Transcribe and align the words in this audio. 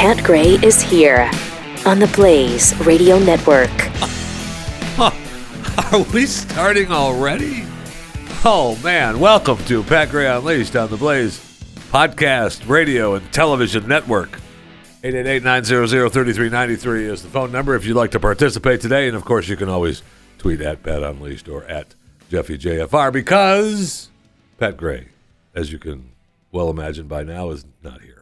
Pat 0.00 0.24
Gray 0.24 0.52
is 0.62 0.80
here 0.80 1.30
on 1.84 1.98
the 1.98 2.06
Blaze 2.14 2.74
Radio 2.86 3.18
Network. 3.18 3.68
Are 5.92 6.02
we 6.14 6.24
starting 6.24 6.90
already? 6.90 7.64
Oh 8.42 8.80
man, 8.82 9.20
welcome 9.20 9.58
to 9.66 9.82
Pat 9.82 10.08
Gray 10.08 10.26
Unleashed 10.26 10.74
on 10.74 10.88
the 10.88 10.96
Blaze 10.96 11.38
podcast, 11.92 12.66
radio, 12.66 13.12
and 13.14 13.30
television 13.30 13.86
network. 13.86 14.40
888-900-3393 15.02 17.00
is 17.02 17.22
the 17.22 17.28
phone 17.28 17.52
number 17.52 17.74
if 17.74 17.84
you'd 17.84 17.92
like 17.92 18.12
to 18.12 18.20
participate 18.20 18.80
today. 18.80 19.06
And 19.06 19.14
of 19.14 19.26
course, 19.26 19.48
you 19.48 19.56
can 19.58 19.68
always 19.68 20.02
tweet 20.38 20.62
at 20.62 20.82
Pat 20.82 21.02
Unleashed 21.02 21.46
or 21.46 21.64
at 21.64 21.94
Jeffy 22.30 22.56
JFR 22.56 23.12
because 23.12 24.08
Pat 24.56 24.78
Gray, 24.78 25.08
as 25.54 25.70
you 25.70 25.78
can 25.78 26.12
well 26.52 26.70
imagine 26.70 27.06
by 27.06 27.22
now, 27.22 27.50
is 27.50 27.66
not 27.82 28.00
here. 28.00 28.19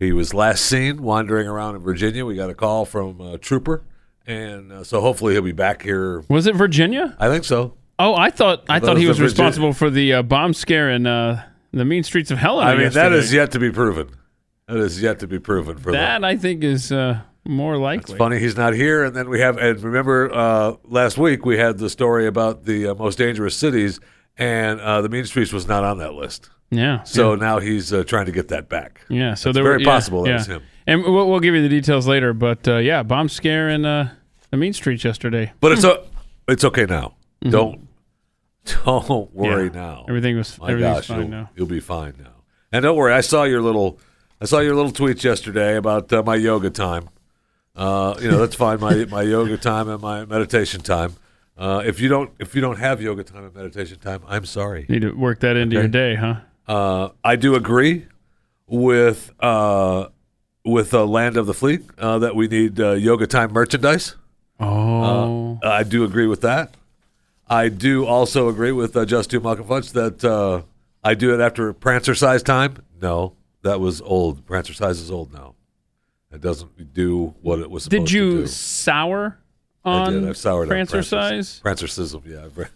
He 0.00 0.12
was 0.12 0.34
last 0.34 0.64
seen 0.64 1.02
wandering 1.02 1.46
around 1.46 1.76
in 1.76 1.82
Virginia. 1.82 2.24
We 2.26 2.34
got 2.34 2.50
a 2.50 2.54
call 2.54 2.84
from 2.86 3.20
a 3.20 3.38
trooper, 3.38 3.84
and 4.26 4.72
uh, 4.72 4.82
so 4.82 5.00
hopefully 5.00 5.34
he'll 5.34 5.42
be 5.42 5.52
back 5.52 5.82
here. 5.82 6.24
Was 6.28 6.46
it 6.48 6.56
Virginia? 6.56 7.14
I 7.20 7.28
think 7.28 7.44
so. 7.44 7.74
Oh, 7.98 8.16
I 8.16 8.30
thought 8.30 8.64
I, 8.68 8.80
thought 8.80 8.86
thought 8.86 8.96
it 8.96 9.00
he 9.00 9.06
was 9.06 9.20
was 9.20 9.34
the 9.34 9.42
Virgi- 9.42 9.46
responsible 9.46 9.72
for 9.74 9.90
the 9.90 10.14
uh, 10.14 10.22
bomb 10.22 10.54
scare 10.54 10.90
in 10.90 11.06
uh, 11.06 11.44
the 11.72 11.84
mean 11.84 12.02
streets 12.02 12.30
of 12.30 12.38
Helena. 12.38 12.70
I 12.70 12.72
mean, 12.74 12.84
that 12.84 12.94
yesterday. 13.12 13.16
is 13.18 13.32
yet 13.32 13.50
to 13.52 13.58
be 13.60 13.70
proven. 13.70 14.08
That 14.66 14.78
is 14.78 15.02
yet 15.02 15.18
to 15.18 15.26
be 15.26 15.38
proven 15.38 15.76
for 15.78 15.92
that. 15.92 16.24
I 16.24 16.36
think 16.36 16.64
is 16.64 16.90
uh, 16.92 17.20
more 17.44 17.74
It's 17.74 17.80
likely. 17.82 18.16
funny 18.16 18.38
he's 18.38 18.56
not 18.56 18.72
here. 18.72 19.04
And 19.04 19.14
then 19.14 19.28
we 19.28 19.40
have, 19.40 19.58
and 19.58 19.78
remember 19.82 20.32
uh, 20.32 20.76
last 20.84 21.18
week 21.18 21.44
we 21.44 21.58
had 21.58 21.76
the 21.78 21.90
story 21.90 22.26
about 22.26 22.64
the 22.64 22.86
uh, 22.88 22.94
most 22.94 23.18
dangerous 23.18 23.54
cities, 23.56 24.00
and 24.38 24.80
uh, 24.80 25.02
the 25.02 25.08
Mean 25.10 25.26
Streets 25.26 25.52
was 25.52 25.66
not 25.68 25.84
on 25.84 25.98
that 25.98 26.14
list. 26.14 26.48
Yeah. 26.70 27.02
So 27.02 27.34
now 27.34 27.58
he's 27.58 27.92
uh, 27.92 28.04
trying 28.04 28.26
to 28.26 28.32
get 28.32 28.48
that 28.48 28.68
back. 28.68 29.00
yeah. 29.08 29.34
So 29.34 29.50
it's 29.50 29.54
there 29.56 29.64
very 29.64 29.76
were, 29.76 29.80
yeah, 29.80 29.86
possible 29.86 30.22
that 30.22 30.28
yeah. 30.30 30.36
was 30.36 30.46
him. 30.46 30.62
And 30.86 31.02
we'll, 31.02 31.28
we'll 31.28 31.40
give 31.40 31.54
you 31.54 31.62
the 31.62 31.68
details 31.68 32.06
later. 32.06 32.32
But 32.32 32.66
uh, 32.68 32.76
yeah, 32.78 33.02
bomb 33.02 33.28
scare 33.28 33.68
in 33.68 33.84
uh, 33.84 34.12
the 34.50 34.56
mean 34.56 34.72
streets 34.72 35.02
yesterday. 35.04 35.52
But 35.60 35.72
it's 35.72 35.84
o- 35.84 36.04
it's 36.48 36.64
okay 36.64 36.86
now. 36.86 37.14
Don't 37.42 37.88
don't 38.84 39.34
worry 39.34 39.68
Mm-hmm. 39.68 39.76
Yeah. 39.76 39.82
now. 39.82 40.04
Everything 40.08 40.36
was 40.36 40.58
My 40.58 40.70
everything's 40.70 40.96
gosh, 40.98 41.06
fine 41.08 41.18
you'll, 41.20 41.28
now. 41.28 41.50
you'll 41.56 41.66
be 41.66 41.80
fine 41.80 42.14
now. 42.18 42.44
And 42.72 42.82
don't 42.82 42.96
worry, 42.96 43.12
I 43.12 43.20
saw 43.20 43.42
your 43.44 43.62
little, 43.62 43.98
I 44.40 44.44
saw 44.44 44.60
your 44.60 44.74
little 44.76 44.92
tweets 44.92 45.24
yesterday 45.24 45.76
about 45.76 46.12
uh, 46.12 46.22
my 46.22 46.36
yoga 46.36 46.70
time. 46.70 47.08
Uh, 47.74 48.14
you 48.20 48.30
know, 48.30 48.38
that's 48.38 48.54
fine. 48.56 48.78
My 48.80 49.04
my 49.06 49.22
yoga 49.22 49.56
time 49.56 49.88
and 49.88 50.00
my 50.02 50.24
meditation 50.24 50.80
time. 50.82 51.14
Uh, 51.56 51.82
if 51.84 52.00
you 52.00 52.08
don't 52.08 52.30
if 52.38 52.54
you 52.54 52.60
don't 52.60 52.78
have 52.78 53.00
yoga 53.02 53.24
time 53.24 53.44
and 53.44 53.54
meditation 53.54 53.98
time, 53.98 54.22
I'm 54.28 54.44
sorry. 54.44 54.86
Need 54.88 55.02
to 55.02 55.12
work 55.12 55.40
that 55.40 55.56
into 55.56 55.76
Okay. 55.76 55.82
your 55.82 55.88
day, 55.88 56.14
huh? 56.16 56.36
Uh, 56.70 57.10
I 57.24 57.34
do 57.34 57.56
agree 57.56 58.06
with 58.68 59.32
uh, 59.40 60.06
with 60.64 60.94
uh, 60.94 61.04
Land 61.04 61.36
of 61.36 61.48
the 61.48 61.52
Fleet 61.52 61.82
uh, 61.98 62.20
that 62.20 62.36
we 62.36 62.46
need 62.46 62.78
uh, 62.78 62.92
yoga 62.92 63.26
time 63.26 63.52
merchandise. 63.52 64.14
Oh. 64.60 65.58
I 65.64 65.82
do 65.82 66.04
agree 66.04 66.28
with 66.28 66.42
that. 66.42 66.76
I 67.48 67.70
do 67.70 68.06
also 68.06 68.48
agree 68.48 68.70
with 68.70 68.96
uh, 68.96 69.04
Just 69.04 69.30
Two 69.32 69.40
Malcolm 69.40 69.66
Fudge 69.66 69.90
that 69.94 70.24
uh, 70.24 70.62
I 71.02 71.14
do 71.14 71.34
it 71.34 71.40
after 71.40 71.74
Prancercise 71.74 72.44
time. 72.44 72.76
No, 73.02 73.32
that 73.62 73.80
was 73.80 74.00
old. 74.02 74.46
Prancercise 74.46 75.02
is 75.02 75.10
old 75.10 75.32
now. 75.32 75.56
It 76.30 76.40
doesn't 76.40 76.94
do 76.94 77.34
what 77.42 77.58
it 77.58 77.68
was 77.68 77.82
supposed 77.82 78.06
did 78.06 78.12
to 78.12 78.16
you 78.16 78.30
do. 78.42 78.46
sour 78.46 79.38
I 79.84 79.90
on 79.90 80.12
did. 80.12 80.28
I've 80.28 80.36
soured 80.36 80.70
on 80.70 80.76
Prancercise? 80.76 81.60
Prancercism, 81.62 82.24
yeah. 82.26 82.66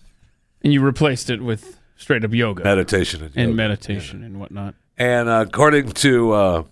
And 0.64 0.72
you 0.72 0.80
replaced 0.80 1.30
it 1.30 1.40
with 1.40 1.78
straight 1.96 2.24
up 2.24 2.32
yoga 2.32 2.64
meditation 2.64 3.22
and, 3.22 3.32
and 3.36 3.50
yoga. 3.50 3.54
meditation 3.54 4.22
and 4.24 4.40
whatnot? 4.40 4.74
And 4.96 5.28
uh, 5.28 5.44
according 5.46 5.92
to 5.92 6.32
uh, 6.32 6.62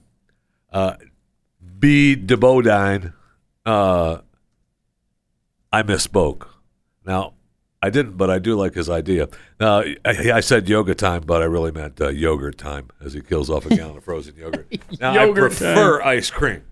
uh, 0.73 0.95
B. 1.79 2.15
de 2.15 2.37
Bodine, 2.37 3.13
uh, 3.67 4.19
I 5.73 5.83
misspoke. 5.83 6.47
Now, 7.05 7.35
I 7.83 7.91
didn't, 7.91 8.17
but 8.17 8.31
I 8.31 8.39
do 8.39 8.55
like 8.55 8.75
his 8.75 8.89
idea. 8.89 9.29
Now, 9.59 9.81
I, 10.05 10.33
I 10.35 10.41
said 10.41 10.69
yoga 10.69 10.95
time, 10.95 11.23
but 11.27 11.43
I 11.43 11.47
really 11.47 11.73
meant 11.73 12.01
uh, 12.01 12.11
yogurt 12.11 12.57
time 12.59 12.89
as 13.05 13.13
he 13.13 13.21
kills 13.21 13.51
off 13.51 13.67
a 13.67 13.75
gallon 13.75 13.97
of 13.97 14.05
frozen 14.05 14.37
yogurt. 14.37 14.69
Now, 15.01 15.15
Yogurt 15.15 15.53
I 15.53 15.57
prefer 15.57 16.03
ice 16.03 16.31
cream. 16.31 16.63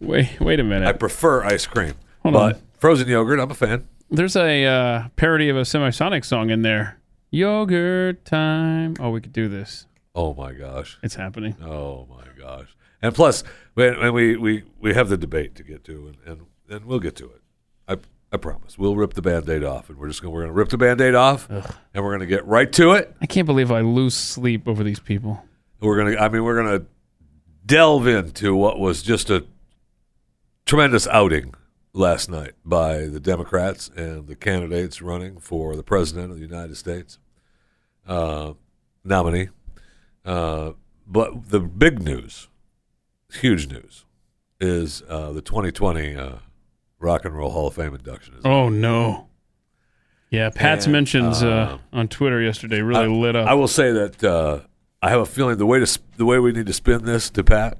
Wait, 0.00 0.40
wait 0.40 0.58
a 0.58 0.64
minute. 0.64 0.88
I 0.88 0.92
prefer 0.92 1.44
ice 1.44 1.66
cream. 1.66 1.94
Hold 2.22 2.32
but 2.32 2.54
on. 2.56 2.62
frozen 2.78 3.06
yogurt, 3.06 3.38
I'm 3.38 3.50
a 3.50 3.54
fan. 3.54 3.86
There's 4.10 4.34
a 4.36 4.64
uh, 4.64 5.08
parody 5.14 5.48
of 5.48 5.56
a 5.56 5.60
Semisonic 5.62 6.24
song 6.24 6.50
in 6.50 6.62
there. 6.62 6.98
Yogurt 7.30 8.24
time. 8.24 8.94
Oh, 9.00 9.10
we 9.10 9.20
could 9.20 9.32
do 9.32 9.48
this. 9.48 9.86
Oh, 10.14 10.34
my 10.34 10.52
gosh. 10.52 10.98
It's 11.02 11.16
happening. 11.16 11.56
Oh 11.62 12.06
my 12.08 12.24
gosh! 12.38 12.74
And 13.02 13.14
plus, 13.14 13.44
when, 13.74 13.98
when 13.98 14.14
we, 14.14 14.36
we, 14.36 14.64
we 14.80 14.94
have 14.94 15.08
the 15.08 15.16
debate 15.18 15.54
to 15.56 15.62
get 15.62 15.84
to, 15.84 16.08
and, 16.08 16.16
and, 16.24 16.46
and 16.70 16.84
we'll 16.86 17.00
get 17.00 17.16
to 17.16 17.26
it. 17.26 17.42
I 17.86 17.96
I 18.32 18.38
promise. 18.38 18.76
We'll 18.76 18.96
rip 18.96 19.14
the 19.14 19.22
band-aid 19.22 19.62
off, 19.62 19.88
and 19.88 19.98
we're 19.98 20.08
just 20.08 20.20
gonna 20.20 20.32
we're 20.32 20.42
gonna 20.42 20.52
rip 20.52 20.68
the 20.68 20.78
band-aid 20.78 21.14
off, 21.14 21.48
and 21.48 21.64
we're 21.94 22.12
gonna 22.12 22.26
get 22.26 22.44
right 22.46 22.70
to 22.72 22.92
it. 22.92 23.14
I 23.20 23.26
can't 23.26 23.46
believe 23.46 23.70
I 23.70 23.80
lose 23.80 24.14
sleep 24.14 24.66
over 24.66 24.82
these 24.82 24.98
people. 24.98 25.42
We're 25.80 25.96
gonna 25.96 26.16
I 26.16 26.28
mean 26.28 26.42
we're 26.42 26.56
gonna 26.56 26.86
delve 27.64 28.06
into 28.06 28.54
what 28.56 28.78
was 28.78 29.02
just 29.02 29.30
a 29.30 29.44
tremendous 30.64 31.06
outing 31.06 31.54
last 31.96 32.28
night 32.28 32.52
by 32.64 33.06
the 33.06 33.18
Democrats 33.18 33.90
and 33.96 34.26
the 34.26 34.36
candidates 34.36 35.00
running 35.00 35.40
for 35.40 35.74
the 35.74 35.82
president 35.82 36.30
of 36.30 36.36
the 36.36 36.42
United 36.42 36.76
States 36.76 37.18
uh, 38.06 38.52
nominee. 39.02 39.48
Uh, 40.24 40.72
but 41.06 41.50
the 41.50 41.60
big 41.60 42.02
news, 42.02 42.48
huge 43.32 43.68
news, 43.68 44.04
is 44.60 45.02
uh, 45.08 45.32
the 45.32 45.40
2020 45.40 46.16
uh, 46.16 46.32
Rock 46.98 47.24
and 47.24 47.34
Roll 47.34 47.50
Hall 47.50 47.68
of 47.68 47.74
Fame 47.74 47.94
induction. 47.94 48.34
Is 48.34 48.44
Oh 48.44 48.68
no. 48.68 49.28
Yeah, 50.30 50.50
Pat's 50.50 50.86
And, 50.86 50.92
mentions 50.92 51.42
uh, 51.42 51.48
uh, 51.48 51.78
on 51.92 52.08
Twitter 52.08 52.42
yesterday 52.42 52.82
really 52.82 53.06
lit 53.06 53.36
up. 53.36 53.48
I 53.48 53.54
will 53.54 53.68
say 53.68 53.92
that 53.92 54.24
uh, 54.24 54.60
I 55.00 55.08
have 55.10 55.20
a 55.20 55.26
feeling 55.26 55.56
the 55.56 55.66
way 55.66 55.78
to 55.78 55.86
sp- 55.86 56.04
the 56.16 56.26
way 56.26 56.38
we 56.40 56.52
need 56.52 56.66
to 56.66 56.72
spin 56.72 57.04
this 57.04 57.30
to 57.30 57.44
Pat 57.44 57.78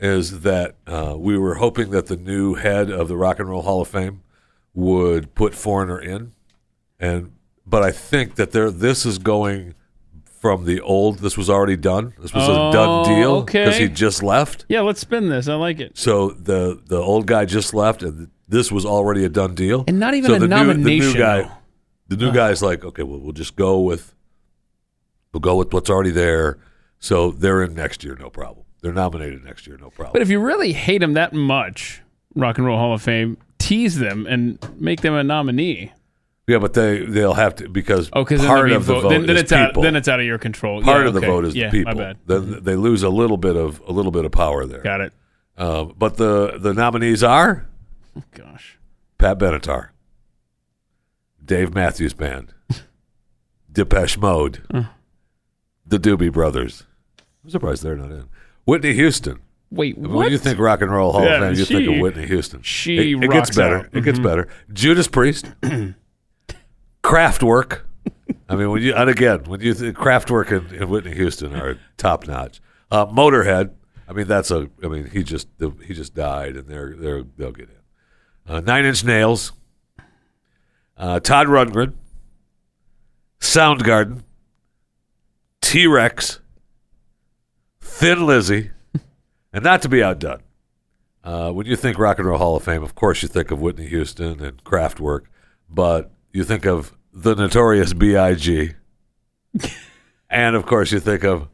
is 0.00 0.40
that 0.40 0.76
uh, 0.86 1.14
we 1.18 1.36
were 1.38 1.56
hoping 1.56 1.90
that 1.90 2.06
the 2.06 2.16
new 2.16 2.54
head 2.54 2.90
of 2.90 3.08
the 3.08 3.16
Rock 3.16 3.38
and 3.38 3.48
Roll 3.48 3.62
Hall 3.62 3.82
of 3.82 3.88
Fame 3.88 4.22
would 4.74 5.34
put 5.34 5.54
Foreigner 5.54 6.00
in, 6.00 6.32
and 6.98 7.32
but 7.66 7.82
I 7.82 7.90
think 7.90 8.36
that 8.36 8.52
there 8.52 8.70
this 8.70 9.04
is 9.04 9.18
going 9.18 9.74
from 10.24 10.64
the 10.64 10.80
old. 10.80 11.18
This 11.18 11.36
was 11.36 11.50
already 11.50 11.76
done. 11.76 12.14
This 12.18 12.32
was 12.32 12.48
Oh, 12.48 12.70
a 12.70 12.72
done 12.72 13.04
deal 13.04 13.42
because 13.42 13.74
okay. 13.74 13.82
he 13.82 13.88
just 13.88 14.22
left. 14.22 14.64
yeah, 14.68 14.80
let's 14.80 15.00
spin 15.00 15.28
this. 15.28 15.48
I 15.48 15.54
like 15.54 15.80
it. 15.80 15.98
So 15.98 16.30
the 16.30 16.80
the 16.86 16.96
old 16.98 17.26
guy 17.26 17.44
just 17.44 17.74
left, 17.74 18.02
and 18.02 18.30
this 18.48 18.72
was 18.72 18.86
already 18.86 19.24
a 19.24 19.28
done 19.28 19.54
deal. 19.54 19.84
And 19.86 19.98
not 20.00 20.14
even 20.14 20.30
so 20.30 20.36
a 20.36 20.38
the 20.38 20.48
New, 20.48 20.66
the 20.74 20.98
new 20.98 21.14
guy, 21.14 21.50
the 22.08 22.16
new 22.16 22.32
guy's 22.32 22.62
like, 22.62 22.84
okay, 22.84 23.02
well, 23.02 23.20
we'll 23.20 23.32
just 23.32 23.54
go 23.54 23.80
with, 23.80 24.14
we'll 25.32 25.40
go 25.40 25.56
with 25.56 25.72
what's 25.72 25.90
already 25.90 26.10
there. 26.10 26.58
So 26.98 27.30
they're 27.30 27.62
in 27.62 27.74
next 27.74 28.02
year, 28.04 28.16
no 28.18 28.30
problem. 28.30 28.66
They're 28.82 28.92
nominated 28.92 29.44
next 29.44 29.66
year, 29.66 29.76
no 29.76 29.90
problem. 29.90 30.12
But 30.12 30.22
if 30.22 30.30
you 30.30 30.40
really 30.40 30.72
hate 30.72 30.98
them 30.98 31.12
that 31.14 31.32
much, 31.34 32.00
Rock 32.34 32.58
and 32.58 32.66
Roll 32.66 32.78
Hall 32.78 32.94
of 32.94 33.02
Fame, 33.02 33.36
tease 33.58 33.98
them 33.98 34.26
and 34.26 34.58
make 34.80 35.02
them 35.02 35.12
a 35.14 35.22
nominee. 35.22 35.92
yeah, 36.46 36.58
but 36.58 36.72
they 36.74 37.04
they'll 37.04 37.34
have 37.34 37.54
to 37.56 37.68
because 37.68 38.08
Oh, 38.14 38.24
because 38.24 38.44
part 38.44 38.72
of 38.72 38.86
the 38.86 38.94
vote, 38.94 39.08
then, 39.10 39.26
then 39.26 39.36
is 39.36 39.42
it's 39.42 39.52
out. 39.52 39.68
people. 39.70 39.82
Then 39.82 39.96
it's 39.96 40.08
out 40.08 40.18
of 40.20 40.26
your 40.26 40.38
control. 40.38 40.82
part 40.82 41.02
Yeah, 41.02 41.08
of 41.08 41.14
the 41.14 41.20
vote 41.20 41.44
is 41.44 41.54
yeah, 41.54 41.68
the 41.70 41.78
people. 41.78 41.94
My 41.94 42.00
bad. 42.00 42.16
Then 42.26 42.64
they 42.64 42.74
lose 42.76 43.02
a 43.02 43.10
little 43.10 43.36
bit 43.36 43.56
of 43.56 43.80
a 43.86 43.92
little 43.92 44.12
bit 44.12 44.24
of 44.24 44.32
power 44.32 44.64
there. 44.66 44.80
Got 44.80 45.02
it. 45.02 45.12
Um, 45.58 45.94
but 45.98 46.16
the 46.16 46.56
the 46.58 46.72
nominees 46.72 47.22
are 47.22 47.66
Oh, 48.16 48.22
gosh. 48.32 48.78
Pat 49.18 49.38
Benatar, 49.38 49.90
Dave 51.44 51.74
Matthews 51.74 52.14
Band, 52.14 52.54
Depeche 53.72 54.16
Mode, 54.18 54.62
the 55.86 55.98
Doobie 55.98 56.32
Brothers. 56.32 56.84
I'm 57.44 57.50
surprised 57.50 57.82
they're 57.82 57.96
not 57.96 58.10
in. 58.10 58.28
Whitney 58.70 58.92
Houston. 58.94 59.38
Wait, 59.70 59.96
what? 59.98 60.10
When 60.10 60.32
you 60.32 60.38
think 60.38 60.58
Rock 60.58 60.80
and 60.82 60.90
Roll 60.92 61.12
Hall 61.12 61.24
Yeah, 61.24 61.34
of 61.36 61.40
Fame, 61.42 61.54
you 61.58 61.64
think 61.64 61.88
of 61.88 62.00
Whitney 62.00 62.26
Houston. 62.26 62.62
she 62.62 63.12
it, 63.12 63.22
it 63.24 63.26
rocks 63.28 63.48
gets 63.48 63.56
better. 63.56 63.76
out. 63.78 63.84
Mm-hmm. 63.86 63.98
It 63.98 64.04
gets 64.04 64.18
better. 64.18 64.48
Judas 64.72 65.06
Priest, 65.08 65.46
Kraftwerk. 67.02 67.80
I 68.48 68.56
mean, 68.56 68.70
when 68.70 68.82
you 68.82 68.94
and 68.94 69.08
again, 69.10 69.44
when 69.44 69.60
you 69.60 69.74
think 69.74 69.96
Kraftwerk 69.96 70.50
and, 70.56 70.72
and 70.72 70.90
Whitney 70.90 71.14
Houston 71.14 71.54
are 71.54 71.78
top 71.96 72.26
notch. 72.26 72.60
Uh, 72.90 73.06
Motorhead. 73.06 73.70
I 74.08 74.12
mean, 74.12 74.26
that's 74.26 74.50
a. 74.50 74.68
I 74.82 74.88
mean, 74.88 75.08
he 75.10 75.22
just 75.22 75.48
he 75.86 75.94
just 75.94 76.14
died, 76.14 76.56
and 76.56 76.66
they're 76.68 76.94
they're 76.96 77.22
they'll 77.36 77.52
get 77.52 77.68
in. 77.68 78.52
Uh, 78.52 78.60
Nine 78.60 78.84
Inch 78.84 79.04
Nails. 79.04 79.52
Uh, 80.96 81.20
Todd 81.20 81.46
Rundgren. 81.46 81.94
Soundgarden. 83.40 84.22
T 85.60 85.86
Rex. 85.86 86.40
Thin 87.98 88.26
Lizzy. 88.26 88.70
And 89.52 89.64
not 89.64 89.82
to 89.82 89.88
be 89.88 90.02
outdone, 90.02 90.42
uh, 91.24 91.50
when 91.50 91.66
you 91.66 91.74
think 91.76 91.98
Rock 91.98 92.18
and 92.18 92.26
Roll 92.28 92.38
Hall 92.38 92.56
of 92.56 92.62
Fame, 92.62 92.82
of 92.84 92.94
course 92.94 93.20
you 93.22 93.28
think 93.28 93.50
of 93.50 93.60
Whitney 93.60 93.88
Houston 93.88 94.42
and 94.42 94.62
Kraftwerk, 94.62 95.22
but 95.68 96.10
you 96.32 96.44
think 96.44 96.64
of 96.66 96.96
the 97.12 97.34
notorious 97.34 97.92
B.I.G. 97.92 98.72
and 100.30 100.54
of 100.56 100.66
course 100.66 100.92
you 100.92 101.00
think 101.00 101.24
of 101.24 101.48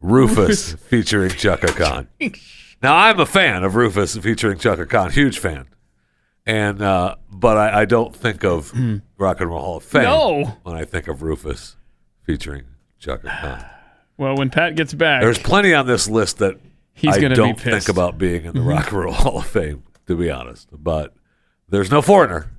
Rufus 0.00 0.72
featuring 0.74 1.30
Chaka 1.30 1.68
Khan. 1.68 2.08
Now 2.82 2.96
I'm 2.96 3.18
a 3.18 3.24
fan 3.24 3.64
of 3.64 3.76
Rufus 3.76 4.14
featuring 4.18 4.58
Chaka 4.58 4.84
Khan, 4.84 5.10
huge 5.10 5.38
fan, 5.38 5.68
and 6.44 6.82
uh, 6.82 7.14
but 7.30 7.56
I, 7.56 7.80
I 7.80 7.84
don't 7.86 8.14
think 8.14 8.44
of 8.44 8.74
Rock 9.16 9.40
and 9.40 9.48
Roll 9.48 9.60
Hall 9.62 9.76
of 9.78 9.84
Fame 9.84 10.02
No. 10.02 10.44
when 10.64 10.76
I 10.76 10.84
think 10.84 11.08
of 11.08 11.22
Rufus 11.22 11.76
featuring 12.24 12.64
Chaka 12.98 13.28
Khan. 13.28 13.64
Well, 14.16 14.36
when 14.36 14.50
Pat 14.50 14.76
gets 14.76 14.94
back, 14.94 15.22
There's 15.22 15.38
plenty 15.38 15.74
on 15.74 15.86
this 15.86 16.08
list 16.08 16.38
that 16.38 16.56
He's 16.92 17.16
I 17.16 17.20
gonna 17.20 17.30
be 17.30 17.36
don't 17.36 17.54
pissed. 17.54 17.66
Mm-hmm. 17.66 17.70
think 17.78 17.88
about 17.88 18.18
being 18.18 18.44
in 18.44 18.54
the 18.54 18.60
Rock 18.60 18.88
and 18.92 19.00
Roll 19.00 19.12
Hall 19.12 19.38
of 19.38 19.46
Fame, 19.46 19.82
to 20.06 20.16
be 20.16 20.30
honest. 20.30 20.68
But 20.72 21.12
there's 21.68 21.90
no 21.90 22.00
foreigner. 22.00 22.50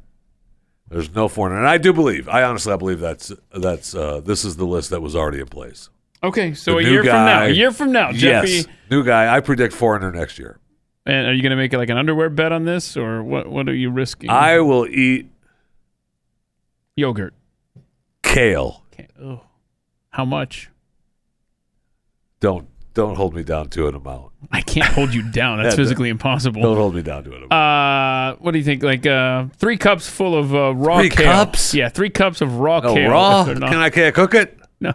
There's 0.90 1.14
no 1.16 1.28
foreigner, 1.30 1.58
and 1.58 1.68
I 1.68 1.78
do 1.78 1.94
believe. 1.94 2.28
I 2.28 2.44
honestly, 2.44 2.74
I 2.74 2.76
believe 2.76 3.00
that's 3.00 3.32
that's 3.54 3.96
uh, 3.96 4.20
this 4.20 4.44
is 4.44 4.58
the 4.58 4.66
list 4.66 4.90
that 4.90 5.02
was 5.02 5.16
already 5.16 5.40
in 5.40 5.48
place. 5.48 5.90
okay, 6.22 6.54
so 6.54 6.74
The 6.74 6.78
a 6.80 6.84
new 6.84 6.92
year 6.92 7.04
from 7.04 7.12
now, 7.14 7.40
guy- 7.40 7.46
a 7.46 7.50
year 7.52 7.72
from 7.72 7.92
now, 7.94 8.12
Jeffy, 8.12 8.50
Yes, 8.52 8.68
new 8.92 9.04
guy. 9.06 9.34
I 9.36 9.40
predict 9.40 9.74
foreigner 9.74 10.12
next 10.12 10.38
year. 10.38 10.60
and 11.06 11.28
are 11.28 11.34
you 11.34 11.42
going 11.42 11.52
to 11.52 11.56
make 11.56 11.72
it 11.74 11.78
like 11.78 11.90
an 11.90 11.98
underwear 11.98 12.30
bet 12.30 12.52
on 12.52 12.66
this, 12.66 12.98
or 12.98 13.24
what? 13.24 13.48
What 13.50 13.70
are 13.70 13.74
you 13.74 13.90
risking? 13.90 14.30
I 14.30 14.60
will 14.60 14.86
eat 14.86 15.28
yogurt. 16.96 17.34
kale. 18.24 18.84
Okay. 18.94 19.08
Oh. 19.22 19.42
How 20.10 20.26
much? 20.26 20.70
Don't 22.40 22.68
don't 22.94 23.16
hold 23.16 23.36
me 23.36 23.44
down 23.44 23.68
to 23.70 23.88
an 23.88 23.96
amount. 23.96 24.32
I 24.52 24.62
can't 24.62 24.94
hold 24.94 25.14
you 25.14 25.22
down. 25.32 25.62
That's 25.62 25.74
Yeah, 25.78 25.84
physically 25.84 26.10
impossible. 26.10 26.62
Don't 26.62 26.78
hold 26.78 26.96
me 26.96 27.02
down 27.02 27.26
to 27.26 27.32
an 27.36 27.44
amount. 27.44 27.52
Uh, 27.52 28.36
what 28.42 28.52
do 28.52 28.58
you 28.58 28.64
think? 28.64 28.84
Like 28.84 29.06
uh, 29.06 29.48
three 29.58 29.78
cups 29.78 30.10
full 30.10 30.34
of 30.38 30.56
uh, 30.56 30.74
raw 30.74 31.00
Three 31.00 31.10
kale. 31.10 31.26
cups? 31.26 31.74
Yeah, 31.74 31.90
three 31.90 32.10
cups 32.10 32.40
of 32.42 32.58
raw 32.60 32.80
oh, 32.84 32.94
kale. 32.94 33.12
raw? 33.12 33.44
Can 33.44 33.64
I 33.64 33.90
can't 33.90 34.16
cook 34.16 34.34
it? 34.34 34.58
No, 34.80 34.94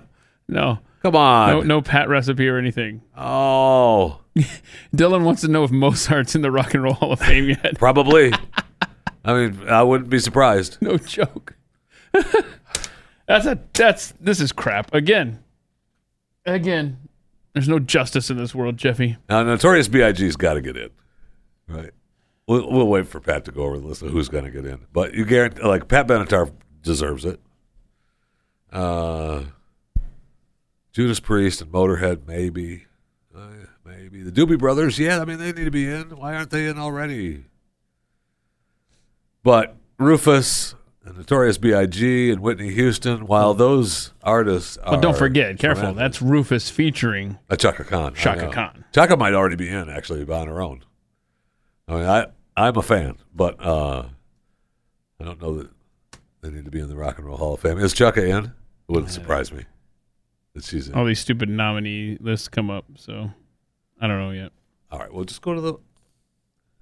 no, 0.48 0.78
Come 1.02 1.14
on. 1.14 1.50
no, 1.50 1.60
no 1.60 1.82
pat 1.82 2.08
recipe 2.08 2.48
or 2.48 2.56
anything. 2.56 3.02
Oh, 3.16 4.20
Dylan 4.96 5.24
wants 5.24 5.42
to 5.42 5.48
know 5.48 5.64
if 5.64 5.70
Mozart's 5.70 6.34
in 6.34 6.40
the 6.40 6.50
Rock 6.50 6.72
and 6.72 6.82
Roll 6.82 6.94
Hall 6.94 7.12
of 7.12 7.20
Fame 7.20 7.50
yet. 7.50 7.74
probably. 7.78 8.32
I 9.24 9.34
mean, 9.34 9.68
I 9.68 9.82
wouldn't 9.82 10.08
be 10.08 10.18
surprised. 10.20 10.78
no 10.80 10.96
joke. 10.96 11.54
that's 13.26 13.46
a 13.46 13.58
that's 13.74 14.12
this 14.20 14.40
is 14.40 14.52
crap 14.52 14.92
again. 14.94 15.40
Again, 16.46 16.96
there's 17.60 17.68
no 17.68 17.78
justice 17.78 18.30
in 18.30 18.38
this 18.38 18.54
world, 18.54 18.78
Jeffy. 18.78 19.18
Now, 19.28 19.42
Notorious 19.42 19.86
B.I.G.'s 19.86 20.34
got 20.36 20.54
to 20.54 20.62
get 20.62 20.78
in, 20.78 20.88
right? 21.68 21.90
We'll, 22.48 22.70
we'll 22.70 22.86
wait 22.86 23.06
for 23.06 23.20
Pat 23.20 23.44
to 23.44 23.52
go 23.52 23.64
over 23.64 23.78
the 23.78 23.86
list 23.86 24.00
of 24.00 24.10
who's 24.10 24.30
going 24.30 24.44
to 24.44 24.50
get 24.50 24.64
in, 24.64 24.86
but 24.94 25.12
you 25.12 25.26
guarantee, 25.26 25.62
like 25.62 25.86
Pat 25.86 26.06
Benatar 26.06 26.50
deserves 26.82 27.26
it. 27.26 27.38
Uh, 28.72 29.42
Judas 30.92 31.20
Priest 31.20 31.60
and 31.60 31.70
Motorhead, 31.70 32.26
maybe, 32.26 32.86
uh, 33.36 33.48
maybe 33.84 34.22
the 34.22 34.32
Doobie 34.32 34.58
Brothers. 34.58 34.98
Yeah, 34.98 35.20
I 35.20 35.26
mean 35.26 35.38
they 35.38 35.52
need 35.52 35.64
to 35.64 35.70
be 35.70 35.86
in. 35.86 36.16
Why 36.16 36.34
aren't 36.34 36.50
they 36.50 36.66
in 36.66 36.78
already? 36.78 37.44
But 39.42 39.76
Rufus 39.98 40.74
and 41.04 41.16
Notorious 41.16 41.58
B.I.G. 41.58 42.30
and 42.30 42.40
Whitney 42.40 42.72
Houston, 42.72 43.26
while 43.26 43.54
mm. 43.54 43.58
those 43.58 44.12
artists 44.22 44.76
are 44.78 44.92
But 44.92 45.02
don't 45.02 45.16
forget, 45.16 45.58
careful. 45.58 45.94
That's 45.94 46.20
Rufus 46.20 46.70
featuring 46.70 47.38
A 47.48 47.56
Chaka 47.56 47.84
Khan. 47.84 48.14
Chaka. 48.14 48.50
Khan. 48.50 48.84
Chaka 48.92 49.16
might 49.16 49.34
already 49.34 49.56
be 49.56 49.68
in 49.68 49.88
actually 49.88 50.22
on 50.30 50.48
her 50.48 50.60
own. 50.60 50.84
I 51.88 51.94
mean, 51.94 52.06
I 52.06 52.26
I'm 52.56 52.76
a 52.76 52.82
fan, 52.82 53.16
but 53.34 53.64
uh, 53.64 54.04
I 55.18 55.24
don't 55.24 55.40
know 55.40 55.58
that 55.58 55.70
they 56.42 56.50
need 56.50 56.64
to 56.64 56.70
be 56.70 56.80
in 56.80 56.88
the 56.88 56.96
Rock 56.96 57.18
and 57.18 57.26
Roll 57.26 57.36
Hall 57.36 57.54
of 57.54 57.60
Fame. 57.60 57.78
Is 57.78 57.92
Chaka 57.92 58.24
in? 58.24 58.44
It 58.44 58.52
wouldn't 58.88 59.08
uh, 59.08 59.12
surprise 59.12 59.52
me 59.52 59.64
that 60.54 60.64
she's 60.64 60.88
in. 60.88 60.94
all 60.94 61.04
these 61.04 61.20
stupid 61.20 61.48
nominee 61.48 62.18
lists 62.20 62.48
come 62.48 62.70
up. 62.70 62.84
So 62.96 63.30
I 64.00 64.06
don't 64.06 64.18
know 64.18 64.30
yet. 64.30 64.52
All 64.90 64.98
right, 64.98 65.12
well, 65.12 65.24
just 65.24 65.42
go 65.42 65.54
to 65.54 65.60
the 65.60 65.74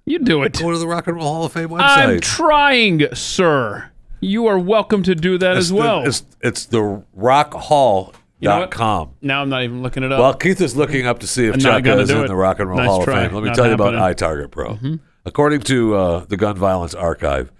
You 0.05 0.19
do 0.19 0.43
it. 0.43 0.59
go 0.59 0.71
to 0.71 0.77
the 0.77 0.87
Rock 0.87 1.07
and 1.07 1.15
Roll 1.15 1.27
Hall 1.27 1.45
of 1.45 1.53
Fame 1.53 1.69
website. 1.69 1.79
I'm 1.79 2.19
trying, 2.19 3.13
sir. 3.13 3.91
You 4.21 4.47
are 4.47 4.59
welcome 4.59 5.03
to 5.03 5.15
do 5.15 5.37
that 5.37 5.51
It's 5.57 5.65
as 5.65 5.69
the- 5.69 5.75
well. 5.75 6.05
it's 6.05 6.23
it's 6.41 6.65
the 6.65 7.03
rockhall.com. 7.17 8.13
You 8.41 8.47
know 8.49 8.59
what? 8.59 9.09
now 9.21 9.41
I'm 9.41 9.49
not 9.49 9.63
even 9.63 9.81
looking 9.81 10.03
it 10.03 10.11
up. 10.11 10.19
Well, 10.19 10.33
Keith 10.33 10.61
is 10.61 10.75
looking 10.75 11.05
up 11.05 11.19
to 11.19 11.27
see 11.27 11.45
if 11.47 11.55
I'm 11.55 11.59
not 11.61 11.85
is 11.99 12.09
in 12.09 12.23
it. 12.23 12.27
the 12.27 12.35
Rock 12.35 12.59
and 12.59 12.69
Roll 12.69 12.77
Nice 12.79 12.87
Hall 12.87 13.03
try. 13.03 13.21
of 13.23 13.27
Fame. 13.31 13.35
Let 13.35 13.43
me 13.43 13.49
Not 13.49 13.55
tell 13.55 13.67
you 13.67 13.73
about 13.73 13.93
iTarget 13.93 14.51
Pro. 14.51 14.77
According 15.25 15.61
to 15.61 15.95
uh, 15.95 16.25
the 16.25 16.37
Gun 16.37 16.55
Violence 16.55 16.93
Archive, 16.95 17.51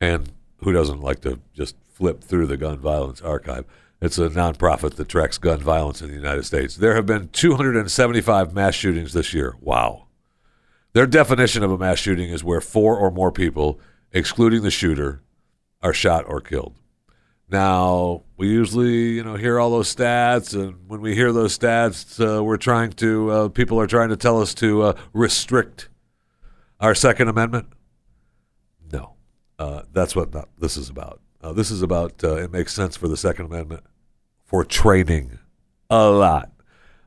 and 0.00 0.30
who 0.58 0.72
doesn't 0.72 1.00
like 1.00 1.20
to 1.22 1.40
just 1.54 1.74
flip 1.92 2.22
through 2.22 2.46
the 2.46 2.56
Gun 2.56 2.78
Violence 2.78 3.20
Archive? 3.20 3.64
It's 4.00 4.16
a 4.18 4.28
nonprofit 4.28 4.94
that 4.94 5.08
tracks 5.08 5.38
gun 5.38 5.58
violence 5.58 6.00
in 6.02 6.08
the 6.08 6.14
United 6.14 6.44
States. 6.44 6.76
There 6.76 6.94
have 6.94 7.04
been 7.04 7.28
275 7.32 8.54
mass 8.54 8.74
shootings 8.76 9.12
this 9.12 9.34
year. 9.34 9.56
Wow. 9.60 10.04
Their 10.92 11.06
definition 11.06 11.64
of 11.64 11.72
a 11.72 11.78
mass 11.78 11.98
shooting 11.98 12.30
is 12.30 12.44
where 12.44 12.60
four 12.60 12.96
or 12.96 13.10
more 13.10 13.32
people, 13.32 13.80
excluding 14.12 14.62
the 14.62 14.70
shooter, 14.70 15.20
are 15.82 15.92
shot 15.92 16.24
or 16.26 16.40
killed. 16.40 16.74
Now, 17.50 18.24
we 18.36 18.48
usually, 18.48 19.12
you 19.12 19.24
know, 19.24 19.36
hear 19.36 19.58
all 19.58 19.70
those 19.70 19.94
stats, 19.94 20.52
and 20.54 20.86
when 20.86 21.00
we 21.00 21.14
hear 21.14 21.32
those 21.32 21.58
stats, 21.58 22.20
uh, 22.20 22.44
we're 22.44 22.58
trying 22.58 22.92
to, 22.92 23.30
uh, 23.30 23.48
people 23.48 23.80
are 23.80 23.86
trying 23.86 24.10
to 24.10 24.18
tell 24.18 24.40
us 24.40 24.52
to 24.54 24.82
uh, 24.82 24.92
restrict 25.14 25.88
our 26.78 26.94
Second 26.94 27.28
Amendment. 27.28 27.68
No, 28.92 29.14
uh, 29.58 29.82
that's 29.92 30.14
what 30.14 30.34
not, 30.34 30.50
this 30.58 30.76
is 30.76 30.90
about. 30.90 31.22
Uh, 31.40 31.54
this 31.54 31.70
is 31.70 31.80
about, 31.80 32.22
uh, 32.22 32.36
it 32.36 32.52
makes 32.52 32.74
sense 32.74 32.98
for 32.98 33.08
the 33.08 33.16
Second 33.16 33.46
Amendment 33.46 33.84
for 34.44 34.62
training 34.62 35.38
a 35.88 36.10
lot. 36.10 36.50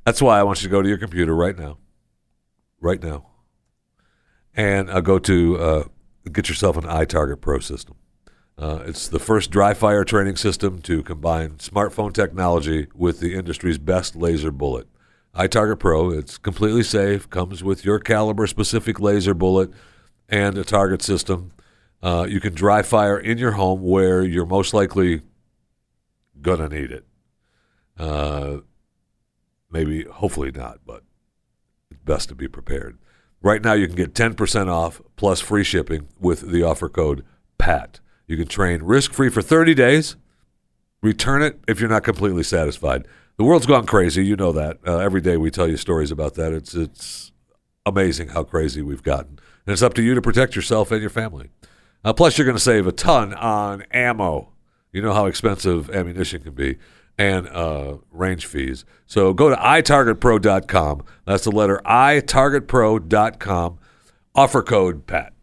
That's 0.06 0.24
why 0.24 0.40
I 0.40 0.44
want 0.44 0.64
you 0.64 0.70
to 0.70 0.72
go 0.72 0.82
to 0.82 0.90
your 0.90 0.98
computer 0.98 1.36
right 1.36 1.58
now, 1.58 1.78
right 2.80 3.02
now, 3.02 3.28
and 4.56 4.90
go 5.06 5.20
to 5.20 5.92
get 6.32 6.50
yourself 6.50 6.78
an 6.78 6.86
iTarget 6.86 7.42
Pro 7.42 7.60
system. 7.60 7.96
Uh, 8.58 8.84
it's 8.86 9.08
the 9.08 9.20
first 9.20 9.50
dry 9.50 9.74
fire 9.74 10.04
training 10.04 10.36
system 10.36 10.82
to 10.82 11.02
combine 11.02 11.52
smartphone 11.52 12.14
technology 12.14 12.88
with 12.94 13.20
the 13.20 13.34
industry's 13.34 13.78
best 13.78 14.16
laser 14.16 14.52
bullet. 14.52 14.88
iTarget 15.36 15.80
Pro, 15.80 16.12
it's 16.12 16.38
completely 16.38 16.84
safe, 16.84 17.30
comes 17.30 17.64
with 17.64 17.86
your 17.86 18.00
caliber 18.00 18.46
specific 18.46 19.00
laser 19.00 19.34
bullet 19.34 19.72
and 20.30 20.58
a 20.58 20.64
target 20.64 21.02
system. 21.02 21.52
Uh, 22.04 22.26
you 22.28 22.40
can 22.40 22.54
dry 22.54 22.82
fire 22.82 23.18
in 23.18 23.38
your 23.38 23.52
home 23.52 23.82
where 23.82 24.24
you're 24.24 24.46
most 24.46 24.74
likely 24.74 25.22
gonna 26.42 26.68
need 26.68 26.92
it. 26.92 27.06
Uh, 27.98 28.58
maybe, 29.72 30.04
hopefully 30.04 30.52
not, 30.52 30.80
but 30.86 31.04
it's 31.90 32.02
best 32.02 32.30
to 32.30 32.36
be 32.36 32.48
prepared. 32.48 32.98
Right 33.42 33.62
now, 33.62 33.74
you 33.74 33.88
can 33.88 33.96
get 33.96 34.14
10% 34.14 34.68
off 34.68 35.02
plus 35.16 35.40
free 35.40 35.64
shipping 35.64 36.08
with 36.20 36.52
the 36.52 36.62
offer 36.64 36.90
code 36.90 37.24
PAT. 37.58 38.01
You 38.32 38.38
can 38.38 38.48
train 38.48 38.82
risk 38.82 39.12
free 39.12 39.28
for 39.28 39.42
30 39.42 39.74
days. 39.74 40.16
Return 41.04 41.42
it 41.42 41.60
if 41.68 41.82
you're 41.82 41.90
not 41.90 42.06
completely 42.06 42.44
satisfied. 42.44 43.06
The 43.36 43.44
world's 43.44 43.66
gone 43.66 43.86
crazy. 43.86 44.26
You 44.26 44.38
know 44.38 44.54
that. 44.54 44.78
Uh, 44.88 45.00
every 45.00 45.20
day 45.20 45.36
we 45.36 45.52
tell 45.52 45.68
you 45.68 45.76
stories 45.76 46.12
about 46.12 46.36
that. 46.36 46.54
It's, 46.54 46.74
it's 46.74 47.34
amazing 47.86 48.30
how 48.30 48.46
crazy 48.46 48.82
we've 48.82 49.04
gotten. 49.04 49.38
And 49.66 49.74
it's 49.74 49.82
up 49.82 49.94
to 49.96 50.02
you 50.02 50.16
to 50.16 50.22
protect 50.22 50.56
yourself 50.56 50.94
and 50.94 51.02
your 51.02 51.10
family. 51.10 51.50
Uh, 52.06 52.14
plus, 52.14 52.38
you're 52.38 52.46
going 52.46 52.56
to 52.56 52.64
save 52.64 52.88
a 52.88 52.94
ton 52.94 53.34
on 53.34 53.84
ammo. 53.92 54.54
You 54.94 55.02
know 55.02 55.14
how 55.14 55.26
expensive 55.26 55.90
ammunition 55.90 56.42
can 56.42 56.54
be 56.54 56.78
and 57.18 57.50
uh, 57.50 57.98
range 58.12 58.46
fees. 58.46 58.86
So 59.08 59.34
go 59.34 59.50
to 59.50 59.58
itargetpro.com. 59.58 61.04
That's 61.26 61.44
the 61.44 61.52
letter 61.52 61.82
itargetpro.com. 61.86 63.80
Offer 64.36 64.64
code 64.64 65.06
PAT. 65.06 65.34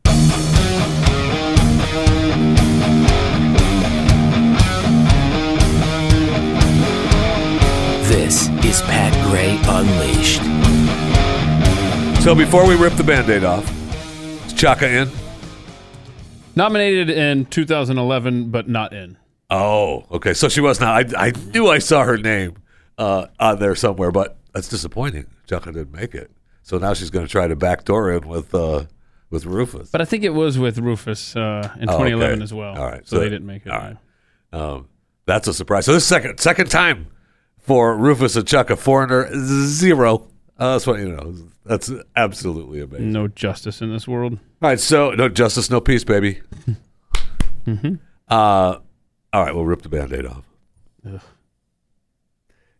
This 8.08 8.48
is 8.64 8.80
Pat 8.82 9.12
Gray 9.28 9.58
Unleashed. 9.66 10.42
So 12.22 12.34
before 12.34 12.66
we 12.66 12.74
rip 12.74 12.94
the 12.94 13.04
band 13.04 13.28
aid 13.30 13.44
off, 13.44 13.64
is 14.46 14.52
Chaka 14.54 14.88
in? 14.88 15.10
Nominated 16.56 17.10
in 17.10 17.44
2011, 17.46 18.50
but 18.50 18.68
not 18.68 18.92
in. 18.92 19.16
Oh, 19.50 20.04
okay. 20.10 20.34
So 20.34 20.48
she 20.48 20.60
was 20.60 20.80
not. 20.80 21.14
I, 21.14 21.26
I 21.28 21.30
knew 21.52 21.68
I 21.68 21.78
saw 21.78 22.02
her 22.04 22.16
name 22.16 22.56
uh, 22.98 23.26
on 23.38 23.58
there 23.58 23.74
somewhere, 23.74 24.10
but 24.10 24.38
that's 24.54 24.68
disappointing. 24.68 25.26
Chaka 25.46 25.72
didn't 25.72 25.92
make 25.92 26.14
it. 26.14 26.30
So 26.62 26.78
now 26.78 26.94
she's 26.94 27.10
going 27.10 27.26
to 27.26 27.30
try 27.30 27.46
to 27.46 27.56
backdoor 27.56 28.12
in 28.12 28.26
with 28.28 28.54
uh, 28.54 28.84
with 29.30 29.44
Rufus. 29.46 29.90
But 29.90 30.00
I 30.00 30.04
think 30.04 30.24
it 30.24 30.30
was 30.34 30.58
with 30.58 30.78
Rufus 30.78 31.36
uh, 31.36 31.70
in 31.78 31.88
Oh, 31.88 31.92
2011 31.98 32.34
okay. 32.36 32.42
as 32.42 32.52
well. 32.54 32.76
All 32.76 32.86
right. 32.86 33.06
So, 33.06 33.16
So- 33.16 33.20
they 33.20 33.28
didn't 33.28 33.46
make 33.46 33.64
it. 33.66 33.72
all 33.72 33.78
right. 33.78 33.96
Um, 34.52 34.88
that's 35.26 35.46
a 35.46 35.52
surprise. 35.54 35.84
So 35.84 35.92
this 35.92 36.02
is 36.02 36.08
second 36.08 36.38
second 36.40 36.70
time 36.70 37.06
for 37.68 37.94
Rufus 37.94 38.34
and 38.34 38.48
Chaka. 38.48 38.76
Foreigner 38.76 39.28
zero. 39.66 40.26
Uh, 40.58 40.72
that's 40.72 40.86
what 40.86 40.98
you 40.98 41.10
know. 41.10 41.34
That's 41.66 41.92
absolutely 42.16 42.80
amazing. 42.80 43.12
No 43.12 43.28
justice 43.28 43.82
in 43.82 43.92
this 43.92 44.08
world. 44.08 44.32
All 44.62 44.70
right, 44.70 44.80
so 44.80 45.10
no 45.10 45.28
justice, 45.28 45.68
no 45.70 45.80
peace, 45.80 46.02
baby. 46.02 46.40
Mm-hmm. 47.66 47.96
uh, 48.28 48.78
all 49.34 49.44
right, 49.44 49.54
we'll 49.54 49.66
rip 49.66 49.82
the 49.82 49.90
band-aid 49.90 50.24
off. 50.24 50.44
Ugh. 51.06 51.20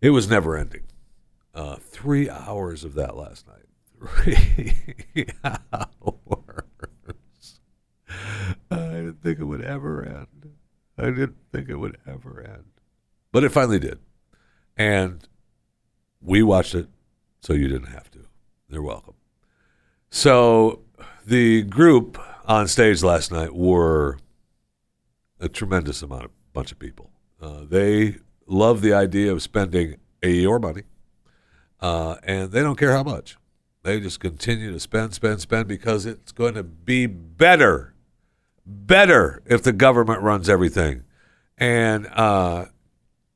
It 0.01 0.11
was 0.11 0.31
never 0.31 0.57
ending. 0.57 0.85
Uh, 1.55 1.77
three 1.77 2.31
hours 2.31 2.85
of 2.85 2.95
that 2.95 3.15
last 3.15 3.47
night. 3.47 3.57
Three 5.13 5.27
hours. 5.45 6.65
I 8.71 8.77
didn't 8.77 9.23
think 9.23 9.41
it 9.41 9.45
would 9.45 9.63
ever 9.63 10.03
end. 10.05 10.53
I 10.97 11.07
didn't 11.11 11.37
think 11.53 11.69
it 11.69 11.77
would 11.77 11.99
ever 12.07 12.41
end. 12.41 12.65
But 13.33 13.45
it 13.45 13.51
finally 13.51 13.79
did. 13.79 13.99
And 14.79 15.27
we 16.23 16.43
watched 16.43 16.75
it, 16.75 16.89
so 17.41 17.53
you 17.53 17.69
didn't 17.69 17.89
have 17.89 18.11
to. 18.13 18.21
They're 18.71 18.81
welcome. 18.81 19.15
So 20.11 20.81
the 21.27 21.63
group 21.63 22.19
on 22.47 22.69
stage 22.69 23.03
last 23.03 23.31
night 23.31 23.55
were 23.55 24.19
a 25.41 25.49
tremendous 25.49 26.01
amount 26.01 26.25
of 26.25 26.31
bunch 26.53 26.73
of 26.73 26.79
people. 26.79 27.11
Uh, 27.41 27.65
they 27.69 28.17
love 28.47 28.81
the 28.81 28.95
idea 28.95 29.33
of 29.33 29.43
spending 29.43 29.97
your 30.23 30.59
money, 30.59 30.83
uh, 31.81 32.17
and 32.23 32.51
they 32.53 32.61
don't 32.61 32.79
care 32.79 32.93
how 32.93 33.03
much. 33.03 33.37
They 33.83 34.01
just 34.01 34.21
continue 34.21 34.73
to 34.73 34.81
spend, 34.81 35.15
spend, 35.15 35.41
spend 35.41 35.69
because 35.69 36.05
it's 36.05 36.33
going 36.33 36.55
to 36.55 36.63
be 36.63 37.07
better, 37.07 37.95
better 38.67 39.43
if 39.47 39.63
the 39.63 39.73
government 39.73 40.21
runs 40.23 40.49
everything. 40.49 41.05
And 41.57 42.07
uh, 42.13 42.67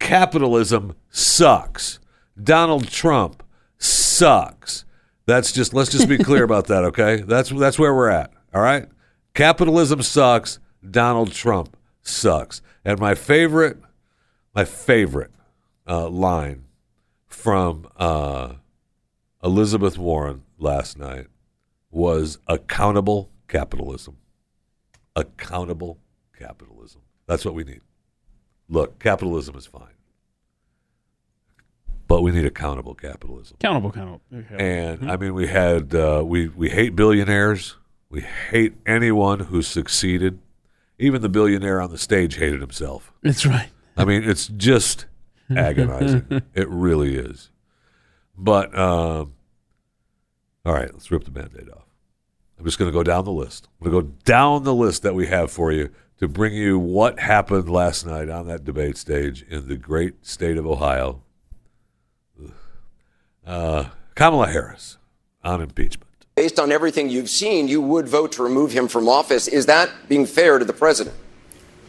capitalism 0.02 0.94
sucks. 1.11 2.00
Donald 2.42 2.88
Trump 2.88 3.42
sucks. 3.78 4.85
That's 5.26 5.52
just 5.52 5.73
let's 5.73 5.90
just 5.90 6.09
be 6.09 6.18
clear 6.18 6.42
about 6.42 6.66
that, 6.66 6.85
okay? 6.85 7.23
That's 7.26 7.50
that's 7.50 7.78
where 7.78 7.94
we're 7.94 8.11
at. 8.11 8.32
All 8.52 8.61
right? 8.61 8.88
Capitalism 9.35 10.02
sucks. 10.02 10.59
Donald 10.88 11.32
Trump 11.32 11.76
sucks. 12.02 12.61
And 12.85 12.99
my 12.99 13.14
favorite 13.14 13.78
my 14.54 14.64
favorite 14.64 15.30
uh, 15.88 16.09
line 16.09 16.64
from 17.28 17.87
uh, 17.97 18.54
Elizabeth 19.42 19.97
Warren 19.97 20.42
last 20.59 20.99
night 20.99 21.28
was 21.90 22.38
accountable 22.49 23.30
capitalism. 23.47 24.16
Accountable 25.14 26.00
capitalism. 26.37 27.02
That's 27.26 27.44
what 27.44 27.54
we 27.54 27.62
need. 27.64 27.80
Look, 28.73 28.99
capitalism 28.99 29.55
is 29.55 29.67
fine, 29.67 29.93
but 32.09 32.23
we 32.23 32.31
need 32.31 32.47
accountable 32.47 32.95
capitalism. 32.95 33.59
Accountable, 33.61 33.91
accountable. 33.91 34.23
Okay. 34.35 34.88
And 34.88 35.11
I 35.11 35.19
mean, 35.19 35.35
we 35.35 35.47
had 35.47 35.95
uh, 35.95 36.23
we 36.25 36.49
we 36.49 36.71
hate 36.71 36.97
billionaires. 36.97 37.76
We 38.09 38.23
hate 38.23 38.73
anyone 38.87 39.41
who 39.41 39.61
succeeded. 39.61 40.38
Even 40.99 41.21
the 41.21 41.29
billionaire 41.29 41.83
on 41.83 41.91
the 41.91 41.99
stage 41.99 42.37
hated 42.37 42.62
himself. 42.62 43.12
That's 43.23 43.45
right. 43.45 43.69
I 43.95 44.07
mean, 44.07 44.23
it's 44.25 44.47
just 44.47 45.05
agonizing. 45.55 46.43
it 46.55 46.69
really 46.71 47.17
is. 47.17 47.50
But 48.38 48.75
um, 48.79 49.35
all 50.64 50.73
right, 50.73 50.91
let's 50.95 51.11
rip 51.11 51.25
the 51.25 51.31
band-aid 51.31 51.69
off. 51.69 51.85
I'm 52.59 52.64
just 52.64 52.79
going 52.79 52.91
to 52.91 52.97
go 52.97 53.02
down 53.02 53.26
the 53.26 53.33
list. 53.33 53.69
I'm 53.83 53.91
going 53.91 54.02
to 54.02 54.09
go 54.09 54.17
down 54.25 54.64
the 54.64 54.75
list 54.75 55.02
that 55.02 55.14
we 55.14 55.26
have 55.26 55.50
for 55.50 55.73
you 55.73 55.91
to 56.23 56.29
bring 56.29 56.55
you 56.55 56.79
what 56.79 57.19
happened 57.19 57.69
last 57.69 58.07
night 58.07 58.29
on 58.29 58.47
that 58.47 58.64
debate 58.64 58.97
stage 58.97 59.43
in 59.50 59.67
the 59.67 59.76
great 59.76 60.25
state 60.25 60.57
of 60.57 60.64
Ohio. 60.64 61.21
Uh, 63.45 63.87
Kamala 64.14 64.47
Harris 64.47 64.99
on 65.43 65.61
impeachment. 65.61 66.09
Based 66.37 66.61
on 66.61 66.71
everything 66.71 67.09
you've 67.09 67.29
seen, 67.29 67.67
you 67.67 67.83
would 67.83 68.07
vote 68.07 68.31
to 68.33 68.45
remove 68.45 68.71
him 68.71 68.87
from 68.87 69.09
office. 69.09 69.49
Is 69.49 69.67
that 69.67 69.91
being 70.09 70.25
fair 70.25 70.61
to 70.61 70.64
the 70.64 70.73
president? 70.73 71.17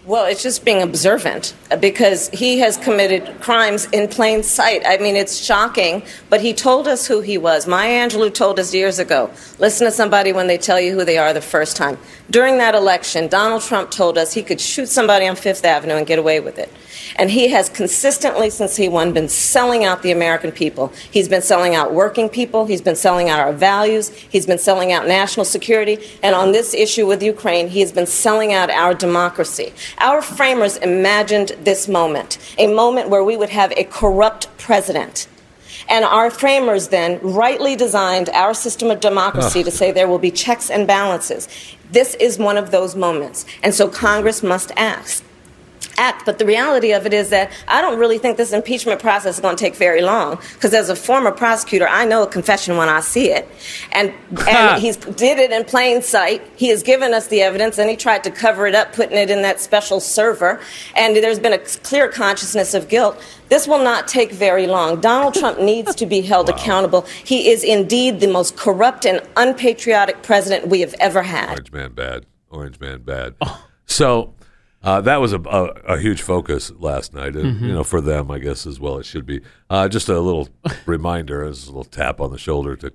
Well, 0.05 0.25
it's 0.25 0.43
just 0.43 0.65
being 0.65 0.81
observant 0.81 1.53
uh, 1.71 1.77
because 1.77 2.27
he 2.31 2.59
has 2.59 2.75
committed 2.75 3.39
crimes 3.39 3.85
in 3.93 4.09
plain 4.09 4.43
sight. 4.43 4.81
I 4.85 4.97
mean, 4.97 5.15
it's 5.15 5.37
shocking, 5.37 6.03
but 6.29 6.41
he 6.41 6.53
told 6.53 6.89
us 6.89 7.07
who 7.07 7.21
he 7.21 7.37
was. 7.37 7.67
Maya 7.67 8.05
Angelou 8.05 8.33
told 8.33 8.59
us 8.59 8.73
years 8.73 8.99
ago 8.99 9.31
listen 9.59 9.85
to 9.85 9.91
somebody 9.93 10.33
when 10.33 10.47
they 10.47 10.57
tell 10.57 10.77
you 10.77 10.93
who 10.93 11.05
they 11.05 11.17
are 11.17 11.31
the 11.31 11.39
first 11.39 11.77
time. 11.77 11.97
During 12.29 12.57
that 12.57 12.75
election, 12.75 13.29
Donald 13.29 13.61
Trump 13.61 13.91
told 13.91 14.17
us 14.17 14.33
he 14.33 14.43
could 14.43 14.59
shoot 14.59 14.89
somebody 14.89 15.25
on 15.25 15.37
Fifth 15.37 15.63
Avenue 15.63 15.95
and 15.95 16.05
get 16.05 16.19
away 16.19 16.41
with 16.41 16.59
it. 16.59 16.69
And 17.15 17.29
he 17.29 17.49
has 17.49 17.69
consistently, 17.69 18.49
since 18.49 18.75
he 18.75 18.89
won, 18.89 19.13
been 19.13 19.29
selling 19.29 19.85
out 19.85 20.01
the 20.01 20.11
American 20.11 20.51
people. 20.51 20.87
He's 21.11 21.29
been 21.29 21.41
selling 21.41 21.75
out 21.75 21.93
working 21.93 22.27
people. 22.29 22.65
He's 22.65 22.81
been 22.81 22.95
selling 22.95 23.29
out 23.29 23.39
our 23.39 23.53
values. 23.53 24.09
He's 24.09 24.45
been 24.45 24.57
selling 24.57 24.91
out 24.91 25.07
national 25.07 25.45
security. 25.45 25.99
And 26.21 26.35
on 26.35 26.51
this 26.51 26.73
issue 26.73 27.05
with 27.05 27.21
Ukraine, 27.21 27.67
he 27.69 27.81
has 27.81 27.91
been 27.91 28.07
selling 28.07 28.53
out 28.53 28.69
our 28.69 28.93
democracy. 28.93 29.73
Our 29.99 30.21
framers 30.21 30.77
imagined 30.77 31.49
this 31.61 31.87
moment 31.87 32.37
a 32.57 32.67
moment 32.67 33.09
where 33.09 33.23
we 33.23 33.37
would 33.37 33.49
have 33.49 33.71
a 33.73 33.83
corrupt 33.83 34.55
president. 34.57 35.27
And 35.89 36.05
our 36.05 36.29
framers 36.29 36.89
then 36.89 37.19
rightly 37.21 37.75
designed 37.75 38.29
our 38.29 38.53
system 38.53 38.89
of 38.89 38.99
democracy 38.99 39.63
to 39.63 39.71
say 39.71 39.91
there 39.91 40.07
will 40.07 40.19
be 40.19 40.31
checks 40.31 40.69
and 40.69 40.87
balances. 40.87 41.49
This 41.91 42.15
is 42.15 42.37
one 42.37 42.57
of 42.57 42.71
those 42.71 42.95
moments. 42.95 43.45
And 43.61 43.73
so 43.73 43.89
Congress 43.89 44.41
must 44.41 44.71
ask 44.77 45.23
act. 45.97 46.25
But 46.25 46.39
the 46.39 46.45
reality 46.45 46.91
of 46.91 47.05
it 47.05 47.13
is 47.13 47.29
that 47.29 47.51
I 47.67 47.81
don't 47.81 47.99
really 47.99 48.17
think 48.17 48.37
this 48.37 48.53
impeachment 48.53 49.01
process 49.01 49.35
is 49.35 49.41
going 49.41 49.55
to 49.55 49.63
take 49.63 49.75
very 49.75 50.01
long. 50.01 50.39
Because 50.53 50.73
as 50.73 50.89
a 50.89 50.95
former 50.95 51.31
prosecutor, 51.31 51.87
I 51.87 52.05
know 52.05 52.23
a 52.23 52.27
confession 52.27 52.77
when 52.77 52.89
I 52.89 53.01
see 53.01 53.31
it. 53.31 53.47
And, 53.91 54.13
and 54.47 54.81
he 54.81 54.91
did 54.91 55.39
it 55.39 55.51
in 55.51 55.65
plain 55.65 56.01
sight. 56.01 56.41
He 56.55 56.69
has 56.69 56.83
given 56.83 57.13
us 57.13 57.27
the 57.27 57.41
evidence, 57.41 57.77
and 57.77 57.89
he 57.89 57.95
tried 57.95 58.23
to 58.23 58.31
cover 58.31 58.67
it 58.67 58.75
up, 58.75 58.93
putting 58.93 59.17
it 59.17 59.29
in 59.29 59.41
that 59.41 59.59
special 59.59 59.99
server. 59.99 60.59
And 60.95 61.15
there's 61.15 61.39
been 61.39 61.53
a 61.53 61.59
clear 61.59 62.09
consciousness 62.09 62.73
of 62.73 62.89
guilt. 62.89 63.21
This 63.49 63.67
will 63.67 63.83
not 63.83 64.07
take 64.07 64.31
very 64.31 64.67
long. 64.67 64.99
Donald 64.99 65.35
Trump 65.35 65.59
needs 65.59 65.93
to 65.95 66.05
be 66.05 66.21
held 66.21 66.49
wow. 66.49 66.55
accountable. 66.55 67.01
He 67.23 67.49
is 67.49 67.63
indeed 67.63 68.19
the 68.19 68.27
most 68.27 68.57
corrupt 68.57 69.05
and 69.05 69.21
unpatriotic 69.37 70.23
president 70.23 70.67
we 70.67 70.81
have 70.81 70.95
ever 70.99 71.21
had. 71.21 71.49
Orange 71.49 71.71
man 71.71 71.91
bad. 71.91 72.25
Orange 72.49 72.79
man 72.79 73.01
bad. 73.01 73.35
Oh. 73.41 73.65
So 73.85 74.33
uh, 74.83 75.01
that 75.01 75.17
was 75.17 75.33
a, 75.33 75.39
a, 75.39 75.63
a, 75.93 75.97
huge 75.97 76.21
focus 76.21 76.71
last 76.77 77.13
night, 77.13 77.35
and 77.35 77.55
mm-hmm. 77.55 77.65
you 77.65 77.73
know, 77.73 77.83
for 77.83 78.01
them, 78.01 78.29
I 78.29 78.39
guess 78.39 78.67
as 78.67 78.79
well, 78.79 78.97
it 78.97 79.05
should 79.05 79.25
be. 79.25 79.41
Uh, 79.69 79.87
just 79.87 80.09
a 80.09 80.19
little 80.19 80.49
reminder, 80.85 81.43
as 81.43 81.63
a 81.63 81.67
little 81.67 81.85
tap 81.85 82.19
on 82.19 82.31
the 82.31 82.37
shoulder 82.37 82.75
to 82.75 82.91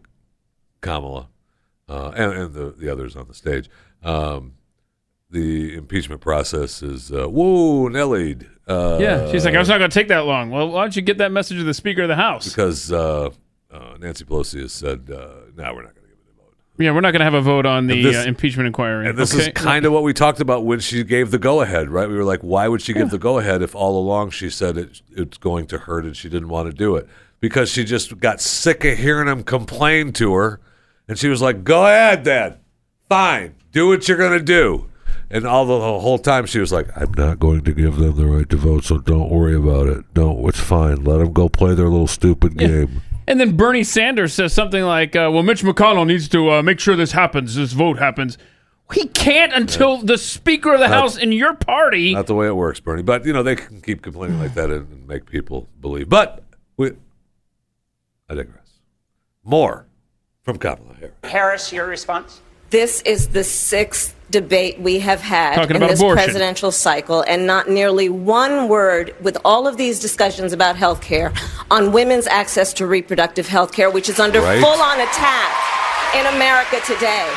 Kamala 0.80 1.28
uh, 1.88 2.12
and, 2.14 2.32
and 2.32 2.54
the, 2.54 2.70
the 2.70 2.90
others 2.90 3.16
on 3.16 3.26
the 3.26 3.34
stage. 3.34 3.68
Um, 4.02 4.54
the 5.30 5.76
impeachment 5.76 6.20
process 6.20 6.82
is 6.82 7.12
uh, 7.12 7.26
whoa, 7.26 7.88
Nelly. 7.88 8.38
Uh, 8.66 8.98
yeah, 9.00 9.30
she's 9.30 9.44
like, 9.44 9.54
I 9.54 9.58
was 9.58 9.68
not 9.68 9.78
going 9.78 9.90
to 9.90 9.94
take 9.94 10.08
that 10.08 10.24
long. 10.24 10.50
Well, 10.50 10.68
why 10.68 10.82
don't 10.82 10.96
you 10.96 11.02
get 11.02 11.18
that 11.18 11.32
message 11.32 11.58
to 11.58 11.64
the 11.64 11.74
Speaker 11.74 12.02
of 12.02 12.08
the 12.08 12.16
House? 12.16 12.48
Because 12.48 12.92
uh, 12.92 13.30
uh, 13.70 13.96
Nancy 13.98 14.24
Pelosi 14.24 14.60
has 14.60 14.72
said, 14.72 15.10
uh, 15.10 15.50
"Now 15.56 15.74
we're 15.74 15.82
not 15.82 15.94
going." 15.94 15.97
Yeah, 16.78 16.92
we're 16.92 17.00
not 17.00 17.10
going 17.10 17.20
to 17.20 17.24
have 17.24 17.34
a 17.34 17.40
vote 17.40 17.66
on 17.66 17.88
the 17.88 18.02
this, 18.02 18.16
uh, 18.16 18.28
impeachment 18.28 18.68
inquiry. 18.68 19.08
And 19.08 19.18
this 19.18 19.34
okay. 19.34 19.48
is 19.48 19.52
kind 19.54 19.84
of 19.84 19.92
what 19.92 20.04
we 20.04 20.12
talked 20.12 20.40
about 20.40 20.64
when 20.64 20.78
she 20.78 21.02
gave 21.02 21.32
the 21.32 21.38
go 21.38 21.60
ahead, 21.60 21.90
right? 21.90 22.08
We 22.08 22.14
were 22.14 22.24
like, 22.24 22.40
why 22.40 22.68
would 22.68 22.80
she 22.80 22.92
give 22.92 23.08
yeah. 23.08 23.12
the 23.12 23.18
go 23.18 23.38
ahead 23.38 23.62
if 23.62 23.74
all 23.74 23.98
along 23.98 24.30
she 24.30 24.48
said 24.48 24.78
it, 24.78 25.02
it's 25.10 25.38
going 25.38 25.66
to 25.68 25.78
hurt 25.78 26.04
and 26.04 26.16
she 26.16 26.28
didn't 26.28 26.48
want 26.48 26.70
to 26.70 26.76
do 26.76 26.94
it? 26.94 27.08
Because 27.40 27.68
she 27.68 27.84
just 27.84 28.18
got 28.20 28.40
sick 28.40 28.84
of 28.84 28.96
hearing 28.96 29.28
him 29.28 29.42
complain 29.42 30.12
to 30.14 30.34
her. 30.34 30.60
And 31.08 31.18
she 31.18 31.28
was 31.28 31.42
like, 31.42 31.64
go 31.64 31.86
ahead, 31.86 32.24
then. 32.24 32.58
Fine. 33.08 33.54
Do 33.72 33.88
what 33.88 34.06
you're 34.06 34.18
going 34.18 34.38
to 34.38 34.44
do. 34.44 34.88
And 35.30 35.46
all 35.46 35.66
the, 35.66 35.78
the, 35.78 36.00
whole 36.00 36.18
time 36.18 36.46
she 36.46 36.58
was 36.58 36.72
like, 36.72 36.88
I'm 36.96 37.12
not 37.14 37.38
going 37.38 37.62
to 37.62 37.72
give 37.72 37.96
them 37.96 38.16
the 38.16 38.26
right 38.26 38.48
to 38.48 38.56
vote, 38.56 38.84
so 38.84 38.98
don't 38.98 39.30
worry 39.30 39.54
about 39.54 39.88
it. 39.88 40.04
No, 40.14 40.48
it's 40.48 40.60
fine. 40.60 41.04
Let 41.04 41.18
them 41.18 41.32
go 41.32 41.48
play 41.48 41.74
their 41.74 41.88
little 41.88 42.06
stupid 42.06 42.58
yeah. 42.58 42.68
game. 42.68 43.02
And 43.28 43.38
then 43.38 43.58
Bernie 43.58 43.84
Sanders 43.84 44.32
says 44.32 44.54
something 44.54 44.82
like, 44.82 45.14
uh, 45.14 45.28
"Well, 45.30 45.42
Mitch 45.42 45.62
McConnell 45.62 46.06
needs 46.06 46.28
to 46.30 46.50
uh, 46.50 46.62
make 46.62 46.80
sure 46.80 46.96
this 46.96 47.12
happens. 47.12 47.56
This 47.56 47.72
vote 47.72 47.98
happens." 47.98 48.38
He 48.94 49.06
can't 49.08 49.52
until 49.52 49.98
the 49.98 50.16
Speaker 50.16 50.72
of 50.72 50.80
the 50.80 50.88
not, 50.88 50.96
House 50.96 51.18
in 51.18 51.30
your 51.30 51.52
party. 51.52 52.14
Not 52.14 52.26
the 52.26 52.34
way 52.34 52.46
it 52.46 52.56
works, 52.56 52.80
Bernie. 52.80 53.02
But 53.02 53.26
you 53.26 53.34
know 53.34 53.42
they 53.42 53.54
can 53.54 53.82
keep 53.82 54.00
complaining 54.00 54.40
like 54.40 54.54
that 54.54 54.70
and 54.70 55.06
make 55.06 55.26
people 55.26 55.68
believe. 55.78 56.08
But 56.08 56.42
we, 56.78 56.92
I 58.30 58.34
digress. 58.34 58.80
More 59.44 59.84
from 60.40 60.56
Kamala 60.56 60.94
Harris. 60.94 61.14
Harris, 61.22 61.72
your 61.72 61.86
response. 61.86 62.40
This 62.70 63.02
is 63.02 63.28
the 63.28 63.44
sixth 63.44 64.14
debate 64.30 64.78
we 64.80 64.98
have 65.00 65.20
had 65.20 65.54
Talking 65.54 65.76
in 65.76 65.82
this 65.82 66.00
abortion. 66.00 66.24
presidential 66.24 66.70
cycle, 66.70 67.22
and 67.22 67.46
not 67.46 67.68
nearly 67.68 68.08
one 68.08 68.68
word 68.68 69.14
with 69.20 69.38
all 69.44 69.66
of 69.66 69.76
these 69.76 69.98
discussions 69.98 70.52
about 70.52 70.76
health 70.76 71.00
care 71.00 71.32
on 71.70 71.92
women's 71.92 72.26
access 72.26 72.72
to 72.74 72.86
reproductive 72.86 73.48
health 73.48 73.72
care, 73.72 73.90
which 73.90 74.08
is 74.08 74.20
under 74.20 74.40
right. 74.40 74.60
full 74.60 74.80
on 74.80 75.00
attack 75.00 76.14
in 76.14 76.26
America 76.34 76.80
today. 76.86 77.30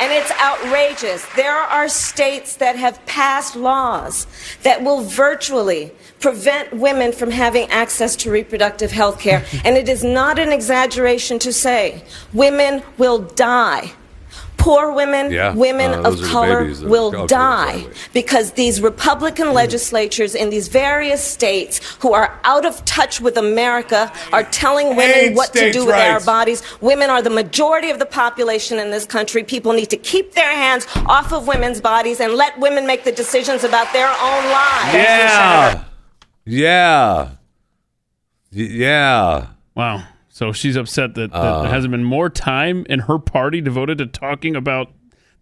And 0.00 0.12
it's 0.12 0.30
outrageous. 0.40 1.24
There 1.36 1.56
are 1.56 1.88
states 1.88 2.56
that 2.56 2.74
have 2.76 3.04
passed 3.06 3.54
laws 3.54 4.26
that 4.64 4.82
will 4.82 5.02
virtually 5.02 5.92
prevent 6.18 6.72
women 6.74 7.12
from 7.12 7.30
having 7.30 7.70
access 7.70 8.16
to 8.16 8.30
reproductive 8.30 8.90
health 8.90 9.20
care. 9.20 9.44
and 9.64 9.76
it 9.76 9.88
is 9.88 10.02
not 10.02 10.38
an 10.38 10.52
exaggeration 10.52 11.38
to 11.38 11.52
say 11.52 12.02
women 12.32 12.82
will 12.98 13.18
die 13.18 13.92
Poor 14.64 14.92
women, 14.92 15.30
Yeah, 15.30 15.54
women 15.54 15.90
uh, 15.92 15.98
of 15.98 16.04
those 16.04 16.20
are 16.20 16.24
the 16.24 16.28
color 16.32 16.60
babies 16.62 16.80
that 16.80 16.86
are 16.86 16.90
will 16.90 17.10
going 17.10 17.26
die 17.26 17.72
sideways. 17.80 18.08
because 18.14 18.46
these 18.52 18.80
Republican 18.80 19.52
legislatures 19.52 20.34
in 20.34 20.48
these 20.48 20.68
various 20.68 21.22
states 21.22 21.80
who 22.00 22.14
are 22.14 22.28
out 22.44 22.64
of 22.64 22.82
touch 22.86 23.20
with 23.20 23.36
America 23.36 24.10
are 24.32 24.44
telling 24.44 24.86
women 24.96 25.10
Hate 25.10 25.36
what 25.36 25.52
to 25.52 25.70
do 25.70 25.84
with 25.84 25.94
our 25.94 26.20
bodies. 26.20 26.62
Women 26.80 27.10
are 27.10 27.20
the 27.20 27.34
majority 27.42 27.90
of 27.90 27.98
the 27.98 28.06
population 28.06 28.78
in 28.78 28.90
this 28.90 29.04
country. 29.04 29.44
People 29.44 29.72
need 29.74 29.90
to 29.90 29.98
keep 30.12 30.32
their 30.32 30.52
hands 30.64 30.86
off 31.16 31.30
of 31.32 31.46
women's 31.46 31.80
bodies 31.82 32.18
and 32.20 32.32
let 32.32 32.58
women 32.58 32.86
make 32.86 33.04
the 33.04 33.12
decisions 33.12 33.64
about 33.64 33.92
their 33.92 34.08
own 34.08 34.42
lives. 34.60 34.94
Yeah. 34.94 35.84
Yeah. 36.46 37.28
Y- 38.50 38.62
Yeah. 38.86 39.46
Wow. 39.74 40.04
So 40.34 40.50
she's 40.50 40.74
upset 40.74 41.14
that, 41.14 41.30
that 41.30 41.36
Uh. 41.38 41.62
there 41.62 41.70
hasn't 41.70 41.92
been 41.92 42.02
more 42.02 42.28
time 42.28 42.84
in 42.90 42.98
her 43.00 43.20
party 43.20 43.60
devoted 43.60 43.98
to 43.98 44.06
talking 44.06 44.56
about 44.56 44.90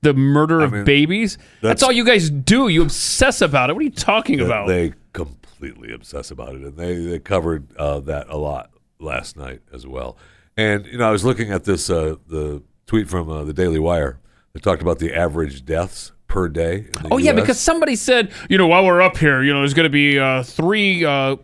the 0.02 0.12
murder 0.12 0.60
of 0.60 0.70
mean, 0.72 0.84
babies. 0.84 1.36
That's, 1.36 1.62
that's- 1.62 1.82
all 1.82 1.92
you 1.92 2.04
guys 2.04 2.28
do. 2.28 2.68
You 2.68 2.82
obsess 2.82 3.40
about 3.40 3.70
it. 3.70 3.72
What 3.72 3.80
are 3.80 3.84
you 3.84 3.90
talking 3.90 4.36
They- 4.36 4.44
about? 4.44 4.68
They 4.68 4.92
completely 5.14 5.94
obsess 5.94 6.30
about 6.30 6.56
it, 6.56 6.60
and 6.60 6.76
they 6.76 6.94
they 7.06 7.18
covered 7.18 7.74
uh, 7.78 8.00
that 8.00 8.26
a 8.28 8.36
lot 8.36 8.70
last 8.98 9.34
night 9.38 9.62
as 9.72 9.86
well. 9.86 10.18
And 10.58 10.84
you 10.84 10.98
know, 10.98 11.08
I 11.08 11.10
was 11.10 11.24
looking 11.24 11.50
at 11.52 11.64
this 11.64 11.88
uh, 11.88 12.16
the 12.28 12.62
tweet 12.86 13.08
from 13.08 13.30
uh, 13.30 13.44
the 13.44 13.54
Daily 13.54 13.78
Wire 13.78 14.18
that 14.52 14.62
talked 14.62 14.82
about 14.82 14.98
the 14.98 15.14
average 15.14 15.64
deaths 15.64 16.12
per 16.26 16.48
day. 16.50 16.88
Oh 17.10 17.16
yeah, 17.16 17.32
because 17.32 17.58
somebody 17.58 17.96
said, 17.96 18.30
you 18.50 18.58
know, 18.58 18.66
while 18.66 18.84
we're 18.84 19.00
up 19.00 19.16
here, 19.16 19.42
you 19.42 19.54
know, 19.54 19.60
there's 19.60 19.72
going 19.72 19.84
to 19.84 19.90
be 19.90 20.18
uh, 20.18 20.42
three 20.42 21.02
uh, 21.02 21.36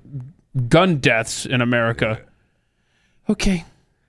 gun 0.68 0.96
deaths 0.98 1.46
in 1.46 1.62
America. 1.62 2.20
Okay, 3.30 3.64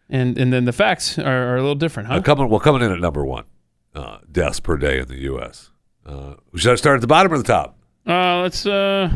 and 0.09 0.37
and 0.37 0.51
then 0.53 0.65
the 0.65 0.73
facts 0.73 1.17
are, 1.19 1.25
are 1.53 1.57
a 1.57 1.61
little 1.61 1.75
different, 1.75 2.07
huh? 2.09 2.15
Uh, 2.15 2.21
coming 2.21 2.49
well 2.49 2.59
coming 2.59 2.81
in 2.81 2.91
at 2.91 2.99
number 2.99 3.25
one, 3.25 3.45
uh, 3.95 4.19
deaths 4.31 4.59
per 4.59 4.77
day 4.77 4.99
in 4.99 5.07
the 5.07 5.19
U.S. 5.21 5.71
Uh, 6.05 6.35
should 6.55 6.71
I 6.71 6.75
start 6.75 6.95
at 6.95 7.01
the 7.01 7.07
bottom 7.07 7.31
or 7.33 7.37
the 7.37 7.43
top? 7.43 7.77
Uh, 8.07 8.41
let's. 8.41 8.65
Uh, 8.65 9.11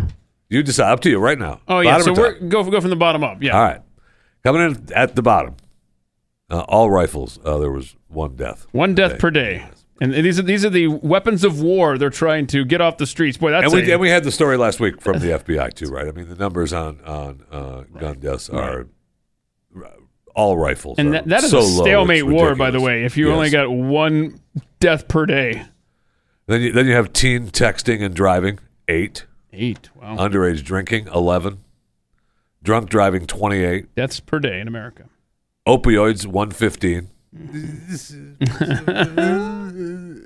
You 0.49 0.61
decide. 0.63 0.91
Up 0.91 0.99
to 1.01 1.09
you 1.09 1.19
right 1.19 1.39
now. 1.39 1.61
oh 1.67 1.79
yeah, 1.79 1.97
Bottom 1.97 2.15
so 2.15 2.21
we're 2.21 2.39
go 2.39 2.63
go 2.69 2.79
from 2.81 2.89
the 2.89 2.95
bottom 2.95 3.23
up. 3.23 3.41
Yeah. 3.41 3.55
All 3.57 3.63
right. 3.63 3.81
Coming 4.43 4.61
in 4.61 4.93
at 4.93 5.15
the 5.15 5.21
bottom, 5.21 5.55
uh, 6.49 6.59
all 6.67 6.91
rifles. 6.91 7.39
Uh, 7.45 7.57
there 7.59 7.71
was 7.71 7.95
one 8.09 8.35
death. 8.35 8.67
One 8.71 8.93
death 8.93 9.17
per 9.19 9.31
day. 9.31 9.65
And 10.01 10.13
these 10.13 10.37
are 10.37 10.41
these 10.43 10.65
are 10.65 10.69
the 10.69 10.87
weapons 10.87 11.45
of 11.45 11.61
war 11.61 11.97
they're 11.97 12.09
trying 12.09 12.45
to 12.47 12.65
get 12.65 12.81
off 12.81 12.97
the 12.97 13.07
streets. 13.07 13.37
Boy, 13.37 13.51
that's 13.51 13.63
And 13.65 13.73
we, 13.73 13.89
a- 13.89 13.93
and 13.93 14.01
we 14.01 14.09
had 14.09 14.25
the 14.25 14.31
story 14.31 14.57
last 14.57 14.79
week 14.81 14.99
from 14.99 15.19
the 15.19 15.27
FBI 15.27 15.73
too, 15.73 15.87
right? 15.87 16.07
I 16.07 16.11
mean, 16.11 16.27
the 16.27 16.35
numbers 16.35 16.73
on 16.73 16.99
on 17.05 17.43
uh, 17.49 17.81
gun 17.99 18.19
deaths 18.19 18.49
are 18.49 18.87
all 20.35 20.57
rifles. 20.57 20.97
and 20.99 21.13
that, 21.13 21.25
that 21.27 21.43
is 21.43 21.51
so 21.51 21.59
a 21.59 21.61
low, 21.61 21.83
stalemate 21.83 22.25
war, 22.25 22.55
by 22.55 22.71
the 22.71 22.81
way. 22.81 23.03
If 23.05 23.17
you 23.17 23.27
Yes. 23.29 23.35
only 23.35 23.49
got 23.49 23.69
one 23.71 24.39
death 24.79 25.07
per 25.07 25.25
day, 25.25 25.63
then 26.47 26.61
you, 26.61 26.71
then 26.71 26.85
you 26.87 26.93
have 26.93 27.13
teen 27.13 27.47
texting 27.49 28.01
and 28.03 28.13
driving 28.15 28.59
eight, 28.87 29.25
eight. 29.51 29.89
Wow, 29.95 30.17
underage 30.17 30.63
drinking 30.63 31.07
eleven, 31.07 31.59
drunk 32.63 32.89
driving 32.89 33.25
twenty 33.27 33.63
eight, 33.63 33.93
deaths 33.95 34.19
per 34.19 34.39
day 34.39 34.59
in 34.59 34.67
America. 34.67 35.05
opioids 35.67 36.25
one 36.25 36.51
fifteen. 36.51 37.09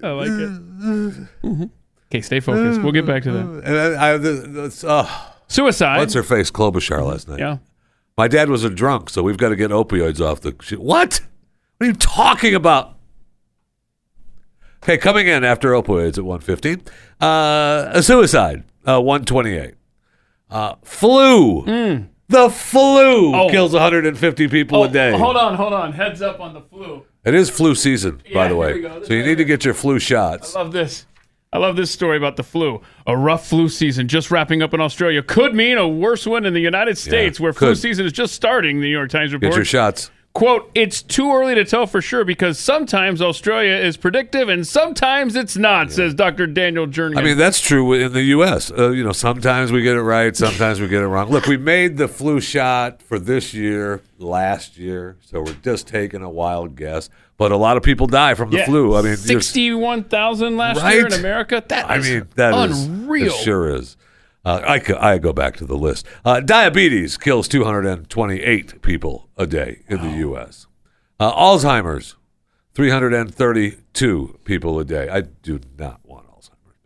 I 0.04 0.10
like 0.12 0.30
it. 0.30 1.70
Okay, 2.10 2.22
stay 2.22 2.40
focused. 2.40 2.82
We'll 2.82 2.92
get 2.94 3.06
back 3.06 3.24
to 3.24 3.32
that. 3.32 3.62
And 3.66 3.78
I, 3.98 4.14
I 4.14 4.18
this, 4.18 4.84
uh, 4.84 5.08
Suicide. 5.48 5.98
what's 5.98 6.14
her 6.14 6.24
face 6.24 6.50
Klobuchar 6.52 7.06
last 7.06 7.28
night? 7.28 7.40
Yeah. 7.40 7.58
My 8.18 8.28
dad 8.28 8.50
was 8.50 8.64
a 8.64 8.70
drunk, 8.70 9.12
so 9.12 9.22
we've 9.22 9.38
got 9.38 9.50
to 9.50 9.56
get 9.56 9.70
opioids 9.70 10.20
off 10.20 10.42
the. 10.42 10.56
Shit. 10.62 10.80
What? 10.82 11.22
What 11.78 11.86
are 11.86 11.90
you 11.92 11.96
talking 11.96 12.56
about? 12.56 12.96
Okay, 14.84 14.98
coming 14.98 15.28
in 15.28 15.44
after 15.44 15.72
opioids 15.72 16.18
at 16.18 16.24
115. 16.24 16.82
Uh, 17.22 17.92
a 17.94 18.02
suicide, 18.02 18.64
uh, 18.88 19.00
128. 19.02 19.76
Uh, 20.50 20.76
flu. 20.84 22.08
The 22.30 22.50
flu. 22.50 23.36
Oh. 23.36 23.50
kills 23.50 23.74
150 23.74 24.48
people 24.48 24.84
a 24.84 24.90
day. 24.90 25.18
hold 25.18 25.38
on, 25.38 25.56
hold 25.56 25.74
on. 25.74 25.94
Heads 25.94 26.22
up 26.22 26.40
on 26.40 26.54
the 26.54 26.62
flu. 26.62 27.06
It 27.24 27.36
is 27.36 27.50
flu 27.50 27.76
season, 27.76 28.22
by 28.34 28.48
the 28.48 28.56
way. 28.56 28.74
we 28.74 28.82
go. 28.82 29.00
This 29.00 29.10
So 29.10 29.14
you 29.14 29.24
need 29.24 29.38
to 29.38 29.46
get 29.46 29.64
your 29.64 29.74
flu 29.74 30.00
shots. 30.00 30.56
I 30.56 30.60
love 30.60 30.72
this. 30.72 31.06
I 31.54 31.60
love 31.60 31.76
this 31.78 31.92
story 31.92 32.18
about 32.18 32.36
the 32.36 32.44
flu. 32.44 32.82
A 33.06 33.16
rough 33.16 33.48
flu 33.48 33.70
season 33.70 34.08
just 34.08 34.32
wrapping 34.32 34.62
up 34.62 34.74
in 34.74 34.82
Australia 34.82 35.24
could 35.24 35.56
mean 35.56 35.78
a 35.78 35.88
worse 35.88 36.26
one 36.28 36.46
in 36.46 36.54
the 36.54 36.60
United 36.60 36.98
States, 36.98 37.40
where 37.40 37.54
flu 37.54 37.74
season 37.74 38.06
is 38.06 38.12
just 38.12 38.34
starting. 38.34 38.82
The 38.82 38.88
New 38.88 38.92
York 38.92 39.10
Times 39.10 39.32
Get 39.32 39.36
reports. 39.42 39.56
your 39.56 39.66
shots. 39.66 40.12
Quote, 40.38 40.70
it's 40.76 41.02
too 41.02 41.32
early 41.34 41.56
to 41.56 41.66
tell 41.66 41.88
for 41.88 42.00
sure 42.00 42.24
because 42.24 42.60
sometimes 42.60 43.24
Australia 43.24 43.74
is 43.74 43.98
predictive 43.98 44.50
and 44.50 44.68
sometimes 44.68 45.36
it's 45.36 45.58
not, 45.58 45.92
says 45.92 46.14
Dr. 46.14 46.46
Daniel 46.46 46.86
Jernigan. 46.86 47.18
I 47.18 47.24
mean, 47.24 47.40
that's 47.40 47.60
true 47.60 47.92
in 47.94 48.14
the 48.14 48.22
U.S. 48.22 48.72
Uh, 48.72 48.92
you 48.92 49.04
know, 49.04 49.14
sometimes 49.14 49.72
we 49.72 49.82
get 49.82 49.96
it 49.96 50.04
right, 50.04 50.36
sometimes 50.36 50.80
we 50.80 50.88
get 50.90 51.02
it 51.02 51.08
wrong. 51.08 51.32
Look, 51.32 51.48
we 51.48 51.58
made 51.58 51.98
the 51.98 52.08
flu 52.08 52.40
shot 52.40 53.02
for 53.02 53.18
this 53.18 53.56
year, 53.56 54.04
last 54.20 54.78
year, 54.78 55.18
so 55.22 55.42
we're 55.42 55.54
just 55.64 55.88
taking 55.88 56.22
a 56.22 56.30
wild 56.30 56.76
guess. 56.76 57.10
But 57.38 57.52
a 57.52 57.58
lot 57.58 57.76
of 57.76 57.82
people 57.82 58.06
die 58.06 58.36
from 58.36 58.52
the 58.52 58.58
Yeah, 58.58 58.66
flu. 58.66 58.96
I 58.96 59.02
mean, 59.02 59.16
61,000 59.18 60.56
last 60.56 60.94
year 60.94 61.08
in 61.08 61.14
America? 61.14 61.64
That 61.68 61.90
I 61.90 61.98
is 61.98 62.08
mean, 62.08 62.28
that 62.36 62.70
is 62.70 62.86
unreal. 62.86 63.34
it 63.34 63.44
sure 63.44 63.74
is. 63.76 63.98
Uh, 64.48 64.62
I, 64.66 65.14
I 65.14 65.18
go 65.18 65.34
back 65.34 65.58
to 65.58 65.66
the 65.66 65.76
list. 65.76 66.06
Uh, 66.24 66.40
diabetes 66.40 67.18
kills 67.18 67.50
228 67.50 68.82
people 68.82 69.28
a 69.36 69.46
day 69.46 69.82
in 69.90 70.02
the 70.02 70.18
U.S. 70.20 70.68
Uh, 71.20 71.34
Alzheimer's, 71.34 72.16
332 72.74 74.40
people 74.46 74.80
a 74.80 74.86
day. 74.86 75.10
I 75.10 75.20
do 75.20 75.60
not 75.78 76.00
want 76.06 76.28
Alzheimer's. 76.28 76.78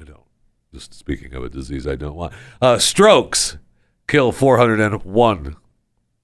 I 0.00 0.04
don't. 0.04 0.22
Just 0.72 0.94
speaking 0.94 1.34
of 1.34 1.42
a 1.42 1.48
disease 1.48 1.84
I 1.84 1.96
don't 1.96 2.14
want. 2.14 2.32
Uh, 2.62 2.78
strokes 2.78 3.58
kill 4.06 4.30
401 4.30 5.56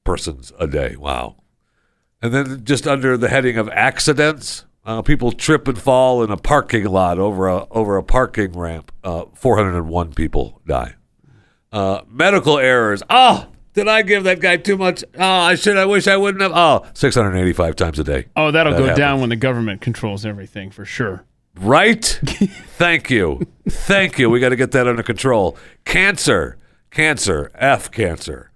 persons 0.04 0.52
a 0.60 0.68
day. 0.68 0.94
Wow. 0.94 1.34
And 2.22 2.32
then 2.32 2.64
just 2.64 2.86
under 2.86 3.16
the 3.16 3.28
heading 3.28 3.58
of 3.58 3.68
accidents, 3.70 4.66
uh, 4.86 5.02
people 5.02 5.32
trip 5.32 5.66
and 5.68 5.78
fall 5.78 6.22
in 6.22 6.30
a 6.30 6.36
parking 6.36 6.84
lot 6.86 7.18
over 7.18 7.48
a 7.48 7.66
over 7.70 7.96
a 7.96 8.02
parking 8.02 8.52
ramp. 8.52 8.92
Uh, 9.02 9.24
401 9.34 10.12
people 10.14 10.60
die. 10.66 10.94
Uh, 11.72 12.02
medical 12.08 12.58
errors. 12.58 13.02
Oh, 13.10 13.48
did 13.72 13.88
I 13.88 14.02
give 14.02 14.24
that 14.24 14.40
guy 14.40 14.56
too 14.58 14.76
much? 14.76 15.02
Oh, 15.18 15.22
I 15.24 15.54
should. 15.56 15.76
I 15.76 15.84
wish 15.86 16.06
I 16.06 16.16
wouldn't 16.16 16.42
have. 16.42 16.52
Oh, 16.54 16.86
685 16.94 17.76
times 17.76 17.98
a 17.98 18.04
day. 18.04 18.26
Oh, 18.36 18.50
that'll 18.50 18.72
That 18.72 18.78
go 18.78 18.84
happens. 18.84 18.98
down 18.98 19.20
when 19.20 19.30
the 19.30 19.36
government 19.36 19.80
controls 19.80 20.24
everything 20.24 20.70
for 20.70 20.84
sure. 20.84 21.24
Right? 21.60 22.04
Thank 22.76 23.10
you. 23.10 23.46
Thank 23.68 24.18
you. 24.18 24.28
We 24.30 24.38
got 24.40 24.48
to 24.50 24.56
get 24.56 24.72
that 24.72 24.86
under 24.86 25.02
control. 25.02 25.56
Cancer. 25.84 26.58
Cancer. 26.90 27.50
F 27.54 27.90
cancer. 27.90 28.50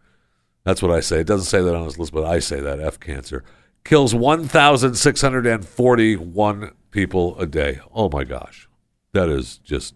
That's 0.64 0.82
what 0.82 0.90
I 0.92 1.00
say. 1.00 1.20
It 1.20 1.26
doesn't 1.26 1.46
say 1.46 1.62
that 1.62 1.74
on 1.74 1.84
this 1.86 1.98
list, 1.98 2.12
but 2.12 2.24
I 2.24 2.38
say 2.40 2.60
that. 2.60 2.78
F 2.80 3.00
cancer. 3.00 3.42
Kills 3.84 4.14
1,641 4.14 6.72
people 6.90 7.38
a 7.38 7.46
day. 7.46 7.80
Oh 7.94 8.08
my 8.10 8.24
gosh. 8.24 8.68
That 9.12 9.28
is 9.28 9.58
just. 9.58 9.94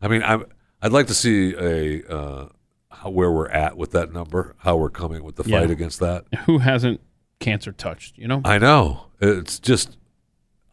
I 0.00 0.08
mean, 0.08 0.22
I'm, 0.22 0.44
I'd 0.82 0.92
like 0.92 1.06
to 1.08 1.14
see 1.14 1.54
a 1.54 2.06
uh, 2.12 2.48
how, 2.90 3.10
where 3.10 3.30
we're 3.32 3.48
at 3.48 3.76
with 3.76 3.90
that 3.92 4.12
number, 4.12 4.54
how 4.58 4.76
we're 4.76 4.90
coming 4.90 5.24
with 5.24 5.36
the 5.36 5.44
fight 5.44 5.66
Yeah. 5.66 5.72
against 5.72 6.00
that. 6.00 6.24
Who 6.46 6.58
hasn't 6.58 7.00
cancer 7.40 7.72
touched, 7.72 8.18
you 8.18 8.28
know? 8.28 8.40
I 8.44 8.58
know. 8.58 9.06
It's 9.20 9.58
just 9.58 9.96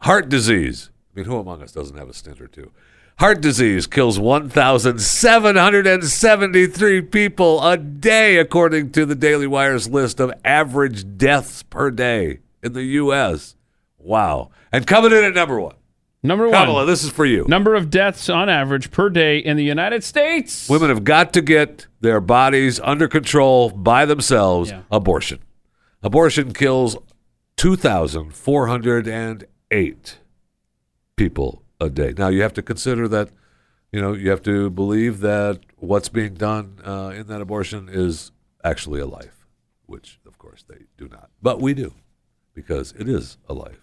heart 0.02 0.28
disease. 0.28 0.90
I 1.14 1.18
mean, 1.20 1.26
who 1.26 1.36
among 1.38 1.62
us 1.62 1.72
doesn't 1.72 1.96
have 1.96 2.08
a 2.08 2.14
stint 2.14 2.40
or 2.40 2.46
two? 2.46 2.70
Heart 3.18 3.40
disease 3.40 3.86
kills 3.86 4.18
1,773 4.18 7.02
people 7.02 7.62
a 7.62 7.76
day, 7.76 8.38
according 8.38 8.90
to 8.92 9.04
the 9.06 9.14
Daily 9.14 9.46
Wire's 9.46 9.88
list 9.88 10.18
of 10.18 10.32
average 10.44 11.16
deaths 11.16 11.62
per 11.62 11.90
day 11.90 12.40
in 12.62 12.72
the 12.72 12.84
U.S. 12.84 13.54
Wow. 13.98 14.50
And 14.72 14.86
coming 14.86 15.12
in 15.12 15.24
at 15.24 15.34
number 15.34 15.60
one, 15.60 15.74
Number 16.24 16.48
one. 16.48 16.54
Kamala, 16.54 16.86
this 16.86 17.02
is 17.02 17.10
for 17.10 17.26
you. 17.26 17.44
Number 17.48 17.74
of 17.74 17.90
deaths 17.90 18.28
on 18.28 18.48
average 18.48 18.92
per 18.92 19.10
day 19.10 19.38
in 19.38 19.56
the 19.56 19.64
United 19.64 20.04
States. 20.04 20.68
Women 20.68 20.88
have 20.88 21.02
got 21.02 21.32
to 21.32 21.42
get 21.42 21.88
their 22.00 22.20
bodies 22.20 22.78
under 22.80 23.08
control 23.08 23.70
by 23.70 24.04
themselves. 24.04 24.70
Yeah. 24.70 24.82
Abortion. 24.90 25.40
Abortion 26.02 26.52
kills 26.52 26.96
2,408 27.56 30.18
people 31.16 31.61
a 31.86 31.90
day. 31.90 32.14
Now, 32.16 32.28
you 32.28 32.42
have 32.42 32.54
to 32.54 32.62
consider 32.62 33.08
that, 33.08 33.30
you 33.90 34.00
know, 34.00 34.12
you 34.12 34.30
have 34.30 34.42
to 34.42 34.70
believe 34.70 35.20
that 35.20 35.60
what's 35.76 36.08
being 36.08 36.34
done 36.34 36.78
uh, 36.84 37.12
in 37.14 37.26
that 37.26 37.40
abortion 37.40 37.88
is 37.90 38.32
actually 38.64 39.00
a 39.00 39.06
life, 39.06 39.46
which, 39.86 40.18
of 40.26 40.38
course, 40.38 40.64
they 40.68 40.86
do 40.96 41.08
not. 41.08 41.30
But 41.40 41.60
we 41.60 41.74
do, 41.74 41.94
because 42.54 42.92
it 42.98 43.08
is 43.08 43.36
a 43.48 43.54
life. 43.54 43.80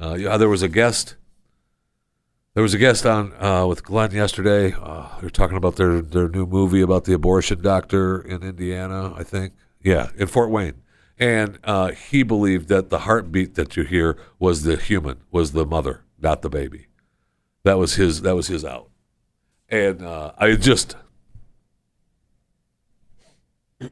Uh, 0.00 0.14
yeah, 0.14 0.36
there 0.36 0.48
was 0.48 0.62
a 0.62 0.68
guest 0.68 1.16
there 2.56 2.62
was 2.62 2.72
a 2.72 2.78
guest 2.78 3.04
on 3.04 3.34
uh, 3.38 3.66
with 3.66 3.84
Glenn 3.84 4.12
yesterday. 4.12 4.72
Uh, 4.72 5.08
they 5.20 5.26
were 5.26 5.30
talking 5.30 5.58
about 5.58 5.76
their, 5.76 6.00
their 6.00 6.26
new 6.26 6.46
movie 6.46 6.80
about 6.80 7.04
the 7.04 7.12
abortion 7.12 7.60
doctor 7.60 8.18
in 8.18 8.42
Indiana, 8.42 9.12
I 9.14 9.24
think. 9.24 9.52
Yeah, 9.82 10.08
in 10.16 10.26
Fort 10.26 10.50
Wayne. 10.50 10.80
and 11.18 11.58
uh, 11.64 11.88
he 11.88 12.22
believed 12.22 12.68
that 12.68 12.88
the 12.88 13.00
heartbeat 13.00 13.56
that 13.56 13.76
you 13.76 13.84
hear 13.84 14.16
was 14.38 14.62
the 14.62 14.76
human, 14.76 15.18
was 15.30 15.52
the 15.52 15.66
mother, 15.66 16.02
not 16.20 16.42
the 16.42 16.48
baby. 16.48 16.86
That 17.64 17.78
was 17.78 17.94
his. 17.94 18.22
That 18.22 18.34
was 18.36 18.46
his 18.46 18.64
out, 18.64 18.88
and 19.68 20.02
uh, 20.02 20.32
I 20.38 20.54
just, 20.54 20.96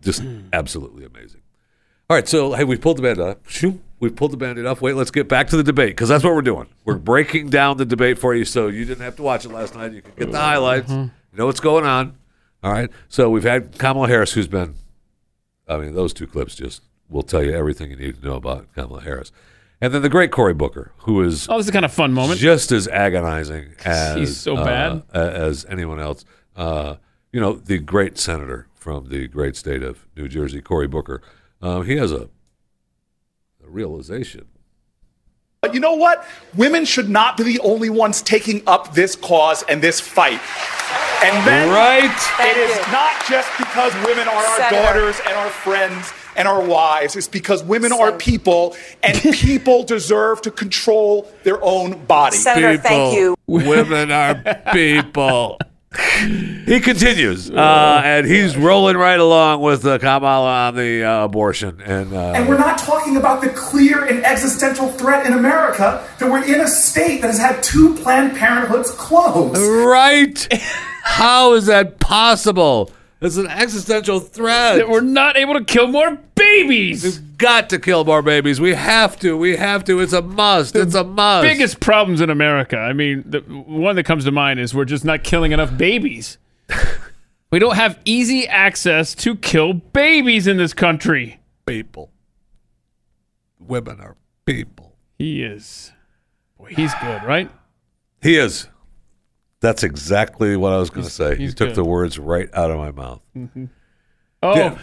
just 0.01 0.23
absolutely 0.53 1.05
amazing. 1.05 1.43
All 2.09 2.17
right, 2.17 2.29
so 2.29 2.53
hey, 2.53 2.65
we 2.65 2.77
pulled 2.77 2.99
the 2.99 3.03
band 3.03 3.19
up. 3.19 3.49
Shoo, 3.49 3.81
we 3.99 4.11
pulled 4.11 4.33
the 4.33 4.37
band 4.37 4.65
off. 4.67 4.81
Wait, 4.83 4.95
let's 4.95 5.11
get 5.11 5.29
back 5.29 5.49
to 5.49 5.57
the 5.57 5.63
debate 5.63 5.91
because 5.91 6.09
that's 6.09 6.23
what 6.23 6.35
we're 6.35 6.43
doing. 6.43 6.69
We're 6.85 6.99
breaking 6.99 7.49
down 7.49 7.79
the 7.79 7.87
debate 7.87 8.19
for 8.19 8.35
you, 8.35 8.45
so 8.45 8.69
you 8.69 8.85
didn't 8.85 9.03
have 9.03 9.17
to 9.17 9.23
watch 9.23 9.45
it 9.45 9.51
last 9.51 9.75
night. 9.75 9.93
You 9.93 10.03
can 10.03 10.13
get 10.17 10.31
the 10.31 10.39
highlights. 10.39 10.91
You 10.91 11.11
know 11.39 11.47
what's 11.47 11.61
going 11.61 11.85
on. 11.85 12.17
All 12.63 12.73
right. 12.73 12.91
So 13.09 13.29
we've 13.31 13.43
had 13.45 13.79
Kamala 13.79 14.09
Harris, 14.09 14.33
who's 14.33 14.49
been, 14.49 14.75
I 15.67 15.79
mean, 15.79 15.95
those 15.95 16.13
two 16.13 16.27
clips 16.27 16.55
just 16.55 16.83
will 17.09 17.23
tell 17.23 17.43
you 17.43 17.53
everything 17.53 17.91
you 17.91 17.97
need 17.97 18.21
to 18.21 18.27
know 18.27 18.37
about 18.37 18.73
Kamala 18.75 19.03
Harris, 19.03 19.33
and 19.81 19.93
then 19.93 20.03
the 20.03 20.09
great 20.09 20.31
Cory 20.31 20.55
Booker, 20.55 20.93
who 20.99 21.23
is 21.23 21.47
Oh, 21.49 21.57
this 21.57 21.67
is 21.67 21.71
a 21.71 21.73
kind 21.73 21.85
of 21.85 21.93
fun 21.93 22.13
moment. 22.13 22.39
just 22.41 22.73
as 22.73 22.89
agonizing 22.89 23.75
as 23.85 24.17
He's 24.17 24.37
so 24.37 24.57
uh, 24.57 24.65
bad. 24.65 25.03
a- 25.13 25.33
as 25.33 25.65
anyone 25.69 26.01
else. 26.01 26.25
Uh, 26.57 26.97
you 27.33 27.41
know, 27.41 27.55
the 27.55 27.79
great 27.79 28.17
senator 28.19 28.69
from 28.75 29.09
the 29.09 29.27
great 29.29 29.57
state 29.57 29.83
of 29.83 30.07
New 30.17 30.29
Jersey, 30.29 30.61
Cory 30.61 30.87
Booker. 30.87 31.21
Uh, 31.61 31.81
he 31.81 31.97
has 31.97 32.13
a, 32.13 32.29
a 33.65 33.69
realization. 33.69 34.47
But 35.63 35.73
you 35.75 35.81
know 35.81 35.95
what? 35.95 36.27
Women 36.55 36.85
should 36.85 37.09
not 37.09 37.37
be 37.39 37.43
the 37.43 37.59
only 37.61 37.89
ones 37.91 38.21
taking 38.21 38.63
up 38.67 38.95
this 38.95 39.17
cause 39.17 39.63
and 39.65 39.81
this 39.83 39.99
fight. 39.99 40.41
And 41.25 41.47
then 41.47 41.71
Right. 41.71 42.05
it 42.41 42.57
is 42.59 42.77
not 42.93 43.15
just 43.29 43.49
because 43.57 43.95
women 44.07 44.29
are 44.29 44.35
our 44.45 44.57
Senator. 44.59 44.83
daughters 44.83 45.17
and 45.27 45.35
our 45.37 45.49
friends 45.49 46.13
and 46.37 46.49
our 46.49 46.65
wives. 46.65 47.17
It's 47.17 47.29
because 47.29 47.63
women 47.63 47.93
are 47.93 48.13
people 48.13 48.77
and 49.03 49.19
people 49.35 49.83
deserve 49.85 50.43
to 50.43 50.51
control 50.51 51.31
their 51.43 51.63
own 51.63 52.05
body. 52.07 52.37
Senator, 52.37 52.79
thank 52.79 53.17
you. 53.17 53.37
Women 53.47 54.11
are 54.11 54.35
people. 54.73 55.59
he 56.67 56.81
continues, 56.81 57.51
uh, 57.53 58.03
and 58.05 58.27
he's 58.27 58.57
rolling 58.57 58.97
right 58.97 59.21
along 59.21 59.61
with 59.61 59.87
uh, 59.87 59.97
Kamala 59.99 60.67
on 60.69 60.75
the 60.75 61.05
uh, 61.05 61.25
abortion, 61.27 61.81
and 61.83 62.13
uh, 62.13 62.33
And 62.35 62.49
we're 62.49 62.59
not 62.59 62.79
talking 62.79 63.17
about 63.17 63.41
the 63.41 63.51
clear 63.51 64.05
and 64.05 64.25
existential 64.25 64.89
threat 64.89 65.25
in 65.25 65.35
America 65.35 66.05
that 66.19 66.29
we're 66.29 66.43
in 66.45 66.61
a 66.61 66.67
state 66.67 67.21
that 67.21 67.29
has 67.29 67.39
had 67.39 67.63
two 67.63 67.95
Planned 67.95 68.37
Parenthoods 68.37 68.91
closed. 68.97 69.61
right. 69.61 70.49
How 71.05 71.53
is 71.53 71.67
that 71.67 72.01
possible? 72.01 72.91
It's 73.25 73.37
an 73.37 73.47
existential 73.47 74.21
threat. 74.21 74.77
that 74.77 74.89
we're 74.89 75.01
not 75.01 75.37
able 75.37 75.55
to 75.55 75.65
kill 75.65 75.89
more 75.89 76.19
babies. 76.35 77.03
We've 77.05 77.39
got 77.39 77.71
to 77.71 77.79
kill 77.79 78.05
more 78.05 78.23
babies. 78.23 78.61
We 78.61 78.75
have 78.75 79.19
to. 79.21 79.37
We 79.37 79.57
have 79.57 79.85
to. 79.85 80.01
It's 80.01 80.13
a 80.13 80.23
must. 80.23 80.77
It's 80.77 80.95
a 80.95 81.05
must. 81.05 81.43
Biggest 81.45 81.81
problems 81.81 82.21
in 82.21 82.29
America. 82.31 82.77
I 82.77 82.93
mean, 82.93 83.25
the 83.27 83.41
one 83.41 83.97
that 83.97 84.05
comes 84.05 84.25
to 84.25 84.31
mind 84.31 84.61
is 84.61 84.75
we're 84.75 84.85
just 84.85 85.05
not 85.05 85.25
killing 85.25 85.53
enough 85.53 85.77
babies. 85.77 86.39
we 87.51 87.59
don't 87.59 87.77
have 87.77 87.99
easy 88.05 88.47
access 88.47 89.15
to 89.17 89.37
kill 89.37 89.73
babies 89.73 90.47
in 90.47 90.57
this 90.59 90.75
country. 90.75 91.41
people. 91.67 92.11
Women 93.59 94.01
are 94.01 94.17
people. 94.45 94.97
He 95.19 95.43
is. 95.43 95.93
Boy, 96.59 96.75
he's 96.75 96.93
good, 97.01 97.23
right? 97.25 97.51
He 98.21 98.37
is. 98.37 98.69
That's 99.65 99.83
exactly 99.83 100.57
what 100.59 100.73
I 100.75 100.77
was 100.79 100.91
going 100.91 101.05
to 101.07 101.11
say. 101.11 101.39
You 101.39 101.49
took 101.51 101.69
good. 101.71 101.75
the 101.77 101.85
words 101.85 102.19
right 102.19 102.51
out 102.53 102.71
of 102.71 102.77
my 102.77 102.91
mouth. 102.91 103.23
Oh, 104.43 104.55
Yeah. 104.57 104.79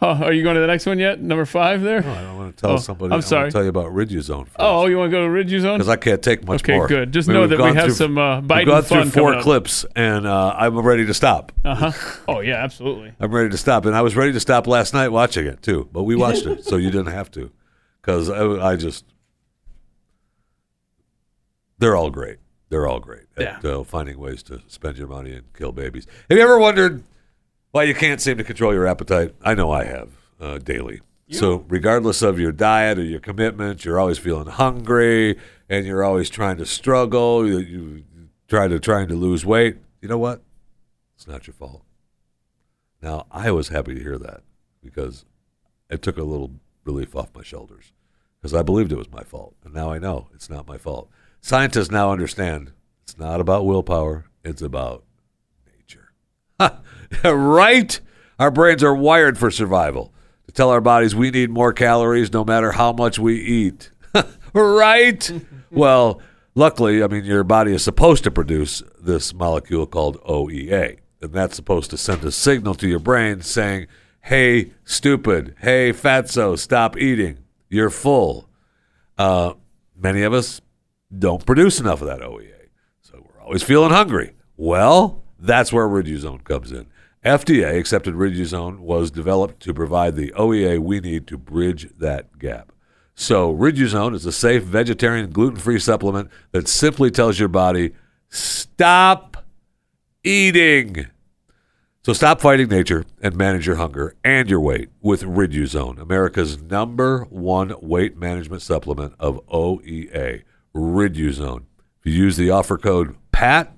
are 0.00 0.32
you 0.32 0.42
going 0.42 0.54
to 0.54 0.62
the 0.62 0.66
next 0.66 0.86
one 0.86 0.98
yet? 0.98 1.20
Number 1.20 1.44
five 1.44 1.82
there? 1.82 1.98
I 1.98 2.22
don't 2.22 2.38
want 2.38 2.56
to 2.56 2.60
tell 2.62 2.70
Oh, 2.70 2.76
somebody. 2.78 3.12
I'm 3.12 3.18
I 3.18 3.20
sorry. 3.20 3.42
want 3.42 3.50
to 3.52 3.56
tell 3.58 3.62
you 3.64 3.68
about 3.68 3.92
Riduzone 3.92 4.44
first. 4.46 4.56
Oh, 4.58 4.86
you 4.86 4.96
want 4.96 5.10
to 5.10 5.16
go 5.16 5.24
to 5.24 5.30
Ridge 5.30 5.50
Zone? 5.60 5.76
because 5.76 5.90
I 5.90 5.96
can't 5.96 6.22
take 6.22 6.46
much 6.46 6.62
Okay, 6.62 6.74
more. 6.74 6.84
Okay, 6.86 6.94
good. 6.94 7.12
Just 7.12 7.28
I 7.28 7.32
mean, 7.32 7.34
know 7.42 7.48
we've 7.48 7.58
that 7.58 7.64
we 7.64 7.74
have 7.74 7.84
through- 7.84 7.94
some, 7.94 8.16
uh, 8.16 8.40
We've 8.40 8.48
Biden 8.48 8.66
gone 8.66 8.82
through 8.82 9.10
four 9.10 9.40
clips, 9.42 9.84
and 9.94 10.26
uh, 10.26 10.54
I'm 10.56 10.78
ready 10.78 11.04
to 11.04 11.12
stop. 11.12 11.52
Uh 11.62 11.74
huh. 11.90 11.92
Oh 12.28 12.40
yeah, 12.40 12.64
absolutely. 12.64 13.12
I'm 13.20 13.30
ready 13.30 13.50
to 13.50 13.58
stop, 13.58 13.84
and 13.84 13.94
I 13.94 14.00
was 14.00 14.16
ready 14.16 14.32
to 14.32 14.40
stop 14.40 14.66
last 14.66 14.94
night 14.94 15.08
watching 15.08 15.46
it 15.46 15.62
too. 15.62 15.88
But 15.92 16.04
we 16.04 16.16
watched 16.16 16.46
it, 16.46 16.64
so 16.64 16.76
you 16.76 16.90
didn't 16.90 17.12
have 17.12 17.30
to, 17.32 17.50
because 18.00 18.30
I, 18.30 18.70
I 18.70 18.76
just 18.76 19.04
they're 21.78 21.96
all 21.96 22.10
great. 22.10 22.38
They're 22.74 22.88
all 22.88 22.98
great 22.98 23.26
at 23.36 23.64
uh, 23.64 23.84
finding 23.84 24.18
ways 24.18 24.42
to 24.42 24.60
spend 24.66 24.98
your 24.98 25.06
money 25.06 25.32
and 25.32 25.44
kill 25.54 25.70
babies. 25.70 26.08
Have 26.28 26.36
you 26.36 26.42
ever 26.42 26.58
wondered 26.58 27.04
why 27.70 27.84
you 27.84 27.94
can't 27.94 28.20
seem 28.20 28.36
to 28.38 28.42
control 28.42 28.74
your 28.74 28.84
appetite? 28.84 29.32
I 29.42 29.54
know 29.54 29.70
I 29.70 29.84
have 29.84 30.08
uh, 30.40 30.58
daily. 30.58 31.00
So 31.28 31.64
regardless 31.68 32.20
of 32.20 32.40
your 32.40 32.50
diet 32.50 32.98
or 32.98 33.04
your 33.04 33.20
commitment, 33.20 33.84
you're 33.84 34.00
always 34.00 34.18
feeling 34.18 34.48
hungry, 34.48 35.38
and 35.68 35.86
you're 35.86 36.02
always 36.02 36.28
trying 36.28 36.56
to 36.56 36.66
struggle. 36.66 37.46
You, 37.46 37.58
you 37.58 38.04
try 38.48 38.66
to 38.66 38.80
trying 38.80 39.06
to 39.06 39.14
lose 39.14 39.46
weight. 39.46 39.76
You 40.02 40.08
know 40.08 40.18
what? 40.18 40.42
It's 41.14 41.28
not 41.28 41.46
your 41.46 41.54
fault. 41.54 41.84
Now, 43.00 43.26
I 43.30 43.52
was 43.52 43.68
happy 43.68 43.94
to 43.94 44.02
hear 44.02 44.18
that 44.18 44.42
because 44.82 45.24
it 45.88 46.02
took 46.02 46.18
a 46.18 46.24
little 46.24 46.50
relief 46.82 47.14
off 47.14 47.28
my 47.36 47.44
shoulders 47.44 47.92
because 48.42 48.52
I 48.52 48.62
believed 48.62 48.90
it 48.90 48.98
was 48.98 49.12
my 49.12 49.22
fault. 49.22 49.54
And 49.64 49.72
now 49.72 49.92
I 49.92 50.00
know 50.00 50.26
it's 50.34 50.50
not 50.50 50.66
my 50.66 50.76
fault. 50.76 51.08
Scientists 51.44 51.90
now 51.90 52.10
understand 52.10 52.72
it's 53.02 53.18
not 53.18 53.38
about 53.38 53.66
willpower, 53.66 54.24
it's 54.42 54.62
about 54.62 55.04
nature. 55.76 56.10
right? 57.22 58.00
Our 58.38 58.50
brains 58.50 58.82
are 58.82 58.94
wired 58.94 59.36
for 59.36 59.50
survival 59.50 60.14
to 60.46 60.52
tell 60.52 60.70
our 60.70 60.80
bodies 60.80 61.14
we 61.14 61.30
need 61.30 61.50
more 61.50 61.74
calories 61.74 62.32
no 62.32 62.46
matter 62.46 62.72
how 62.72 62.94
much 62.94 63.18
we 63.18 63.38
eat. 63.38 63.90
right? 64.54 65.30
well, 65.70 66.22
luckily, 66.54 67.02
I 67.02 67.08
mean, 67.08 67.26
your 67.26 67.44
body 67.44 67.74
is 67.74 67.84
supposed 67.84 68.24
to 68.24 68.30
produce 68.30 68.82
this 68.98 69.34
molecule 69.34 69.84
called 69.84 70.18
OEA, 70.22 70.96
and 71.20 71.34
that's 71.34 71.56
supposed 71.56 71.90
to 71.90 71.98
send 71.98 72.24
a 72.24 72.32
signal 72.32 72.74
to 72.76 72.88
your 72.88 73.00
brain 73.00 73.42
saying, 73.42 73.86
hey, 74.22 74.72
stupid, 74.86 75.56
hey, 75.60 75.92
fatso, 75.92 76.58
stop 76.58 76.96
eating. 76.96 77.40
You're 77.68 77.90
full. 77.90 78.48
Uh, 79.18 79.52
many 79.94 80.22
of 80.22 80.32
us 80.32 80.62
don't 81.18 81.44
produce 81.46 81.80
enough 81.80 82.00
of 82.00 82.08
that 82.08 82.20
OEA. 82.20 82.68
So 83.00 83.24
we're 83.24 83.42
always 83.42 83.62
feeling 83.62 83.90
hungry. 83.90 84.34
Well, 84.56 85.24
that's 85.38 85.72
where 85.72 85.86
Riduzone 85.86 86.44
comes 86.44 86.72
in. 86.72 86.86
FDA 87.24 87.78
accepted 87.78 88.14
Riduzone 88.14 88.80
was 88.80 89.10
developed 89.10 89.60
to 89.60 89.72
provide 89.72 90.14
the 90.14 90.32
OEA 90.32 90.78
we 90.78 91.00
need 91.00 91.26
to 91.28 91.38
bridge 91.38 91.88
that 91.98 92.38
gap. 92.38 92.72
So 93.14 93.54
Riduzone 93.54 94.14
is 94.14 94.26
a 94.26 94.32
safe 94.32 94.64
vegetarian 94.64 95.30
gluten-free 95.30 95.78
supplement 95.78 96.30
that 96.52 96.68
simply 96.68 97.10
tells 97.10 97.38
your 97.38 97.48
body 97.48 97.94
stop 98.28 99.44
eating. 100.22 101.06
So 102.02 102.12
stop 102.12 102.42
fighting 102.42 102.68
nature 102.68 103.06
and 103.22 103.34
manage 103.34 103.66
your 103.66 103.76
hunger 103.76 104.14
and 104.22 104.50
your 104.50 104.60
weight 104.60 104.90
with 105.00 105.22
Riduzone, 105.22 105.98
America's 105.98 106.60
number 106.60 107.24
one 107.30 107.74
weight 107.80 108.18
management 108.18 108.60
supplement 108.60 109.14
of 109.18 109.40
OEA. 109.46 110.42
Riduzone. 110.74 111.64
If 112.00 112.12
you 112.12 112.12
use 112.12 112.36
the 112.36 112.50
offer 112.50 112.76
code 112.76 113.16
PAT, 113.32 113.74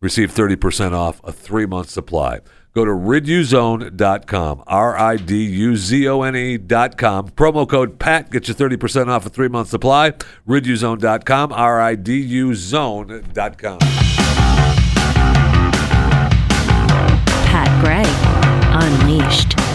receive 0.00 0.32
30% 0.32 0.92
off 0.92 1.20
a 1.24 1.32
three-month 1.32 1.90
supply. 1.90 2.40
Go 2.74 2.84
to 2.84 2.90
riduzone.com, 2.90 4.62
R-I-D-U-Z-O-N-E 4.66 6.54
E 6.54 6.58
dot 6.58 6.98
com. 6.98 7.28
Promo 7.28 7.66
code 7.66 7.98
PAT 7.98 8.30
gets 8.30 8.48
you 8.48 8.54
30% 8.54 9.08
off 9.08 9.24
a 9.24 9.30
three-month 9.30 9.68
supply. 9.68 10.12
Riduzone.com, 10.46 11.52
R-I-D-U 11.52 12.54
zone.com. 12.54 13.78
Pat 17.46 17.82
Gray 17.82 18.04
Unleashed. 18.78 19.65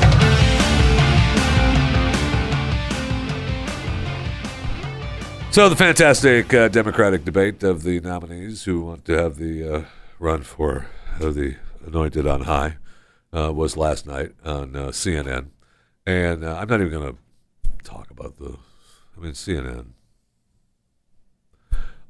So 5.51 5.67
the 5.67 5.75
fantastic 5.75 6.53
uh, 6.53 6.69
Democratic 6.69 7.25
debate 7.25 7.61
of 7.61 7.83
the 7.83 7.99
nominees 7.99 8.63
who 8.63 8.85
want 8.85 9.03
to 9.03 9.17
have 9.17 9.35
the 9.35 9.69
uh, 9.69 9.83
run 10.17 10.43
for 10.43 10.87
uh, 11.19 11.29
the 11.29 11.57
anointed 11.85 12.25
on 12.25 12.43
high 12.43 12.77
uh, 13.33 13.51
was 13.51 13.75
last 13.75 14.07
night 14.07 14.31
on 14.45 14.77
uh, 14.77 14.87
CNN, 14.87 15.47
and 16.05 16.45
uh, 16.45 16.55
I'm 16.55 16.69
not 16.69 16.79
even 16.79 16.93
going 16.93 17.11
to 17.11 17.83
talk 17.83 18.09
about 18.09 18.37
the. 18.37 18.55
I 19.17 19.19
mean, 19.19 19.33
CNN. 19.33 19.87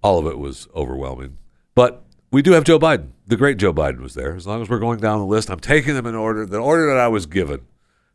All 0.04 0.20
of 0.20 0.28
it 0.28 0.38
was 0.38 0.68
overwhelming, 0.76 1.40
but 1.74 2.04
we 2.30 2.44
do 2.44 2.52
have 2.52 2.64
Joe 2.64 2.78
Biden. 2.78 3.10
The 3.26 3.38
great 3.38 3.58
Joe 3.58 3.74
Biden 3.74 4.02
was 4.02 4.14
there. 4.14 4.36
As 4.36 4.46
long 4.46 4.62
as 4.62 4.70
we're 4.70 4.78
going 4.78 5.00
down 5.00 5.18
the 5.18 5.26
list, 5.26 5.50
I'm 5.50 5.60
taking 5.60 5.96
them 5.96 6.06
in 6.06 6.14
order. 6.14 6.46
The 6.46 6.60
order 6.60 6.86
that 6.94 7.00
I 7.00 7.08
was 7.08 7.26
given, 7.26 7.66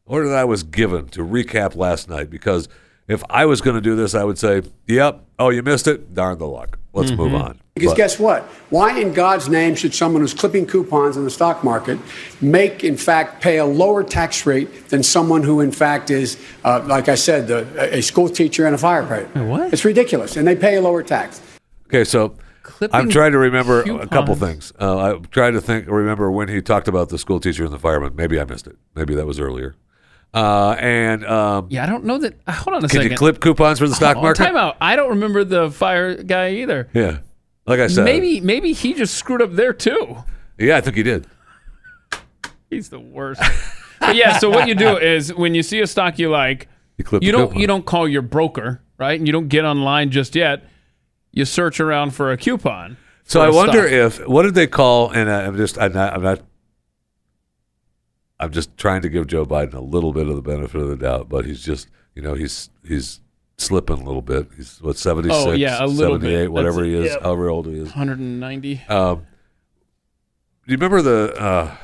order 0.05 0.29
that 0.29 0.39
I 0.39 0.45
was 0.45 0.63
given 0.63 1.09
to 1.09 1.23
recap 1.23 1.75
last 1.75 2.09
night 2.09 2.31
because 2.31 2.69
if 3.09 3.23
I 3.31 3.47
was 3.47 3.61
going 3.61 3.75
to 3.77 3.81
do 3.81 3.97
this, 3.97 4.15
I 4.15 4.25
would 4.25 4.39
say, 4.39 4.63
"Yep, 4.87 5.25
oh, 5.39 5.51
you 5.51 5.63
missed 5.63 5.87
it. 5.87 6.15
Darn 6.15 6.39
the 6.39 6.47
luck. 6.47 6.79
Let's 6.93 7.13
move 7.13 7.35
on." 7.35 7.61
Because 7.75 7.91
But- 7.91 7.97
guess 7.99 8.19
what? 8.19 8.43
Why 8.71 8.99
in 8.99 9.13
God's 9.13 9.51
name 9.51 9.75
should 9.75 9.95
someone 9.95 10.23
who's 10.23 10.33
clipping 10.33 10.67
coupons 10.67 11.19
in 11.19 11.25
the 11.25 11.31
stock 11.31 11.63
market 11.63 11.99
make, 12.41 12.83
in 12.83 12.97
fact, 12.97 13.43
pay 13.43 13.59
a 13.59 13.67
lower 13.67 14.03
tax 14.03 14.47
rate 14.47 14.89
than 14.89 15.03
someone 15.03 15.43
who, 15.43 15.61
in 15.61 15.73
fact, 15.73 16.11
is, 16.11 16.39
uh, 16.65 16.83
like 16.87 17.11
I 17.11 17.15
said, 17.17 17.49
the, 17.49 17.67
a 17.95 18.01
school 18.01 18.31
teacher 18.31 18.65
and 18.65 18.75
a 18.75 18.79
firefighter? 18.79 19.47
what? 19.47 19.75
It's 19.75 19.85
ridiculous, 19.85 20.37
and 20.39 20.49
they 20.49 20.57
pay 20.57 20.77
a 20.77 20.81
lower 20.81 21.03
tax. 21.03 21.43
Okay, 21.89 22.05
so 22.05 22.35
Clipping 22.63 22.99
I'm 22.99 23.09
trying 23.09 23.31
to 23.33 23.39
remember 23.39 23.83
a 23.83 24.09
couple 24.09 24.35
things. 24.35 24.73
Uh, 24.81 24.99
I'm 24.99 25.25
trying 25.27 25.53
to 25.53 25.61
think, 25.61 25.87
remember 25.89 26.33
when 26.33 26.49
he 26.49 26.61
talked 26.61 26.89
about 26.89 27.11
the 27.11 27.19
school 27.19 27.39
teacher 27.39 27.63
and 27.65 27.73
the 27.73 27.79
fireman. 27.79 28.17
Maybe 28.17 28.41
I 28.41 28.45
missed 28.45 28.67
it. 28.67 28.77
Maybe 28.97 29.15
that 29.15 29.25
was 29.25 29.39
earlier. 29.39 29.77
Uh, 30.37 30.77
and 30.79 31.25
um, 31.25 31.67
Yeah, 31.71 31.83
I 31.83 31.87
don't 31.87 32.05
know 32.05 32.19
that. 32.19 32.39
uh, 32.47 32.53
Hold 32.53 32.75
on 32.77 32.79
a 32.85 32.89
can 32.89 32.99
second. 32.99 33.11
you 33.13 33.17
clip 33.17 33.41
coupons 33.41 33.79
for 33.79 33.89
the 33.89 33.95
stock 33.95 34.17
market? 34.19 34.43
Time 34.45 34.57
out. 34.57 34.77
I 34.81 34.95
don't 34.95 35.09
remember 35.09 35.45
the 35.45 35.71
fire 35.71 36.15
guy 36.23 36.51
either. 36.57 36.89
Yeah, 36.93 37.19
like 37.67 37.81
I 37.81 37.87
said, 37.87 38.05
Maybe 38.05 38.41
maybe 38.43 38.73
he 38.75 38.93
just 38.95 39.15
screwed 39.15 39.41
up 39.41 39.53
there 39.55 39.73
too. 39.73 40.19
Yeah, 40.59 40.77
I 40.77 40.81
think 40.83 40.97
he 40.97 41.03
did. 41.03 41.27
He's 42.71 42.89
the 42.91 43.01
worst. 43.01 43.41
but 44.01 44.17
yeah, 44.17 44.39
so 44.39 44.51
what 44.51 44.69
you 44.69 44.75
do 44.75 44.97
is 44.99 45.33
when 45.35 45.55
you 45.55 45.63
see 45.63 45.81
a 45.81 45.87
stock 45.87 46.19
you 46.19 46.31
like, 46.31 46.69
You 46.99 47.05
clip 47.05 47.23
you 47.23 47.33
don't 47.33 47.47
coupon. 47.49 47.61
you 47.61 47.67
don't 47.67 47.87
call 47.87 48.07
your 48.09 48.23
broker, 48.23 48.83
right? 48.99 49.19
And 49.19 49.27
you 49.27 49.33
don't 49.33 49.49
get 49.49 49.65
online 49.65 50.11
just 50.11 50.35
yet. 50.35 50.65
You 51.33 51.45
search 51.45 51.81
around 51.81 52.11
for 52.13 52.33
a 52.33 52.37
coupon. 52.37 52.97
So 53.25 53.41
I 53.41 53.51
wonder 53.51 53.89
stock. 53.89 54.23
if 54.23 54.29
what 54.29 54.43
did 54.43 54.55
they 54.55 54.67
call? 54.67 55.11
And 55.11 55.31
I- 55.31 55.47
I'm 55.47 55.57
just 55.57 55.79
I'm 55.79 55.93
not 55.93 56.13
I'm 56.13 56.23
not 56.23 56.41
I'm 58.39 58.51
just 58.53 58.77
trying 58.77 59.03
to 59.03 59.09
give 59.09 59.27
Joe 59.27 59.47
Biden 59.47 59.75
a 59.75 59.81
little 59.81 60.13
bit 60.13 60.29
of 60.29 60.37
the 60.37 60.43
benefit 60.43 60.81
of 60.81 60.89
the 60.89 60.97
doubt, 60.97 61.29
but 61.29 61.45
he's 61.47 61.63
just 61.63 61.89
you 62.15 62.23
know 62.23 62.35
he's 62.35 62.71
he's 62.87 63.21
slipping 63.59 63.97
a 64.01 64.05
little 64.05 64.23
bit. 64.23 64.49
He's 64.57 64.81
what 64.83 64.99
76, 64.99 65.35
Oh, 65.47 65.53
yeah, 65.53 65.83
a 65.83 65.87
little 65.87 66.19
bit. 66.19 66.27
78, 66.27 66.49
whatever 66.49 66.83
That's- 66.83 66.93
he 67.01 67.07
is, 67.07 67.13
yep. 67.13 67.23
however 67.23 67.49
old 67.49 67.67
he 67.67 67.73
is. 67.75 67.85
190. 67.89 68.83
Um, 68.89 69.27
do 70.67 70.73
you 70.73 70.77
remember 70.77 71.01
the 71.01 71.35
uh, 71.41 71.77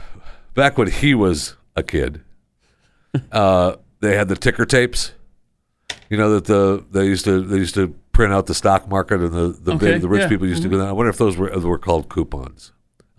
back 0.55 0.77
when 0.77 0.91
he 0.91 1.15
was 1.15 1.57
a 1.77 1.83
kid? 1.83 2.23
Uh, 3.31 3.77
they 4.01 4.17
had 4.17 4.29
the 4.29 4.35
ticker 4.37 4.65
tapes. 4.65 5.12
You 6.09 6.17
know 6.17 6.31
that 6.35 6.47
the 6.47 6.83
they 6.91 7.05
used 7.05 7.27
to 7.27 7.43
they 7.43 7.59
used 7.59 7.75
to 7.75 7.88
print 8.12 8.33
out 8.33 8.47
the 8.47 8.55
stock 8.55 8.88
market 8.88 9.21
and 9.21 9.33
the 9.33 9.49
the 9.49 9.73
Okay, 9.75 9.93
big, 9.93 10.01
the 10.01 10.09
rich 10.09 10.21
yeah. 10.21 10.25
Mm-hmm. 10.25 10.35
people 10.35 10.47
used 10.49 10.62
to 10.62 10.71
do 10.71 10.79
that. 10.79 10.88
I 10.88 10.93
wonder 10.93 11.11
if 11.11 11.19
those 11.19 11.37
were 11.37 11.51
were 11.61 11.79
called 11.79 12.09
coupons 12.09 12.73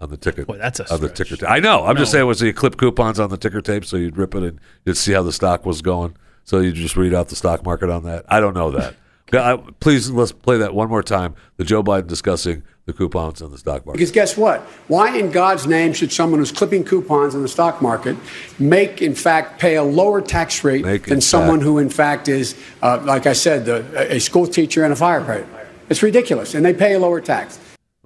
on 0.03 0.09
the 0.09 0.17
ticket. 0.17 0.45
Boy, 0.47 0.57
that's 0.57 0.79
a 0.79 0.93
on 0.93 1.01
the 1.01 1.07
stretch. 1.09 1.29
ticker. 1.29 1.35
tape. 1.41 1.49
I 1.49 1.59
know. 1.59 1.85
I'm 1.85 1.95
just 1.97 2.11
No. 2.13 2.17
saying 2.19 2.27
was 2.27 2.41
you 2.41 2.53
clip 2.53 2.77
coupons 2.77 3.19
on 3.19 3.29
the 3.29 3.37
ticker 3.37 3.61
tape 3.61 3.85
so 3.85 3.97
you'd 3.97 4.17
rip 4.17 4.35
it 4.35 4.43
and 4.43 4.59
you'd 4.85 4.97
see 4.97 5.13
how 5.13 5.23
the 5.23 5.31
stock 5.33 5.65
was 5.65 5.81
going. 5.81 6.15
So 6.43 6.59
you 6.59 6.71
just 6.73 6.95
read 6.97 7.13
out 7.13 7.29
the 7.29 7.35
stock 7.35 7.63
market 7.65 7.89
on 7.89 8.03
that. 8.03 8.25
I 8.27 8.39
don't 8.39 8.53
know 8.53 8.69
that. 8.71 8.95
I, 9.33 9.57
please 9.79 10.11
let's 10.11 10.31
play 10.31 10.57
that 10.57 10.75
one 10.75 10.89
more 10.89 11.01
time. 11.01 11.33
The 11.57 11.63
Joe 11.63 11.81
Biden 11.81 12.05
discussing 12.05 12.61
the 12.85 12.93
coupons 12.93 13.41
on 13.41 13.49
the 13.49 13.57
stock 13.57 13.83
market. 13.85 13.97
Because 13.97 14.11
guess 14.11 14.37
what? 14.37 14.59
Why 14.89 15.17
in 15.17 15.31
God's 15.31 15.65
name 15.65 15.93
should 15.93 16.11
someone 16.11 16.39
who's 16.39 16.51
clipping 16.51 16.83
coupons 16.83 17.33
in 17.33 17.41
the 17.41 17.47
stock 17.47 17.81
market 17.81 18.15
make, 18.59 19.01
in 19.01 19.15
fact, 19.15 19.59
pay 19.59 19.75
a 19.75 19.83
lower 19.83 20.21
tax 20.21 20.63
rate 20.63 20.83
Make, 20.85 21.07
than 21.07 21.21
someone 21.21 21.59
fact. 21.59 21.63
who, 21.63 21.79
in 21.79 21.89
fact, 21.89 22.27
is, 22.27 22.55
uh, 22.83 23.01
like 23.05 23.25
I 23.25 23.33
said, 23.33 23.65
the, 23.65 24.13
a 24.13 24.19
school 24.19 24.45
teacher 24.45 24.83
and 24.83 24.93
a 24.93 24.97
firefighter? 24.97 25.47
It's 25.89 26.03
ridiculous, 26.03 26.53
and 26.53 26.63
they 26.65 26.73
pay 26.73 26.93
a 26.93 26.99
lower 26.99 27.21
tax. 27.21 27.57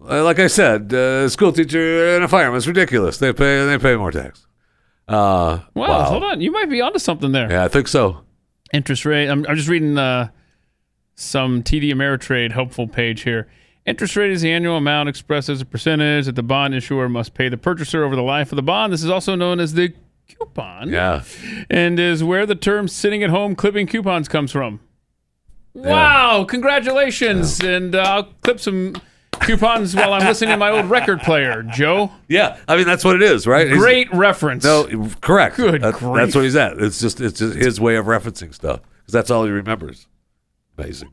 Uh, 0.01 0.23
like 0.23 0.39
I 0.39 0.47
said, 0.47 0.93
uh, 0.93 1.27
school 1.29 1.51
teacher 1.51 2.15
and 2.15 2.23
a 2.23 2.27
fireman. 2.27 2.57
It's 2.57 2.67
ridiculous. 2.67 3.17
They 3.17 3.33
pay 3.33 3.65
they 3.65 3.77
pay 3.77 3.95
more 3.95 4.11
tax. 4.11 4.45
Uh, 5.07 5.61
Wow, 5.73 5.87
wow. 5.87 6.03
hold 6.03 6.23
on. 6.23 6.41
You 6.41 6.51
might 6.51 6.69
be 6.69 6.81
onto 6.81 6.99
something 6.99 7.31
there. 7.31 7.49
Yeah, 7.51 7.63
I 7.63 7.67
think 7.67 7.87
so. 7.87 8.21
Interest 8.73 9.05
rate. 9.05 9.27
I'm, 9.29 9.45
I'm 9.47 9.55
just 9.55 9.69
reading 9.69 9.97
uh, 9.97 10.29
some 11.15 11.63
TD 11.63 11.91
Ameritrade 11.93 12.51
helpful 12.51 12.87
page 12.87 13.21
here. 13.21 13.47
Interest 13.85 14.15
rate 14.17 14.31
is 14.31 14.41
the 14.41 14.51
annual 14.51 14.75
amount 14.75 15.07
expressed 15.07 15.47
as 15.47 15.61
a 15.61 15.65
percentage 15.65 16.25
that 16.25 16.35
the 16.35 16.43
bond 16.43 16.75
issuer 16.75 17.07
must 17.07 17.33
pay 17.33 17.47
the 17.47 17.55
purchaser 17.57 18.03
over 18.03 18.15
the 18.17 18.21
life 18.21 18.51
of 18.51 18.57
the 18.57 18.61
bond. 18.61 18.91
This 18.91 19.01
is 19.03 19.09
also 19.09 19.33
known 19.35 19.61
as 19.61 19.73
the 19.73 19.93
coupon. 20.27 20.89
Yeah. 20.89 21.23
And 21.69 21.97
is 21.97 22.21
where 22.21 22.45
the 22.45 22.55
term 22.55 22.89
sitting 22.89 23.23
at 23.23 23.29
home 23.29 23.55
clipping 23.55 23.87
coupons 23.87 24.27
comes 24.27 24.51
from. 24.51 24.81
Wow, 25.73 26.43
congratulations. 26.43 27.61
And 27.61 27.95
uh, 27.95 27.99
I'll 28.01 28.23
clip 28.43 28.59
some 28.59 28.95
coupons 29.39 29.95
while 29.95 30.13
I'm 30.13 30.25
listening 30.25 30.51
to 30.51 30.57
my 30.57 30.69
old 30.69 30.89
record 30.89 31.21
player, 31.21 31.63
Joe. 31.63 32.11
Yeah, 32.27 32.57
I 32.67 32.75
mean 32.75 32.85
that's 32.85 33.03
what 33.05 33.15
it 33.15 33.21
is, 33.21 33.45
right? 33.47 33.67
He's- 33.67 33.79
Great 33.79 34.13
reference. 34.13 34.63
no, 34.63 35.09
correct. 35.21 35.57
Good 35.57 35.81
That-. 35.81 35.99
That's 35.99 36.35
what 36.35 36.43
he's 36.43 36.55
at. 36.55 36.77
It's 36.79 36.99
just 36.99 37.21
it's 37.21 37.39
just 37.39 37.55
his 37.55 37.79
way 37.79 37.95
of 37.95 38.05
referencing 38.05 38.53
stuff 38.53 38.81
because 38.99 39.13
that's 39.13 39.31
all 39.31 39.45
he 39.45 39.51
remembers. 39.51 40.07
Amazing, 40.77 41.09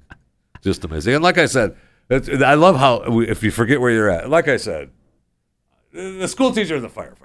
just 0.63 0.85
amazing. 0.85 1.15
And 1.15 1.23
like 1.25 1.39
I 1.39 1.47
said, 1.47 1.77
I 2.11 2.55
love 2.55 2.77
how 2.77 3.09
we, 3.11 3.29
if 3.29 3.43
you 3.43 3.51
forget 3.51 3.81
where 3.81 3.91
you're 3.91 4.11
at. 4.11 4.29
Like 4.29 4.49
I 4.49 4.57
said, 4.59 4.91
the 5.93 6.27
school 6.29 6.53
teacher 6.53 6.75
and 6.75 6.85
the 6.85 6.89
firefighters. 6.89 7.21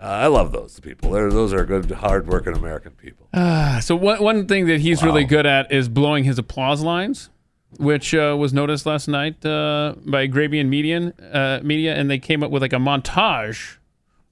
Uh, 0.00 0.06
I 0.06 0.26
love 0.26 0.50
those 0.50 0.80
people. 0.80 1.12
They're, 1.12 1.30
those 1.30 1.52
are 1.52 1.64
good, 1.64 1.88
hardworking 1.90 2.54
American 2.56 2.92
people. 2.92 3.28
So 3.82 3.94
one 3.94 4.20
one 4.22 4.46
thing 4.48 4.66
that 4.66 4.80
he's 4.80 5.02
really 5.02 5.24
good 5.24 5.46
at 5.46 5.70
is 5.70 5.88
blowing 5.88 6.24
his 6.24 6.38
applause 6.38 6.82
lines, 6.82 7.30
which 7.78 8.14
uh, 8.14 8.36
was 8.38 8.52
noticed 8.52 8.86
last 8.86 9.08
night 9.08 9.44
uh, 9.44 9.94
by 10.04 10.28
Grabien 10.28 10.68
Media, 10.68 11.12
uh, 11.32 11.60
Media, 11.62 11.94
and 11.94 12.10
they 12.10 12.18
came 12.18 12.42
up 12.42 12.50
with 12.50 12.62
like 12.62 12.72
a 12.72 12.76
montage 12.76 13.76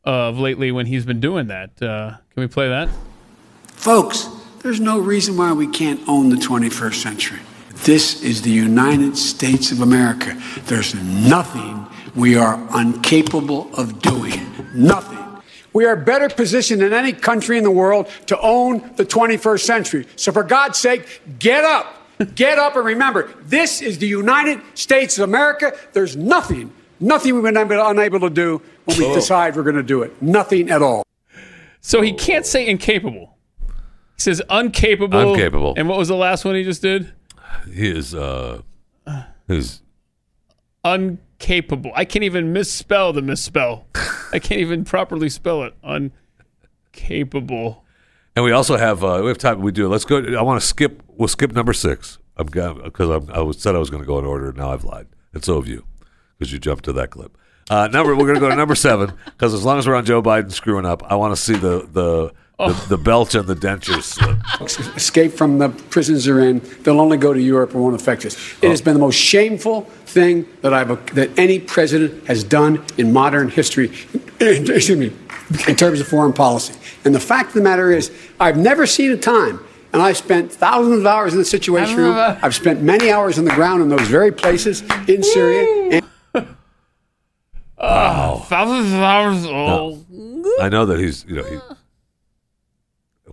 of 0.05 0.39
lately 0.39 0.73
when 0.73 0.87
he's 0.87 1.05
been 1.05 1.21
doing 1.21 1.49
that. 1.49 1.71
Uh, 1.83 2.11
can 2.11 2.43
we 2.43 2.47
play 2.47 2.69
that? 2.69 2.89
Folks, 3.67 4.29
there's 4.63 4.81
no 4.81 4.99
reason 4.99 5.37
why 5.37 5.53
we 5.53 5.67
can't 5.67 6.01
own 6.09 6.29
the 6.29 6.37
21st 6.37 6.95
century. 6.95 7.41
This 7.85 8.23
is 8.23 8.43
the 8.43 8.51
United 8.51 9.17
States 9.17 9.73
of 9.73 9.81
America. 9.81 10.39
There's 10.67 10.95
nothing 10.95 11.87
we 12.15 12.37
are 12.37 12.61
incapable 12.79 13.75
of 13.75 14.03
doing. 14.03 14.39
Nothing. 14.75 15.19
We 15.73 15.87
are 15.87 15.97
better 15.97 16.29
positioned 16.29 16.83
than 16.83 16.93
any 16.93 17.13
country 17.13 17.57
in 17.57 17.65
the 17.65 17.71
world 17.71 18.09
to 18.27 18.39
own 18.41 18.93
the 18.97 19.07
21st 19.07 19.61
century. 19.61 20.07
So, 20.17 20.33
for 20.33 20.43
God's 20.43 20.79
sake, 20.79 21.23
get 21.39 21.65
up. 21.65 22.00
Get 22.35 22.59
up 22.59 22.77
and 22.77 22.85
remember 22.85 23.33
this 23.43 23.81
is 23.81 23.99
the 23.99 24.07
United 24.07 24.61
States 24.75 25.19
of 25.19 25.29
America. 25.29 25.73
There's 25.93 26.17
nothing, 26.17 26.73
nothing 26.99 27.35
we've 27.35 27.43
been 27.43 27.57
unable 27.57 28.21
to 28.21 28.31
do 28.31 28.63
when 28.85 28.99
we 28.99 29.15
decide 29.15 29.57
we're 29.57 29.63
going 29.63 29.77
to 29.77 29.83
do 29.83 30.03
it. 30.03 30.21
Nothing 30.21 30.71
at 30.71 30.83
all. 30.83 31.05
So 31.81 32.03
he 32.03 32.13
can't 32.13 32.45
say 32.45 32.67
incapable. 32.67 33.37
He 34.17 34.23
says 34.23 34.43
uncapable. 34.51 35.37
Uncapable. 35.37 35.75
And 35.77 35.89
what 35.89 35.97
was 35.97 36.09
the 36.09 36.17
last 36.17 36.45
one 36.45 36.55
he 36.55 36.63
just 36.63 36.83
did? 36.83 37.13
He 37.73 37.89
is 37.89 38.15
uh, 38.15 38.63
his 39.49 39.81
Uncapable. 40.85 41.93
I 41.95 42.05
can't 42.05 42.25
even 42.25 42.53
misspell 42.53 43.13
the 43.13 43.23
misspell. 43.23 43.87
I 44.33 44.39
can't 44.39 44.61
even 44.61 44.85
properly 44.85 45.29
spell 45.29 45.63
it. 45.65 45.75
Uncapable. 46.95 47.83
And 48.37 48.45
we 48.45 48.53
also 48.53 48.77
have 48.77 49.03
uh, 49.03 49.21
we 49.23 49.29
have 49.29 49.39
time. 49.39 49.61
We 49.61 49.73
do. 49.73 49.89
Let's 49.89 50.05
go. 50.05 50.19
I 50.19 50.43
want 50.43 50.61
to 50.61 50.67
skip. 50.67 51.03
We'll 51.09 51.29
skip 51.29 51.53
number 51.53 51.73
six. 51.73 52.19
I'm 52.37 52.47
because 52.47 53.11
I 53.31 53.41
was 53.41 53.61
said 53.61 53.75
I 53.75 53.79
was 53.79 53.91
going 53.91 54.03
to 54.03 54.07
go 54.07 54.19
in 54.19 54.25
order. 54.25 54.53
Now 54.53 54.73
I've 54.73 54.85
lied, 54.85 55.09
and 55.35 55.45
so 55.45 55.57
have 55.57 55.69
you, 55.69 55.85
because 56.39 56.53
you 56.53 56.59
jumped 56.59 56.85
to 56.87 56.93
that 56.95 57.11
clip. 57.11 57.37
Uh, 57.69 57.87
number 57.89 58.17
we're 58.17 58.25
going 58.25 58.35
to 58.35 58.41
go 58.41 58.49
to 58.49 58.57
number 58.57 58.75
seven 58.75 59.13
because 59.27 59.55
as 59.55 59.65
long 59.65 59.79
as 59.79 59.87
we're 59.87 59.95
on 59.95 60.05
Joe 60.05 60.23
Biden 60.23 60.51
screwing 60.51 60.87
up, 60.87 61.03
I 61.05 61.15
want 61.17 61.37
to 61.37 61.41
see 61.41 61.53
the 61.53 61.89
the, 61.93 62.33
the 62.69 62.75
oh. 62.75 62.87
the 62.89 62.99
belch 62.99 63.35
and 63.35 63.47
the 63.47 63.57
dentures 63.57 64.03
slip. 64.03 64.39
escape 64.97 65.33
from 65.33 65.59
the 65.59 65.69
prisons 65.69 66.27
they're 66.27 66.41
in. 66.41 66.61
They'll 66.83 67.01
only 67.01 67.17
go 67.17 67.33
to 67.33 67.41
Europe 67.41 67.73
and 67.73 67.83
won't 67.83 67.95
affect 67.95 68.25
us. 68.27 68.35
It 68.63 68.69
has 68.69 68.81
oh. 68.81 68.85
been 68.85 68.95
the 68.95 69.01
most 69.01 69.17
shameful 69.17 69.83
thing 70.07 70.47
that 70.61 70.75
I've 70.75 71.15
that 71.15 71.31
any 71.39 71.59
president 71.59 72.27
has 72.27 72.45
done 72.45 72.85
in 72.99 73.13
modern 73.13 73.49
history. 73.49 73.89
Excuse 74.41 74.97
me, 74.97 75.13
in 75.69 75.77
terms 75.77 76.01
of 76.01 76.09
foreign 76.09 76.33
policy. 76.33 76.75
And 77.05 77.15
the 77.15 77.21
fact 77.21 77.49
of 77.49 77.55
the 77.55 77.63
matter 77.63 77.91
is, 77.91 78.13
I've 78.39 78.57
never 78.57 78.87
seen 78.87 79.11
a 79.11 79.17
time. 79.17 79.65
And 79.93 80.01
I've 80.01 80.17
spent 80.17 80.53
thousands 80.53 81.01
of 81.01 81.07
hours 81.07 81.33
in 81.33 81.41
the 81.41 81.45
Situation 81.45 81.97
Room. 81.97 82.15
I've 82.17 82.55
spent 82.55 82.81
many 82.81 83.11
hours 83.11 83.41
on 83.41 83.45
the 83.45 83.51
ground 83.51 83.83
in 83.83 83.89
those 83.89 84.07
very 84.07 84.31
places 84.31 84.83
in 85.09 85.25
Syria. 85.25 86.01
And 86.35 86.47
ah, 87.77 88.45
Thousands 88.49 88.93
of 88.93 89.01
hours 89.01 89.45
old. 89.47 90.07
I 90.61 90.69
know 90.69 90.87
that 90.87 91.01
he's 91.01 91.25
you 91.25 91.37
know 91.37 91.43
he. 91.43 91.59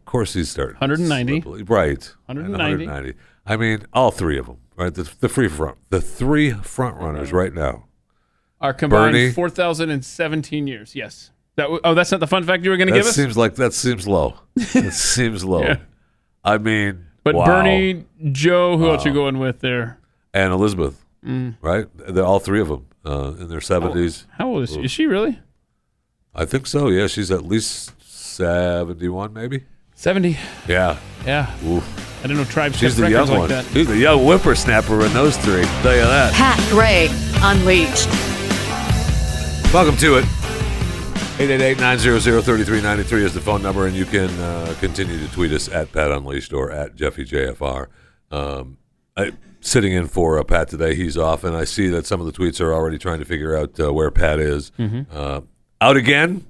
Course 0.08 0.34
he's 0.34 0.50
starting 0.50 0.76
190. 0.78 1.42
slip- 1.42 1.70
right 1.70 2.14
190. 2.26 2.86
190. 2.88 3.20
I 3.46 3.58
mean 3.58 3.86
all 3.94 4.10
three 4.10 4.40
of 4.40 4.46
them 4.48 4.58
right 4.76 4.94
the 4.94 5.04
the 5.20 5.30
free 5.30 5.48
front 5.50 5.78
the 5.90 6.02
three 6.02 6.52
front 6.52 6.96
runners 6.98 7.32
right 7.32 7.54
now. 7.54 7.86
Are 8.60 8.74
combined 8.74 9.14
Bernie. 9.14 9.32
4,017 9.32 10.66
years. 10.66 10.96
Yes. 10.96 11.30
That 11.58 11.64
w- 11.64 11.80
oh, 11.84 11.94
that's 11.94 12.10
not 12.12 12.20
the 12.20 12.28
fun 12.28 12.44
fact 12.44 12.64
you 12.64 12.72
were 12.72 12.78
going 12.78 12.88
to 12.88 12.94
give 12.94 13.06
us? 13.06 13.16
seems 13.16 13.38
like 13.38 13.56
that 13.56 13.74
seems 13.74 14.08
low. 14.08 14.36
It 14.56 14.94
seems 15.14 15.44
low. 15.46 15.62
Yeah. 15.62 15.78
I 16.44 16.58
mean, 16.58 17.06
but 17.24 17.36
wow. 17.36 17.46
Bernie, 17.46 18.06
Joe, 18.32 18.78
who 18.78 18.90
else 18.90 19.06
you 19.06 19.14
going 19.14 19.38
with 19.40 19.60
there? 19.60 20.00
and 20.34 20.52
Elizabeth, 20.54 21.04
Mm. 21.26 21.56
right? 21.62 21.86
They're 21.98 22.24
all 22.26 22.40
three 22.40 22.62
of 22.62 22.68
them 22.70 22.86
uh, 23.06 23.34
in 23.40 23.48
their 23.50 23.60
seventies. 23.62 24.26
How 24.38 24.48
old 24.48 24.64
is 24.64 24.74
she? 24.74 24.84
Is 24.84 24.92
she 24.92 25.06
really? 25.06 25.40
I 26.34 26.46
think 26.46 26.66
so. 26.68 26.88
Yeah, 26.90 27.08
she's 27.08 27.30
at 27.32 27.44
least 27.46 27.92
seventy-one, 28.02 29.34
maybe. 29.34 29.64
70. 29.98 30.38
Yeah. 30.68 30.98
Yeah. 31.26 31.52
Oof. 31.66 32.20
I 32.20 32.22
didn't 32.28 32.38
know 32.38 32.44
tribes 32.46 32.78
She's 32.78 32.92
kept 32.94 32.98
the 32.98 33.02
records 33.04 33.30
young 33.32 33.40
like 33.40 33.40
one. 33.40 33.50
that. 33.50 33.66
She's 33.74 33.88
the 33.88 33.98
young 33.98 34.20
whippersnapper 34.26 35.04
in 35.04 35.12
those 35.14 35.36
three. 35.38 35.64
Tell 35.82 35.96
you 35.96 36.02
that. 36.02 36.34
Pat 36.34 36.60
Gray 36.70 37.08
Unleashed. 37.42 38.08
Welcome 39.74 39.98
to 39.98 40.18
it. 40.20 40.26
888-900-3393 41.40 43.12
is 43.24 43.34
the 43.34 43.42
phone 43.42 43.64
number, 43.64 43.88
and 43.88 43.96
you 43.96 44.06
can 44.06 44.30
uh, 44.40 44.76
continue 44.80 45.18
to 45.20 45.32
tweet 45.34 45.52
us 45.52 45.68
at 45.68 45.92
Pat 45.92 46.12
Unleashed 46.12 46.54
or 46.54 46.72
at 46.72 46.96
JeffyJFR. 46.96 47.88
Um, 48.30 48.78
I, 49.16 49.32
sitting 49.62 49.94
in 49.94 50.08
for 50.08 50.38
uh, 50.38 50.44
Pat 50.44 50.68
today, 50.68 50.94
he's 50.94 51.18
off, 51.18 51.44
and 51.44 51.56
I 51.56 51.64
see 51.64 51.90
that 51.90 52.06
some 52.06 52.20
of 52.20 52.28
the 52.28 52.32
tweets 52.34 52.62
are 52.62 52.72
already 52.72 53.00
trying 53.00 53.18
to 53.20 53.26
figure 53.26 53.58
out 53.58 53.80
uh, 53.80 53.92
where 53.92 54.12
Pat 54.12 54.40
is. 54.40 54.72
Uh, 55.12 55.42
out 55.82 55.98
again? 55.98 56.46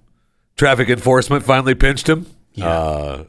Traffic 0.58 0.90
enforcement 0.90 1.44
finally 1.46 1.76
pinched 1.76 2.08
him? 2.10 2.26
Uh, 2.62 3.24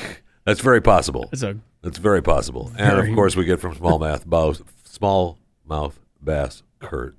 that's 0.44 0.60
very 0.60 0.80
possible. 0.80 1.28
It's 1.32 1.42
a 1.42 1.56
That's 1.82 1.98
very 1.98 2.22
possible. 2.22 2.72
And 2.78 2.92
of 2.98 3.04
Very- 3.04 3.14
course, 3.14 3.36
we 3.36 3.44
get 3.44 3.60
from 3.60 3.74
smallmouth 3.74 4.28
bass, 4.28 4.62
smallmouth 4.88 5.94
bass 6.22 6.62
Kurt. 6.80 7.14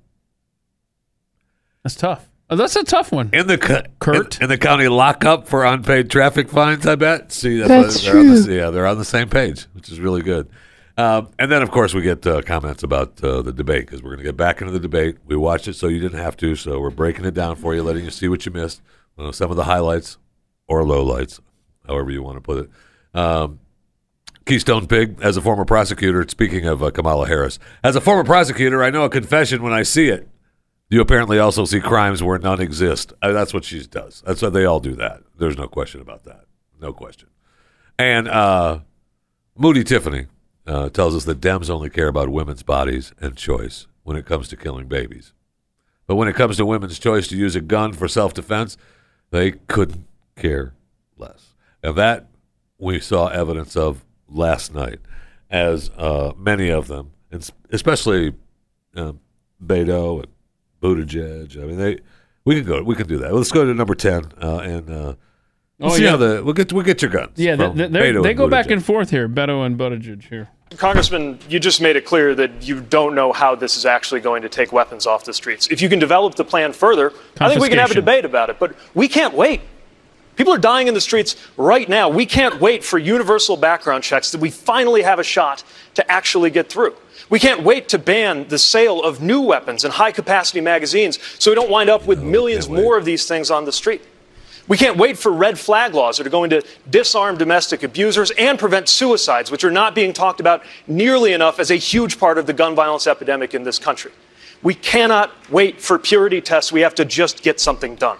that's 1.82 1.94
tough. 1.96 2.28
Oh, 2.50 2.56
that's 2.56 2.76
a 2.76 2.84
tough 2.84 3.10
one. 3.10 3.30
in 3.32 3.46
the 3.46 3.56
co- 3.56 3.82
Kurt? 4.00 4.36
in, 4.36 4.44
in 4.44 4.48
the 4.50 4.58
county 4.58 4.86
lockup 4.88 5.48
for 5.48 5.64
unpaid 5.64 6.10
traffic 6.10 6.48
fines. 6.50 6.86
I 6.86 6.94
bet. 6.94 7.32
See, 7.32 7.58
that's, 7.58 7.68
That's 7.68 8.04
they're 8.04 8.18
on 8.18 8.28
the, 8.34 8.42
true. 8.44 8.54
yeah, 8.54 8.70
they're 8.70 8.86
on 8.86 8.98
the 8.98 9.04
same 9.04 9.28
page, 9.30 9.62
which 9.72 9.88
is 9.90 9.98
really 9.98 10.20
good. 10.22 10.48
Um, 10.96 11.30
and 11.38 11.50
then, 11.50 11.62
of 11.62 11.70
course, 11.70 11.92
we 11.94 12.02
get 12.02 12.24
uh, 12.26 12.42
comments 12.42 12.82
about 12.82 13.22
uh, 13.24 13.42
the 13.42 13.52
debate 13.52 13.86
because 13.86 14.02
we're 14.02 14.10
going 14.10 14.18
to 14.18 14.24
get 14.24 14.36
back 14.36 14.60
into 14.60 14.72
the 14.72 14.78
debate. 14.78 15.16
We 15.24 15.36
watched 15.36 15.66
it, 15.68 15.74
so 15.74 15.88
you 15.88 15.98
didn't 15.98 16.20
have 16.20 16.36
to. 16.36 16.54
So 16.54 16.78
we're 16.78 16.90
breaking 16.90 17.24
it 17.24 17.34
down 17.34 17.56
for 17.56 17.74
you, 17.74 17.82
letting 17.82 18.04
you 18.04 18.10
see 18.10 18.28
what 18.28 18.44
you 18.46 18.52
missed, 18.52 18.80
uh, 19.18 19.32
some 19.32 19.50
of 19.50 19.56
the 19.56 19.64
highlights 19.64 20.18
or 20.68 20.82
lowlights, 20.82 21.40
however 21.86 22.10
you 22.10 22.22
want 22.22 22.36
to 22.36 22.40
put 22.40 22.58
it. 22.64 22.70
Um, 23.18 23.60
Keystone 24.46 24.86
Pig, 24.86 25.18
as 25.22 25.36
a 25.36 25.40
former 25.40 25.64
prosecutor, 25.64 26.24
speaking 26.28 26.66
of 26.66 26.82
uh, 26.82 26.90
Kamala 26.90 27.26
Harris, 27.26 27.58
as 27.82 27.96
a 27.96 28.00
former 28.00 28.24
prosecutor, 28.24 28.84
I 28.84 28.90
know 28.90 29.04
a 29.04 29.10
confession 29.10 29.62
when 29.62 29.72
I 29.72 29.82
see 29.82 30.08
it. 30.08 30.28
You 30.90 31.00
apparently 31.00 31.38
also 31.38 31.64
see 31.64 31.80
crimes 31.80 32.22
where 32.22 32.38
none 32.38 32.60
exist. 32.60 33.14
Uh, 33.22 33.32
that's 33.32 33.54
what 33.54 33.64
she 33.64 33.84
does. 33.86 34.22
That's 34.26 34.42
why 34.42 34.50
they 34.50 34.66
all 34.66 34.80
do 34.80 34.94
that. 34.96 35.22
There's 35.38 35.56
no 35.56 35.66
question 35.66 36.00
about 36.02 36.24
that. 36.24 36.44
No 36.80 36.92
question. 36.92 37.28
And 37.98 38.28
uh, 38.28 38.80
Moody 39.56 39.82
Tiffany 39.82 40.26
uh, 40.66 40.90
tells 40.90 41.14
us 41.14 41.24
that 41.24 41.40
Dems 41.40 41.70
only 41.70 41.88
care 41.88 42.08
about 42.08 42.28
women's 42.28 42.62
bodies 42.62 43.12
and 43.20 43.36
choice 43.36 43.86
when 44.02 44.16
it 44.16 44.26
comes 44.26 44.48
to 44.48 44.56
killing 44.56 44.86
babies. 44.86 45.32
But 46.06 46.16
when 46.16 46.28
it 46.28 46.36
comes 46.36 46.58
to 46.58 46.66
women's 46.66 46.98
choice 46.98 47.28
to 47.28 47.36
use 47.36 47.56
a 47.56 47.62
gun 47.62 47.94
for 47.94 48.08
self 48.08 48.34
defense, 48.34 48.76
they 49.30 49.52
couldn't 49.52 50.06
care 50.36 50.74
less. 51.16 51.53
And 51.84 51.94
that 51.96 52.26
we 52.78 52.98
saw 52.98 53.28
evidence 53.28 53.76
of 53.76 54.04
last 54.28 54.74
night, 54.74 54.98
as 55.50 55.90
uh, 55.98 56.32
many 56.36 56.70
of 56.70 56.88
them, 56.88 57.12
and 57.30 57.48
especially 57.70 58.32
um, 58.96 59.20
Beto 59.64 60.24
and 60.24 60.28
Buttigieg. 60.82 61.62
I 61.62 61.66
mean, 61.66 61.76
they 61.78 62.00
we 62.44 62.56
can 62.56 62.64
go. 62.64 62.82
We 62.82 62.94
can 62.96 63.06
do 63.06 63.18
that. 63.18 63.34
Let's 63.34 63.52
go 63.52 63.64
to 63.66 63.74
number 63.74 63.94
ten 63.94 64.24
uh, 64.42 64.58
and 64.58 64.90
uh, 64.90 65.14
we'll 65.78 65.92
Oh, 65.92 65.96
see 65.96 66.04
yeah. 66.04 66.10
how 66.12 66.16
the 66.16 66.42
we'll 66.42 66.54
get 66.54 66.72
we'll 66.72 66.84
get 66.84 67.02
your 67.02 67.10
guns. 67.10 67.32
Yeah, 67.36 67.54
they, 67.56 67.66
from 67.66 67.76
they, 67.76 67.88
they're- 67.88 68.14
Beto 68.14 68.34
go 68.36 68.48
back 68.48 68.70
and 68.70 68.82
forth 68.84 69.10
here, 69.10 69.28
Beto 69.28 69.64
and 69.66 69.78
Buttigieg 69.78 70.24
here. 70.28 70.48
Congressman, 70.78 71.38
you 71.48 71.60
just 71.60 71.80
made 71.80 71.94
it 71.94 72.04
clear 72.04 72.34
that 72.34 72.66
you 72.66 72.80
don't 72.80 73.14
know 73.14 73.32
how 73.32 73.54
this 73.54 73.76
is 73.76 73.86
actually 73.86 74.20
going 74.20 74.42
to 74.42 74.48
take 74.48 74.72
weapons 74.72 75.06
off 75.06 75.24
the 75.24 75.32
streets. 75.34 75.68
If 75.68 75.80
you 75.80 75.88
can 75.88 76.00
develop 76.00 76.34
the 76.34 76.44
plan 76.44 76.72
further, 76.72 77.12
I 77.38 77.48
think 77.50 77.60
we 77.60 77.68
can 77.68 77.78
have 77.78 77.90
a 77.92 77.94
debate 77.94 78.24
about 78.24 78.50
it. 78.50 78.58
But 78.58 78.74
we 78.94 79.06
can't 79.06 79.34
wait. 79.34 79.60
People 80.36 80.52
are 80.52 80.58
dying 80.58 80.88
in 80.88 80.94
the 80.94 81.00
streets 81.00 81.36
right 81.56 81.88
now. 81.88 82.08
We 82.08 82.26
can't 82.26 82.60
wait 82.60 82.82
for 82.84 82.98
universal 82.98 83.56
background 83.56 84.02
checks 84.02 84.32
that 84.32 84.40
we 84.40 84.50
finally 84.50 85.02
have 85.02 85.18
a 85.18 85.24
shot 85.24 85.62
to 85.94 86.10
actually 86.10 86.50
get 86.50 86.68
through. 86.68 86.94
We 87.30 87.38
can't 87.38 87.62
wait 87.62 87.88
to 87.90 87.98
ban 87.98 88.48
the 88.48 88.58
sale 88.58 89.02
of 89.02 89.22
new 89.22 89.40
weapons 89.40 89.84
and 89.84 89.94
high 89.94 90.12
capacity 90.12 90.60
magazines 90.60 91.18
so 91.38 91.50
we 91.50 91.54
don't 91.54 91.70
wind 91.70 91.88
up 91.88 92.06
with 92.06 92.22
millions 92.22 92.68
more 92.68 92.98
of 92.98 93.04
these 93.04 93.26
things 93.26 93.50
on 93.50 93.64
the 93.64 93.72
street. 93.72 94.02
We 94.66 94.78
can't 94.78 94.96
wait 94.96 95.18
for 95.18 95.30
red 95.30 95.58
flag 95.58 95.94
laws 95.94 96.16
that 96.16 96.26
are 96.26 96.30
going 96.30 96.50
to 96.50 96.62
disarm 96.88 97.36
domestic 97.36 97.82
abusers 97.82 98.30
and 98.32 98.58
prevent 98.58 98.88
suicides, 98.88 99.50
which 99.50 99.62
are 99.62 99.70
not 99.70 99.94
being 99.94 100.12
talked 100.12 100.40
about 100.40 100.62
nearly 100.86 101.32
enough 101.32 101.60
as 101.60 101.70
a 101.70 101.76
huge 101.76 102.18
part 102.18 102.38
of 102.38 102.46
the 102.46 102.54
gun 102.54 102.74
violence 102.74 103.06
epidemic 103.06 103.52
in 103.52 103.62
this 103.62 103.78
country. 103.78 104.10
We 104.62 104.74
cannot 104.74 105.32
wait 105.50 105.82
for 105.82 105.98
purity 105.98 106.40
tests. 106.40 106.72
We 106.72 106.80
have 106.80 106.94
to 106.94 107.04
just 107.04 107.42
get 107.42 107.60
something 107.60 107.94
done. 107.96 108.16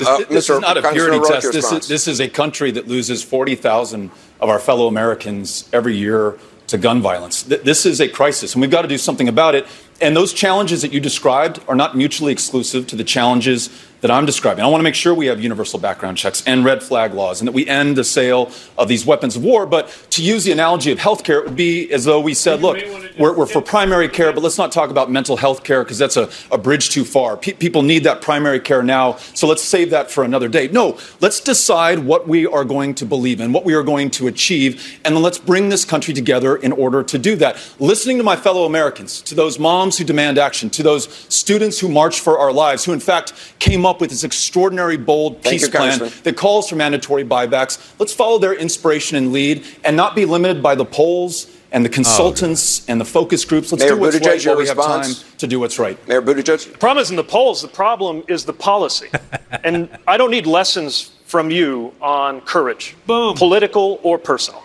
Uh, 0.00 0.18
This, 0.18 0.28
this 0.28 0.48
Mr. 0.48 0.54
is 0.54 0.60
not 0.60 0.76
a 0.78 0.92
purity 0.92 1.18
test. 1.26 1.52
This 1.52 1.72
is, 1.72 1.88
this 1.88 2.08
is 2.08 2.20
a 2.20 2.28
country 2.28 2.70
that 2.72 2.88
loses 2.88 3.22
40,000 3.22 4.10
of 4.40 4.48
our 4.48 4.58
fellow 4.58 4.86
Americans 4.86 5.68
every 5.72 5.96
year 5.96 6.38
to 6.68 6.78
gun 6.78 7.02
violence. 7.02 7.42
Th- 7.42 7.62
This 7.62 7.84
is 7.86 8.00
a 8.00 8.08
crisis, 8.08 8.54
and 8.54 8.60
we've 8.62 8.70
got 8.70 8.82
to 8.82 8.88
do 8.88 8.98
something 8.98 9.28
about 9.28 9.54
it. 9.54 9.66
And 10.00 10.16
those 10.16 10.32
challenges 10.32 10.82
that 10.82 10.92
you 10.92 11.00
described 11.00 11.60
are 11.68 11.74
not 11.76 11.96
mutually 11.96 12.32
exclusive 12.32 12.86
to 12.88 12.96
the 12.96 13.04
challenges 13.04 13.68
that 14.02 14.10
I'm 14.10 14.26
describing. 14.26 14.64
I 14.64 14.66
want 14.66 14.80
to 14.80 14.84
make 14.84 14.96
sure 14.96 15.14
we 15.14 15.26
have 15.26 15.40
universal 15.40 15.78
background 15.78 16.18
checks 16.18 16.42
and 16.44 16.64
red 16.64 16.82
flag 16.82 17.14
laws 17.14 17.40
and 17.40 17.46
that 17.46 17.52
we 17.52 17.66
end 17.68 17.96
the 17.96 18.04
sale 18.04 18.50
of 18.76 18.88
these 18.88 19.06
weapons 19.06 19.36
of 19.36 19.44
war. 19.44 19.64
But 19.64 19.88
to 20.10 20.22
use 20.22 20.42
the 20.42 20.50
analogy 20.50 20.90
of 20.90 20.98
healthcare, 20.98 21.38
it 21.38 21.44
would 21.46 21.56
be 21.56 21.90
as 21.92 22.04
though 22.04 22.20
we 22.20 22.34
said, 22.34 22.60
look, 22.60 22.78
we're, 23.16 23.36
we're 23.36 23.46
for 23.46 23.62
primary 23.62 24.08
care, 24.08 24.32
but 24.32 24.42
let's 24.42 24.58
not 24.58 24.72
talk 24.72 24.90
about 24.90 25.10
mental 25.10 25.36
health 25.36 25.62
care 25.62 25.84
because 25.84 25.98
that's 25.98 26.16
a, 26.16 26.28
a 26.50 26.58
bridge 26.58 26.90
too 26.90 27.04
far. 27.04 27.36
Pe- 27.36 27.52
people 27.52 27.82
need 27.82 28.02
that 28.02 28.22
primary 28.22 28.58
care 28.58 28.82
now, 28.82 29.16
so 29.34 29.46
let's 29.46 29.62
save 29.62 29.90
that 29.90 30.10
for 30.10 30.24
another 30.24 30.48
day. 30.48 30.66
No, 30.66 30.98
let's 31.20 31.38
decide 31.38 32.00
what 32.00 32.26
we 32.26 32.44
are 32.44 32.64
going 32.64 32.94
to 32.96 33.06
believe 33.06 33.40
in, 33.40 33.52
what 33.52 33.64
we 33.64 33.74
are 33.74 33.84
going 33.84 34.10
to 34.12 34.26
achieve, 34.26 35.00
and 35.04 35.14
then 35.14 35.22
let's 35.22 35.38
bring 35.38 35.68
this 35.68 35.84
country 35.84 36.12
together 36.12 36.56
in 36.56 36.72
order 36.72 37.04
to 37.04 37.18
do 37.18 37.36
that. 37.36 37.56
Listening 37.78 38.16
to 38.16 38.24
my 38.24 38.34
fellow 38.34 38.64
Americans, 38.64 39.22
to 39.22 39.36
those 39.36 39.60
moms 39.60 39.96
who 39.96 40.04
demand 40.04 40.38
action, 40.38 40.70
to 40.70 40.82
those 40.82 41.08
students 41.32 41.78
who 41.78 41.88
march 41.88 42.18
for 42.18 42.38
our 42.40 42.52
lives, 42.52 42.84
who 42.84 42.92
in 42.92 43.00
fact 43.00 43.32
came 43.60 43.86
up 43.86 43.91
with 44.00 44.10
this 44.10 44.24
extraordinary, 44.24 44.96
bold 44.96 45.42
Thank 45.42 45.52
peace 45.52 45.62
you, 45.62 45.70
plan 45.70 46.10
that 46.22 46.36
calls 46.36 46.68
for 46.68 46.76
mandatory 46.76 47.24
buybacks. 47.24 47.92
Let's 47.98 48.12
follow 48.12 48.38
their 48.38 48.54
inspiration 48.54 49.16
and 49.16 49.32
lead 49.32 49.64
and 49.84 49.96
not 49.96 50.14
be 50.14 50.24
limited 50.24 50.62
by 50.62 50.74
the 50.74 50.84
polls 50.84 51.50
and 51.72 51.84
the 51.84 51.90
oh, 51.90 51.92
consultants 51.92 52.88
and 52.88 53.00
the 53.00 53.04
focus 53.04 53.44
groups. 53.44 53.72
Let's 53.72 53.82
Mayor 53.82 53.94
do 53.94 54.00
what's 54.00 54.16
Buttigieg, 54.16 54.26
right 54.26 54.46
while 54.46 54.56
we 54.56 54.68
have 54.68 54.76
time 54.76 55.10
to 55.38 55.46
do 55.46 55.58
what's 55.58 55.78
right. 55.78 55.96
Mayor 56.06 56.22
Buttigieg? 56.22 56.72
The 56.72 56.78
problem 56.78 57.02
isn't 57.02 57.16
the 57.16 57.24
polls, 57.24 57.62
the 57.62 57.68
problem 57.68 58.22
is 58.28 58.44
the 58.44 58.52
policy. 58.52 59.08
and 59.64 59.88
I 60.06 60.16
don't 60.16 60.30
need 60.30 60.46
lessons 60.46 61.12
from 61.24 61.50
you 61.50 61.94
on 62.00 62.42
courage, 62.42 62.94
Boom. 63.06 63.34
political 63.36 63.98
or 64.02 64.18
personal. 64.18 64.62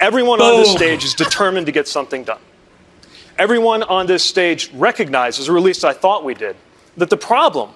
Everyone 0.00 0.40
on 0.40 0.60
this 0.62 0.72
stage 0.72 1.04
is 1.04 1.12
determined 1.12 1.66
to 1.66 1.72
get 1.72 1.86
something 1.86 2.24
done. 2.24 2.40
Everyone 3.38 3.82
on 3.82 4.06
this 4.06 4.24
stage 4.24 4.72
recognizes, 4.72 5.48
or 5.48 5.58
at 5.58 5.62
least 5.62 5.84
I 5.84 5.92
thought 5.92 6.24
we 6.24 6.32
did, 6.32 6.56
that 6.96 7.10
the 7.10 7.18
problem 7.18 7.70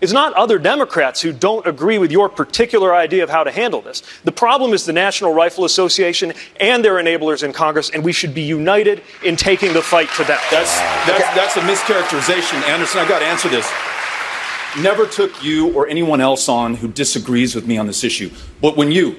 is 0.00 0.12
not 0.12 0.32
other 0.34 0.58
Democrats 0.58 1.20
who 1.20 1.32
don't 1.32 1.66
agree 1.66 1.98
with 1.98 2.10
your 2.10 2.28
particular 2.28 2.94
idea 2.94 3.22
of 3.22 3.30
how 3.30 3.44
to 3.44 3.50
handle 3.50 3.80
this. 3.80 4.02
The 4.24 4.32
problem 4.32 4.72
is 4.72 4.86
the 4.86 4.92
National 4.92 5.32
Rifle 5.34 5.64
Association 5.64 6.32
and 6.58 6.84
their 6.84 6.94
enablers 6.94 7.42
in 7.42 7.52
Congress, 7.52 7.90
and 7.90 8.04
we 8.04 8.12
should 8.12 8.34
be 8.34 8.42
united 8.42 9.02
in 9.24 9.36
taking 9.36 9.72
the 9.72 9.82
fight 9.82 10.08
to 10.16 10.24
them. 10.24 10.38
That's 10.50 10.78
that's 11.06 11.34
that's 11.34 11.56
a 11.56 11.60
mischaracterization, 11.60 12.62
Anderson. 12.68 13.00
I've 13.00 13.08
got 13.08 13.20
to 13.20 13.26
answer 13.26 13.48
this. 13.48 13.70
Never 14.78 15.04
took 15.06 15.42
you 15.42 15.72
or 15.74 15.88
anyone 15.88 16.20
else 16.20 16.48
on 16.48 16.74
who 16.76 16.88
disagrees 16.88 17.54
with 17.54 17.66
me 17.66 17.76
on 17.76 17.86
this 17.86 18.04
issue. 18.04 18.30
But 18.60 18.76
when 18.76 18.92
you, 18.92 19.16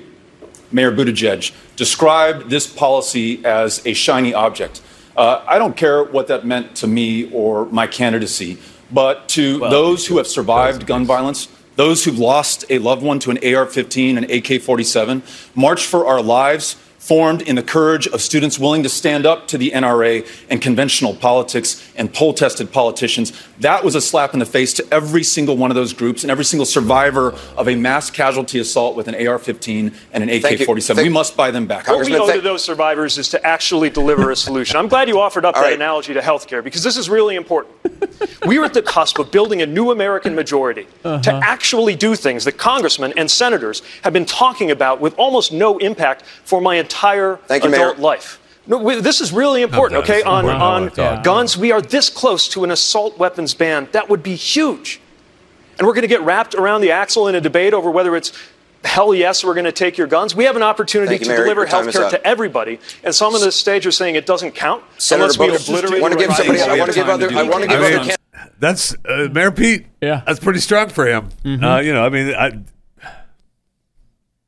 Mayor 0.72 0.94
Buttigieg, 0.94 1.54
described 1.76 2.50
this 2.50 2.68
policy 2.68 3.44
as 3.44 3.86
a 3.86 3.94
shiny 3.94 4.34
object, 4.34 4.82
uh, 5.18 5.44
I 5.46 5.60
don't 5.60 5.76
care 5.76 6.06
what 6.06 6.28
that 6.28 6.46
meant 6.46 6.76
to 6.78 6.88
me 6.88 7.30
or 7.34 7.66
my 7.66 7.86
candidacy, 7.86 8.60
but 8.92 9.30
to 9.30 9.60
those 9.60 10.08
who 10.08 10.18
have 10.18 10.28
survived 10.28 10.86
gun 10.86 11.06
violence, 11.06 11.48
those 11.76 12.04
who've 12.04 12.20
lost 12.20 12.66
a 12.70 12.80
loved 12.80 13.04
one 13.04 13.20
to 13.20 13.32
an 13.32 13.56
AR 13.56 13.66
15 13.66 14.18
an 14.18 14.32
AK 14.32 14.62
47, 14.62 15.24
March 15.56 15.86
for 15.86 16.06
our 16.06 16.22
lives, 16.22 16.76
formed 17.02 17.42
in 17.42 17.56
the 17.56 17.64
courage 17.64 18.06
of 18.08 18.22
students 18.22 18.60
willing 18.60 18.84
to 18.84 18.88
stand 18.90 19.26
up 19.26 19.48
to 19.48 19.58
the 19.58 19.72
NRA 19.72 20.26
and 20.52 20.62
conventional 20.62 21.16
politics 21.16 21.92
and 21.96 22.14
poll 22.14 22.32
tested 22.32 22.72
politicians. 22.72 23.34
That 23.58 23.84
was 23.84 23.96
a 23.96 24.02
slap 24.02 24.34
in 24.34 24.40
the 24.40 24.46
face 24.46 24.72
to 24.76 24.94
every 24.94 25.24
single 25.24 25.58
one 25.58 25.72
of 25.72 25.76
those 25.76 25.94
groups 25.94 26.24
and 26.24 26.30
every 26.30 26.46
single 26.46 26.66
survivor 26.66 27.36
of 27.58 27.68
a 27.68 27.76
mass 27.76 28.12
casualty 28.12 28.60
assault 28.60 28.96
with 28.96 29.08
an 29.08 29.28
AR 29.28 29.40
15 29.40 29.92
and 30.14 30.24
an 30.24 30.30
AK 30.30 30.64
47. 30.64 31.04
We 31.04 31.10
must 31.10 31.36
buy 31.36 31.50
them 31.50 31.66
back. 31.66 31.88
What 31.88 32.06
we 32.06 32.16
owe 32.16 32.32
to 32.32 32.40
those 32.40 32.64
survivors 32.64 33.18
is 33.18 33.30
to 33.30 33.44
actually 33.44 33.90
deliver 33.90 34.30
a 34.30 34.36
solution. 34.36 34.78
I'm 34.78 34.88
glad 34.88 35.10
you 35.10 35.20
offered 35.20 35.44
up 35.44 35.56
All 35.56 35.64
that 35.64 35.70
right. 35.70 35.76
analogy 35.76 36.14
to 36.14 36.22
healthcare 36.22 36.64
because 36.64 36.84
this 36.84 36.98
is 36.98 37.10
really 37.10 37.36
important. 37.36 37.76
We're 38.46 38.64
at 38.64 38.76
the 38.76 38.84
cusp 38.84 39.18
of 39.18 39.32
building 39.32 39.64
a 39.64 39.66
new 39.66 39.90
American 39.90 40.36
majority 40.36 40.86
to 41.02 41.10
uh-huh. 41.10 41.40
actually 41.44 41.96
do 41.96 42.16
things 42.16 42.46
that 42.46 42.60
congressmen 42.60 43.12
and 43.18 43.30
senators 43.30 43.82
have 44.04 44.14
been 44.14 44.26
talking 44.26 44.70
about 44.70 45.02
with 45.02 45.18
almost 45.18 45.52
no 45.52 45.80
impact 45.80 46.24
for 46.44 46.62
my 46.62 46.76
entire 46.76 46.91
Thank 46.94 47.64
you, 47.64 47.74
adult 47.74 47.98
Mayor. 47.98 48.04
life. 48.04 48.40
No, 48.68 48.78
we, 48.78 49.00
this 49.02 49.22
is 49.22 49.34
really 49.34 49.64
important, 49.64 50.04
okay? 50.04 50.22
On, 50.22 50.46
Wow. 50.46 50.60
on 50.76 50.92
Yeah. 50.96 51.22
guns, 51.24 51.58
we 51.58 51.72
are 51.72 51.82
this 51.82 52.10
close 52.10 52.48
to 52.50 52.64
an 52.64 52.72
assault 52.72 53.18
weapons 53.18 53.54
ban. 53.54 53.88
That 53.92 54.10
would 54.10 54.22
be 54.22 54.36
huge. 54.36 55.00
And 55.80 55.88
we're 55.88 55.94
going 55.94 56.04
to 56.04 56.08
get 56.08 56.22
wrapped 56.22 56.54
around 56.54 56.82
the 56.82 56.92
axle 56.92 57.28
in 57.28 57.34
a 57.36 57.42
debate 57.42 57.74
over 57.74 57.90
whether 57.90 58.16
it's 58.16 58.32
hell 58.84 59.14
yes, 59.16 59.44
we're 59.44 59.54
going 59.54 59.66
to 59.66 59.72
take 59.72 59.98
your 59.98 60.06
guns. 60.08 60.36
We 60.36 60.44
have 60.46 60.56
an 60.56 60.64
opportunity 60.64 61.14
you, 61.14 61.20
to 61.20 61.28
Mary. 61.28 61.42
deliver 61.44 61.62
Your 61.62 61.68
health 61.70 61.92
care 61.92 62.10
to 62.10 62.28
everybody. 62.28 62.80
And 63.04 63.14
some 63.16 63.34
on 63.34 63.42
this 63.42 63.56
stage 63.56 63.86
are 63.88 63.92
saying 63.92 64.16
it 64.16 64.26
doesn't 64.28 64.52
count 64.52 64.84
Senator 64.98 65.24
unless 65.26 65.40
we 65.40 65.48
Bowman, 65.48 65.62
obliterate 65.62 66.00
I 66.00 66.02
want 66.02 66.14
to 66.14 66.20
give 66.20 66.30
right 66.30 66.38
somebody. 66.38 66.62
I 66.62 66.78
want 66.78 66.92
to 66.92 66.96
give 66.96 67.10
other. 67.10 67.32
I 67.34 67.44
want 67.44 67.62
to 67.64 67.68
give 67.68 67.82
I 67.82 67.86
other. 67.86 67.98
mean, 68.00 68.08
can- 68.10 68.50
That's 68.60 68.96
uh, 69.08 69.28
Mayor 69.32 69.52
Pete. 69.52 69.86
Yeah, 70.02 70.22
that's 70.26 70.40
pretty 70.40 70.60
strong 70.60 70.90
for 70.90 71.06
him. 71.08 71.30
Mhm. 71.44 71.64
Uh, 71.64 71.82
you 71.82 71.94
know, 71.94 72.06
I 72.06 72.10
mean, 72.10 72.34
I, 72.36 72.52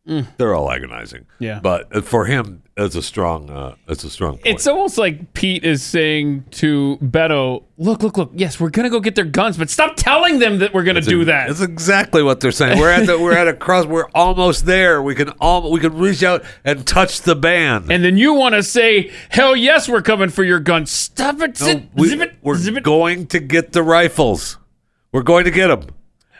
they're 0.06 0.54
all 0.54 0.70
agonizing. 0.70 1.26
Yeah. 1.40 1.60
but 1.62 1.96
uh, 1.96 2.02
for 2.02 2.26
him, 2.26 2.62
it's 2.76 2.96
a 2.96 3.02
strong. 3.02 3.50
Uh, 3.50 3.76
it's 3.88 4.04
a 4.04 4.10
strong. 4.10 4.34
Point. 4.34 4.48
It's 4.48 4.68
almost 4.68 4.98
like 4.98 5.34
Pete 5.34 5.64
is 5.64 5.84
saying 5.84 6.44
to 6.52 6.98
Beto, 7.02 7.64
"Look, 7.78 8.04
look, 8.04 8.18
look. 8.18 8.32
Yes, 8.34 8.60
we're 8.60 8.72
gonna 8.72 8.90
go 8.90 9.00
get 9.00 9.16
their 9.16 9.26
guns, 9.26 9.58
but 9.58 9.70
stop 9.70 9.94
telling 9.96 10.40
them 10.40 10.60
that 10.60 10.74
we're 10.74 10.84
gonna 10.84 10.96
That's 11.00 11.08
do 11.08 11.22
ex- 11.22 11.28
that." 11.28 11.48
That's 11.48 11.62
exactly 11.62 12.24
what 12.24 12.40
they're 12.40 12.52
saying. 12.52 12.80
We're 12.80 12.90
at 12.90 13.06
the, 13.06 13.18
we're 13.20 13.38
at 13.38 13.48
a 13.48 13.54
cross. 13.54 13.86
We're 13.86 14.10
almost 14.16 14.66
there. 14.66 15.02
We 15.02 15.16
can 15.16 15.30
all 15.40 15.72
we 15.72 15.80
can 15.80 15.98
reach 15.98 16.24
out 16.24 16.44
and 16.66 16.86
touch 16.86 17.22
the 17.22 17.36
band. 17.36 17.92
And 17.92 18.04
then 18.04 18.18
you 18.18 18.34
want 18.34 18.56
to 18.56 18.64
say, 18.64 19.12
"Hell 19.30 19.56
yes, 19.56 19.88
we're 19.88 20.02
coming 20.02 20.30
for 20.30 20.44
your 20.44 20.60
guns." 20.60 20.90
Stop 20.92 21.42
it! 21.42 21.60
No, 21.62 21.66
zip, 21.68 21.84
we, 21.94 22.10
zip 22.10 22.20
it, 22.20 22.36
we're 22.42 22.58
zip 22.58 22.76
it. 22.78 22.84
going 22.84 23.28
to 23.28 23.40
get 23.40 23.72
the 23.72 23.84
rifles. 23.84 24.58
We're 25.12 25.22
going 25.22 25.46
to 25.46 25.52
get 25.52 25.68
them. 25.68 25.96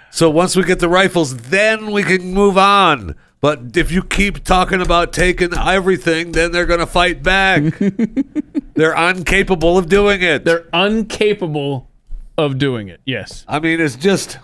So 0.10 0.30
once 0.30 0.56
we 0.56 0.64
get 0.64 0.80
the 0.80 0.90
rifles, 0.90 1.38
then 1.38 1.92
we 1.92 2.04
can 2.04 2.34
move 2.34 2.58
on. 2.58 3.16
But 3.44 3.76
if 3.76 3.92
you 3.92 4.04
keep 4.04 4.46
talking 4.46 4.80
about 4.80 5.12
taking 5.12 5.54
everything, 5.54 6.32
then 6.32 6.54
they're 6.54 6.66
going 6.66 6.80
to 6.80 6.86
fight 6.86 7.22
back. 7.22 7.78
they're 8.74 8.96
incapable 8.96 9.78
of 9.78 9.90
doing 9.90 10.22
it. 10.22 10.46
They're 10.46 10.66
incapable 10.74 11.92
of 12.38 12.58
doing 12.58 12.88
it. 12.88 13.02
Yes. 13.06 13.44
I 13.46 13.60
mean, 13.60 13.82
it's 13.82 13.98
just. 13.98 14.38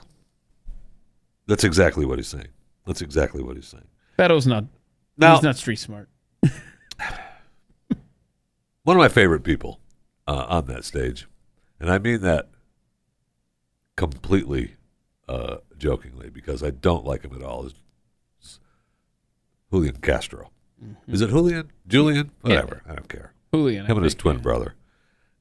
That's 1.48 1.64
exactly 1.64 2.06
what 2.06 2.20
he's 2.20 2.28
saying. 2.28 2.50
That's 2.86 3.02
exactly 3.02 3.42
what 3.42 3.56
he's 3.56 3.70
saying. 3.70 3.88
Beto's 4.18 4.46
not. 4.46 4.66
Now- 5.18 5.36
he's 5.36 5.44
not 5.44 5.56
street 5.56 5.80
smart. 5.80 6.10
One 8.84 8.98
of 8.98 8.98
my 8.98 9.08
favorite 9.08 9.46
people 9.46 9.80
uh, 10.28 10.46
on 10.50 10.66
that 10.66 10.84
stage, 10.84 11.26
and 11.80 11.90
I 11.90 12.00
mean 12.00 12.20
that 12.20 12.50
completely 13.96 14.76
uh, 15.30 15.60
jokingly 15.78 16.30
because 16.30 16.62
I 16.62 16.72
don't 16.72 17.06
like 17.06 17.24
him 17.24 17.34
at 17.34 17.44
all, 17.44 17.66
is, 17.66 17.76
Julian 19.72 19.96
Castro. 19.98 20.52
Is 21.08 21.22
it 21.22 21.30
Julian? 21.30 21.72
Julian? 21.88 22.32
Whatever. 22.42 22.82
I 22.88 22.96
don't 22.96 23.10
care. 23.10 23.34
Julian, 23.54 23.86
I 23.86 23.90
Him 23.90 23.98
and 23.98 24.04
his 24.06 24.14
think, 24.14 24.22
twin 24.22 24.38
brother. 24.40 24.76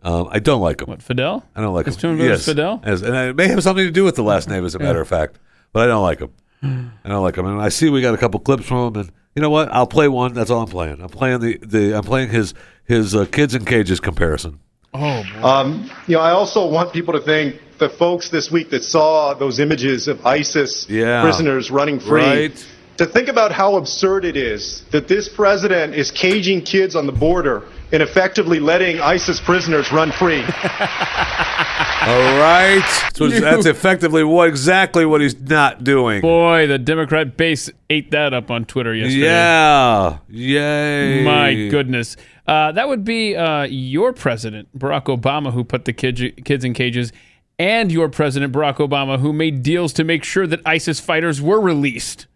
Um, 0.03 0.29
I 0.31 0.39
don't 0.39 0.61
like 0.61 0.81
him. 0.81 0.87
What 0.89 1.03
Fidel? 1.03 1.45
I 1.57 1.61
don't 1.61 1.75
like 1.75 1.87
His 1.87 1.97
him. 1.97 2.01
twin 2.01 2.17
brother's 2.17 2.39
yes. 2.41 2.47
Fidel? 2.47 2.81
As- 2.85 3.03
and 3.03 3.15
it 3.15 3.37
may 3.37 3.49
have 3.49 3.63
something 3.63 3.85
to 3.85 3.91
do 3.91 4.05
with 4.05 4.17
the 4.17 4.23
last 4.23 4.49
name, 4.53 4.65
as 4.65 4.75
a 4.75 4.79
matter 4.79 5.01
of 5.01 5.09
fact. 5.09 5.39
But 5.73 5.83
I 5.85 5.87
don't 5.87 6.03
like 6.03 6.21
him. 6.21 6.31
I 7.05 7.09
don't 7.09 7.23
like 7.23 7.37
him. 7.37 7.47
And 7.47 7.61
I 7.61 7.69
see 7.69 7.89
we 7.91 8.01
got 8.01 8.15
a 8.15 8.19
couple 8.19 8.41
clips 8.41 8.67
from 8.67 8.95
him, 8.95 9.01
and 9.03 9.13
you 9.37 9.43
know 9.43 9.51
what? 9.51 9.71
I'll 9.73 9.87
play 9.87 10.09
one. 10.09 10.35
That's 10.35 10.51
all 10.51 10.63
I'm 10.63 10.69
playing. 10.69 11.01
I'm 11.03 11.09
playing 11.09 11.41
the, 11.41 11.59
the 11.59 11.97
I'm 11.97 12.05
playing 12.05 12.31
his 12.31 12.55
his 12.85 13.15
uh, 13.15 13.27
kids 13.27 13.55
in 13.55 13.65
cages 13.65 14.01
comparison. 14.01 14.61
Oh, 14.95 15.23
Um, 15.43 15.91
you 16.07 16.17
know, 16.17 16.23
I 16.23 16.31
also 16.31 16.67
want 16.69 16.93
people 16.93 17.13
to 17.15 17.21
think 17.21 17.61
the 17.79 17.89
folks 17.91 18.31
this 18.31 18.51
week 18.51 18.71
that 18.71 18.83
saw 18.83 19.35
those 19.35 19.61
images 19.61 20.09
of 20.09 20.25
ISIS 20.27 20.89
Yeah. 20.89 21.23
prisoners 21.23 21.71
running 21.71 22.01
free. 22.01 22.23
Right. 22.23 22.67
To 22.99 23.07
think 23.07 23.29
about 23.29 23.53
how 23.53 23.77
absurd 23.77 24.25
it 24.25 24.37
is 24.37 24.83
that 24.91 25.07
this 25.07 25.29
president 25.29 25.95
is 25.95 26.11
caging 26.11 26.63
kids 26.63 26.97
on 26.97 27.07
the 27.07 27.13
border 27.13 27.63
and 27.93 28.03
effectively 28.03 28.59
letting 28.59 29.01
ISIS 29.01 29.41
prisoners 29.41 29.93
run 29.93 30.11
free. 30.11 30.43
All 32.03 32.39
right. 32.39 32.83
So 33.15 33.29
that's 33.29 33.67
effectively 33.67 34.25
what 34.25 34.49
exactly 34.49 35.07
what 35.07 35.21
he's 35.21 35.39
not 35.41 35.85
doing. 35.85 36.23
Boy, 36.23 36.67
the 36.67 36.79
Democrat 36.79 37.37
base 37.37 37.71
ate 37.89 38.11
that 38.11 38.35
up 38.35 38.51
on 38.51 38.65
Twitter 38.65 38.95
yesterday. 38.95 39.27
Yeah. 39.27 40.19
Yay. 40.29 41.23
My 41.23 41.55
goodness. 41.71 42.17
Uh, 42.47 42.73
that 42.73 42.89
would 42.89 43.05
be 43.05 43.37
uh, 43.37 43.65
your 43.65 44.13
president, 44.13 44.77
Barack 44.77 45.05
Obama, 45.05 45.53
who 45.53 45.65
put 45.65 45.85
the 45.85 45.93
kid, 45.93 46.45
kids 46.45 46.65
in 46.65 46.73
cages, 46.73 47.13
and 47.59 47.93
your 47.93 48.09
president, 48.09 48.53
Barack 48.53 48.77
Obama, 48.77 49.19
who 49.21 49.33
made 49.33 49.63
deals 49.63 49.93
to 49.95 50.05
make 50.05 50.25
sure 50.25 50.47
that 50.47 50.61
ISIS 50.65 50.99
fighters 50.99 51.43
were 51.43 51.61
released. 51.61 52.27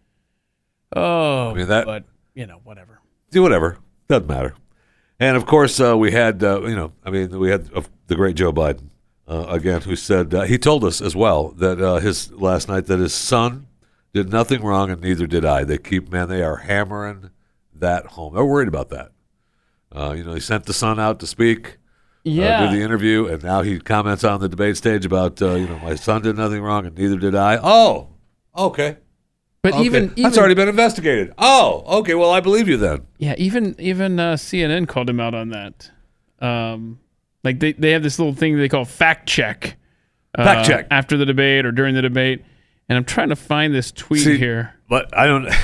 Oh, 0.95 1.51
I 1.51 1.53
mean, 1.53 1.67
that- 1.67 1.85
but, 1.85 2.03
you 2.35 2.45
know, 2.45 2.59
whatever. 2.63 2.99
do 3.31 3.41
whatever. 3.41 3.77
Doesn't 4.07 4.27
matter. 4.27 4.53
And 5.19 5.37
of 5.37 5.45
course, 5.45 5.79
uh, 5.79 5.97
we 5.97 6.11
had 6.11 6.43
uh, 6.43 6.61
you 6.63 6.75
know, 6.75 6.91
I 7.03 7.09
mean, 7.09 7.37
we 7.39 7.49
had 7.49 7.69
uh, 7.75 7.81
the 8.07 8.15
great 8.15 8.35
Joe 8.35 8.51
Biden 8.51 8.89
uh, 9.27 9.45
again, 9.47 9.81
who 9.81 9.95
said 9.95 10.33
uh, 10.33 10.41
he 10.41 10.57
told 10.57 10.83
us 10.83 11.01
as 11.01 11.15
well 11.15 11.49
that 11.51 11.79
uh, 11.81 11.97
his 11.99 12.31
last 12.33 12.67
night 12.67 12.87
that 12.87 12.99
his 12.99 13.13
son 13.13 13.67
did 14.13 14.29
nothing 14.31 14.61
wrong 14.61 14.89
and 14.91 15.01
neither 15.01 15.25
did 15.27 15.45
I. 15.45 15.63
They 15.63 15.77
keep 15.77 16.11
man, 16.11 16.27
they 16.29 16.43
are 16.43 16.57
hammering 16.57 17.29
that 17.73 18.05
home. 18.07 18.33
They're 18.35 18.43
worried 18.45 18.67
about 18.67 18.89
that. 18.89 19.11
Uh, 19.95 20.13
you 20.17 20.23
know, 20.23 20.33
he 20.33 20.39
sent 20.39 20.65
the 20.65 20.73
son 20.73 20.99
out 20.99 21.19
to 21.19 21.27
speak. 21.27 21.77
Yeah. 22.25 22.63
Uh, 22.63 22.71
do 22.71 22.77
the 22.77 22.83
interview, 22.83 23.27
and 23.27 23.43
now 23.43 23.61
he 23.61 23.79
comments 23.79 24.23
on 24.23 24.39
the 24.39 24.47
debate 24.49 24.77
stage 24.77 25.05
about, 25.05 25.41
uh, 25.41 25.55
you 25.55 25.67
know, 25.67 25.77
my 25.79 25.95
son 25.95 26.21
did 26.21 26.37
nothing 26.37 26.61
wrong, 26.61 26.85
and 26.85 26.97
neither 26.97 27.17
did 27.17 27.35
I. 27.35 27.59
Oh, 27.61 28.09
okay. 28.55 28.97
But 29.63 29.73
Okay. 29.75 29.83
even, 29.85 30.13
that's 30.17 30.37
already 30.37 30.55
been 30.55 30.67
investigated. 30.67 31.33
Oh, 31.37 31.83
okay. 31.99 32.15
Well, 32.15 32.29
I 32.31 32.41
believe 32.41 32.67
you 32.67 32.75
then. 32.77 33.07
Yeah, 33.17 33.33
even 33.37 33.75
even 33.79 34.19
uh, 34.19 34.33
CNN 34.33 34.87
called 34.89 35.09
him 35.09 35.19
out 35.21 35.33
on 35.33 35.49
that. 35.49 35.89
Um, 36.39 36.99
like 37.45 37.59
they, 37.61 37.71
they 37.71 37.91
have 37.91 38.03
this 38.03 38.19
little 38.19 38.33
thing 38.33 38.57
they 38.57 38.67
call 38.67 38.83
fact 38.83 39.27
check. 39.27 39.77
uh, 40.37 40.43
Fact 40.43 40.67
check. 40.67 40.87
after 40.91 41.15
the 41.15 41.25
debate 41.25 41.65
or 41.65 41.71
during 41.71 41.95
the 41.95 42.01
debate, 42.01 42.43
and 42.89 42.97
I'm 42.97 43.05
trying 43.05 43.29
to 43.29 43.37
find 43.37 43.73
this 43.73 43.91
tweet 43.93 44.23
See, 44.23 44.37
here. 44.37 44.75
But 44.89 45.17
I 45.17 45.25
don't. 45.27 45.47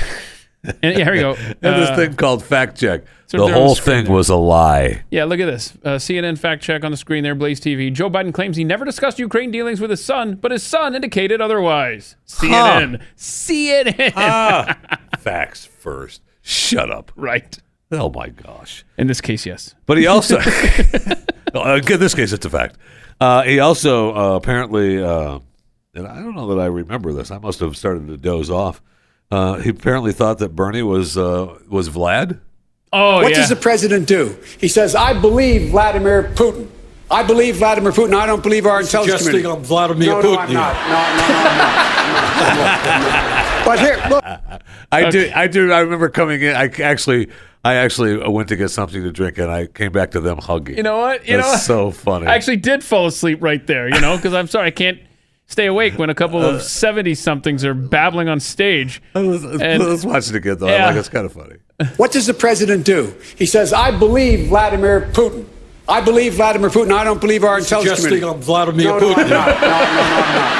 And, 0.82 0.98
yeah, 0.98 1.04
here 1.04 1.12
we 1.12 1.20
go. 1.20 1.34
And 1.36 1.56
this 1.82 1.88
Uh, 1.90 1.96
thing 1.96 2.14
called 2.14 2.44
fact 2.44 2.78
check. 2.78 3.04
so 3.26 3.38
the 3.38 3.44
they're 3.46 3.54
on 3.54 3.60
whole 3.62 3.74
the 3.74 3.80
thing 3.80 4.10
was 4.12 4.28
a 4.28 4.36
lie. 4.36 5.02
Yeah, 5.10 5.24
look 5.24 5.40
at 5.40 5.46
this. 5.46 5.72
Uh, 5.82 5.96
CNN 5.96 6.36
fact 6.38 6.62
check 6.62 6.84
on 6.84 6.90
the 6.90 6.98
screen 6.98 7.22
there, 7.24 7.34
Blaze 7.34 7.60
TV. 7.60 7.90
Joe 7.90 8.10
Biden 8.10 8.34
claims 8.34 8.56
he 8.58 8.64
never 8.64 8.84
discussed 8.84 9.18
Ukraine 9.18 9.50
dealings 9.50 9.80
with 9.80 9.88
his 9.90 10.04
son, 10.04 10.34
but 10.34 10.50
his 10.52 10.62
son 10.62 10.94
indicated 10.94 11.40
otherwise. 11.40 12.16
CNN. 12.26 13.00
CNN. 13.16 14.12
Ah, 14.16 14.78
facts 15.18 15.64
first. 15.64 16.20
Shut 16.42 16.90
up. 16.90 17.10
Right. 17.16 17.58
Oh 17.92 18.10
my 18.10 18.28
gosh. 18.28 18.84
In 18.98 19.06
this 19.06 19.20
case, 19.22 19.46
yes. 19.46 19.74
But 19.86 19.96
he 19.98 20.06
also, 20.06 20.38
uh, 21.54 21.80
in 21.88 22.00
this 22.00 22.14
case, 22.14 22.32
it's 22.32 22.44
a 22.46 22.50
fact. 22.50 22.76
Uh, 23.20 23.42
he 23.42 23.58
also 23.60 24.14
uh, 24.14 24.36
apparently, 24.36 25.02
uh, 25.02 25.38
and 25.94 26.06
I 26.06 26.16
don't 26.16 26.34
know 26.34 26.54
that 26.54 26.60
I 26.60 26.66
remember 26.66 27.12
this. 27.12 27.30
I 27.30 27.38
must 27.38 27.60
have 27.60 27.76
started 27.76 28.06
to 28.08 28.16
doze 28.16 28.50
off. 28.50 28.80
Uh, 29.30 29.56
he 29.56 29.70
apparently 29.70 30.12
thought 30.12 30.38
that 30.38 30.50
Bernie 30.50 30.82
was 30.82 31.16
uh, 31.16 31.58
was 31.68 31.88
Vlad. 31.88 32.40
Oh, 32.92 33.22
what 33.22 33.34
does 33.34 33.48
the 33.48 33.56
president 33.56 34.08
do? 34.08 34.36
He 34.58 34.66
says, 34.66 34.96
I 34.96 35.18
believe 35.18 35.70
Vladimir 35.70 36.32
Putin. 36.34 36.68
I 37.08 37.22
believe 37.22 37.56
Vladimir 37.56 37.92
Putin. 37.92 38.14
I 38.14 38.26
don't 38.26 38.42
believe 38.42 38.66
our 38.66 38.80
intelligence 38.80 39.22
Suggesting 39.22 39.42
community. 39.42 39.62
I'm 39.62 39.64
Vladimir 39.64 40.08
no, 40.08 40.22
Putin 40.22 40.22
No, 40.22 40.38
I'm 40.38 40.52
not. 40.52 40.74
No, 40.74 40.82
no, 40.82 40.92
no, 40.92 40.98
I'm 40.98 42.48
not. 42.48 42.86
I'm 42.86 43.02
not. 43.02 43.40
But 43.64 43.78
here, 43.78 44.02
look. 44.08 44.24
I 44.92 45.10
do. 45.10 45.30
I 45.34 45.46
do. 45.46 45.72
I 45.72 45.80
remember 45.80 46.08
coming 46.08 46.40
in. 46.42 46.56
I 46.56 46.66
actually, 46.82 47.28
I 47.64 47.74
actually 47.74 48.16
went 48.28 48.48
to 48.48 48.56
get 48.56 48.70
something 48.70 49.02
to 49.02 49.12
drink, 49.12 49.38
and 49.38 49.50
I 49.50 49.66
came 49.66 49.92
back 49.92 50.12
to 50.12 50.20
them 50.20 50.38
hugging. 50.38 50.76
You 50.76 50.82
know 50.82 50.98
what? 50.98 51.26
You 51.28 51.36
That's 51.36 51.46
know 51.46 51.52
what? 51.52 51.60
so 51.60 51.90
funny. 51.92 52.26
I 52.26 52.34
actually 52.34 52.56
did 52.56 52.82
fall 52.82 53.06
asleep 53.06 53.42
right 53.42 53.64
there, 53.66 53.88
you 53.88 54.00
know, 54.00 54.16
because 54.16 54.34
I'm 54.34 54.46
sorry, 54.46 54.68
I 54.68 54.70
can't 54.72 55.00
stay 55.50 55.66
awake 55.66 55.98
when 55.98 56.08
a 56.10 56.14
couple 56.14 56.40
Uh, 56.40 56.54
of 56.54 56.62
70 56.62 57.14
somethings 57.16 57.64
are 57.64 57.74
babbling 57.74 58.28
on 58.28 58.40
stage. 58.40 59.02
let's, 59.14 59.44
And- 59.44 59.84
let's 59.84 60.04
watch 60.04 60.28
it 60.30 60.36
again, 60.36 60.56
though. 60.58 60.68
I 60.68 60.72
Yeah. 60.72 60.86
like 60.86 60.96
it's 60.96 61.08
kind 61.08 61.26
of 61.26 61.32
funny. 61.32 61.56
What 61.96 62.12
does 62.12 62.26
the 62.26 62.34
president 62.34 62.84
do? 62.84 63.14
He 63.36 63.46
says, 63.46 63.72
I 63.72 63.90
believe 63.90 64.48
Vladimir 64.48 65.08
Putin. 65.12 65.44
I 65.88 66.00
believe 66.00 66.34
Vladimir 66.34 66.70
Putin. 66.70 66.92
I 66.92 67.02
don't 67.04 67.20
believe 67.20 67.42
our 67.42 67.58
intelligence 67.58 68.00
Suggesting 68.00 68.20
community. 68.20 68.38
I'm 68.38 68.42
Vladimir 68.42 68.84
no, 68.86 68.98
no, 68.98 69.14
Putin 69.14 69.24
I'm 69.24 69.30
not. 69.30 69.46
No, 69.48 69.54
no, 69.54 69.60
no, 69.60 69.76
I'm 70.22 70.34
not. 70.34 70.50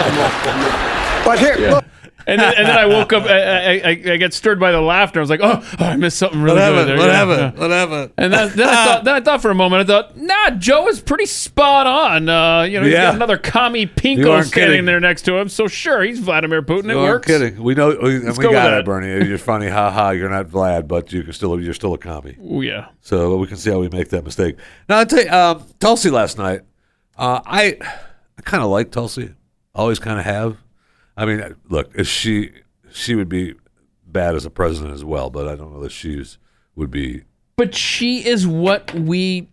I'm 0.00 0.14
not. 0.16 0.46
I'm 0.46 0.60
not. 0.62 0.88
But 1.24 1.38
here, 1.38 1.56
look. 1.70 1.84
And 2.26 2.40
then, 2.40 2.54
and 2.56 2.66
then 2.68 2.78
I 2.78 2.86
woke 2.86 3.12
up, 3.12 3.24
I, 3.24 3.80
I, 3.80 4.12
I, 4.12 4.16
got 4.16 4.32
stirred 4.32 4.60
by 4.60 4.70
the 4.72 4.80
laughter. 4.80 5.18
I 5.18 5.22
was 5.22 5.30
like, 5.30 5.40
oh, 5.42 5.60
oh, 5.80 5.84
I 5.84 5.96
missed 5.96 6.18
something 6.18 6.40
really 6.40 6.58
What 6.60 6.70
good 6.70 6.88
there. 6.88 6.96
What 6.98 7.06
Yeah, 7.08 7.12
happened? 7.12 7.58
yeah. 7.58 7.84
What? 7.86 8.12
And 8.16 8.32
then, 8.32 8.56
then, 8.56 8.68
I 8.68 8.84
thought, 8.84 9.04
then 9.04 9.14
I 9.14 9.20
thought 9.20 9.42
for 9.42 9.50
a 9.50 9.54
moment, 9.54 9.82
I 9.90 9.92
thought, 9.92 10.16
nah, 10.16 10.50
Joe 10.50 10.88
is 10.88 11.00
pretty 11.00 11.26
spot 11.26 11.86
on. 11.86 12.28
Uh, 12.28 12.62
you 12.62 12.78
know, 12.78 12.84
he's 12.84 12.92
Yeah. 12.94 13.06
got 13.06 13.14
another 13.16 13.38
commie 13.38 13.86
Pinko 13.86 14.44
standing 14.44 14.50
kidding. 14.50 14.84
there 14.84 15.00
next 15.00 15.22
to 15.22 15.36
him. 15.36 15.48
So 15.48 15.66
sure, 15.68 16.02
he's 16.02 16.20
Vladimir 16.20 16.62
Putin. 16.62 16.84
It 16.84 16.88
You 16.94 16.98
aren't 17.00 17.12
works. 17.14 17.26
kidding. 17.26 17.62
We 17.62 17.74
know. 17.74 17.88
We, 18.00 18.18
Let's 18.20 18.38
we 18.38 18.44
go 18.44 18.52
got 18.52 18.72
it. 18.72 18.84
Bernie. 18.84 19.26
You're 19.28 19.38
funny. 19.38 19.68
Ha 19.68 19.90
ha. 19.90 20.10
You're 20.10 20.30
not 20.30 20.46
Vlad, 20.46 20.86
but 20.88 21.12
you 21.12 21.22
can 21.22 21.32
still. 21.32 21.60
You're 21.60 21.74
still 21.74 21.94
a 21.94 21.98
commie. 21.98 22.36
Oh, 22.42 22.60
yeah. 22.60 22.86
So 23.00 23.36
we 23.36 23.46
can 23.46 23.56
see 23.56 23.70
how 23.70 23.78
we 23.80 23.88
make 23.88 24.08
that 24.10 24.24
mistake. 24.24 24.56
Now 24.88 25.00
I 25.00 25.04
tell 25.04 25.22
you, 25.24 25.30
um, 25.30 25.64
Tulsi 25.80 26.10
last 26.10 26.38
night. 26.38 26.60
Uh, 27.16 27.40
I 27.44 27.76
I 28.38 28.42
kind 28.42 28.62
of 28.62 28.70
like 28.70 28.90
Tulsi. 28.90 29.34
Always 29.74 29.98
kind 29.98 30.18
of 30.18 30.24
have. 30.24 30.56
I 31.16 31.24
mean, 31.26 31.54
look, 31.68 31.90
if 31.94 32.08
she 32.08 32.50
she 32.90 33.14
would 33.14 33.28
be 33.28 33.54
bad 34.06 34.34
as 34.34 34.44
a 34.44 34.50
president 34.50 34.94
as 34.94 35.04
well, 35.04 35.30
but 35.30 35.48
I 35.48 35.56
don't 35.56 35.72
know 35.72 35.82
that 35.82 35.92
she's 35.92 36.38
would 36.76 36.90
be. 36.90 37.22
But 37.56 37.74
she 37.74 38.26
is 38.26 38.46
what 38.46 38.92
we 38.94 39.48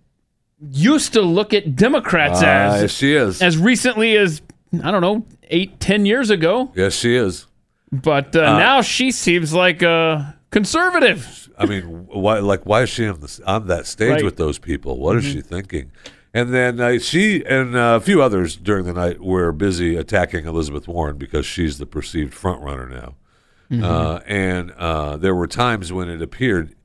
used 0.62 1.14
to 1.14 1.22
look 1.22 1.54
at 1.54 1.76
Democrats 1.76 2.42
Uh, 2.42 2.46
as. 2.48 2.82
yes, 2.82 2.92
she 2.92 3.14
is. 3.14 3.42
As 3.42 3.58
recently 3.58 4.18
as, 4.18 4.42
I 4.84 4.92
don't 4.92 5.02
know, 5.02 5.26
eight, 5.50 5.80
ten 5.80 6.06
years 6.06 6.30
ago. 6.30 6.72
Yes, 6.76 6.94
she 6.94 7.16
is. 7.16 7.46
But 7.92 8.36
uh, 8.36 8.58
now 8.58 8.82
she 8.82 9.12
seems 9.12 9.54
like 9.54 9.82
a 9.82 10.36
conservative. 10.52 11.50
I 11.58 11.66
mean, 11.66 11.84
why? 12.08 12.40
Like, 12.40 12.66
why 12.66 12.84
is 12.84 12.90
she 12.90 13.08
on, 13.08 13.20
the, 13.20 13.42
on 13.46 13.68
that 13.68 13.86
stage 13.86 14.12
Right. 14.12 14.24
with 14.24 14.38
those 14.38 14.58
people? 14.60 14.98
What 15.00 15.18
is 15.18 15.26
Mhm. 15.26 15.32
she 15.34 15.42
thinking? 15.42 15.92
And 16.40 16.54
then 16.54 16.80
uh, 16.80 17.00
she 17.00 17.44
and 17.46 17.76
uh, 17.76 17.98
a 18.02 18.04
few 18.04 18.22
others 18.22 18.56
during 18.56 18.86
the 18.86 18.94
night 18.94 19.20
were 19.20 19.52
busy 19.52 19.96
attacking 19.98 20.46
Elizabeth 20.46 20.88
Warren 20.88 21.18
because 21.18 21.46
she's 21.46 21.80
the 21.80 21.86
perceived 21.86 22.34
front 22.34 22.62
runner 22.62 22.88
now. 22.88 23.16
Mhm. 23.70 23.84
Uh, 23.84 24.20
and 24.26 24.72
uh, 24.72 25.18
there 25.18 25.36
were 25.36 25.48
times 25.48 25.92
when 25.92 26.10
it 26.10 26.22
appeared, 26.22 26.76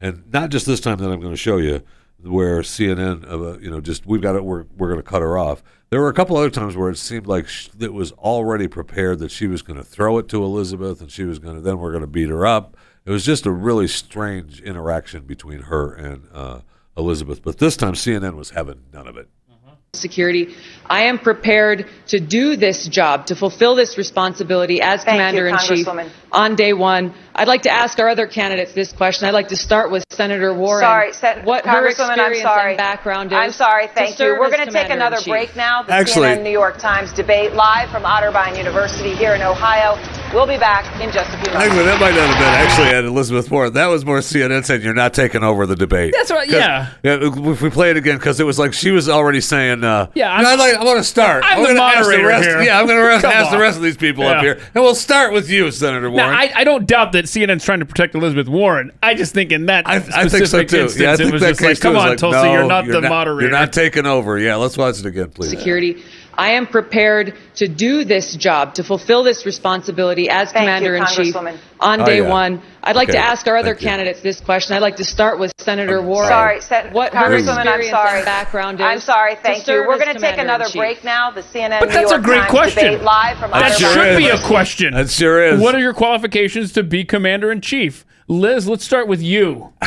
and 0.00 0.24
not 0.32 0.50
just 0.50 0.66
this 0.66 0.80
time 0.80 0.98
that 0.98 1.10
I'm 1.10 1.20
going 1.20 1.32
to 1.32 1.36
show 1.36 1.58
you, 1.58 1.82
where 2.22 2.60
CNN, 2.62 3.24
uh, 3.30 3.58
you 3.58 3.70
know, 3.70 3.80
just 3.80 4.04
we've 4.04 4.20
got 4.20 4.34
it. 4.34 4.44
We're 4.44 4.64
we're 4.76 4.88
going 4.88 5.00
to 5.00 5.08
cut 5.08 5.22
her 5.22 5.38
off. 5.38 5.62
There 5.90 6.00
were 6.00 6.08
a 6.08 6.14
couple 6.14 6.36
other 6.36 6.50
times 6.50 6.76
where 6.76 6.90
it 6.90 6.98
seemed 6.98 7.26
like 7.28 7.46
sh- 7.46 7.68
it 7.78 7.92
was 7.92 8.10
already 8.12 8.66
prepared 8.66 9.20
that 9.20 9.30
she 9.30 9.46
was 9.46 9.62
going 9.62 9.78
to 9.78 9.84
throw 9.84 10.18
it 10.18 10.28
to 10.30 10.42
Elizabeth, 10.42 11.00
and 11.00 11.10
she 11.10 11.24
was 11.24 11.38
going 11.38 11.54
to 11.54 11.60
then 11.60 11.78
we're 11.78 11.92
going 11.92 12.00
to 12.00 12.06
beat 12.08 12.28
her 12.30 12.44
up. 12.44 12.76
It 13.06 13.10
was 13.10 13.24
just 13.24 13.46
a 13.46 13.50
really 13.52 13.86
strange 13.86 14.60
interaction 14.60 15.22
between 15.22 15.60
her 15.62 15.94
and 15.94 16.26
uh, 16.32 16.60
Elizabeth. 16.96 17.42
But 17.42 17.58
this 17.58 17.76
time, 17.76 17.94
CNN 17.94 18.36
was 18.36 18.50
having 18.50 18.80
none 18.92 19.06
of 19.08 19.16
it. 19.16 19.28
Mm-hmm. 19.50 19.72
security. 19.94 20.54
I 20.86 21.04
am 21.04 21.18
prepared 21.18 21.86
to 22.08 22.20
do 22.20 22.56
this 22.56 22.88
job, 22.88 23.26
to 23.26 23.36
fulfill 23.36 23.74
this 23.74 23.96
responsibility 23.96 24.80
as 24.82 25.02
Thank 25.04 25.06
you, 25.06 25.12
Commander 25.12 25.48
in 25.48 25.58
Chief 25.58 25.86
on 26.32 26.56
day 26.56 26.72
one. 26.72 27.14
I'd 27.34 27.48
like 27.48 27.62
to 27.62 27.70
ask 27.70 27.98
our 27.98 28.08
other 28.08 28.26
candidates 28.26 28.74
this 28.74 28.92
question. 28.92 29.26
I'd 29.28 29.34
like 29.34 29.48
to 29.48 29.56
start 29.56 29.90
with 29.90 30.04
Senator 30.10 30.52
Warren. 30.52 30.82
Sorry, 30.82 31.12
Sen- 31.12 31.44
what 31.44 31.64
her 31.64 31.70
Congresswoman, 31.70 32.18
I'm 32.18 32.32
experience 32.32 32.42
sorry. 32.42 32.70
and 32.72 32.76
background 32.78 33.32
is. 33.32 33.38
I'm 33.38 33.52
sorry, 33.52 33.86
to 33.88 33.94
thank 33.94 34.18
you. 34.18 34.36
We're 34.38 34.50
going 34.50 34.66
to 34.66 34.72
take 34.72 34.90
another 34.90 35.18
break 35.26 35.56
now. 35.56 35.82
The 35.84 35.92
Actually- 35.94 36.28
CNN 36.28 36.42
New 36.42 36.50
York 36.50 36.78
Times 36.78 37.12
debate 37.12 37.52
live 37.54 37.88
from 37.90 38.02
Otterbein 38.02 38.58
University 38.58 39.14
here 39.14 39.34
in 39.34 39.42
Ohio. 39.42 39.94
We'll 40.32 40.46
be 40.48 40.56
back 40.58 40.84
in 41.00 41.12
just 41.12 41.28
a 41.32 41.38
few 41.38 41.52
moments. 41.52 41.54
Actually, 41.66 41.84
that 41.84 42.00
might 42.00 42.10
not 42.14 42.28
have 42.28 42.38
been 42.38 42.54
actually 42.54 42.88
at 42.88 43.04
Elizabeth 43.04 43.48
Warren. 43.52 43.72
That 43.74 43.86
was 43.86 44.04
more 44.04 44.18
CNN 44.18 44.64
saying 44.64 44.82
you're 44.82 44.92
not 44.92 45.14
taking 45.14 45.44
over 45.44 45.64
the 45.64 45.76
debate. 45.76 46.12
That's 46.16 46.30
right, 46.32 46.48
'Cause- 46.48 46.56
yeah. 46.58 46.88
Yeah. 47.04 47.18
If 47.20 47.62
we 47.62 47.70
play 47.70 47.90
it 47.90 47.96
again, 47.96 48.16
because 48.16 48.40
it 48.40 48.44
was 48.44 48.58
like 48.58 48.72
she 48.72 48.90
was 48.90 49.08
already 49.08 49.40
saying, 49.40 49.84
uh, 49.84 50.08
Yeah, 50.14 50.32
I'm, 50.34 50.44
I'm- 50.44 50.58
like, 50.58 50.74
I 50.74 50.82
want 50.82 50.98
to 50.98 51.04
start. 51.04 51.44
I'm 51.46 51.62
the 51.62 51.68
gonna 51.68 51.80
ask 51.80 51.96
moderator 52.00 52.26
rest, 52.26 52.48
here. 52.48 52.62
Yeah, 52.62 52.80
I'm 52.80 52.86
going 52.88 52.98
to 53.16 53.20
Come 53.22 53.30
ask 53.32 53.50
the 53.52 53.58
rest 53.58 53.76
of 53.76 53.84
these 53.84 53.96
people 53.96 54.26
up 54.26 54.42
here, 54.42 54.58
and 54.74 54.82
we'll 54.82 54.96
start 54.96 55.32
with 55.32 55.48
you, 55.48 55.70
Senator 55.70 56.10
Warren. 56.10 56.32
Now, 56.32 56.36
I, 56.36 56.52
I 56.56 56.64
don't 56.64 56.84
doubt 56.86 57.12
that 57.12 57.26
CNN's 57.26 57.64
trying 57.64 57.78
to 57.80 57.86
protect 57.86 58.16
Elizabeth 58.16 58.48
Warren. 58.48 58.90
I 59.04 59.14
just 59.14 59.34
think 59.34 59.52
in 59.52 59.66
that 59.66 59.86
I 59.88 60.00
specific 60.00 60.30
think 60.30 60.46
so 60.46 60.64
too. 60.64 60.82
instance, 60.84 61.00
yeah, 61.00 61.10
I 61.10 61.28
it 61.28 61.32
was 61.32 61.42
that 61.42 61.48
just 61.50 61.60
like, 61.60 61.80
come 61.80 61.96
on, 61.96 62.08
like, 62.08 62.18
Tulsi, 62.18 62.42
no, 62.42 62.52
you're 62.52 62.66
not 62.66 62.86
the 62.86 63.00
not, 63.02 63.08
moderator. 63.08 63.42
You're 63.42 63.50
not 63.58 63.72
taking 63.72 64.04
over. 64.06 64.36
Yeah, 64.36 64.56
let's 64.56 64.76
watch 64.76 64.98
it 64.98 65.06
again, 65.06 65.30
please. 65.30 65.50
security. 65.50 66.02
I 66.36 66.52
am 66.52 66.66
prepared 66.66 67.34
to 67.56 67.68
do 67.68 68.04
this 68.04 68.34
job, 68.36 68.74
to 68.74 68.84
fulfill 68.84 69.22
this 69.22 69.46
responsibility 69.46 70.28
as 70.28 70.50
Thank 70.52 70.54
you, 70.54 70.60
Commander 70.60 70.96
in 70.96 71.06
Chief 71.06 71.34
Congresswoman. 71.34 71.58
on 71.80 72.00
Oh, 72.00 72.04
day 72.06 72.18
yeah. 72.22 72.28
one. 72.28 72.62
I'd 72.82 72.96
like 72.96 73.08
Okay, 73.08 73.18
to 73.18 73.24
ask 73.24 73.46
our 73.46 73.56
other 73.56 73.74
thank 73.74 73.82
you. 73.82 73.88
candidates 73.88 74.20
this 74.20 74.40
question. 74.40 74.76
I'd 74.76 74.82
like 74.82 74.96
to 74.96 75.04
start 75.04 75.38
with 75.38 75.52
Senator 75.58 76.02
Warren. 76.02 76.28
Sorry, 76.28 76.60
Sen- 76.60 76.92
what 76.92 77.12
Congresswoman, 77.12 77.66
I'm 77.66 77.82
sorry. 77.84 78.24
background 78.24 78.80
is. 78.80 78.86
I'm 78.86 79.00
sorry, 79.00 79.36
thank 79.42 79.66
you. 79.66 79.84
We're 79.86 79.98
going 79.98 80.14
to 80.14 80.20
take 80.20 80.38
another 80.38 80.66
break 80.74 81.04
now. 81.04 81.30
The 81.30 81.42
CNN 81.42 81.80
But 81.80 81.88
New 81.88 81.94
that's 81.94 82.10
a 82.10 82.14
York 82.16 82.22
great 82.24 82.38
Times 82.40 82.50
question. 82.50 82.84
debate 82.84 83.02
live 83.02 83.38
from 83.38 83.50
That 83.52 83.60
That 83.70 83.78
sure 83.78 83.92
should 83.94 84.16
be 84.18 84.28
a 84.28 84.38
question. 84.46 84.94
That 84.94 85.10
sure 85.10 85.42
is. 85.42 85.60
What 85.60 85.74
are 85.74 85.80
your 85.80 85.94
qualifications 85.94 86.72
to 86.72 86.82
be 86.82 87.04
Commander 87.04 87.50
in 87.50 87.60
Chief? 87.60 88.04
Liz, 88.28 88.68
let's 88.68 88.84
start 88.84 89.06
with 89.08 89.22
you. 89.22 89.72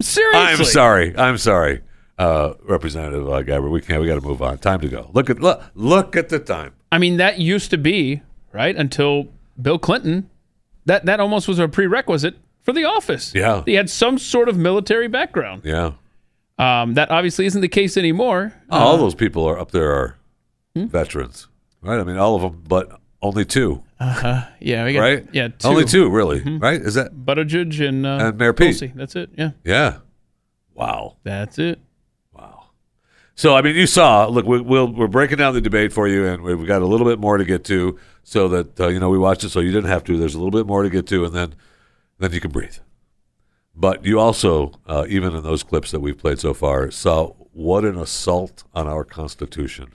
Seriously. 0.00 0.40
I'm 0.40 0.64
sorry. 0.64 1.16
I'm 1.18 1.38
sorry, 1.38 1.80
uh, 2.18 2.54
Representative 2.64 3.28
uh, 3.28 3.42
Gabbard. 3.42 3.70
We 3.70 3.80
can't. 3.80 4.00
We 4.00 4.06
got 4.08 4.14
to 4.20 4.26
move 4.26 4.42
on. 4.42 4.58
Time 4.58 4.80
to 4.80 4.88
go. 4.88 5.10
Look 5.12 5.30
at 5.30 5.40
look. 5.40 5.62
Look 5.74 6.16
at 6.16 6.28
the 6.28 6.38
time. 6.38 6.74
I 6.92 6.98
mean, 6.98 7.16
that 7.18 7.38
used 7.38 7.70
to 7.70 7.78
be, 7.78 8.22
right, 8.52 8.74
until 8.76 9.28
Bill 9.60 9.78
Clinton. 9.78 10.30
That 10.86 11.04
that 11.06 11.18
almost 11.20 11.48
was 11.48 11.58
a 11.58 11.66
prerequisite 11.68 12.36
for 12.62 12.72
the 12.72 12.84
office. 12.84 13.34
Yeah. 13.34 13.62
He 13.66 13.74
had 13.74 13.90
some 13.90 14.18
sort 14.18 14.48
of 14.48 14.56
military 14.56 15.08
background. 15.08 15.62
Yeah. 15.64 15.92
Um, 16.58 16.94
that 16.94 17.10
obviously 17.10 17.44
isn't 17.46 17.60
the 17.60 17.68
case 17.68 17.96
anymore. 17.96 18.54
all 18.70 18.94
Uh, 18.94 18.96
those 18.98 19.14
people 19.14 19.44
are 19.44 19.58
up 19.58 19.72
there 19.72 19.90
are 19.92 20.16
Hmm? 20.74 20.86
veterans, 20.86 21.48
right? 21.82 21.98
I 22.00 22.04
mean, 22.04 22.16
all 22.18 22.34
of 22.36 22.42
them, 22.42 22.62
but 22.68 22.98
only 23.20 23.44
two, 23.44 23.82
uh-huh. 23.98 24.46
Yeah, 24.60 24.84
we 24.84 24.92
got, 24.94 25.00
right? 25.00 25.26
Yeah, 25.32 25.48
two. 25.48 25.68
only 25.68 25.84
two, 25.84 26.08
really, 26.08 26.40
Mhm. 26.40 26.62
right? 26.62 26.80
Is 26.80 26.94
that 26.94 27.14
Buttigieg 27.14 27.86
and, 27.86 28.06
uh, 28.06 28.18
And 28.28 28.38
Mayor 28.38 28.52
Pete. 28.52 28.92
That's 28.94 29.16
it. 29.16 29.30
Yeah, 29.36 29.50
yeah? 29.64 29.96
Wow. 30.74 31.16
that's 31.24 31.58
it. 31.58 31.78
So 33.36 33.54
I 33.54 33.60
mean, 33.60 33.76
you 33.76 33.86
saw. 33.86 34.26
Look, 34.26 34.46
we, 34.46 34.60
we'll, 34.60 34.90
we're 34.90 35.08
breaking 35.08 35.36
down 35.36 35.52
the 35.52 35.60
debate 35.60 35.92
for 35.92 36.08
you, 36.08 36.26
and 36.26 36.42
we've 36.42 36.66
got 36.66 36.80
a 36.82 36.86
little 36.86 37.06
bit 37.06 37.18
more 37.18 37.36
to 37.36 37.44
get 37.44 37.64
to, 37.64 37.98
so 38.24 38.48
that 38.48 38.80
uh, 38.80 38.88
you 38.88 38.98
know 38.98 39.10
we 39.10 39.18
watched 39.18 39.44
it, 39.44 39.50
so 39.50 39.60
you 39.60 39.70
didn't 39.70 39.90
have 39.90 40.04
to. 40.04 40.16
There's 40.16 40.34
a 40.34 40.38
little 40.38 40.58
bit 40.58 40.66
more 40.66 40.82
to 40.82 40.90
get 40.90 41.06
to, 41.08 41.24
and 41.26 41.34
then 41.34 41.54
then 42.18 42.32
you 42.32 42.40
can 42.40 42.50
breathe. 42.50 42.78
But 43.74 44.06
you 44.06 44.18
also, 44.18 44.72
uh, 44.86 45.04
even 45.08 45.34
in 45.34 45.42
those 45.42 45.62
clips 45.62 45.90
that 45.90 46.00
we've 46.00 46.16
played 46.16 46.38
so 46.38 46.54
far, 46.54 46.90
saw 46.90 47.34
what 47.52 47.84
an 47.84 47.98
assault 47.98 48.64
on 48.74 48.86
our 48.86 49.04
Constitution 49.04 49.92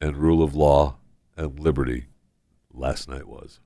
and 0.00 0.16
rule 0.16 0.44
of 0.44 0.54
law 0.54 0.96
and 1.36 1.58
liberty 1.58 2.06
last 2.72 3.08
night 3.08 3.26
was. 3.26 3.58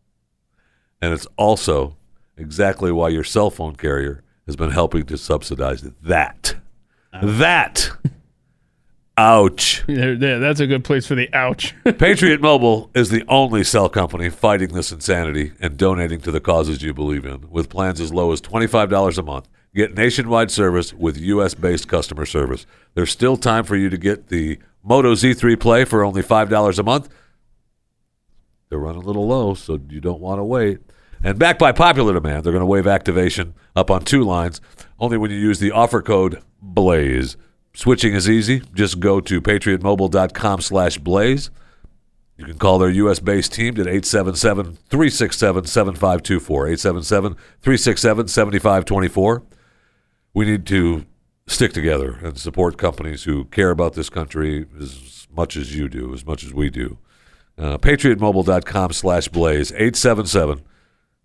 And 1.03 1.13
it's 1.13 1.27
also 1.37 1.99
exactly 2.39 2.91
why 2.91 3.11
your 3.11 3.25
cell 3.25 3.51
phone 3.51 3.77
carrier 3.77 4.23
has 4.47 4.57
been 4.57 4.71
helping 4.71 5.05
to 5.05 5.19
subsidize 5.19 5.83
that. 5.83 6.55
That. 7.23 7.91
Ouch. 9.19 9.83
There, 9.89 10.15
there, 10.15 10.39
that's 10.39 10.61
a 10.61 10.67
good 10.69 10.85
place 10.85 11.05
for 11.05 11.17
the 11.17 11.29
ouch. 11.35 11.75
Patriot 11.99 12.41
Mobile 12.41 12.89
is 12.95 13.11
the 13.11 13.25
only 13.27 13.65
cell 13.65 13.89
company 13.89 14.31
fighting 14.31 14.69
this 14.69 14.93
insanity 14.93 15.55
and 15.59 15.77
donating 15.77 16.21
to 16.21 16.31
the 16.31 16.41
causes 16.41 16.83
you 16.83 16.95
believe 16.95 17.27
in 17.27 17.51
with 17.51 17.69
plans 17.69 18.01
as 18.01 18.13
low 18.13 18.31
as 18.31 18.41
$25 18.41 19.19
a 19.19 19.23
month. 19.23 19.49
Get 19.75 19.97
nationwide 19.97 20.53
service 20.53 20.95
with 20.95 21.17
U.S. 21.17 21.55
based 21.55 21.89
customer 21.89 22.27
service. 22.27 22.65
There's 22.95 23.11
still 23.11 23.37
time 23.37 23.65
for 23.65 23.75
you 23.75 23.91
to 23.91 23.99
get 23.99 24.29
the 24.29 24.61
Moto 24.85 25.15
Z3 25.15 25.59
Play 25.59 25.85
for 25.85 26.05
only 26.05 26.23
$5 26.23 26.79
a 26.79 26.83
month. 26.85 27.09
They're 28.69 28.79
running 28.79 29.03
a 29.03 29.07
little 29.07 29.27
low, 29.27 29.55
so 29.55 29.81
you 29.91 30.01
don't 30.01 30.21
want 30.21 30.39
to 30.39 30.45
wait. 30.45 30.79
And 31.25 31.41
backed 31.41 31.59
by 31.59 31.73
popular 31.73 32.15
demand, 32.15 32.45
they're 32.45 32.53
going 32.53 32.61
to 32.61 32.67
waive 32.67 32.87
activation 32.87 33.55
up 33.75 33.91
on 33.91 34.05
two 34.05 34.23
lines 34.23 34.61
only 35.01 35.19
when 35.19 35.33
you 35.33 35.39
use 35.39 35.59
the 35.59 35.73
offer 35.73 36.03
code 36.03 36.41
BLAZE. 36.63 37.37
Switching 37.79 38.13
is 38.13 38.29
easy. 38.29 38.61
Just 38.75 38.99
go 38.99 39.21
to 39.21 39.41
patriotmobile.com 39.41 40.61
slash 40.63 40.99
blaze. 40.99 41.49
You 42.37 42.45
can 42.45 42.59
call 42.59 42.81
their 42.81 42.91
U.S. 42.91 43.21
based 43.21 43.53
team 43.53 43.75
at 43.75 43.87
877 43.87 44.79
367 44.91 45.65
7524. 45.65 46.67
877 46.67 47.35
367 47.35 48.27
7524. 48.27 49.45
We 50.35 50.45
need 50.45 50.67
to 50.67 51.07
stick 51.47 51.73
together 51.73 52.19
and 52.21 52.37
support 52.37 52.79
companies 52.79 53.23
who 53.23 53.45
care 53.45 53.71
about 53.71 53.93
this 53.93 54.11
country 54.11 54.67
as 54.81 55.29
much 55.31 55.57
as 55.57 55.77
you 55.77 55.89
do, 55.89 56.13
as 56.13 56.27
much 56.27 56.43
as 56.43 56.53
we 56.53 56.71
do. 56.71 56.99
Uh, 57.57 57.79
patriotmobile.com 57.79 58.93
slash 58.93 59.29
blaze 59.29 59.71
877 59.71 60.65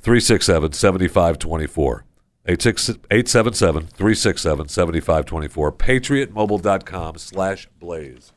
367 0.02 0.72
7524. 0.74 2.06
877 2.46 3.88
367 3.88 4.68
7524. 4.68 5.72
Patriotmobile.com 5.72 7.18
slash 7.18 7.68
blaze. 7.80 8.34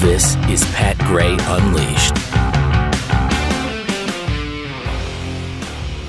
This 0.00 0.36
is 0.48 0.64
Pat 0.66 0.96
Gray 0.98 1.36
Unleashed. 1.40 2.15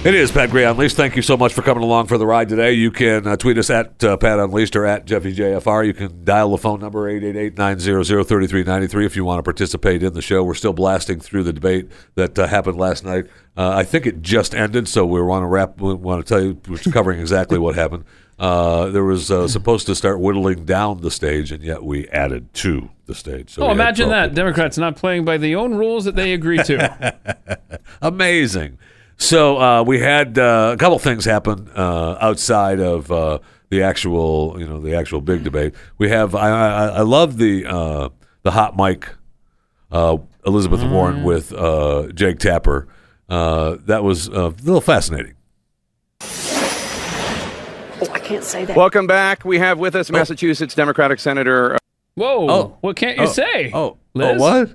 It 0.07 0.15
is 0.15 0.31
Pat 0.31 0.51
Gray 0.51 0.63
Unleashed. 0.63 0.95
Thank 0.95 1.17
you 1.17 1.21
so 1.21 1.35
much 1.35 1.53
for 1.53 1.61
coming 1.61 1.83
along 1.83 2.07
for 2.07 2.17
the 2.17 2.25
ride 2.25 2.47
today. 2.47 2.71
You 2.71 2.91
can 2.91 3.27
uh, 3.27 3.35
tweet 3.35 3.57
us 3.57 3.69
at 3.69 4.01
uh, 4.01 4.15
Pat 4.15 4.39
Unleashed 4.39 4.73
or 4.77 4.85
at 4.85 5.05
JeffyJFR. 5.05 5.85
You 5.85 5.93
can 5.93 6.23
dial 6.23 6.51
the 6.51 6.57
phone 6.57 6.79
number 6.79 7.11
888-900-3393 7.11 9.05
if 9.05 9.17
you 9.17 9.25
want 9.25 9.39
to 9.39 9.43
participate 9.43 10.03
in 10.03 10.13
the 10.13 10.21
show. 10.21 10.45
We're 10.45 10.53
still 10.53 10.71
blasting 10.71 11.19
through 11.19 11.43
the 11.43 11.51
debate 11.51 11.91
that 12.15 12.39
uh, 12.39 12.47
happened 12.47 12.77
last 12.77 13.03
night. 13.03 13.25
Uh, 13.57 13.71
I 13.71 13.83
think 13.83 14.05
it 14.05 14.21
just 14.21 14.55
ended, 14.55 14.87
so 14.87 15.05
we 15.05 15.21
want 15.21 15.43
to 15.43 15.47
wrap. 15.47 15.81
We 15.81 15.93
want 15.93 16.25
to 16.25 16.33
tell 16.33 16.41
you 16.41 16.61
we're 16.69 16.77
covering 16.93 17.19
exactly 17.19 17.59
what 17.59 17.75
happened. 17.75 18.05
Uh, 18.39 18.85
there 18.85 19.03
was 19.03 19.29
uh, 19.29 19.49
supposed 19.49 19.87
to 19.87 19.95
start 19.95 20.21
whittling 20.21 20.63
down 20.63 21.01
the 21.01 21.11
stage, 21.11 21.51
and 21.51 21.61
yet 21.61 21.83
we 21.83 22.07
added 22.07 22.53
to 22.53 22.91
the 23.07 23.13
stage. 23.13 23.49
So 23.49 23.63
oh, 23.63 23.71
imagine 23.71 24.07
12 24.07 24.29
that. 24.29 24.35
Democrats 24.35 24.77
not 24.77 24.95
playing 24.95 25.25
by 25.25 25.37
the 25.37 25.57
own 25.57 25.75
rules 25.75 26.05
that 26.05 26.15
they 26.15 26.31
agree 26.31 26.59
to. 26.59 27.59
Amazing. 28.01 28.77
So 29.17 29.57
uh, 29.59 29.83
we 29.83 29.99
had 29.99 30.37
uh, 30.37 30.71
a 30.73 30.77
couple 30.77 30.99
things 30.99 31.25
happen 31.25 31.69
uh, 31.75 32.17
outside 32.21 32.79
of 32.79 33.11
uh, 33.11 33.39
the 33.69 33.81
actual, 33.83 34.55
you 34.59 34.67
know, 34.67 34.79
the 34.79 34.95
actual 34.95 35.21
big 35.21 35.43
debate. 35.43 35.73
We 35.97 36.09
have. 36.09 36.35
I, 36.35 36.49
I, 36.49 36.85
I 36.87 37.01
love 37.01 37.37
the 37.37 37.65
uh, 37.65 38.09
the 38.43 38.51
hot 38.51 38.77
mic. 38.77 39.09
Uh, 39.91 40.17
Elizabeth 40.45 40.83
Warren 40.83 41.23
with 41.23 41.51
uh, 41.53 42.07
Jake 42.13 42.39
Tapper. 42.39 42.87
Uh, 43.29 43.77
that 43.85 44.03
was 44.03 44.29
uh, 44.29 44.47
a 44.49 44.63
little 44.63 44.81
fascinating. 44.81 45.33
Oh, 47.99 48.07
I 48.11 48.19
can't 48.19 48.43
say 48.43 48.65
that. 48.65 48.77
Welcome 48.77 49.07
back. 49.07 49.43
We 49.43 49.59
have 49.59 49.79
with 49.79 49.95
us 49.95 50.11
Massachusetts 50.11 50.75
Democratic 50.75 51.19
Senator. 51.19 51.77
Whoa! 52.15 52.49
Oh. 52.49 52.77
what 52.81 52.95
can't 52.95 53.17
you 53.17 53.23
Oh. 53.23 53.27
say? 53.27 53.71
Oh, 53.73 53.97
Liz? 54.13 54.35
oh, 54.35 54.39
what? 54.39 54.69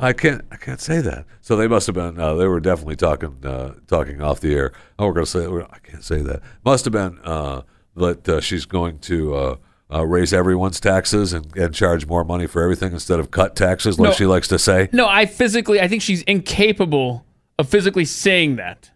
I 0.00 0.12
can't. 0.12 0.42
I 0.50 0.56
can't 0.56 0.80
say 0.80 1.00
that. 1.00 1.26
So 1.40 1.56
they 1.56 1.68
must 1.68 1.86
have 1.86 1.94
been. 1.94 2.18
Uh, 2.18 2.34
they 2.34 2.46
were 2.46 2.60
definitely 2.60 2.96
talking. 2.96 3.36
Uh, 3.44 3.74
talking 3.86 4.20
off 4.22 4.40
the 4.40 4.54
air. 4.54 4.72
Oh, 4.98 5.06
we're 5.08 5.14
to 5.14 5.26
say. 5.26 5.46
we're- 5.46 5.66
I 5.70 5.78
can't 5.78 6.02
say 6.04 6.20
that. 6.22 6.40
Must 6.64 6.84
have 6.86 6.92
been 6.92 7.18
uh, 7.24 7.62
that 7.96 8.28
uh, 8.28 8.40
she's 8.40 8.64
going 8.64 8.98
to 9.00 9.34
uh, 9.34 9.56
uh, 9.92 10.06
raise 10.06 10.32
everyone's 10.32 10.80
taxes 10.80 11.32
and, 11.32 11.54
and 11.56 11.74
charge 11.74 12.06
more 12.06 12.24
money 12.24 12.46
for 12.46 12.62
everything 12.62 12.92
instead 12.92 13.20
of 13.20 13.30
cut 13.30 13.56
taxes, 13.56 13.98
like 13.98 14.10
No. 14.10 14.14
she 14.14 14.26
likes 14.26 14.48
to 14.48 14.58
say. 14.58 14.88
No, 14.92 15.06
I 15.08 15.26
physically, 15.26 15.80
I 15.80 15.88
think 15.88 16.00
she's 16.02 16.22
incapable 16.22 17.24
of 17.58 17.68
physically 17.68 18.04
saying 18.04 18.56
that 18.56 18.90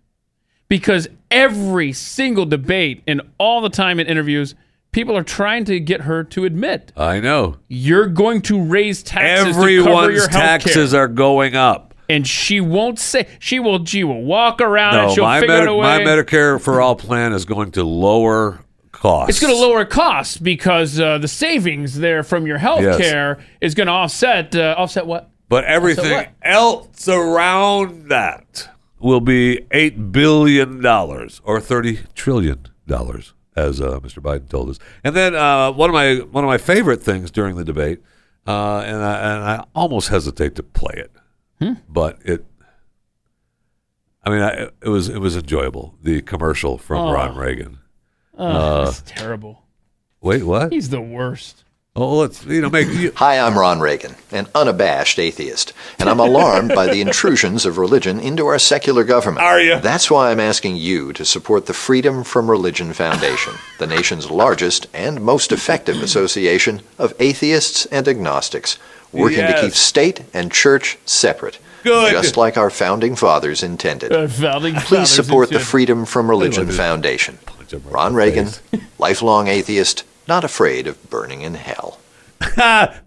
because 0.69 1.09
every 1.31 1.93
single 1.93 2.47
debate 2.47 3.03
and 3.07 3.21
all 3.39 3.61
the 3.61 3.69
time 3.69 3.99
in 4.01 4.07
interviews, 4.07 4.55
people 4.95 5.15
are 5.17 5.23
trying 5.23 5.65
to 5.67 5.79
get 5.79 6.03
her 6.03 6.25
to 6.25 6.45
admit 6.47 6.93
I 6.97 7.21
know. 7.21 7.57
you're 7.69 8.07
going 8.07 8.41
to 8.43 8.63
raise 8.63 9.03
taxes 9.03 9.49
to 9.49 9.53
cover 9.53 9.69
Everyone's 9.69 10.17
your 10.17 10.29
taxes 10.29 10.95
are 10.95 11.09
going 11.09 11.55
up. 11.55 11.93
And 12.09 12.27
she 12.27 12.61
won't 12.61 12.99
say 12.99 13.27
she 13.39 13.59
will. 13.61 13.85
She 13.85 14.05
will 14.05 14.23
walk 14.23 14.61
around 14.61 14.95
and 14.97 15.11
she'll 15.13 15.25
my, 15.25 15.41
figure 15.41 15.55
Medi- 15.57 15.69
out 15.69 15.75
a 15.75 15.83
my. 15.83 15.99
Medicare 16.01 16.61
for 16.61 16.81
all 16.81 16.97
plan 16.97 17.33
is 17.33 17.45
going 17.47 17.71
to 17.73 17.83
lower 17.85 18.61
costs. 18.93 19.31
it's 19.31 19.41
going 19.41 19.53
to 19.55 19.61
lower 19.61 19.85
costs 19.87 20.37
because 20.37 21.01
uh, 21.01 21.19
the 21.19 21.29
savings 21.29 21.99
there 21.99 22.23
from 22.23 22.47
your 22.47 22.59
health 22.59 22.83
Yes. 22.83 22.99
care 22.99 23.39
is 23.61 23.75
going 23.75 23.87
to 23.87 23.93
offset 23.93 24.55
uh, 24.55 24.75
offset 24.79 25.07
what? 25.07 25.31
But 25.49 25.65
everything 25.65 26.27
else 26.43 27.09
around 27.09 28.09
that 28.11 28.69
will 28.99 29.21
be 29.21 29.67
eight 29.71 30.13
billion 30.13 30.81
dollars 30.83 31.41
or 31.45 31.59
thirty 31.61 32.01
trillion 32.15 32.67
dollars, 32.87 33.33
as 33.57 33.81
uh, 33.81 34.01
Mr. 34.01 34.21
Biden 34.21 34.49
told 34.49 34.71
us. 34.71 34.79
And 35.05 35.15
then 35.15 35.35
uh, 35.35 35.71
one 35.73 35.91
of 35.91 35.95
my 35.95 36.17
one 36.31 36.45
of 36.45 36.49
my 36.49 36.59
favorite 36.59 37.03
things 37.03 37.31
during 37.31 37.57
the 37.57 37.65
debate, 37.65 38.03
uh, 38.47 38.79
and 38.81 38.97
I, 38.97 39.35
and 39.35 39.45
I 39.45 39.65
almost 39.75 40.09
hesitate 40.09 40.55
to 40.57 40.63
play 40.63 40.95
it, 40.97 41.77
but 41.89 42.19
it. 42.25 42.45
I 44.27 44.31
mean, 44.31 44.41
I, 44.41 44.69
it 44.83 44.89
was 44.89 45.09
it 45.09 45.19
was 45.19 45.37
enjoyable. 45.37 45.95
The 46.03 46.23
commercial 46.23 46.79
from 46.79 46.99
Oh. 47.09 47.13
Ron 47.13 47.37
Reagan. 47.37 47.79
Oh, 48.39 48.47
Uh, 48.47 48.85
that's 48.87 49.03
terrible. 49.07 49.63
Wait, 50.21 50.43
what? 50.45 50.73
He's 50.73 50.89
the 50.89 51.01
worst. 51.01 51.65
Oh, 51.97 52.17
let's 52.17 52.45
you 52.45 52.61
know 52.61 52.71
make. 52.71 52.89
You, 52.89 53.13
Hi, 53.15 53.39
I'm 53.39 53.57
Ron 53.57 53.79
Reagan, 53.79 54.17
an 54.33 54.49
unabashed 54.53 55.21
atheist, 55.21 55.73
and 56.01 56.09
I'm 56.09 56.19
alarmed 56.19 56.71
by 56.71 56.87
the 56.89 57.01
intrusions 57.01 57.65
of 57.65 57.79
religion 57.79 58.19
into 58.19 58.47
our 58.47 58.59
secular 58.59 59.05
government. 59.05 59.47
Are 59.47 59.61
you? 59.61 59.79
That's 59.79 60.11
why 60.11 60.33
I'm 60.33 60.41
asking 60.41 60.75
you 60.75 61.13
to 61.13 61.25
support 61.25 61.67
the 61.67 61.73
Freedom 61.73 62.25
from 62.25 62.51
Religion 62.51 62.93
Foundation, 62.95 63.53
the 63.79 63.87
nation's 63.87 64.29
largest 64.29 64.89
and 64.93 65.21
most 65.21 65.53
effective 65.53 66.03
association 66.03 66.83
of 66.99 67.15
atheists 67.21 67.87
and 67.87 68.09
agnostics, 68.09 68.77
working 69.13 69.37
to 69.39 69.43
Yes. 69.45 69.61
keep 69.61 69.75
state 69.75 70.23
and 70.35 70.51
church 70.51 70.99
separate. 71.07 71.61
Good. 71.85 72.11
Just 72.11 72.37
like 72.37 72.57
our 72.57 72.71
founding 72.71 73.15
fathers 73.15 73.63
intended. 73.63 74.11
Uh, 74.11 74.27
founding 74.27 74.75
Please 74.75 74.89
fathers 74.89 75.11
support 75.11 75.49
the 75.51 75.55
intended. 75.57 75.69
Freedom 75.71 76.05
from 76.07 76.29
Religion 76.29 76.67
Foundation. 76.73 77.39
Ron 77.85 78.15
Reagan, 78.17 78.49
lifelong 78.99 79.47
atheist, 79.47 80.03
not 80.29 80.45
afraid 80.45 80.87
of 80.87 81.11
burning 81.11 81.43
in 81.43 81.55
hell. 81.55 81.99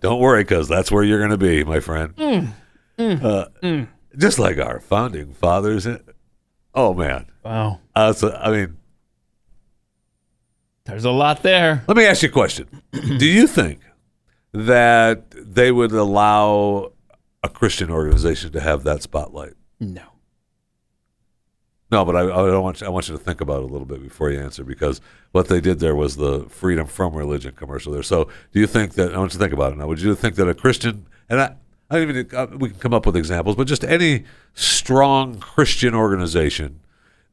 Don't 0.01 0.19
worry, 0.19 0.43
because 0.43 0.67
that's 0.67 0.91
where 0.91 1.03
you're 1.03 1.19
going 1.19 1.31
to 1.31 1.37
be, 1.37 1.63
my 1.63 1.79
friend. 1.79 2.15
Mm. 2.15 2.53
Mm. 2.97 3.23
Uh, 3.23 3.45
Mm. 3.63 3.87
Just 4.17 4.39
like 4.39 4.57
our 4.57 4.79
founding 4.79 5.33
fathers. 5.33 5.87
Oh 6.73 6.93
man, 6.93 7.27
Wow. 7.43 7.79
uh, 7.95 8.13
so, 8.13 8.31
I 8.33 8.49
mean, 8.51 8.77
There's 10.85 11.05
a 11.05 11.11
lot 11.11 11.43
there. 11.43 11.83
let 11.87 11.97
me 11.97 12.05
ask 12.05 12.23
you 12.23 12.29
a 12.29 12.31
question. 12.31 12.81
Do 12.91 13.25
you 13.25 13.45
think 13.47 13.81
that 14.53 15.25
they 15.31 15.71
would 15.71 15.91
allow 15.91 16.93
a 17.43 17.49
Christian 17.49 17.91
organization 17.91 18.51
to 18.53 18.59
have 18.61 18.83
that 18.85 19.03
spotlight? 19.03 19.53
No. 19.79 20.03
No, 21.89 22.03
but 22.03 22.15
I, 22.17 22.21
I 22.23 22.25
don't 22.25 22.63
want 22.63 22.81
you, 22.81 22.87
I 22.87 22.89
want 22.89 23.07
you 23.07 23.17
to 23.17 23.23
think 23.23 23.39
about 23.39 23.59
it 23.59 23.63
a 23.63 23.67
little 23.67 23.85
bit 23.85 24.03
before 24.03 24.29
you 24.29 24.39
answer 24.39 24.63
because 24.63 24.99
what 25.31 25.47
they 25.47 25.61
did 25.61 25.79
there 25.79 25.95
was 25.95 26.17
the 26.17 26.41
freedom 26.49 26.85
from 26.85 27.13
religion 27.13 27.53
commercial 27.55 27.93
there. 27.93 28.03
So, 28.03 28.25
do 28.51 28.59
you 28.59 28.67
think 28.67 28.93
that 28.95 29.13
I 29.13 29.17
want 29.17 29.33
you 29.33 29.39
to 29.39 29.43
think 29.43 29.53
about 29.53 29.71
it 29.71 29.77
now? 29.77 29.87
Would 29.87 30.01
you 30.01 30.13
think 30.15 30.35
that 30.35 30.49
a 30.49 30.53
Christian 30.53 31.05
and 31.29 31.39
I, 31.39 31.55
I 31.89 31.99
don't 31.99 32.09
even 32.09 32.35
uh, 32.35 32.47
we 32.57 32.69
can 32.69 32.79
come 32.79 32.93
up 32.93 33.05
with 33.05 33.15
examples, 33.15 33.55
but 33.55 33.67
just 33.67 33.85
any 33.85 34.25
strong 34.53 35.39
Christian 35.39 35.95
organization 35.95 36.81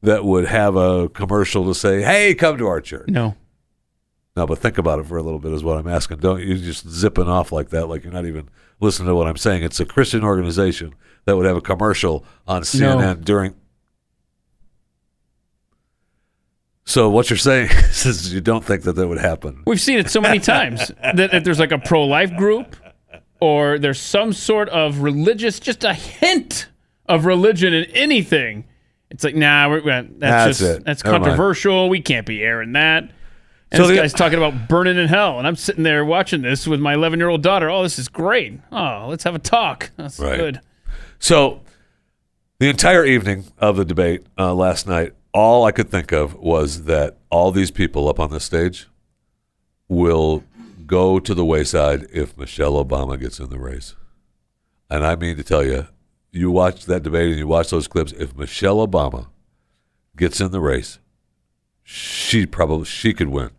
that 0.02 0.24
would 0.24 0.46
have 0.46 0.76
a 0.76 1.08
commercial 1.08 1.64
to 1.66 1.74
say, 1.74 2.02
"Hey, 2.02 2.34
come 2.34 2.56
to 2.58 2.66
our 2.68 2.80
church." 2.80 3.08
No. 3.08 3.36
No, 4.36 4.46
but 4.46 4.58
think 4.58 4.78
about 4.78 4.98
it 4.98 5.06
for 5.06 5.16
a 5.16 5.22
little 5.22 5.38
bit 5.38 5.52
is 5.52 5.62
what 5.62 5.78
I'm 5.78 5.86
asking. 5.86 6.18
Don't 6.18 6.40
you 6.40 6.58
just 6.58 6.88
zipping 6.88 7.28
off 7.28 7.52
like 7.52 7.70
that, 7.70 7.86
like 7.86 8.02
you're 8.02 8.12
not 8.12 8.26
even 8.26 8.48
listening 8.80 9.06
to 9.06 9.14
what 9.14 9.28
I'm 9.28 9.36
saying. 9.36 9.62
It's 9.62 9.78
a 9.78 9.84
Christian 9.84 10.24
organization 10.24 10.94
that 11.24 11.36
would 11.36 11.46
have 11.46 11.56
a 11.56 11.60
commercial 11.60 12.24
on 12.46 12.62
CNN 12.62 13.24
during. 13.24 13.54
So 16.86 17.08
what 17.08 17.30
you're 17.30 17.36
saying 17.38 17.70
is 17.90 18.32
you 18.32 18.40
don't 18.40 18.64
think 18.64 18.82
that 18.82 18.92
that 18.94 19.08
would 19.08 19.18
happen? 19.18 19.62
We've 19.66 19.80
seen 19.80 19.98
it 19.98 20.10
so 20.10 20.20
many 20.20 20.38
times 20.54 20.88
that, 21.02 21.16
that 21.30 21.44
there's 21.44 21.58
like 21.58 21.72
a 21.72 21.78
pro 21.78 22.04
life 22.04 22.36
group 22.36 22.76
or 23.40 23.78
there's 23.78 24.00
some 24.00 24.32
sort 24.32 24.68
of 24.68 25.00
religious, 25.00 25.60
just 25.60 25.84
a 25.84 25.94
hint 25.94 26.68
of 27.06 27.24
religion 27.26 27.72
in 27.74 27.84
anything. 27.92 28.64
It's 29.10 29.22
like, 29.24 29.34
nah, 29.36 29.68
we're, 29.68 29.80
that's, 29.82 30.08
That's 30.18 30.58
just 30.58 30.78
it. 30.78 30.84
that's 30.84 31.04
Never 31.04 31.18
mind. 31.18 31.24
controversial. 31.24 31.88
We 31.88 32.00
can't 32.00 32.26
be 32.26 32.42
airing 32.42 32.72
that. 32.72 33.04
And 33.04 33.12
So 33.76 33.82
this 33.86 33.88
the- 33.96 33.96
guy's 34.02 34.12
talking 34.12 34.38
about 34.38 34.68
burning 34.68 34.96
in 34.98 35.08
hell, 35.08 35.38
and 35.38 35.46
I'm 35.46 35.56
sitting 35.56 35.84
there 35.84 36.04
watching 36.04 36.42
this 36.42 36.66
with 36.66 36.80
my 36.80 36.94
11 36.94 37.18
year 37.18 37.28
old 37.28 37.42
daughter. 37.42 37.68
Oh, 37.70 37.82
this 37.82 37.98
is 37.98 38.08
great. 38.08 38.58
Oh, 38.72 39.06
let's 39.08 39.24
have 39.24 39.34
a 39.34 39.38
talk. 39.38 39.90
That's 39.96 40.18
Right. 40.18 40.36
good. 40.36 40.60
So, 41.18 41.62
the 42.58 42.68
entire 42.68 43.04
evening 43.04 43.44
of 43.58 43.76
the 43.76 43.84
debate 43.84 44.26
uh, 44.38 44.54
last 44.54 44.86
night, 44.86 45.12
all 45.34 45.64
I 45.64 45.72
could 45.72 45.90
think 45.90 46.12
of 46.12 46.34
was 46.36 46.84
that 46.84 47.18
all 47.28 47.50
these 47.50 47.72
people 47.72 48.08
up 48.08 48.20
on 48.20 48.30
the 48.30 48.40
stage 48.40 48.86
will 49.88 50.44
go 50.86 51.18
to 51.18 51.34
the 51.34 51.44
wayside 51.44 52.06
if 52.12 52.38
Michelle 52.38 52.82
Obama 52.82 53.18
gets 53.18 53.40
in 53.40 53.50
the 53.50 53.58
race. 53.58 53.96
And 54.88 55.04
I 55.04 55.16
mean 55.16 55.36
to 55.36 55.42
tell 55.42 55.64
you, 55.64 55.88
you 56.30 56.50
watch 56.50 56.86
that 56.86 57.02
debate 57.02 57.30
and 57.30 57.38
you 57.38 57.48
watch 57.48 57.70
those 57.70 57.88
clips. 57.88 58.12
If 58.12 58.36
Michelle 58.36 58.86
Obama 58.86 59.26
gets 60.16 60.40
in 60.40 60.52
the 60.52 60.60
race, 60.60 61.00
she 61.82 62.46
probably 62.46 62.84
she 62.84 63.12
could 63.12 63.28
win. 63.28 63.50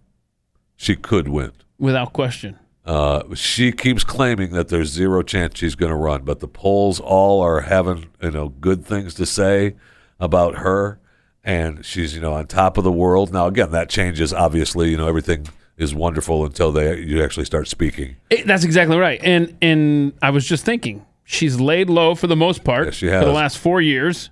She 0.77 0.95
could 0.95 1.27
win. 1.27 1.51
Without 1.77 2.13
question. 2.13 2.57
Uh, 2.85 3.23
she 3.33 3.71
keeps 3.71 4.03
claiming 4.03 4.51
that 4.51 4.69
there's 4.69 4.89
zero 4.89 5.23
chance 5.23 5.57
she's 5.57 5.75
going 5.75 5.89
to 5.89 5.95
run, 5.97 6.23
but 6.23 6.39
the 6.39 6.47
polls 6.47 6.99
all 6.99 7.41
are 7.41 7.61
having 7.61 8.07
you 8.21 8.31
know 8.31 8.49
good 8.49 8.85
things 8.85 9.13
to 9.15 9.25
say 9.25 9.75
about 10.19 10.57
her, 10.59 10.99
and 11.45 11.85
she's 11.85 12.13
you 12.13 12.19
know 12.21 12.33
on 12.33 12.47
top 12.47 12.77
of 12.77 12.83
the 12.83 12.91
world. 12.91 13.31
Now 13.31 13.47
again, 13.47 13.71
that 13.71 13.89
changes. 13.89 14.33
Obviously, 14.33 14.89
you 14.89 14.97
know 14.97 15.07
everything 15.07 15.47
is 15.77 15.93
wonderful 15.95 16.43
until 16.45 16.71
they 16.71 16.99
you 16.99 17.23
actually 17.23 17.45
start 17.45 17.67
speaking. 17.67 18.15
It- 18.29 18.45
that's 18.47 18.63
exactly 18.65 18.97
right. 18.97 19.19
And 19.23 19.55
and 19.61 20.13
I 20.21 20.31
was 20.31 20.45
just 20.47 20.65
thinking, 20.65 21.05
she's 21.23 21.59
laid 21.59 21.89
low 21.89 22.15
for 22.15 22.27
the 22.27 22.35
most 22.35 22.63
part 22.63 22.93
she 22.93 23.07
for 23.07 23.23
the 23.25 23.31
last 23.31 23.57
four 23.59 23.79
years. 23.81 24.29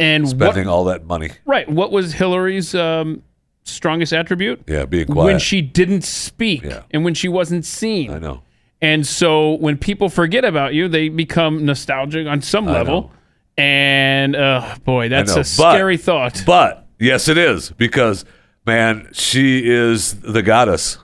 And 0.00 0.24
what, 0.24 0.30
Spending 0.30 0.68
all 0.68 0.84
that 0.84 1.06
money, 1.06 1.30
right, 1.44 1.68
what 1.68 1.90
was 1.90 2.12
Hillary's 2.12 2.72
um, 2.74 3.22
strongest 3.64 4.12
attribute? 4.12 4.62
yeah, 4.68 4.84
being 4.84 5.08
When 5.12 5.40
she 5.40 5.60
didn't 5.60 6.02
speak 6.04 6.62
yeah. 6.62 6.82
and 6.92 7.04
when 7.04 7.14
she 7.14 7.28
wasn't 7.28 7.64
seen. 7.64 8.12
I 8.12 8.18
know. 8.20 8.42
And 8.80 9.04
so 9.04 9.54
when 9.54 9.76
people 9.76 10.08
forget 10.08 10.44
about 10.44 10.72
you, 10.72 10.86
they 10.86 11.08
become 11.08 11.64
nostalgic 11.66 12.28
on 12.28 12.42
some 12.42 12.68
I 12.68 12.72
level. 12.74 13.10
And 13.58 14.36
uh, 14.36 14.76
boy, 14.84 15.08
that's 15.08 15.34
know, 15.34 15.40
a 15.40 15.44
scary 15.44 15.96
thought. 15.96 16.44
But 16.46 16.86
yes, 16.98 17.26
it 17.28 17.36
is 17.36 17.72
because 17.72 18.24
man, 18.64 19.08
she 19.12 19.68
is 19.68 20.20
the 20.20 20.42
goddess. 20.42 20.98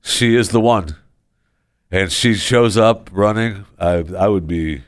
She 0.00 0.36
is 0.36 0.50
the 0.50 0.60
one, 0.60 0.94
and 1.90 2.12
she 2.12 2.34
shows 2.34 2.76
up 2.76 3.10
running. 3.12 3.66
I 3.80 4.04
I 4.16 4.28
would 4.28 4.46
be, 4.46 4.84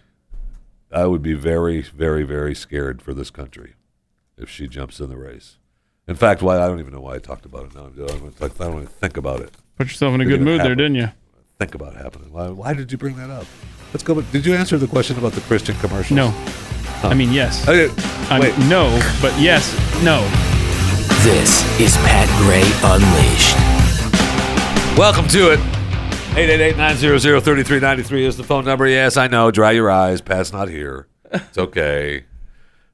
I 0.92 1.06
would 1.06 1.22
be 1.22 1.34
very 1.34 1.82
very 1.82 2.22
very 2.22 2.54
scared 2.54 3.02
for 3.02 3.12
this 3.12 3.30
country 3.30 3.74
if 4.36 4.48
she 4.48 4.68
jumps 4.68 5.00
in 5.00 5.08
the 5.08 5.16
race. 5.16 5.56
In 6.06 6.14
fact, 6.14 6.42
why 6.42 6.62
I 6.62 6.68
don't 6.68 6.78
even 6.78 6.92
know 6.92 7.00
why 7.00 7.16
I 7.16 7.18
talked 7.18 7.44
about 7.44 7.66
it 7.66 7.74
now. 7.74 7.86
I 7.86 8.06
don't 8.06 8.16
even, 8.16 8.34
I 8.40 8.48
don't 8.48 8.74
even 8.74 8.86
think 8.86 9.16
about 9.16 9.40
it. 9.40 9.52
Put 9.76 9.88
yourself 9.88 10.14
in 10.14 10.20
a 10.20 10.24
good 10.24 10.40
mood 10.40 10.60
there, 10.60 10.76
didn't 10.76 10.94
you? 10.94 11.08
Think 11.58 11.74
about 11.74 11.94
it 11.94 11.98
happening. 11.98 12.32
Why, 12.32 12.48
why 12.48 12.72
did 12.72 12.92
you 12.92 12.98
bring 12.98 13.16
that 13.16 13.30
up? 13.30 13.46
Let's 13.92 14.02
go. 14.02 14.20
Did 14.20 14.44
you 14.44 14.54
answer 14.54 14.76
the 14.76 14.86
question 14.86 15.16
about 15.18 15.32
the 15.32 15.40
Christian 15.42 15.74
commercials? 15.76 16.16
No. 16.16 16.32
I 17.02 17.14
mean, 17.14 17.32
yes. 17.32 17.66
I 17.68 17.72
did- 17.72 17.92
I'm, 18.30 18.40
wait. 18.42 18.56
no, 18.68 18.90
but 19.22 19.38
yes, 19.40 19.72
no. 20.02 20.20
This 21.24 21.64
is 21.80 21.96
Pat 21.98 22.28
Gray 22.42 22.62
Unleashed. 22.84 23.56
Welcome 24.98 25.26
to 25.28 25.52
it. 25.52 25.60
888-900-3393 26.36 28.20
is 28.26 28.36
the 28.36 28.44
phone 28.44 28.64
number. 28.64 28.86
Yes, 28.86 29.16
I 29.16 29.26
know. 29.26 29.50
Dry 29.50 29.70
your 29.72 29.90
eyes. 29.90 30.20
Pat's 30.20 30.52
not 30.52 30.68
here. 30.68 31.08
It's 31.32 31.56
okay. 31.58 32.24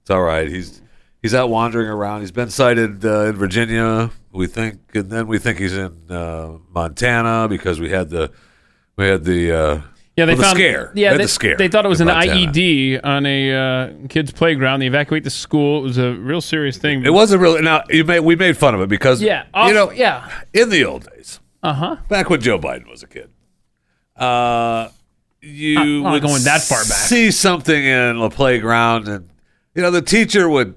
It's 0.00 0.10
all 0.10 0.22
right. 0.22 0.48
He's 0.48 0.80
He's 1.22 1.34
out 1.34 1.48
wandering 1.48 1.88
around. 1.88 2.20
He's 2.20 2.32
been 2.32 2.50
sighted 2.50 3.02
uh, 3.04 3.20
in 3.26 3.36
Virginia, 3.36 4.10
we 4.30 4.46
think, 4.46 4.78
and 4.94 5.10
then 5.10 5.26
we 5.26 5.38
think 5.38 5.58
he's 5.58 5.72
in 5.72 6.10
uh, 6.10 6.58
Montana 6.68 7.46
because 7.48 7.80
we 7.80 7.88
had 7.88 8.10
the 8.10 8.30
we 8.96 9.06
had 9.06 9.24
the 9.24 9.50
uh, 9.52 9.80
Yeah, 10.16 10.26
they 10.26 10.34
well, 10.34 10.42
found 10.44 10.56
the 10.56 10.60
scare. 10.60 10.92
Yeah, 10.94 11.12
they, 11.12 11.24
the 11.24 11.28
scare. 11.28 11.56
they 11.56 11.66
thought 11.66 11.84
it 11.84 11.88
was 11.88 12.00
an 12.00 12.06
Montana. 12.06 12.32
IED 12.52 13.00
on 13.02 13.26
a 13.26 13.52
uh, 13.52 13.92
kid's 14.08 14.30
playground. 14.30 14.78
They 14.80 14.86
evacuate 14.86 15.24
the 15.24 15.30
school. 15.30 15.80
It 15.80 15.82
was 15.82 15.98
a 15.98 16.12
real 16.14 16.40
serious 16.40 16.76
thing. 16.78 17.04
It 17.04 17.12
wasn't 17.12 17.42
really. 17.42 17.62
Now 17.62 17.82
you 17.90 18.04
made 18.04 18.20
we 18.20 18.36
made 18.36 18.56
fun 18.56 18.74
of 18.76 18.80
it 18.80 18.88
because 18.88 19.20
Yeah, 19.20 19.44
you 19.66 19.74
know, 19.74 19.90
yeah. 19.90 20.30
in 20.52 20.68
the 20.70 20.84
old 20.84 21.08
days, 21.10 21.40
Uh 21.64 21.72
huh. 21.72 21.96
back 22.08 22.30
when 22.30 22.40
Joe 22.40 22.58
Biden 22.60 22.88
was 22.88 23.02
a 23.02 23.08
kid, 23.08 23.28
uh, 24.16 24.88
you 25.40 26.02
would 26.04 26.22
going 26.22 26.44
that 26.44 26.62
far 26.62 26.78
back. 26.78 26.92
see 26.92 27.30
something 27.30 27.84
in 27.84 28.18
the 28.18 28.30
playground, 28.30 29.08
and 29.08 29.30
you 29.74 29.82
know 29.82 29.90
the 29.90 30.00
teacher 30.02 30.48
would 30.48 30.74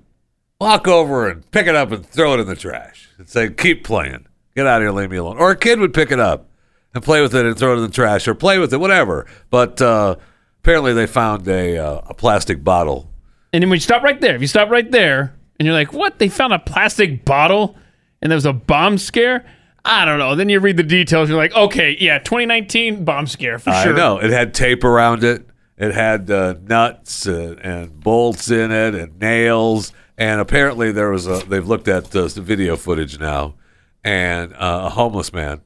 walk 0.59 0.87
over 0.87 1.29
and 1.29 1.49
pick 1.51 1.67
it 1.67 1.75
up 1.75 1.91
and 1.91 2.03
throw 2.05 2.33
it 2.33 2.39
in 2.39 2.47
the 2.47 2.55
trash 2.55 3.07
and 3.19 3.29
say, 3.29 3.49
"Keep 3.51 3.83
playing, 3.83 4.25
get 4.55 4.65
out 4.65 4.81
of 4.81 4.85
here, 4.85 4.91
leave 4.91 5.11
me 5.11 5.17
alone." 5.17 5.37
Or 5.37 5.51
a 5.51 5.55
kid 5.55 5.79
would 5.79 5.93
pick 5.93 6.11
it 6.11 6.19
up 6.19 6.49
and 6.93 7.03
play 7.03 7.21
with 7.21 7.35
it 7.35 7.45
and 7.45 7.57
throw 7.57 7.73
it 7.73 7.77
in 7.77 7.83
the 7.83 7.89
trash, 7.89 8.27
or 8.27 8.35
play 8.35 8.59
with 8.59 8.73
it, 8.73 8.77
whatever. 8.77 9.25
But 9.49 9.81
uh, 9.81 10.15
apparently, 10.61 10.93
they 10.93 11.07
found 11.07 11.47
a 11.47 11.77
uh, 11.77 12.01
a 12.07 12.13
plastic 12.13 12.63
bottle. 12.63 13.09
And 13.53 13.63
then 13.63 13.69
when 13.69 13.77
you 13.77 13.81
stop 13.81 14.03
right 14.03 14.19
there, 14.19 14.35
if 14.35 14.41
you 14.41 14.47
stop 14.47 14.69
right 14.69 14.89
there, 14.91 15.35
and 15.59 15.65
you're 15.65 15.75
like, 15.75 15.93
"What? 15.93 16.19
They 16.19 16.29
found 16.29 16.53
a 16.53 16.59
plastic 16.59 17.25
bottle, 17.25 17.75
and 18.21 18.31
there 18.31 18.37
was 18.37 18.45
a 18.45 18.53
bomb 18.53 18.97
scare." 18.97 19.45
I 19.85 20.03
don't 20.03 20.19
know. 20.19 20.35
Then 20.35 20.49
you 20.49 20.59
read 20.59 20.75
the 20.75 20.83
details. 20.83 21.29
You're 21.29 21.37
like, 21.37 21.55
"Okay, 21.55 21.95
yeah, 21.99 22.19
2019 22.19 23.05
bomb 23.05 23.27
scare 23.27 23.57
for 23.57 23.69
I 23.69 23.83
sure." 23.83 23.93
know 23.93 24.17
it 24.17 24.31
had 24.31 24.53
tape 24.53 24.83
around 24.83 25.23
it. 25.23 25.47
It 25.77 25.93
had 25.93 26.29
uh, 26.31 26.55
nuts 26.63 27.25
and, 27.27 27.59
and 27.59 27.99
bolts 27.99 28.49
in 28.49 28.71
it 28.71 28.95
and 28.95 29.19
nails. 29.19 29.93
And 30.17 30.41
apparently 30.41 30.91
there 30.91 31.11
was 31.11 31.27
a. 31.27 31.43
They've 31.47 31.67
looked 31.67 31.87
at 31.87 32.15
uh, 32.15 32.27
video 32.27 32.75
footage 32.75 33.19
now, 33.19 33.55
and 34.03 34.53
uh, 34.53 34.83
a 34.85 34.89
homeless 34.89 35.31
man. 35.31 35.61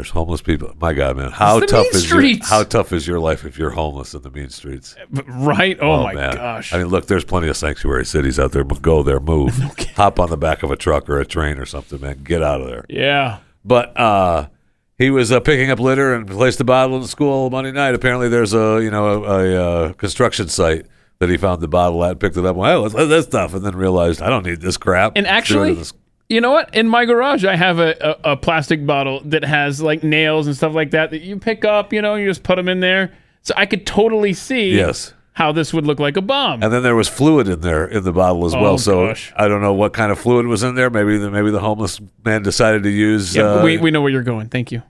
There's 0.00 0.08
homeless 0.08 0.40
people. 0.40 0.72
My 0.80 0.94
God, 0.94 1.18
man, 1.18 1.30
how 1.30 1.60
tough 1.60 1.88
is 1.92 2.08
your, 2.10 2.22
how 2.42 2.62
tough 2.62 2.90
is 2.90 3.06
your 3.06 3.20
life 3.20 3.44
if 3.44 3.58
you're 3.58 3.68
homeless 3.68 4.14
in 4.14 4.22
the 4.22 4.30
mean 4.30 4.48
streets? 4.48 4.96
Right? 5.10 5.76
Oh, 5.78 6.04
my 6.04 6.14
man. 6.14 6.36
gosh. 6.36 6.72
I 6.72 6.78
mean, 6.78 6.86
look, 6.86 7.06
there's 7.06 7.26
plenty 7.26 7.48
of 7.48 7.56
sanctuary 7.58 8.06
cities 8.06 8.38
out 8.38 8.52
there. 8.52 8.64
But 8.64 8.80
go 8.80 9.02
there, 9.02 9.20
move, 9.20 9.54
hop 9.96 10.18
on 10.18 10.30
the 10.30 10.38
back 10.38 10.62
of 10.62 10.70
a 10.70 10.76
truck 10.76 11.10
or 11.10 11.20
a 11.20 11.26
train 11.26 11.58
or 11.58 11.66
something, 11.66 12.00
man. 12.00 12.22
Get 12.24 12.42
out 12.42 12.62
of 12.62 12.68
there. 12.68 12.86
Yeah. 12.88 13.40
But 13.62 13.94
uh, 14.00 14.48
he 14.96 15.10
was 15.10 15.30
uh, 15.30 15.40
picking 15.40 15.70
up 15.70 15.78
litter 15.78 16.14
and 16.14 16.26
placed 16.26 16.56
the 16.56 16.64
bottle 16.64 16.96
in 16.96 17.02
the 17.02 17.08
school 17.08 17.50
Monday 17.50 17.72
night. 17.72 17.94
Apparently, 17.94 18.30
there's 18.30 18.54
a 18.54 18.80
you 18.82 18.90
know 18.90 19.22
a, 19.22 19.44
a, 19.44 19.62
uh 19.62 19.92
construction 19.92 20.48
site 20.48 20.86
that 21.18 21.28
he 21.28 21.36
found 21.36 21.60
the 21.60 21.68
bottle 21.68 22.02
at, 22.06 22.18
picked 22.18 22.38
it 22.38 22.46
up, 22.46 22.56
went, 22.56 22.72
oh, 22.72 22.80
what's 22.80 22.94
this 22.94 23.26
stuff, 23.26 23.52
and 23.52 23.62
then 23.62 23.76
realized 23.76 24.22
I 24.22 24.30
don't 24.30 24.46
need 24.46 24.62
this 24.62 24.78
crap. 24.78 25.12
And 25.16 25.26
actually, 25.26 25.70
in 25.70 25.74
the 25.74 25.80
s- 25.82 25.92
you 26.30 26.40
know 26.40 26.52
what? 26.52 26.74
In 26.74 26.88
my 26.88 27.04
garage, 27.04 27.44
I 27.44 27.56
have 27.56 27.78
a, 27.78 28.16
a, 28.24 28.32
a 28.32 28.36
plastic 28.36 28.86
bottle 28.86 29.20
that 29.26 29.44
has 29.44 29.82
like 29.82 30.02
nails 30.02 30.46
and 30.46 30.56
stuff 30.56 30.74
like 30.74 30.92
that 30.92 31.10
that 31.10 31.20
you 31.20 31.36
pick 31.38 31.64
up. 31.64 31.92
You 31.92 32.00
know, 32.00 32.14
you 32.14 32.26
just 32.26 32.42
put 32.44 32.56
them 32.56 32.68
in 32.68 32.80
there. 32.80 33.12
So 33.42 33.52
I 33.56 33.66
could 33.66 33.86
totally 33.86 34.32
see 34.32 34.76
Yes. 34.76 35.12
how 35.32 35.50
this 35.52 35.72
would 35.74 35.86
look 35.86 35.98
like 35.98 36.16
a 36.16 36.20
bomb. 36.22 36.62
and 36.62 36.72
then 36.72 36.82
there 36.82 36.94
was 36.94 37.08
fluid 37.08 37.48
in 37.48 37.60
there 37.62 37.86
in 37.86 38.04
the 38.04 38.12
bottle 38.12 38.44
as 38.46 38.54
Oh, 38.54 38.60
well. 38.62 38.78
So 38.78 39.06
gosh. 39.08 39.32
I 39.36 39.48
don't 39.48 39.60
know 39.62 39.72
what 39.74 39.92
kind 39.92 40.12
of 40.12 40.18
fluid 40.18 40.46
was 40.46 40.62
in 40.62 40.74
there. 40.76 40.88
Maybe 40.90 41.18
the 41.18 41.30
maybe 41.30 41.50
the 41.50 41.60
homeless 41.60 42.00
man 42.24 42.42
decided 42.42 42.82
to 42.84 42.90
use 42.90 43.34
yeah, 43.34 43.42
uh, 43.44 43.64
we, 43.64 43.78
we 43.78 43.90
know 43.90 44.00
where 44.02 44.12
you're 44.12 44.22
going. 44.22 44.48
Thank 44.48 44.70
you. 44.72 44.82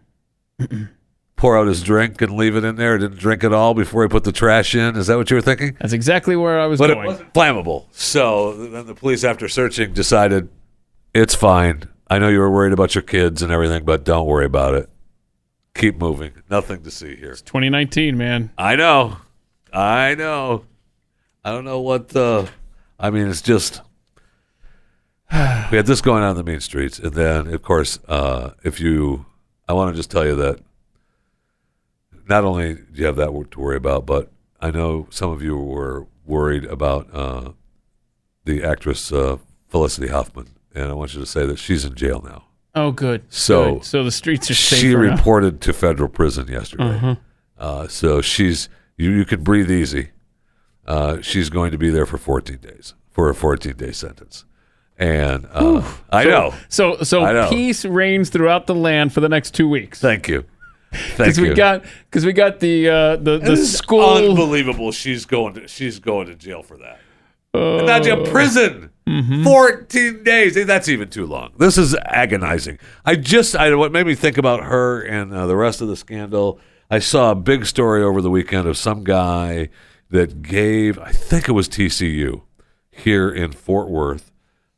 pour 1.36 1.56
out 1.56 1.66
his 1.66 1.82
drink 1.82 2.20
and 2.20 2.32
leave 2.36 2.54
it 2.54 2.64
in 2.64 2.76
there. 2.76 2.98
Didn't 2.98 3.18
drink 3.18 3.44
it 3.44 3.52
all 3.52 3.72
before 3.72 4.02
he 4.02 4.08
put 4.08 4.24
the 4.24 4.32
trash 4.32 4.74
in. 4.74 4.94
Is 4.96 5.06
that 5.06 5.16
what 5.16 5.30
you 5.30 5.36
were 5.36 5.40
thinking? 5.40 5.76
That's 5.80 5.94
exactly 5.94 6.36
where 6.36 6.60
I 6.60 6.66
was 6.66 6.78
but 6.78 6.88
going. 6.88 7.04
it 7.04 7.06
wasn't 7.06 7.32
flammable. 7.32 7.86
So 7.92 8.52
then 8.66 8.86
the 8.86 8.94
police, 8.94 9.24
after 9.24 9.48
searching, 9.48 9.94
decided 9.94 10.50
it's 11.14 11.34
fine. 11.34 11.84
I 12.08 12.18
know 12.18 12.28
you 12.28 12.38
were 12.38 12.50
worried 12.50 12.72
about 12.72 12.94
your 12.94 13.02
kids 13.02 13.42
and 13.42 13.52
everything, 13.52 13.84
but 13.84 14.04
don't 14.04 14.26
worry 14.26 14.44
about 14.44 14.74
it. 14.74 14.88
Keep 15.74 15.96
moving. 15.96 16.32
Nothing 16.50 16.82
to 16.82 16.90
see 16.90 17.16
here. 17.16 17.34
2019, 17.34 18.16
man. 18.16 18.50
I 18.58 18.76
know. 18.76 19.18
I 19.72 20.14
know. 20.16 20.64
I 21.44 21.50
don't 21.52 21.64
know 21.64 21.80
what 21.80 22.08
the. 22.08 22.48
I 22.98 23.10
mean, 23.10 23.28
it's 23.28 23.42
just. 23.42 23.80
We 25.70 25.76
had 25.76 25.86
this 25.86 26.00
going 26.00 26.24
on 26.24 26.30
in 26.30 26.36
the 26.36 26.42
main 26.42 26.58
streets, 26.58 26.98
and 26.98 27.12
then, 27.12 27.46
of 27.54 27.62
course, 27.62 28.00
uh, 28.08 28.50
if 28.64 28.80
you, 28.80 29.26
I 29.68 29.72
want 29.72 29.94
to 29.94 29.96
just 29.96 30.10
tell 30.10 30.26
you 30.26 30.34
that 30.34 30.58
not 32.28 32.42
only 32.44 32.74
do 32.74 32.82
you 32.94 33.06
have 33.06 33.14
that 33.16 33.50
to 33.52 33.60
worry 33.60 33.76
about, 33.76 34.04
but 34.04 34.32
I 34.60 34.72
know 34.72 35.06
some 35.10 35.30
of 35.30 35.42
you 35.42 35.56
were 35.56 36.08
worried 36.26 36.64
about 36.64 37.08
uh, 37.14 37.52
the 38.44 38.64
actress 38.64 39.12
uh, 39.12 39.36
Felicity 39.68 40.08
Huffman, 40.08 40.48
and 40.74 40.90
I 40.90 40.94
want 40.94 41.14
you 41.14 41.20
to 41.20 41.26
say 41.26 41.46
that 41.46 41.58
she's 41.58 41.84
in 41.84 41.94
jail 41.94 42.20
now. 42.24 42.44
Oh, 42.74 42.92
good. 42.92 43.22
So, 43.28 43.74
Good. 43.76 43.84
so 43.84 44.04
the 44.04 44.12
streets 44.12 44.48
are 44.50 44.54
she 44.54 44.94
now. 44.94 45.00
reported 45.00 45.60
to 45.62 45.72
federal 45.72 46.08
prison 46.08 46.46
yesterday. 46.48 46.84
Mhm. 47.00 47.18
Uh, 47.58 47.88
so 47.88 48.20
she's 48.20 48.68
you, 48.96 49.10
you 49.10 49.24
can 49.24 49.42
breathe 49.42 49.70
easy. 49.70 50.10
Uh, 50.86 51.20
she's 51.20 51.50
going 51.50 51.70
to 51.72 51.78
be 51.78 51.90
there 51.90 52.06
for 52.06 52.16
14 52.18 52.56
days 52.58 52.94
for 53.10 53.28
a 53.28 53.34
14 53.34 53.76
day 53.76 53.92
sentence, 53.92 54.44
and 54.98 55.46
uh, 55.52 55.82
I 56.10 56.24
So- 56.24 56.30
know. 56.30 56.54
So 56.68 57.02
so 57.02 57.32
know. 57.32 57.48
peace 57.48 57.84
reigns 57.84 58.30
throughout 58.30 58.66
the 58.66 58.74
land 58.74 59.12
for 59.12 59.20
the 59.20 59.28
next 59.28 59.52
two 59.54 59.68
weeks. 59.68 60.00
Thank 60.00 60.28
you. 60.28 60.44
Thank 60.92 61.16
Because 61.18 61.40
we 61.40 61.54
got 61.54 61.84
because 62.08 62.24
we 62.26 62.32
got 62.32 62.60
the 62.60 62.88
uh, 62.88 63.16
the 63.16 63.38
the 63.38 63.56
school. 63.56 64.16
unbelievable. 64.16 64.90
She's 64.92 65.24
going 65.24 65.54
to 65.54 65.68
she's 65.68 65.98
going 65.98 66.26
to 66.28 66.34
jail 66.34 66.62
for 66.62 66.76
that. 66.78 66.98
Uh, 67.52 67.82
Not 67.82 68.02
jail, 68.04 68.24
prison. 68.26 68.90
mhm. 69.08 69.42
14 69.44 70.22
days. 70.22 70.54
That's 70.66 70.88
even 70.88 71.08
too 71.08 71.26
long. 71.26 71.52
This 71.58 71.76
is 71.78 71.96
agonizing. 72.04 72.78
I 73.04 73.16
just, 73.16 73.56
I 73.56 73.74
what 73.74 73.92
made 73.92 74.06
me 74.06 74.14
think 74.14 74.38
about 74.38 74.64
her 74.64 75.00
and 75.02 75.32
uh, 75.32 75.46
the 75.46 75.56
rest 75.56 75.80
of 75.80 75.88
the 75.88 75.96
scandal. 75.96 76.60
I 76.90 76.98
saw 76.98 77.32
a 77.32 77.34
big 77.34 77.66
story 77.66 78.02
over 78.02 78.20
the 78.20 78.30
weekend 78.30 78.66
of 78.68 78.76
some 78.76 79.04
guy 79.04 79.68
that 80.10 80.42
gave, 80.42 80.98
I 80.98 81.12
think 81.12 81.48
it 81.48 81.52
was 81.52 81.68
TCU 81.68 82.42
here 82.90 83.30
in 83.30 83.52
Fort 83.52 83.88
Worth, 83.88 84.32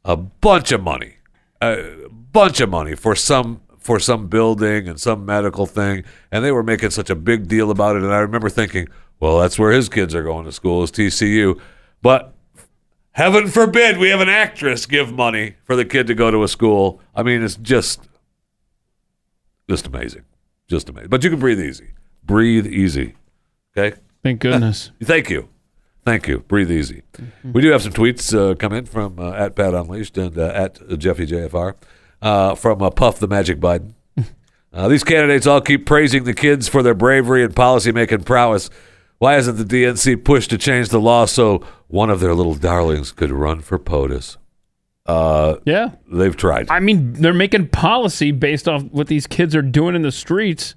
a 0.05 0.17
bunch 0.17 0.73
of 0.73 0.83
money, 0.83 1.17
a 1.61 2.07
bunch 2.11 2.61
of 2.61 2.69
money 2.71 2.95
for 2.95 3.15
some 3.15 3.61
for 3.79 3.99
some 3.99 4.29
building 4.29 4.87
and 4.87 5.01
some 5.01 5.27
medical 5.27 5.67
thing, 5.67 6.05
and 6.31 6.45
they 6.45 6.53
were 6.53 6.63
making 6.63 6.91
such 6.91 7.11
a 7.11 7.17
big 7.17 7.49
deal 7.49 7.69
about 7.71 7.97
it. 7.97 8.03
And 8.05 8.13
I 8.15 8.19
remember 8.19 8.49
thinking, 8.49 8.87
well, 9.19 9.41
that's 9.41 9.59
where 9.59 9.73
his 9.73 9.89
kids 9.89 10.15
are 10.15 10.23
going 10.23 10.45
to 10.45 10.53
school 10.53 10.85
is 10.85 10.93
TCU, 10.93 11.59
but 12.01 12.32
Heaven 13.13 13.47
forbid 13.49 13.99
we 13.99 14.09
have 14.09 14.21
an 14.21 14.29
actress 14.29 14.87
give 14.87 15.13
money 15.13 15.57
for 15.65 15.77
the 15.77 15.85
kid 15.85 16.07
to 16.07 16.15
go 16.15 16.31
to 16.31 16.43
a 16.43 16.49
school. 16.49 17.01
I 17.15 17.23
mean, 17.23 17.43
it's 17.43 17.57
just, 17.57 18.09
just 19.69 19.87
amazing, 19.87 20.25
just 20.67 20.89
amazing. 20.89 21.11
But 21.11 21.23
you 21.23 21.31
can 21.31 21.39
breathe 21.39 21.61
easy. 21.61 21.91
Breathe 22.25 22.67
easy. 22.67 23.17
Okay. 23.77 23.97
Thank 24.23 24.41
goodness. 24.41 24.93
Thank 25.03 25.29
you. 25.29 25.49
Thank 26.05 26.27
you. 26.27 26.41
Breathe 26.41 26.71
easy. 26.71 27.03
We 27.45 27.61
do 27.63 27.71
have 27.71 27.83
some 27.83 27.93
tweets 27.93 28.37
uh, 28.37 28.55
come 28.55 28.73
in 28.73 28.87
from 28.87 29.19
uh, 29.19 29.33
at 29.33 29.55
Pat 29.55 29.75
Unleashed 29.75 30.17
and 30.19 30.37
uh, 30.37 30.47
at 30.47 30.99
Jeffy 30.99 31.27
JFR 31.27 31.75
uh, 32.21 32.55
from 32.55 32.83
uh, 32.83 32.91
Puff 32.91 33.19
the 33.19 33.29
Magic 33.29 33.61
Biden. 33.61 33.95
Uh, 34.75 34.89
these 34.89 35.05
candidates 35.05 35.47
all 35.47 35.61
keep 35.61 35.85
praising 35.85 36.25
the 36.25 36.33
kids 36.33 36.67
for 36.67 36.83
their 36.83 36.95
bravery 36.95 37.45
and 37.45 37.55
policy-making 37.55 38.23
prowess. 38.23 38.71
Why 39.19 39.35
hasn't 39.35 39.59
the 39.59 39.65
DNC 39.65 40.25
pushed 40.25 40.49
to 40.49 40.57
change 40.57 40.89
the 40.89 40.99
law 40.99 41.27
so 41.27 41.63
one 41.93 42.09
of 42.09 42.21
their 42.21 42.35
little 42.35 42.55
darlings 42.55 43.13
could 43.13 43.31
run 43.31 43.61
for 43.61 43.79
POTUS? 43.79 44.39
Uh, 45.05 45.57
yeah, 45.67 45.91
they've 46.11 46.37
tried. 46.37 46.71
I 46.71 46.81
mean, 46.81 47.13
they're 47.13 47.35
making 47.35 47.69
policy 47.69 48.31
based 48.31 48.67
off 48.67 48.83
what 48.85 49.09
these 49.09 49.27
kids 49.27 49.55
are 49.55 49.63
doing 49.63 49.95
in 49.95 50.01
the 50.03 50.11
streets. 50.13 50.75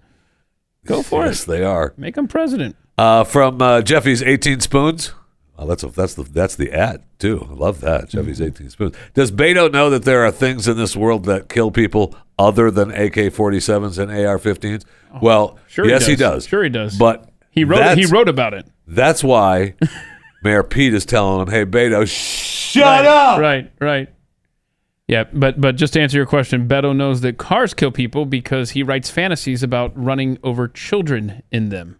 Go 0.86 1.01
for 1.01 1.26
yes, 1.26 1.43
it. 1.43 1.47
they 1.47 1.63
are. 1.63 1.93
Make 1.95 2.16
them 2.16 2.28
president. 2.28 2.76
Uh, 2.97 3.24
from 3.24 3.61
uh, 3.61 3.82
Jeffy's 3.82 4.22
18 4.22 4.59
spoons. 4.59 5.13
Oh, 5.57 5.66
that's 5.66 5.84
a, 5.84 5.88
that's 5.88 6.16
the 6.16 6.24
that's 6.24 6.55
the 6.55 6.72
ad 6.74 7.03
too. 7.18 7.47
I 7.49 7.53
love 7.53 7.80
that 7.80 8.09
Jeffy's 8.09 8.41
18 8.41 8.70
spoons. 8.72 8.95
Does 9.13 9.32
Beto 9.32 9.72
know 9.72 9.89
that 9.89 10.03
there 10.03 10.26
are 10.26 10.32
things 10.32 10.68
in 10.68 10.76
this 10.76 10.97
world 10.97 11.24
that 11.26 11.47
kill 11.47 11.72
people 11.72 12.13
other 12.38 12.70
than 12.70 12.91
AK-47s 12.91 13.97
and 13.99 14.11
AR-15s? 14.11 14.84
well, 15.22 15.57
sure 15.68 15.86
he 15.86 15.91
yes, 15.91 16.05
he 16.05 16.18
does. 16.18 16.43
does. 16.43 16.47
Sure 16.47 16.61
he 16.63 16.70
does. 16.70 16.97
But 16.97 17.30
He 17.51 17.63
wrote. 17.63 17.97
He 17.97 18.05
wrote 18.05 18.28
about 18.28 18.53
it. 18.53 18.68
That's 18.86 19.24
why 19.24 19.76
Mayor 20.46 20.64
Pete 20.64 20.93
is 20.93 21.06
telling 21.06 21.41
him, 21.41 21.52
"Hey, 21.52 21.66
Beto, 21.66 22.08
shut 22.08 22.84
right, 22.84 23.06
up." 23.06 23.39
Right. 23.39 23.72
Right. 23.82 24.10
Yeah, 25.08 25.26
but 25.34 25.60
but 25.60 25.76
just 25.76 25.93
to 25.93 26.02
answer 26.02 26.18
your 26.18 26.26
question, 26.28 26.68
Beto 26.68 26.96
knows 26.96 27.22
that 27.22 27.38
cars 27.38 27.74
kill 27.74 27.91
people 27.91 28.26
because 28.26 28.72
he 28.72 28.84
writes 28.84 29.10
fantasies 29.10 29.62
about 29.64 29.91
running 30.02 30.38
over 30.43 30.68
children 30.68 31.41
in 31.52 31.70
them. 31.70 32.00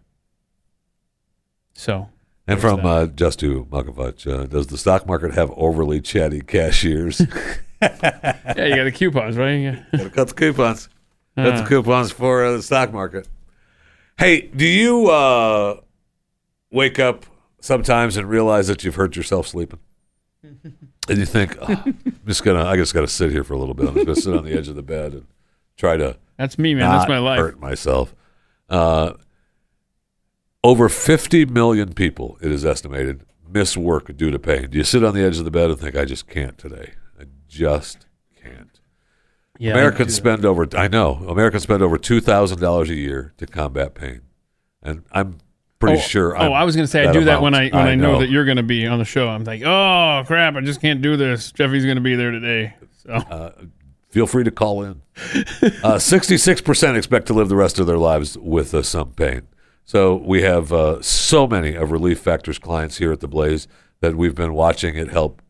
So 1.74 2.08
And 2.46 2.60
from 2.60 2.86
uh, 2.86 3.06
Just 3.06 3.40
to 3.40 3.64
Malkovich, 3.66 4.26
uh, 4.32 4.46
does 4.46 4.68
the 4.68 4.78
stock 4.78 5.06
market 5.06 5.34
have 5.34 5.50
overly 5.56 6.00
chatty 6.00 6.40
cashiers? 6.40 7.20
yeah, 7.82 8.64
you 8.64 8.76
got 8.76 8.84
the 8.84 8.92
coupons, 8.94 9.36
right? 9.36 9.54
Yeah. 9.54 9.82
Gotta 9.96 10.10
cut 10.10 10.28
the 10.28 10.34
coupons. 10.34 10.88
Cut 11.36 11.46
Uh. 11.52 11.60
the 11.62 11.68
coupons 11.68 12.12
for 12.12 12.44
uh, 12.44 12.52
the 12.52 12.62
stock 12.62 12.92
market. 12.92 13.28
Hey, 14.18 14.40
do 14.42 14.64
you 14.66 15.08
uh, 15.10 15.80
wake 16.70 16.98
up 16.98 17.26
sometimes 17.60 18.16
and 18.16 18.28
realize 18.28 18.68
that 18.68 18.84
you've 18.84 18.94
hurt 18.94 19.16
yourself 19.16 19.46
sleeping? 19.46 19.80
and 20.42 21.18
you 21.18 21.26
think, 21.26 21.56
oh, 21.60 21.66
I'm 21.68 22.20
just 22.26 22.44
gonna, 22.44 22.64
I 22.64 22.76
just 22.76 22.94
got 22.94 23.00
to 23.00 23.08
sit 23.08 23.30
here 23.30 23.44
for 23.44 23.54
a 23.54 23.58
little 23.58 23.74
bit. 23.74 23.88
I'm 23.88 23.94
just 23.94 24.06
gonna 24.06 24.20
sit 24.20 24.34
on 24.34 24.44
the 24.44 24.56
edge 24.56 24.68
of 24.68 24.76
the 24.76 24.82
bed 24.82 25.12
and 25.12 25.26
try 25.76 25.96
to. 25.96 26.16
That's 26.36 26.58
me, 26.58 26.74
man. 26.74 26.90
That's 26.90 27.08
my 27.08 27.18
life. 27.18 27.38
Hurt 27.38 27.60
myself. 27.60 28.14
Uh, 28.68 29.14
over 30.62 30.88
50 30.88 31.46
million 31.46 31.94
people, 31.94 32.38
it 32.40 32.50
is 32.50 32.64
estimated, 32.64 33.24
miss 33.48 33.76
work 33.76 34.16
due 34.16 34.30
to 34.30 34.38
pain. 34.38 34.70
Do 34.70 34.78
you 34.78 34.84
sit 34.84 35.04
on 35.04 35.14
the 35.14 35.22
edge 35.22 35.38
of 35.38 35.44
the 35.44 35.50
bed 35.50 35.70
and 35.70 35.78
think, 35.78 35.96
I 35.96 36.04
just 36.04 36.28
can't 36.28 36.58
today? 36.58 36.94
I 37.18 37.24
just 37.48 38.06
can't. 38.42 38.80
Yeah, 39.58 39.72
Americans 39.72 40.14
spend 40.14 40.44
over, 40.44 40.66
I 40.76 40.88
know, 40.88 41.24
Americans 41.28 41.62
spend 41.62 41.82
over 41.82 41.96
$2,000 41.96 42.88
a 42.88 42.94
year 42.94 43.32
to 43.38 43.46
combat 43.46 43.94
pain. 43.94 44.22
And 44.82 45.04
I'm 45.12 45.38
pretty 45.78 45.98
oh, 45.98 46.00
sure. 46.00 46.36
Oh, 46.36 46.40
I'm 46.40 46.52
I 46.52 46.64
was 46.64 46.76
going 46.76 46.84
to 46.84 46.90
say 46.90 47.06
I 47.06 47.12
do 47.12 47.24
that 47.24 47.42
when 47.42 47.54
I 47.54 47.68
when 47.68 47.86
I, 47.86 47.94
know. 47.94 48.12
know 48.12 48.20
that 48.20 48.30
you're 48.30 48.44
going 48.44 48.56
to 48.56 48.62
be 48.62 48.86
on 48.86 48.98
the 48.98 49.04
show. 49.04 49.28
I'm 49.28 49.44
like, 49.44 49.62
oh 49.62 50.22
crap, 50.26 50.54
I 50.54 50.60
just 50.60 50.80
can't 50.80 51.02
do 51.02 51.16
this. 51.16 51.52
Jeffy's 51.52 51.84
going 51.84 51.96
to 51.96 52.02
be 52.02 52.14
there 52.14 52.30
today. 52.30 52.74
So 53.02 53.12
Uh, 53.12 53.50
feel 54.08 54.26
free 54.26 54.44
to 54.44 54.50
call 54.50 54.82
in. 54.82 55.02
Uh, 55.16 55.20
66% 55.98 56.96
expect 56.96 57.26
to 57.26 57.34
live 57.34 57.48
the 57.48 57.56
rest 57.56 57.78
of 57.78 57.86
their 57.86 57.98
lives 57.98 58.36
with 58.38 58.74
uh, 58.74 58.82
some 58.82 59.12
pain. 59.12 59.48
So 59.84 60.16
we 60.16 60.42
have 60.42 60.72
uh, 60.72 61.00
so 61.02 61.46
many 61.46 61.74
of 61.74 61.92
Relief 61.92 62.18
Factors 62.18 62.58
clients 62.58 62.96
here 62.98 63.12
at 63.12 63.20
the 63.20 63.28
Blaze 63.28 63.68
that 64.00 64.16
we've 64.16 64.34
been 64.34 64.54
watching 64.54 64.96
it 64.96 65.10
help 65.10 65.40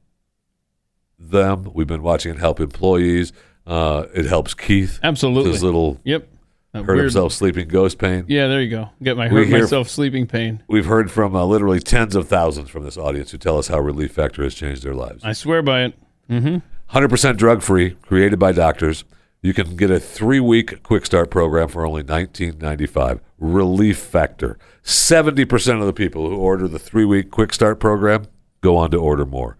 them. 1.18 1.70
We've 1.72 1.86
been 1.86 2.02
watching 2.02 2.32
it 2.32 2.38
help 2.38 2.60
employees. 2.60 3.32
Uh, 3.66 4.06
it 4.14 4.26
helps 4.26 4.54
Keith. 4.54 5.00
Absolutely. 5.02 5.52
His 5.52 5.62
little 5.62 6.00
Yep. 6.04 6.28
That 6.76 6.84
hurt 6.84 6.94
weird- 6.94 7.04
himself 7.06 7.32
sleeping 7.32 7.68
ghost 7.68 7.98
pain. 7.98 8.24
yeah, 8.28 8.46
there 8.48 8.60
you 8.62 8.70
go. 8.70 8.90
Get 9.02 9.16
my 9.16 9.28
We 9.28 9.40
hurt 9.40 9.46
hear- 9.48 9.58
myself 9.60 9.88
sleeping 9.88 10.26
pain. 10.26 10.62
We've 10.68 10.86
heard 10.86 11.10
from 11.10 11.34
uh, 11.34 11.44
literally 11.44 11.80
tens 11.80 12.14
of 12.16 12.28
thousands 12.28 12.70
from 12.70 12.84
this 12.84 12.96
audience 12.96 13.30
who 13.32 13.38
tell 13.38 13.58
us 13.58 13.68
how 13.68 13.78
Relief 13.80 14.12
Factor 14.12 14.42
has 14.42 14.54
changed 14.54 14.82
their 14.82 14.94
lives. 14.94 15.24
I 15.24 15.32
swear 15.32 15.62
by 15.62 15.84
it. 15.84 15.94
Mm-hmm. 16.30 16.58
100% 16.96 17.36
drug 17.36 17.62
free, 17.62 17.90
created 18.02 18.38
by 18.38 18.52
doctors. 18.52 19.04
You 19.42 19.52
can 19.54 19.76
get 19.76 19.90
a 19.90 20.00
three 20.00 20.40
week 20.40 20.82
quick 20.82 21.06
start 21.06 21.30
program 21.30 21.68
for 21.68 21.86
only 21.86 22.02
$19.95. 22.02 23.20
Relief 23.38 23.98
Factor. 23.98 24.58
70% 24.82 25.80
of 25.80 25.86
the 25.86 25.92
people 25.92 26.28
who 26.28 26.36
order 26.36 26.66
the 26.68 26.78
three 26.78 27.04
week 27.04 27.30
quick 27.30 27.52
start 27.52 27.78
program 27.80 28.26
go 28.60 28.76
on 28.76 28.90
to 28.90 28.96
order 28.96 29.24
more. 29.26 29.56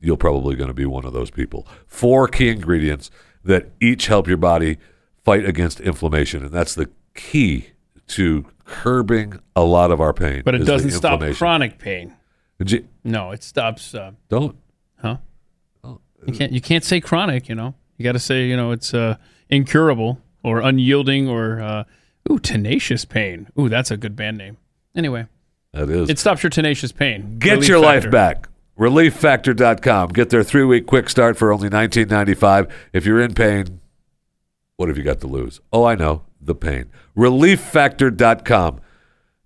You're 0.00 0.16
probably 0.16 0.56
going 0.56 0.68
to 0.68 0.74
be 0.74 0.86
one 0.86 1.04
of 1.04 1.12
those 1.12 1.30
people. 1.30 1.66
Four 1.86 2.26
key 2.28 2.48
ingredients 2.48 3.10
that 3.44 3.70
each 3.80 4.06
help 4.06 4.28
your 4.28 4.36
body 4.36 4.78
fight 5.24 5.44
against 5.44 5.80
inflammation. 5.80 6.44
And 6.44 6.52
that's 6.52 6.74
the 6.74 6.90
key 7.14 7.68
to 8.08 8.46
curbing 8.64 9.40
a 9.56 9.62
lot 9.64 9.90
of 9.90 10.00
our 10.00 10.12
pain. 10.12 10.42
But 10.44 10.54
it 10.54 10.64
doesn't 10.64 10.90
stop 10.92 11.20
chronic 11.34 11.78
pain. 11.78 12.14
G- 12.62 12.84
No, 13.04 13.30
it 13.32 13.42
stops. 13.42 13.94
Uh, 13.94 14.12
Don't. 14.28 14.56
huh? 15.00 15.16
You 16.26 16.32
can't. 16.32 16.52
You 16.52 16.60
can't 16.60 16.84
say 16.84 17.00
chronic. 17.00 17.48
You 17.48 17.54
know. 17.56 17.74
You 17.98 18.04
got 18.04 18.12
to 18.12 18.18
say 18.20 18.46
you 18.46 18.56
know 18.56 18.70
it's 18.72 18.94
uh, 18.94 19.16
incurable 19.48 20.20
or 20.44 20.60
unyielding 20.60 21.28
or 21.28 21.60
uh, 21.60 21.84
ooh 22.30 22.38
tenacious 22.38 23.04
pain. 23.04 23.48
Ooh, 23.58 23.68
that's 23.68 23.90
a 23.90 23.96
good 23.96 24.14
band 24.16 24.38
name. 24.38 24.56
Anyway, 24.94 25.26
That 25.72 25.88
is. 25.88 26.08
it 26.10 26.18
stops 26.18 26.42
your 26.42 26.50
tenacious 26.50 26.92
pain. 26.92 27.38
Get 27.38 27.52
Relief 27.54 27.68
your 27.68 27.78
life 27.80 28.02
Factor. 28.04 28.10
back. 28.10 28.48
ReliefFactor.com. 28.78 30.08
Get 30.10 30.30
their 30.30 30.42
three 30.42 30.64
week 30.64 30.86
quick 30.86 31.08
start 31.10 31.36
for 31.36 31.52
only 31.52 31.68
$19.95. 31.68 32.70
If 32.92 33.04
you're 33.06 33.20
in 33.20 33.34
pain, 33.34 33.80
what 34.82 34.88
have 34.88 34.98
you 34.98 35.04
got 35.04 35.20
to 35.20 35.28
lose? 35.28 35.60
Oh, 35.72 35.84
I 35.84 35.94
know 35.94 36.24
the 36.40 36.56
pain. 36.56 36.90
ReliefFactor.com. 37.16 38.80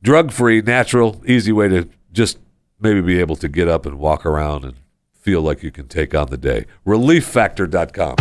Drug 0.03 0.33
free, 0.33 0.63
natural, 0.63 1.23
easy 1.27 1.53
way 1.53 1.69
to 1.69 1.91
just 2.11 2.39
maybe 2.81 3.03
be 3.03 3.21
able 3.21 3.37
to 3.37 3.47
get 3.47 3.69
up 3.69 3.85
and 3.85 3.99
walk 3.99 4.25
around 4.25 4.65
and 4.65 4.77
feel 5.13 5.43
like 5.43 5.63
you 5.63 5.71
can 5.71 5.89
take 5.89 6.15
on 6.15 6.29
the 6.29 6.39
day. 6.39 6.65
ReliefFactor.com. 6.87 8.15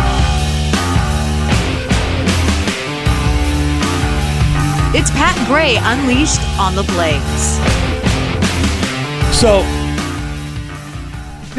It's 4.94 5.10
Pat 5.12 5.48
Gray 5.48 5.78
Unleashed 5.80 6.42
on 6.58 6.74
the 6.74 6.82
Blaze. 6.82 7.56
So, 9.34 9.62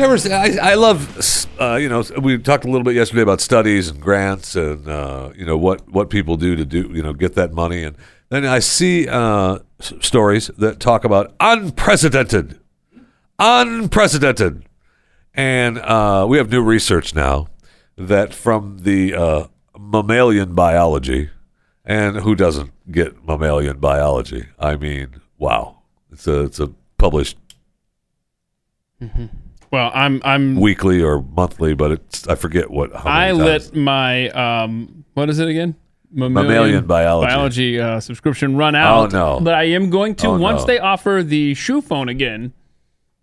ever 0.03 0.17
see, 0.17 0.31
I, 0.31 0.71
I 0.71 0.73
love, 0.75 1.45
uh, 1.59 1.75
you 1.75 1.89
know, 1.89 2.03
we 2.21 2.37
talked 2.37 2.65
a 2.65 2.67
little 2.67 2.83
bit 2.83 2.95
yesterday 2.95 3.21
about 3.21 3.41
studies 3.41 3.89
and 3.89 3.99
grants 3.99 4.55
and, 4.55 4.87
uh, 4.87 5.31
you 5.35 5.45
know, 5.45 5.57
what, 5.57 5.89
what 5.89 6.09
people 6.09 6.37
do 6.37 6.55
to 6.55 6.65
do, 6.65 6.89
you 6.93 7.01
know, 7.01 7.13
get 7.13 7.35
that 7.35 7.53
money. 7.53 7.83
And 7.83 7.95
then 8.29 8.45
I 8.45 8.59
see 8.59 9.07
uh, 9.07 9.59
s- 9.79 9.93
stories 10.01 10.47
that 10.57 10.79
talk 10.79 11.03
about 11.03 11.33
unprecedented, 11.39 12.59
unprecedented. 13.39 14.65
And 15.33 15.77
uh, 15.79 16.25
we 16.27 16.37
have 16.37 16.49
new 16.49 16.61
research 16.61 17.13
now 17.13 17.47
that 17.97 18.33
from 18.33 18.79
the 18.79 19.13
uh, 19.13 19.47
mammalian 19.77 20.53
biology, 20.53 21.29
and 21.85 22.17
who 22.17 22.35
doesn't 22.35 22.71
get 22.91 23.25
mammalian 23.25 23.77
biology? 23.77 24.47
I 24.59 24.75
mean, 24.75 25.21
wow. 25.37 25.79
It's 26.11 26.27
a, 26.27 26.41
it's 26.43 26.59
a 26.59 26.71
published 26.97 27.37
Well, 29.71 29.91
I'm 29.93 30.21
I'm 30.23 30.55
weekly 30.59 31.01
or 31.01 31.21
monthly, 31.21 31.73
but 31.73 31.91
it's 31.91 32.27
I 32.27 32.35
forget 32.35 32.69
what. 32.71 32.93
How 32.95 33.09
I 33.09 33.31
let 33.33 33.75
my 33.75 34.29
um 34.29 35.03
what 35.13 35.29
is 35.29 35.39
it 35.39 35.47
again? 35.47 35.75
Mammalian 36.09 36.85
biology. 36.85 37.27
biology 37.27 37.79
uh, 37.81 37.99
subscription 37.99 38.55
run 38.55 38.75
out. 38.75 39.13
Oh 39.13 39.35
no. 39.37 39.39
But 39.43 39.55
I 39.55 39.63
am 39.65 39.89
going 39.89 40.15
to 40.15 40.27
Oh, 40.27 40.37
once 40.37 40.61
no. 40.61 40.67
they 40.67 40.79
offer 40.79 41.21
the 41.23 41.53
shoe 41.53 41.81
phone 41.81 42.07
again. 42.07 42.53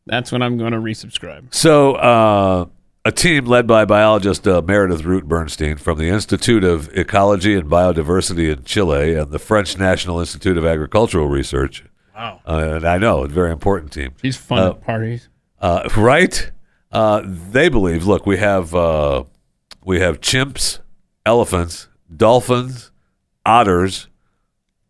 That's 0.06 0.30
when 0.30 0.42
I'm 0.42 0.58
going 0.58 0.72
to 0.72 0.78
resubscribe. 0.78 1.54
So, 1.54 1.94
uh, 1.94 2.66
a 3.06 3.10
team 3.12 3.46
led 3.46 3.66
by 3.66 3.86
biologist 3.86 4.46
uh, 4.46 4.60
Meredith 4.60 5.02
Root 5.02 5.26
Bernstein 5.26 5.78
from 5.78 5.98
the 5.98 6.08
Institute 6.10 6.62
of 6.62 6.94
Ecology 6.96 7.54
and 7.54 7.70
Biodiversity 7.70 8.52
in 8.54 8.64
Chile 8.64 9.14
and 9.14 9.30
the 9.30 9.38
French 9.38 9.78
National 9.78 10.20
Institute 10.20 10.58
of 10.58 10.66
Agricultural 10.66 11.26
Research. 11.28 11.84
Wow. 12.14 12.40
Uh, 12.46 12.72
and 12.76 12.84
I 12.84 12.98
know, 12.98 13.24
a 13.24 13.28
very 13.28 13.50
important 13.50 13.92
team. 13.92 14.12
She's 14.20 14.36
fun 14.36 14.58
Uh, 14.58 14.70
at 14.72 14.82
parties. 14.82 15.30
Uh, 15.64 15.88
right? 15.96 16.50
Uh, 16.92 17.22
they 17.24 17.70
believe. 17.70 18.04
Look, 18.06 18.26
we 18.26 18.36
have 18.36 18.74
uh, 18.74 19.24
we 19.82 19.98
have 20.00 20.20
chimps, 20.20 20.80
elephants, 21.24 21.88
dolphins, 22.14 22.90
otters, 23.46 24.08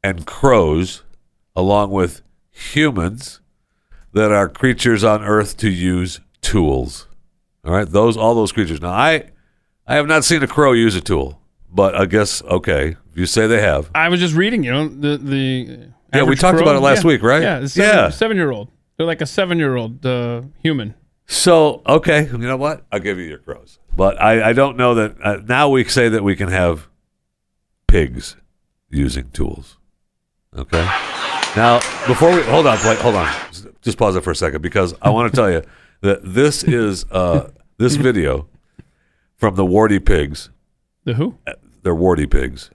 and 0.03 0.27
crows, 0.27 1.05
along 1.55 1.93
with 1.93 2.22
humans, 2.51 3.41
that 4.14 4.33
are 4.33 4.49
creatures 4.49 5.05
on 5.05 5.22
Earth 5.22 5.57
to 5.59 5.70
use 5.70 6.18
tools. 6.41 7.07
All 7.64 7.72
right, 7.72 7.89
those 7.89 8.16
all 8.16 8.35
those 8.35 8.51
creatures. 8.51 8.81
Now, 8.83 8.91
I 8.91 9.31
I 9.87 9.95
have 9.95 10.09
not 10.09 10.25
seen 10.25 10.43
a 10.43 10.49
crow 10.49 10.72
use 10.72 10.97
a 10.97 11.01
tool, 11.01 11.41
but 11.70 11.95
I 11.95 12.07
guess 12.07 12.43
okay. 12.43 12.97
If 13.12 13.16
you 13.20 13.27
say 13.27 13.47
they 13.47 13.61
have, 13.62 13.91
I 13.95 14.09
was 14.09 14.18
just 14.18 14.35
reading, 14.35 14.64
you 14.64 14.72
know, 14.72 14.89
the 14.89 15.18
the 15.18 15.89
Yeah, 16.12 16.25
we 16.25 16.35
talked 16.35 16.61
about 16.61 16.75
it 16.75 16.81
last 16.81 17.05
yeah, 17.05 17.09
week, 17.09 17.22
right? 17.22 17.43
Yeah, 17.43 17.66
seven, 17.66 17.97
Yeah. 17.97 18.11
seven 18.11 18.37
year 18.37 18.51
old. 18.51 18.70
They're 18.97 19.07
like 19.07 19.20
a 19.20 19.26
seven 19.26 19.59
year 19.59 19.76
old 19.76 20.05
uh, 20.05 20.42
human. 20.62 20.95
So 21.26 21.82
okay, 21.86 22.26
you 22.26 22.38
know 22.38 22.57
what? 22.57 22.84
I'll 22.92 23.01
give 23.01 23.18
you 23.18 23.24
your 23.24 23.38
crows, 23.38 23.78
but 23.97 24.20
I, 24.20 24.51
I 24.51 24.53
don't 24.53 24.76
know 24.76 24.95
that 24.95 25.16
uh, 25.22 25.38
now 25.47 25.68
we 25.70 25.84
say 25.84 26.09
that 26.09 26.22
we 26.22 26.36
can 26.36 26.49
have 26.49 26.88
pigs 27.86 28.36
using 28.90 29.30
tools. 29.30 29.78
Okay. 30.57 30.84
Now 31.57 31.78
before 32.07 32.34
we 32.34 32.42
hold 32.42 32.66
on, 32.66 32.78
wait, 32.84 32.99
hold 32.99 33.14
on, 33.14 33.32
just 33.80 33.97
pause 33.97 34.16
it 34.16 34.22
for 34.22 34.32
a 34.32 34.36
second 34.36 34.62
because 34.62 34.95
I 35.01 35.11
want 35.11 35.32
to 35.32 35.36
tell 35.36 35.51
you 35.51 35.62
that 36.03 36.20
this 36.22 36.62
is 36.62 37.05
uh, 37.11 37.51
this 37.78 37.97
video 37.97 38.49
from 39.36 39.55
the 39.55 39.64
warty 39.64 39.99
pigs. 39.99 40.51
The 41.05 41.14
who? 41.14 41.38
They're 41.82 41.95
warty 41.95 42.26
pigs. 42.26 42.70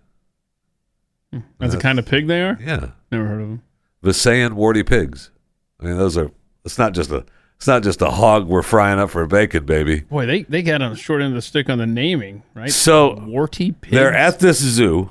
That's 1.60 1.76
the 1.76 1.80
kind 1.80 2.00
of 2.00 2.06
pig 2.06 2.28
they 2.28 2.42
are. 2.42 2.58
Yeah. 2.60 2.92
Never 3.12 3.28
heard 3.28 3.42
of 3.42 3.48
them. 3.48 3.64
Visayan 4.04 4.54
warty 4.54 4.84
pigs. 4.84 5.32
I 5.80 5.86
mean, 5.86 5.98
those 5.98 6.18
are. 6.18 6.32
It's 6.66 6.78
not 6.78 6.94
just 6.94 7.12
a. 7.12 7.26
It's 7.56 7.68
not 7.68 7.84
just 7.84 8.02
a 8.02 8.10
hog 8.10 8.48
we're 8.48 8.62
frying 8.62 9.00
up 9.00 9.10
for 9.10 9.26
bacon, 9.26 9.66
baby. 9.66 10.02
Boy, 10.02 10.26
they 10.26 10.44
they 10.44 10.62
got 10.62 10.82
on 10.82 10.92
the 10.92 10.98
short 10.98 11.22
end 11.22 11.32
of 11.32 11.36
the 11.36 11.42
stick 11.42 11.70
on 11.70 11.78
the 11.78 11.86
naming, 11.86 12.44
right? 12.54 12.72
So 12.72 13.16
warty 13.16 13.74
pigs. 13.74 13.94
They're 13.94 14.14
at 14.14 14.40
this 14.40 14.60
zoo, 14.60 15.10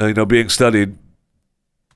uh, 0.00 0.06
you 0.06 0.14
know, 0.14 0.26
being 0.26 0.48
studied 0.48 0.98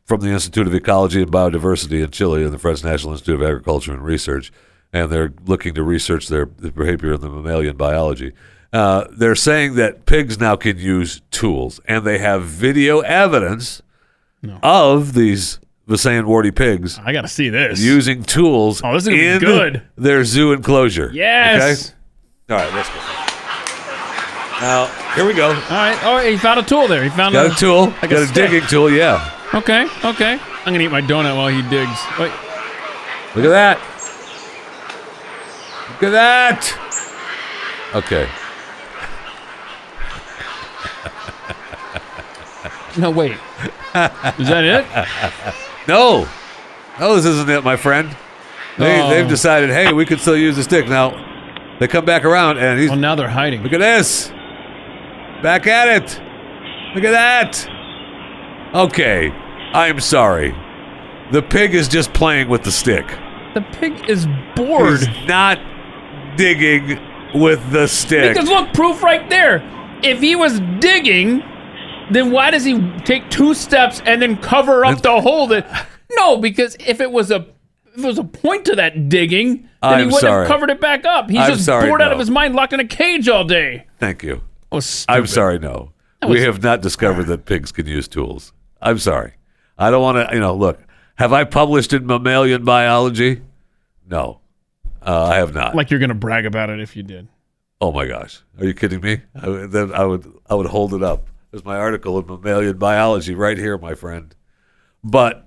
from 0.04 0.20
the 0.20 0.28
Institute 0.28 0.66
of 0.66 0.74
Ecology 0.74 1.22
and 1.22 1.32
Biodiversity 1.32 2.02
in 2.02 2.10
Chile 2.10 2.44
and 2.44 2.52
the 2.52 2.58
French 2.58 2.84
National 2.84 3.12
Institute 3.12 3.36
of 3.40 3.42
Agriculture 3.42 3.92
and 3.92 4.04
Research, 4.04 4.52
and 4.92 5.10
they're 5.10 5.32
looking 5.46 5.74
to 5.74 5.82
research 5.82 6.28
their 6.28 6.48
the 6.58 6.70
behavior 6.70 7.14
in 7.14 7.20
the 7.20 7.28
mammalian 7.28 7.76
biology. 7.76 8.32
Uh, 8.72 9.06
they're 9.10 9.34
saying 9.34 9.74
that 9.74 10.06
pigs 10.06 10.38
now 10.38 10.54
can 10.56 10.78
use 10.78 11.22
tools, 11.30 11.80
and 11.86 12.04
they 12.04 12.18
have 12.18 12.44
video 12.44 13.00
evidence 13.00 13.82
of 14.62 15.14
these 15.14 15.58
Visayan 15.92 16.24
warty 16.24 16.50
pigs. 16.50 16.98
I 17.04 17.12
got 17.12 17.20
to 17.20 17.28
see 17.28 17.50
this. 17.50 17.78
using 17.78 18.22
tools. 18.22 18.80
Oh, 18.82 18.94
this 18.94 19.02
is 19.02 19.08
gonna 19.10 19.20
be 19.20 19.26
in 19.26 19.38
good. 19.40 19.82
Their 19.96 20.24
zoo 20.24 20.52
enclosure. 20.52 21.10
Yes. 21.12 21.92
Okay? 22.48 22.54
All 22.54 22.64
right, 22.64 22.74
let's 22.74 22.88
go. 22.88 22.94
Now 24.62 24.86
here 25.14 25.26
we 25.26 25.34
go. 25.34 25.48
All 25.48 25.52
right. 25.52 25.98
Oh, 26.02 26.18
he 26.18 26.38
found 26.38 26.60
a 26.60 26.62
tool 26.62 26.88
there. 26.88 27.02
He 27.04 27.10
found 27.10 27.34
Got 27.34 27.52
a 27.52 27.54
tool. 27.54 27.86
like 28.00 28.08
got 28.08 28.12
a, 28.22 28.26
stick. 28.26 28.50
digging 28.50 28.66
tool. 28.68 28.90
Yeah. 28.90 29.38
Okay. 29.52 29.86
Okay. 30.02 30.38
I'm 30.64 30.72
gonna 30.72 30.80
eat 30.80 30.88
my 30.88 31.02
donut 31.02 31.36
while 31.36 31.48
he 31.48 31.60
digs. 31.68 31.98
Wait. 32.18 32.32
Look 33.34 33.44
at 33.44 33.50
that. 33.50 33.78
Look 35.90 36.02
at 36.04 36.10
that. 36.12 36.78
Okay. 37.94 38.28
No, 42.98 43.10
wait. 43.10 43.32
Is 43.32 44.48
that 44.48 44.64
it? 44.64 45.58
No. 45.88 46.28
No, 47.00 47.16
this 47.16 47.24
isn't 47.24 47.48
it, 47.50 47.64
my 47.64 47.76
friend. 47.76 48.14
They, 48.78 49.00
Oh. 49.02 49.10
They've 49.10 49.28
decided, 49.28 49.70
hey, 49.70 49.92
we 49.92 50.06
could 50.06 50.20
still 50.20 50.36
use 50.36 50.56
the 50.56 50.62
stick. 50.62 50.88
Now, 50.88 51.76
they 51.78 51.88
come 51.88 52.04
back 52.04 52.24
around 52.24 52.58
and 52.58 52.78
he's. 52.80 52.90
Well, 52.90 52.98
now 52.98 53.14
they're 53.14 53.28
hiding. 53.28 53.62
Look 53.62 53.72
at 53.72 53.80
this. 53.80 54.28
Back 55.42 55.66
at 55.66 55.88
it. 55.88 56.20
Look 56.94 57.04
at 57.04 57.10
that. 57.10 57.68
Okay. 58.74 59.30
I 59.74 59.88
am 59.88 60.00
sorry. 60.00 60.54
The 61.32 61.42
pig 61.42 61.74
is 61.74 61.88
just 61.88 62.12
playing 62.12 62.48
with 62.48 62.62
the 62.62 62.70
stick. 62.72 63.06
The 63.54 63.62
pig 63.72 64.08
is 64.08 64.26
bored. 64.54 65.00
He's 65.00 65.26
not 65.26 65.58
digging 66.36 66.98
with 67.34 67.70
the 67.70 67.86
stick. 67.88 68.34
Because 68.34 68.48
look, 68.48 68.72
proof 68.74 69.02
right 69.02 69.28
there. 69.30 69.62
If 70.02 70.20
he 70.20 70.36
was 70.36 70.60
digging, 70.78 71.42
then 72.10 72.30
why 72.30 72.50
does 72.50 72.64
he 72.64 72.80
take 73.04 73.28
two 73.30 73.54
steps 73.54 74.00
and 74.06 74.20
then 74.20 74.36
cover 74.36 74.84
up 74.84 75.02
the 75.02 75.20
hole 75.20 75.46
that? 75.48 75.86
No, 76.16 76.36
because 76.36 76.76
if 76.80 77.00
it 77.00 77.10
was 77.10 77.30
a 77.30 77.46
if 77.94 78.04
it 78.04 78.06
was 78.06 78.18
a 78.18 78.24
point 78.24 78.64
to 78.66 78.76
that 78.76 79.08
digging, 79.08 79.68
then 79.82 79.98
he 79.98 80.04
I'm 80.04 80.06
wouldn't 80.06 80.20
sorry. 80.20 80.46
have 80.46 80.48
covered 80.52 80.70
it 80.70 80.80
back 80.80 81.04
up. 81.04 81.28
He's 81.30 81.40
I'm 81.40 81.52
just 81.52 81.64
sorry, 81.64 81.88
bored 81.88 82.00
out 82.02 82.12
of 82.12 82.18
his 82.18 82.30
mind, 82.30 82.54
locked 82.54 82.72
in 82.72 82.80
a 82.80 82.86
cage 82.86 83.28
all 83.28 83.44
day. 83.44 83.86
Thank 83.98 84.22
you. 84.22 84.42
That 84.70 85.04
I'm 85.08 85.26
sorry, 85.26 85.58
no. 85.58 85.92
That 86.20 86.30
We 86.30 86.40
have 86.42 86.62
not 86.62 86.80
discovered 86.80 87.24
that 87.24 87.44
pigs 87.44 87.72
can 87.72 87.86
use 87.86 88.08
tools. 88.08 88.52
I'm 88.80 88.98
sorry. 88.98 89.34
I 89.78 89.90
don't 89.90 90.02
want 90.02 90.28
to, 90.28 90.34
you 90.34 90.40
know, 90.40 90.54
look, 90.54 90.80
have 91.16 91.32
I 91.32 91.44
published 91.44 91.92
in 91.92 92.06
mammalian 92.06 92.64
biology? 92.64 93.42
No, 94.08 94.40
uh, 95.04 95.24
I 95.24 95.36
have 95.36 95.54
not. 95.54 95.74
Like 95.74 95.90
you're 95.90 96.00
gonna 96.00 96.14
brag 96.14 96.46
about 96.46 96.70
it 96.70 96.80
if 96.80 96.94
you 96.96 97.02
did. 97.02 97.28
oh 97.80 97.90
my 97.92 98.06
gosh, 98.06 98.40
are 98.58 98.64
you 98.64 98.74
kidding 98.74 99.00
me? 99.00 99.20
I, 99.34 99.48
then 99.66 99.92
I 99.92 100.04
would, 100.04 100.30
I 100.48 100.54
would 100.54 100.66
hold 100.66 100.94
it 100.94 101.02
up. 101.02 101.26
There's 101.52 101.64
my 101.64 101.76
article 101.76 102.18
in 102.18 102.26
mammalian 102.26 102.78
biology 102.78 103.34
right 103.34 103.58
here, 103.58 103.76
my 103.78 103.94
friend. 103.94 104.34
But 105.04 105.46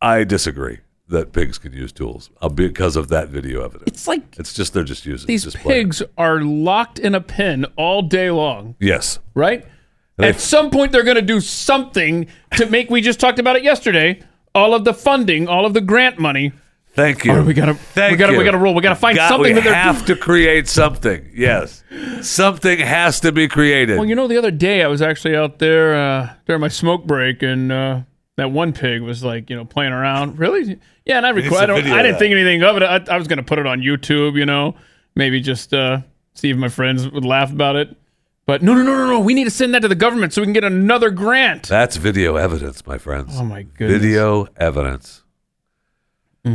I 0.00 0.24
disagree 0.24 0.80
that 1.08 1.32
pigs 1.32 1.58
can 1.58 1.72
use 1.72 1.92
tools 1.92 2.30
uh, 2.40 2.48
because 2.48 2.96
of 2.96 3.06
that 3.08 3.28
video 3.28 3.64
evidence. 3.64 3.84
It's 3.86 4.08
like 4.08 4.36
It's 4.38 4.52
just 4.52 4.72
they're 4.74 4.82
just 4.82 5.06
using 5.06 5.26
these 5.28 5.44
just 5.44 5.58
playing. 5.58 5.84
pigs 5.86 6.02
are 6.18 6.40
locked 6.42 6.98
in 6.98 7.14
a 7.14 7.20
pen 7.20 7.66
all 7.76 8.02
day 8.02 8.30
long, 8.30 8.74
Yes, 8.80 9.20
right? 9.34 9.64
They- 10.16 10.28
At 10.30 10.40
some 10.40 10.70
point, 10.70 10.90
they're 10.92 11.04
going 11.04 11.16
to 11.16 11.22
do 11.22 11.40
something 11.40 12.26
to 12.56 12.66
make. 12.66 12.90
We 12.90 13.00
just 13.00 13.20
talked 13.20 13.38
about 13.38 13.56
it 13.56 13.62
yesterday. 13.62 14.20
All 14.54 14.74
of 14.74 14.84
the 14.84 14.92
funding, 14.92 15.48
all 15.48 15.64
of 15.64 15.72
the 15.72 15.80
grant 15.80 16.18
money. 16.18 16.52
Thank 16.94 17.24
you. 17.24 17.32
Oh, 17.32 17.42
we 17.42 17.54
gotta- 17.54 17.74
Thank 17.74 18.12
we 18.12 18.16
gotta- 18.18 18.32
you. 18.32 18.38
we 18.38 18.44
gotta 18.44 18.58
roll. 18.58 18.74
We 18.74 18.82
gotta 18.82 18.94
find 18.96 19.16
Got- 19.16 19.28
something 19.30 19.54
We 19.54 19.60
that 19.60 19.64
they're- 19.64 19.74
have 19.74 20.04
to 20.06 20.14
create 20.16 20.68
something. 20.68 21.24
Yes, 21.34 21.82
something 22.20 22.78
has 22.78 23.20
to 23.20 23.32
be 23.32 23.48
created. 23.48 23.96
Well, 23.98 24.08
you 24.08 24.14
know, 24.14 24.28
the 24.28 24.36
other 24.36 24.50
day 24.50 24.82
I 24.82 24.86
was 24.88 25.00
actually 25.00 25.34
out 25.34 25.58
there 25.58 25.94
uh, 25.94 26.28
during 26.46 26.60
my 26.60 26.68
smoke 26.68 27.06
break, 27.06 27.42
and 27.42 27.72
uh, 27.72 28.00
that 28.36 28.50
one 28.50 28.72
pig 28.72 29.00
was 29.02 29.24
like, 29.24 29.48
you 29.48 29.56
know, 29.56 29.64
playing 29.64 29.92
around. 29.92 30.38
Really? 30.38 30.78
Yeah, 31.06 31.16
and 31.16 31.26
I 31.26 31.30
record. 31.30 31.54
I, 31.54 31.58
some 31.60 31.66
don't, 31.68 31.76
video 31.82 31.94
I 31.96 32.02
didn't 32.02 32.18
think 32.18 32.32
anything 32.32 32.62
of 32.62 32.76
it. 32.76 32.82
I, 32.82 33.00
I 33.10 33.16
was 33.16 33.26
going 33.26 33.38
to 33.38 33.42
put 33.42 33.58
it 33.58 33.66
on 33.66 33.80
YouTube, 33.80 34.36
you 34.36 34.46
know, 34.46 34.74
maybe 35.14 35.40
just 35.40 35.72
uh, 35.72 35.98
see 36.34 36.50
if 36.50 36.56
my 36.56 36.68
friends 36.68 37.08
would 37.08 37.24
laugh 37.24 37.50
about 37.50 37.76
it. 37.76 37.96
But 38.44 38.60
no, 38.62 38.74
no, 38.74 38.82
no, 38.82 38.96
no, 38.96 39.06
no. 39.06 39.20
We 39.20 39.34
need 39.34 39.44
to 39.44 39.50
send 39.50 39.72
that 39.74 39.80
to 39.82 39.88
the 39.88 39.94
government 39.94 40.32
so 40.32 40.42
we 40.42 40.46
can 40.46 40.52
get 40.52 40.64
another 40.64 41.10
grant. 41.10 41.68
That's 41.68 41.96
video 41.96 42.36
evidence, 42.36 42.84
my 42.86 42.98
friends. 42.98 43.32
Oh 43.38 43.44
my 43.44 43.62
goodness. 43.62 44.00
Video 44.02 44.46
evidence. 44.56 45.21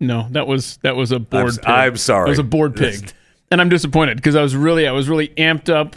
No, 0.00 0.28
that 0.30 0.46
was 0.46 0.76
that 0.82 0.94
was 0.94 1.10
a 1.10 1.18
bored. 1.18 1.48
s- 1.48 1.58
pig. 1.58 1.66
I'm 1.68 1.96
sorry. 1.96 2.28
It 2.28 2.30
was 2.30 2.38
a 2.38 2.44
bored 2.44 2.76
pig, 2.76 3.10
and 3.50 3.60
I'm 3.60 3.68
disappointed 3.68 4.16
because 4.16 4.36
I 4.36 4.42
was 4.42 4.54
really 4.54 4.86
I 4.86 4.92
was 4.92 5.08
really 5.08 5.28
amped 5.30 5.68
up, 5.68 5.96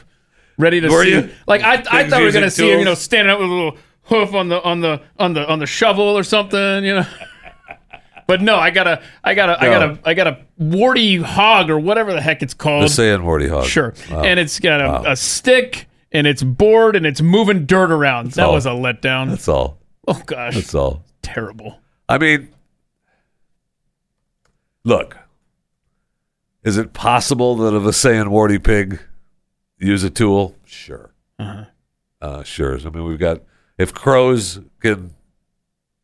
ready 0.58 0.82
to 0.82 0.90
Were 0.90 1.04
see. 1.04 1.12
you? 1.12 1.30
Like 1.46 1.62
I, 1.62 1.84
I 1.92 2.10
thought 2.10 2.18
we 2.20 2.26
were 2.26 2.32
gonna 2.32 2.50
see 2.50 2.72
him, 2.72 2.80
you 2.80 2.86
know, 2.86 2.96
standing 2.96 3.32
up 3.32 3.40
with 3.40 3.48
a 3.48 3.54
little 3.54 3.78
hoof 4.06 4.34
on 4.34 4.50
the 4.50 4.60
on 4.64 4.82
the 4.82 5.02
on 5.20 5.34
the 5.34 5.48
on 5.48 5.60
the 5.60 5.68
shovel 5.68 6.04
or 6.18 6.24
something, 6.24 6.84
you 6.84 6.96
know. 6.96 7.06
But 8.28 8.42
no, 8.42 8.56
I 8.56 8.70
got 8.70 8.88
a 8.88 9.04
I 9.26 9.34
got 9.36 9.50
a 9.50 9.62
I 9.62 9.66
got 9.66 9.84
a 9.84 10.00
I 10.06 10.14
got 10.14 10.28
a 10.28 10.38
warty 10.58 11.18
hog 11.18 11.70
or 11.70 11.78
whatever 11.78 12.14
the 12.14 12.22
heck 12.22 12.42
it's 12.42 12.54
called. 12.54 12.86
Saiyan 12.86 13.24
Warty 13.24 13.50
Hog. 13.50 13.66
Sure, 13.66 13.94
Wow. 14.10 14.22
and 14.24 14.40
it's 14.40 14.58
got 14.60 14.80
a, 14.82 14.86
Wow. 14.88 15.04
a 15.08 15.16
stick 15.18 15.90
and 16.14 16.26
it's 16.26 16.42
bored 16.42 16.96
and 16.96 17.06
it's 17.06 17.22
moving 17.22 17.66
dirt 17.66 17.92
around. 17.92 18.32
that 18.34 18.46
all. 18.46 18.54
was 18.54 18.66
a 18.66 18.70
letdown. 18.70 19.30
That's 19.32 19.50
all. 19.50 19.80
oh 20.08 20.22
gosh, 20.26 20.56
That's 20.56 20.74
all. 20.74 21.04
terrible. 21.22 21.78
I 22.10 22.18
mean, 22.18 22.50
look, 24.84 25.18
is 26.64 26.78
it 26.78 26.94
possible 26.94 27.56
that 27.58 27.76
a 27.76 27.80
Visayan 27.80 28.28
warty 28.28 28.60
pig 28.60 29.00
use 29.78 30.04
a 30.04 30.10
tool? 30.10 30.56
Sure. 30.66 31.14
Uh-huh. 31.40 31.66
Uh, 32.22 32.44
sure. 32.44 32.78
I 32.78 32.90
mean, 32.90 33.04
we've 33.06 33.20
got 33.20 33.42
if 33.78 33.94
crows 33.94 34.60
can 34.80 35.16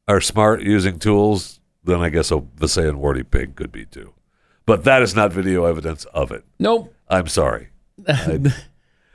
are 0.08 0.22
smart 0.22 0.62
using 0.62 0.98
tools, 0.98 1.60
then 1.84 2.02
I 2.02 2.10
guess 2.10 2.32
a 2.32 2.38
Visayan 2.38 2.96
warty 2.96 3.24
pig 3.24 3.56
could 3.56 3.72
be 3.72 3.86
too. 3.86 4.14
But 4.66 4.84
that 4.84 5.02
is 5.02 5.16
not 5.16 5.32
video 5.32 5.66
evidence 5.66 6.06
of 6.06 6.32
it. 6.32 6.44
Nope. 6.60 6.94
I'm 7.08 7.28
sorry. 7.28 7.70
I, 8.08 8.40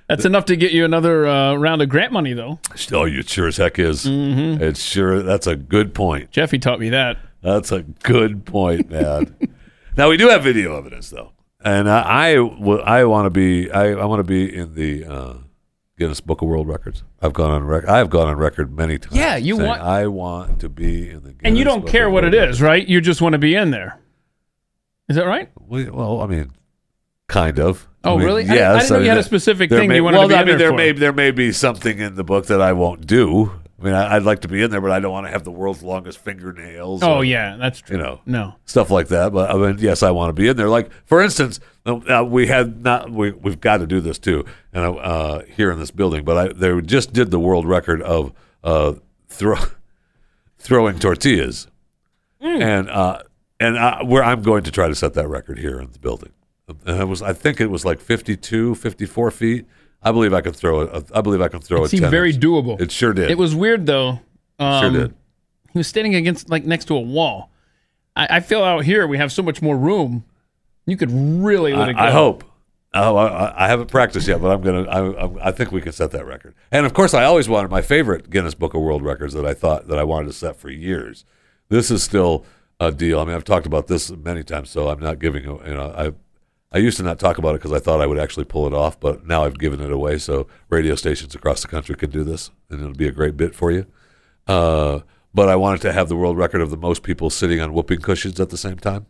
That's 0.09 0.25
enough 0.25 0.45
to 0.47 0.57
get 0.57 0.73
you 0.73 0.85
another 0.85 1.27
uh, 1.27 1.55
round 1.55 1.81
of 1.81 1.89
grant 1.89 2.13
money, 2.13 2.35
though. 2.35 2.59
oh, 2.93 3.05
you 3.05 3.23
sure 3.23 3.47
as 3.49 3.57
heck 3.57 3.79
is. 3.79 4.05
Mm-hmm. 4.05 4.63
It's 4.63 4.83
sure. 4.83 5.23
That's 5.23 5.47
a 5.47 5.57
good 5.57 5.95
point. 5.95 6.31
Jeffy 6.31 6.59
taught 6.59 6.81
me 6.81 6.91
that. 6.91 7.19
That's 7.41 7.73
a 7.73 7.83
good 7.83 8.45
point, 8.45 8.91
man. 8.91 9.35
now 9.97 10.09
we 10.11 10.17
do 10.17 10.29
have 10.29 10.43
video 10.45 10.77
evidence 10.77 11.11
though, 11.11 11.33
and 11.65 11.89
I 11.91 12.35
I 12.35 13.05
want 13.05 13.27
to 13.27 13.31
be 13.31 13.71
I, 13.71 13.93
I 13.93 14.05
want 14.05 14.21
to 14.21 14.25
be 14.25 14.55
in 14.55 14.75
the 14.75 15.05
uh, 15.05 15.35
Guinness 15.99 16.21
Book 16.21 16.43
of 16.43 16.49
World 16.49 16.69
Records. 16.69 17.03
I've 17.21 17.33
gone 17.33 17.51
on 17.51 17.65
record. 17.65 17.89
I've 17.89 18.11
gone 18.11 18.29
on 18.29 18.37
record 18.37 18.77
many 18.77 18.99
times. 18.99 19.17
Yeah, 19.17 19.37
you 19.37 19.57
want- 19.57 19.81
I 19.81 20.07
want 20.09 20.61
to 20.61 20.69
be 20.69 21.09
in 21.11 21.17
the. 21.23 21.31
Guinness 21.31 21.41
And 21.45 21.59
you 21.59 21.65
don't 21.65 21.81
Book 21.83 21.91
care 21.91 22.11
what 22.11 22.25
it 22.25 22.33
World 22.35 22.51
is, 22.51 22.61
right? 22.63 22.87
You 22.87 23.01
just 23.01 23.23
want 23.23 23.33
to 23.33 23.39
be 23.39 23.55
in 23.55 23.71
there. 23.71 23.99
Is 25.09 25.17
that 25.17 25.27
right? 25.27 25.51
We, 25.59 25.91
well, 25.91 26.21
I 26.21 26.27
mean, 26.27 26.53
kind 27.29 27.59
of. 27.59 27.89
Oh, 28.05 28.15
I 28.15 28.17
mean, 28.17 28.25
really? 28.27 28.43
I 28.43 28.47
didn't- 28.47 28.63
I 28.67 28.79
didn't 28.81 28.91
know 28.91 28.99
you 29.01 29.09
had 29.11 29.19
a 29.19 29.23
specific 29.23 29.71
thing 29.71 29.89
may, 29.89 29.97
you 29.97 30.05
wanted 30.05 30.19
well, 30.19 30.29
to 30.29 30.35
be 30.35 30.39
I 30.39 30.41
in 30.43 30.47
mean, 30.49 30.59
there 30.59 30.71
for. 30.71 30.77
may 30.77 30.93
there 30.93 31.13
may 31.13 31.31
be 31.31 31.53
something 31.53 31.99
in 31.99 32.15
the 32.17 32.25
book 32.25 32.47
that 32.47 32.61
I 32.61 32.73
won't 32.73 33.07
do. 33.07 33.53
I 33.81 33.85
mean, 33.85 33.95
I, 33.95 34.15
I'd 34.17 34.23
like 34.23 34.41
to 34.43 34.49
be 34.49 34.63
in 34.63 34.71
there, 34.71 34.81
but 34.81 34.93
I 34.93 35.01
don't 35.01 35.11
want 35.11 35.27
to 35.27 35.33
have 35.33 35.43
the 35.43 35.51
world's 35.51 35.83
longest 35.83 36.19
fingernails. 36.19 37.03
Oh 37.03 37.17
or, 37.19 37.25
yeah, 37.25 37.57
that's 37.57 37.81
true. 37.81 37.97
you 37.97 38.03
know, 38.03 38.21
No. 38.27 38.55
stuff 38.65 38.91
like 38.91 39.09
that. 39.09 39.33
But 39.33 39.51
I 39.51 39.55
mean, 39.55 39.77
yes, 39.81 40.03
I 40.05 40.13
want 40.13 40.29
to 40.29 40.41
be 40.41 40.47
in 40.49 40.57
there. 40.57 40.69
Like 40.69 40.91
for 41.05 41.21
instance, 41.21 41.59
uh, 41.87 42.25
we 42.25 42.47
had 42.47 42.83
not 42.85 43.11
we 43.11 43.33
we've 43.33 43.61
got 43.61 43.79
to 43.79 43.87
do 43.87 44.01
this 44.01 44.19
too, 44.19 44.45
and 44.73 44.85
uh, 44.99 45.41
here 45.57 45.71
in 45.73 45.79
this 45.81 45.91
building. 45.91 46.25
But 46.25 46.37
I 46.39 46.53
they 46.53 46.81
just 46.81 47.13
did 47.13 47.31
the 47.33 47.41
world 47.41 47.67
record 47.67 48.03
of 48.03 48.33
uh, 48.63 48.95
throw 49.29 49.57
throwing 50.59 50.99
tortillas, 50.99 51.67
and 52.41 52.89
uh, 52.89 53.23
and 53.61 53.77
uh, 53.77 54.05
where 54.05 54.23
I'm 54.23 54.43
going 54.43 54.63
to 54.65 54.71
try 54.71 54.89
to 54.89 54.95
set 54.95 55.15
that 55.15 55.29
record 55.29 55.59
here 55.59 55.81
in 55.81 55.91
the 55.93 55.99
building. 55.99 56.33
And 56.87 57.01
it 57.01 57.05
was 57.07 57.23
I 57.23 57.33
think 57.33 57.61
it 57.61 57.69
was 57.71 57.85
like 57.85 58.01
52, 58.01 58.75
54 58.75 59.31
feet. 59.31 59.67
I 60.03 60.11
believe 60.13 60.35
I 60.35 60.41
could 60.41 60.57
throw 60.57 60.83
a, 60.83 61.03
I 61.15 61.21
believe 61.21 61.41
I 61.41 61.49
can 61.49 61.61
throw 61.61 61.85
It 61.85 61.89
seemed 61.91 62.03
10 62.03 62.11
very 62.11 62.31
inch. 62.33 62.43
doable. 62.43 62.81
It 62.81 62.91
sure 62.91 63.13
did. 63.13 63.31
It 63.31 63.39
was 63.39 63.55
weird 63.55 63.87
though. 63.87 64.21
Um, 64.59 64.83
sure 64.83 64.91
did. 65.03 65.15
He 65.73 65.79
was 65.79 65.87
standing 65.87 66.15
against 66.15 66.51
like 66.51 66.65
next 66.65 66.87
to 66.87 66.97
a 66.97 67.01
wall. 67.01 67.51
I, 68.17 68.37
I 68.37 68.41
feel 68.41 68.63
out 68.63 68.85
here 68.85 69.07
we 69.07 69.19
have 69.19 69.33
so 69.33 69.43
much 69.43 69.63
more 69.63 69.77
room. 69.77 70.25
You 70.87 70.97
could 70.97 71.11
really 71.13 71.73
let 71.75 71.89
it 71.89 71.95
go. 71.95 72.01
I, 72.01 72.09
I 72.09 72.11
hope. 72.11 72.45
Oh, 72.95 73.17
I, 73.17 73.65
I 73.65 73.69
haven't 73.69 73.87
practiced 73.91 74.29
yet, 74.29 74.43
but 74.43 74.51
I'm 74.51 74.61
gonna. 74.61 74.83
I, 74.83 75.25
I, 75.25 75.49
I 75.49 75.53
think 75.53 75.73
we 75.73 75.81
can 75.81 75.93
set 75.93 76.11
that 76.11 76.27
record. 76.27 76.55
And 76.71 76.85
of 76.85 76.93
course, 76.93 77.15
I 77.15 77.25
always 77.25 77.49
wanted 77.49 77.71
my 77.71 77.81
favorite 77.81 78.29
Guinness 78.29 78.55
Book 78.55 78.75
of 78.75 78.83
World 78.83 79.03
Records 79.03 79.33
that 79.33 79.47
I 79.47 79.55
thought 79.55 79.89
that 79.89 79.99
I 79.99 80.05
wanted 80.05 80.27
to 80.27 80.33
set 80.35 80.57
for 80.57 80.69
years. 80.69 81.25
This 81.71 81.91
is 81.91 82.03
still 82.03 82.45
a 82.79 82.93
deal. 82.93 83.19
I 83.21 83.25
mean, 83.25 83.35
I've 83.35 83.45
talked 83.45 83.65
about 83.65 83.87
this 83.87 84.11
many 84.11 84.43
times, 84.43 84.69
so 84.69 84.89
I'm 84.91 85.01
not 85.01 85.21
giving. 85.21 85.45
You 85.45 85.59
know, 85.73 86.15
I 86.73 86.79
used 86.79 86.97
to 86.97 87.03
not 87.03 87.19
talk 87.19 87.39
about 87.39 87.55
it 87.55 87.61
because 87.61 87.73
I 87.73 87.79
thought 87.79 88.01
I 88.01 88.07
would 88.07 88.19
actually 88.19 88.47
pull 88.47 88.67
it 88.67 88.73
off, 88.73 88.99
but 88.99 89.27
now 89.27 89.45
I've 89.45 89.59
given 89.59 89.81
it 89.81 89.93
away, 89.93 90.19
so 90.19 90.47
radio 90.71 90.95
stations 90.95 91.35
across 91.35 91.61
the 91.61 91.69
country 91.69 91.95
can 91.97 92.11
do 92.11 92.25
this, 92.25 92.51
and 92.71 92.81
it'll 92.81 92.95
be 92.95 93.07
a 93.07 93.13
great 93.13 93.37
bit 93.37 93.55
for 93.55 93.71
you. 93.71 93.87
Uh, 94.47 95.01
but 95.35 95.49
I 95.49 95.57
wanted 95.57 95.83
to 95.83 95.93
have 95.93 96.09
the 96.09 96.17
world 96.17 96.39
record 96.39 96.61
of 96.61 96.71
the 96.71 96.77
most 96.77 97.03
people 97.03 97.31
sitting 97.31 97.61
on 97.61 97.73
whooping 97.73 98.01
cushions 98.01 98.41
at 98.41 98.51
the 98.51 98.57
same 98.57 98.79
time. 98.79 99.07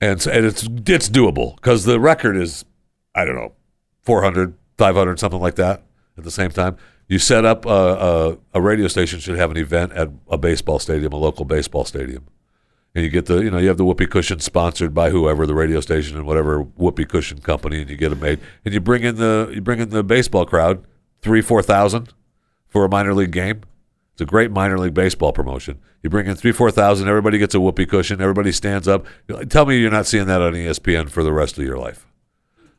And, 0.00 0.20
so, 0.20 0.30
and 0.30 0.44
it's 0.44 0.64
it's 0.64 1.08
doable 1.08 1.54
because 1.56 1.84
the 1.84 2.00
record 2.00 2.36
is 2.36 2.64
I 3.14 3.24
don't 3.24 3.36
know 3.36 3.52
400 4.02 4.54
500 4.76 5.20
something 5.20 5.40
like 5.40 5.54
that 5.56 5.84
at 6.18 6.24
the 6.24 6.30
same 6.30 6.50
time. 6.50 6.76
You 7.06 7.18
set 7.18 7.44
up 7.44 7.66
a, 7.66 7.68
a, 7.68 8.38
a 8.54 8.60
radio 8.60 8.88
station 8.88 9.20
should 9.20 9.36
have 9.36 9.50
an 9.50 9.56
event 9.56 9.92
at 9.92 10.08
a 10.28 10.36
baseball 10.36 10.80
stadium 10.80 11.12
a 11.12 11.16
local 11.16 11.44
baseball 11.44 11.84
stadium 11.84 12.26
and 12.94 13.04
you 13.04 13.10
get 13.10 13.26
the 13.26 13.38
you 13.38 13.50
know 13.50 13.58
you 13.58 13.68
have 13.68 13.78
the 13.78 13.84
whoopee 13.84 14.06
cushion 14.06 14.38
sponsored 14.40 14.94
by 14.94 15.10
whoever 15.10 15.46
the 15.46 15.54
radio 15.54 15.80
station 15.80 16.16
and 16.16 16.26
whatever 16.26 16.62
whoopee 16.62 17.04
cushion 17.04 17.38
company 17.38 17.80
and 17.80 17.90
you 17.90 17.96
get 17.96 18.10
them 18.10 18.20
made 18.20 18.40
and 18.64 18.74
you 18.74 18.80
bring 18.80 19.02
in 19.02 19.16
the 19.16 19.50
you 19.54 19.60
bring 19.60 19.80
in 19.80 19.90
the 19.90 20.02
baseball 20.02 20.44
crowd 20.44 20.84
three 21.20 21.40
four 21.40 21.62
thousand 21.62 22.12
for 22.68 22.84
a 22.84 22.88
minor 22.88 23.14
league 23.14 23.32
game 23.32 23.62
It's 24.12 24.20
a 24.20 24.26
great 24.26 24.50
minor 24.50 24.78
league 24.78 24.94
baseball 24.94 25.32
promotion. 25.32 25.78
You 26.02 26.10
bring 26.10 26.26
in 26.26 26.34
three, 26.34 26.52
four 26.52 26.70
thousand, 26.70 27.08
everybody 27.08 27.38
gets 27.38 27.54
a 27.54 27.60
whoopee 27.60 27.86
cushion, 27.86 28.20
everybody 28.20 28.52
stands 28.52 28.88
up. 28.88 29.06
Tell 29.48 29.66
me 29.66 29.78
you're 29.78 29.90
not 29.90 30.06
seeing 30.06 30.26
that 30.26 30.42
on 30.42 30.52
ESPN 30.52 31.08
for 31.08 31.22
the 31.22 31.32
rest 31.32 31.58
of 31.58 31.64
your 31.64 31.78
life. 31.78 32.06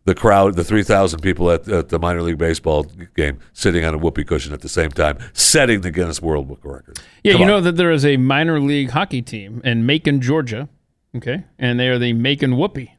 The 0.05 0.13
crowd, 0.15 0.55
the 0.55 0.65
three 0.65 0.83
thousand 0.83 1.21
people 1.21 1.49
at, 1.49 1.67
at 1.69 1.87
the 1.89 1.97
minor 1.97 2.21
league 2.21 2.37
baseball 2.37 2.83
game, 3.15 3.39
sitting 3.53 3.85
on 3.85 3.93
a 3.93 3.97
whoopee 3.97 4.25
cushion 4.25 4.51
at 4.53 4.59
the 4.59 4.67
same 4.67 4.91
time, 4.91 5.17
setting 5.31 5.79
the 5.79 5.91
Guinness 5.91 6.21
World 6.21 6.49
Book 6.49 6.59
of 6.65 6.71
Records. 6.71 7.01
Yeah, 7.23 7.33
Come 7.33 7.41
you 7.41 7.45
on. 7.45 7.51
know 7.51 7.61
that 7.61 7.77
there 7.77 7.91
is 7.91 8.05
a 8.05 8.17
minor 8.17 8.59
league 8.59 8.89
hockey 8.89 9.21
team 9.21 9.61
in 9.63 9.85
Macon, 9.85 10.19
Georgia. 10.19 10.67
Okay, 11.15 11.45
and 11.57 11.79
they 11.79 11.87
are 11.87 11.97
the 11.97 12.11
Macon 12.11 12.57
Whoopee. 12.57 12.97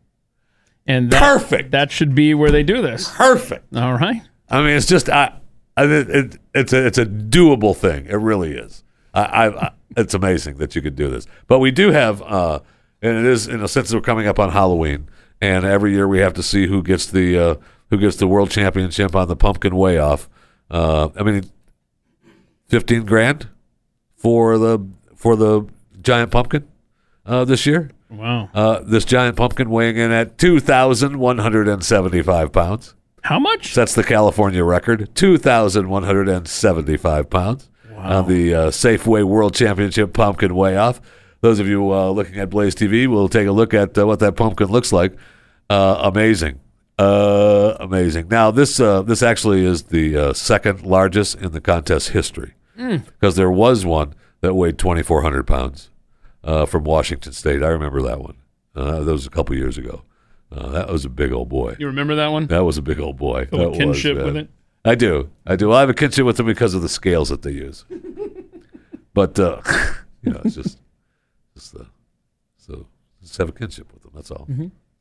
And 0.87 1.11
that, 1.11 1.21
Perfect. 1.21 1.71
That 1.73 1.91
should 1.91 2.15
be 2.15 2.33
where 2.35 2.51
they 2.51 2.63
do 2.63 2.81
this. 2.83 3.11
Perfect. 3.11 3.75
All 3.77 3.95
right. 3.95 4.23
I 4.51 4.61
mean, 4.61 4.77
it's 4.77 4.87
just 4.87 5.09
I, 5.09 5.35
I 5.77 5.85
it, 5.85 6.11
it, 6.11 6.39
it's 6.55 6.73
a 6.73 6.87
it's 6.87 6.99
a 6.99 7.07
doable 7.07 7.77
thing. 7.77 8.07
It 8.07 8.17
really 8.17 8.53
is. 8.53 8.83
I, 9.13 9.23
I, 9.25 9.65
I 9.67 9.71
it's 9.97 10.15
amazing 10.15 10.57
that 10.57 10.75
you 10.75 10.83
could 10.83 10.97
do 10.97 11.09
this. 11.09 11.27
But 11.47 11.59
we 11.61 11.71
do 11.71 11.91
have, 11.91 12.21
uh, 12.23 12.61
and 13.03 13.19
it 13.19 13.25
is 13.27 13.47
in 13.47 13.63
a 13.63 13.69
sense 13.69 13.93
we're 13.93 14.01
coming 14.01 14.27
up 14.27 14.39
on 14.39 14.51
Halloween, 14.51 15.09
and 15.45 15.65
every 15.67 15.93
year 15.93 16.09
we 16.09 16.21
have 16.21 16.33
to 16.35 16.43
see 16.43 16.67
who 16.67 16.83
gets 16.83 17.07
the 17.07 17.39
uh, 17.39 17.55
who 17.91 17.99
gets 17.99 18.17
the 18.17 18.27
world 18.27 18.51
championship 18.51 19.15
on 19.15 19.29
the 19.29 19.37
pumpkin 19.37 19.77
way 19.77 19.99
off. 19.99 20.29
Uh, 20.71 21.11
I 21.17 21.23
mean, 21.23 21.51
fifteen 22.69 23.05
grand 23.05 23.49
for 24.17 24.57
the 24.59 24.79
for 25.15 25.37
the 25.37 25.67
giant 26.01 26.31
pumpkin 26.31 26.67
uh, 27.27 27.45
this 27.45 27.67
year. 27.67 27.91
Wow. 28.11 28.49
Uh, 28.55 28.81
this 28.81 29.05
giant 29.05 29.37
pumpkin 29.37 29.69
weighing 29.69 29.97
in 29.97 30.11
at 30.13 30.39
two 30.39 30.61
thousand 30.61 31.19
one 31.19 31.37
hundred 31.39 31.69
and 31.69 31.85
seventy 31.85 32.23
five 32.23 32.53
pounds. 32.53 32.95
How 33.23 33.39
much? 33.39 33.75
That's 33.75 33.95
the 33.95 34.05
California 34.05 34.63
record, 34.63 35.09
2,175 35.15 37.31
pounds 37.31 37.71
on 37.97 38.29
the 38.29 38.55
uh, 38.55 38.71
Safeway 38.71 39.25
World 39.25 39.55
Championship 39.55 40.13
Pumpkin 40.13 40.55
Weigh 40.55 40.77
Off. 40.77 41.01
Those 41.41 41.59
of 41.59 41.67
you 41.67 41.91
uh, 41.91 42.11
looking 42.11 42.39
at 42.39 42.51
Blaze 42.51 42.75
TV 42.75 43.07
will 43.07 43.31
take 43.31 43.47
a 43.47 43.53
look 43.53 43.73
at 43.73 43.97
uh, 43.97 44.07
what 44.07 44.19
that 44.19 44.37
pumpkin 44.37 44.69
looks 44.69 44.93
like. 44.93 45.17
Uh, 45.71 46.01
amazing. 46.03 46.61
Uh, 46.99 47.77
amazing. 47.81 48.29
Now, 48.29 48.51
this 48.51 48.79
uh, 48.79 49.03
this 49.03 49.23
actually 49.23 49.65
is 49.65 49.85
the 49.85 50.17
uh, 50.17 50.33
second 50.33 50.83
largest 50.85 51.35
in 51.37 51.53
the 51.53 51.61
contest 51.61 52.11
history 52.11 52.55
Mm. 52.79 53.05
because 53.05 53.37
there 53.37 53.51
was 53.53 53.85
one 53.87 54.15
that 54.41 54.55
weighed 54.55 54.79
2,400 54.79 55.45
pounds 55.47 55.91
uh, 56.43 56.67
from 56.67 56.83
Washington 56.85 57.33
State. 57.33 57.63
I 57.63 57.69
remember 57.69 58.03
that 58.03 58.21
one. 58.21 58.37
Uh, 58.75 59.01
that 59.05 59.13
was 59.13 59.27
a 59.27 59.31
couple 59.31 59.55
years 59.57 59.79
ago. 59.79 60.03
Uh, 60.51 60.69
that 60.71 60.89
was 60.89 61.05
a 61.05 61.09
big 61.09 61.31
old 61.33 61.49
boy. 61.49 61.77
You 61.79 61.87
remember 61.87 62.17
that 62.17 62.29
one? 62.33 62.47
That 62.49 62.65
was 62.65 62.77
a 62.77 62.83
big 62.83 62.99
old 63.01 63.17
boy. 63.17 63.47
Feel 63.47 63.61
a 63.61 63.63
That 63.63 63.69
was, 63.71 63.79
kinship 63.79 64.17
man. 64.17 64.25
with 64.27 64.37
it? 64.37 64.49
I 64.85 64.95
do. 64.97 65.31
I 65.47 65.55
do. 65.57 65.69
Well, 65.69 65.77
I 65.77 65.81
have 65.81 65.89
a 65.89 65.95
kinship 65.95 66.27
with 66.27 66.37
them 66.37 66.47
because 66.47 66.75
of 66.75 66.83
the 66.83 66.89
scales 66.89 67.29
that 67.29 67.43
they 67.43 67.53
use. 67.53 67.85
but 69.15 69.39
uh, 69.39 69.61
you 70.23 70.33
know, 70.33 70.41
it's 70.45 70.57
just, 70.57 70.79
just 71.55 71.73
the 71.75 71.87
so 72.57 72.87
just 73.23 73.37
have 73.39 73.49
a 73.49 73.53
kinship 73.53 73.93
with 73.93 74.03
them. 74.03 74.13
That's 74.15 74.31
all. 74.33 74.49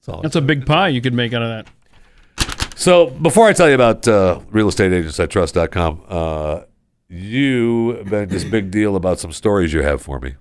Mhm. 0.07 0.21
That's 0.21 0.35
a 0.35 0.41
big 0.41 0.65
pie 0.65 0.89
you 0.89 1.01
could 1.01 1.13
make 1.13 1.33
out 1.33 1.41
of 1.41 1.49
that. 1.49 1.67
So 2.75 3.07
before 3.07 3.47
I 3.47 3.53
tell 3.53 3.69
you 3.69 3.75
about 3.75 4.07
uh, 4.07 4.39
realestateagentsitrust.com, 4.51 6.01
uh, 6.09 6.61
you 7.09 8.03
made 8.09 8.29
this 8.29 8.43
big 8.43 8.71
deal 8.71 8.95
about 8.95 9.19
some 9.19 9.31
stories 9.31 9.71
you 9.73 9.81
have 9.83 10.01
for 10.01 10.19
me 10.19 10.33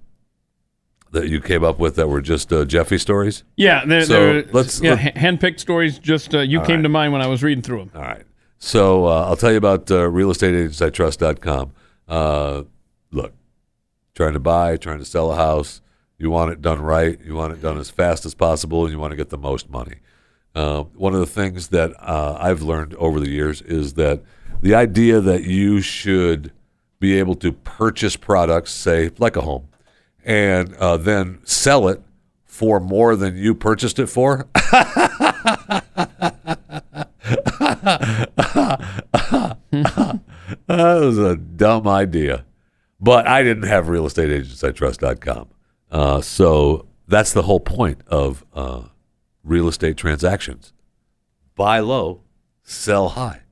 that 1.13 1.29
you 1.29 1.41
came 1.41 1.63
up 1.63 1.79
with 1.79 1.95
that 1.97 2.09
were 2.09 2.23
just 2.23 2.51
uh, 2.53 2.65
Jeffy 2.65 2.97
stories. 2.97 3.45
Yeah, 3.57 3.85
they're, 3.85 4.03
So 4.07 4.13
they're 4.15 4.45
let's- 4.53 4.81
yeah, 4.81 4.93
let- 4.93 5.01
ha- 5.01 5.11
handpicked 5.21 5.61
stories. 5.61 5.99
Just 5.99 6.35
uh, 6.35 6.41
you 6.41 6.61
came 6.63 6.77
right. 6.77 6.83
to 6.85 6.89
mind 6.89 7.13
when 7.13 7.21
I 7.21 7.27
was 7.27 7.43
reading 7.43 7.63
through 7.63 7.81
them. 7.81 7.91
All 7.95 8.01
right. 8.01 8.25
So 8.59 9.05
uh, 9.07 9.27
I'll 9.27 9.37
tell 9.37 9.51
you 9.51 9.59
about 9.59 9.91
uh, 9.91 9.97
realestateagentsitrust.com. 10.09 11.73
Uh, 12.09 12.63
look, 13.11 13.35
trying 14.15 14.33
to 14.33 14.41
buy, 14.41 14.77
trying 14.79 14.99
to 15.01 15.05
sell 15.05 15.31
a 15.33 15.37
house. 15.37 15.82
You 16.23 16.31
want 16.31 16.53
it 16.53 16.62
done 16.62 16.81
right. 16.81 17.18
You 17.25 17.35
want 17.35 17.53
it 17.53 17.61
done 17.61 17.79
as 17.79 17.91
fast 17.91 18.25
as 18.25 18.33
possible, 18.33 18.85
and 18.85 18.93
you 18.93 18.99
want 19.01 19.11
to 19.11 19.16
get 19.16 19.31
the 19.31 19.37
most 19.37 19.68
money. 19.68 19.97
Uh, 20.55 20.85
one 20.95 21.14
of 21.14 21.18
the 21.18 21.27
things 21.27 21.66
that 21.68 21.91
uh, 21.99 22.39
I've 22.39 22.62
learned 22.62 22.95
over 22.95 23.18
the 23.18 23.29
years 23.29 23.61
is 23.61 23.95
that 23.95 24.23
the 24.61 24.73
idea 24.73 25.20
that 25.20 25.43
you 25.43 25.81
should 25.81 26.53
be 27.01 27.18
able 27.18 27.35
to 27.35 27.51
purchase 27.51 28.14
products, 28.14 28.70
say 28.70 29.11
like 29.18 29.35
a 29.35 29.41
home, 29.41 29.66
and 30.25 30.77
uh, 30.77 30.97
then 30.97 31.41
sell 31.43 31.89
it 31.89 32.01
for 32.45 32.79
more 32.79 33.16
than 33.16 33.37
you 33.37 33.53
purchased 33.53 33.99
it 33.99 34.07
for. 34.07 34.47
that 34.55 35.89
was 40.68 41.18
a 41.18 41.35
dumb 41.35 41.89
idea. 41.89 42.45
But 43.01 43.27
I 43.27 43.43
didn't 43.43 43.64
have 43.64 43.87
realestateagentsitrust.com. 43.87 45.49
Uh, 45.93 46.20
so 46.20 46.86
that's 47.07 47.32
the 47.32 47.43
whole 47.43 47.61
point 47.61 48.01
of 48.09 48.45
uh, 48.53 48.82
real 49.45 49.68
estate 49.68 49.97
transactions. 49.97 50.72
Buy 51.55 51.78
low, 51.78 52.22
sell 52.64 53.11
high. 53.11 53.43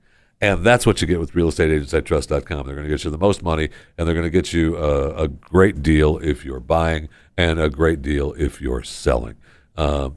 And 0.41 0.64
that's 0.64 0.86
what 0.86 1.03
you 1.03 1.07
get 1.07 1.20
with 1.20 1.34
realestateagentsitrust.com. 1.34 2.66
They're 2.66 2.74
going 2.74 2.88
to 2.88 2.93
get 2.93 3.05
you 3.05 3.11
the 3.11 3.18
most 3.18 3.43
money, 3.43 3.68
and 3.97 4.09
they're 4.09 4.14
going 4.14 4.24
to 4.24 4.30
get 4.30 4.55
you 4.55 4.76
a, 4.76 5.24
a 5.24 5.28
great 5.28 5.82
deal 5.82 6.18
if 6.22 6.45
you're 6.45 6.61
buying 6.61 7.11
and 7.36 7.61
a 7.61 7.68
great 7.68 8.01
deal 8.01 8.34
if 8.38 8.59
you're 8.59 8.82
selling. 8.82 9.36
Uh, 9.76 10.11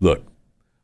look, 0.00 0.24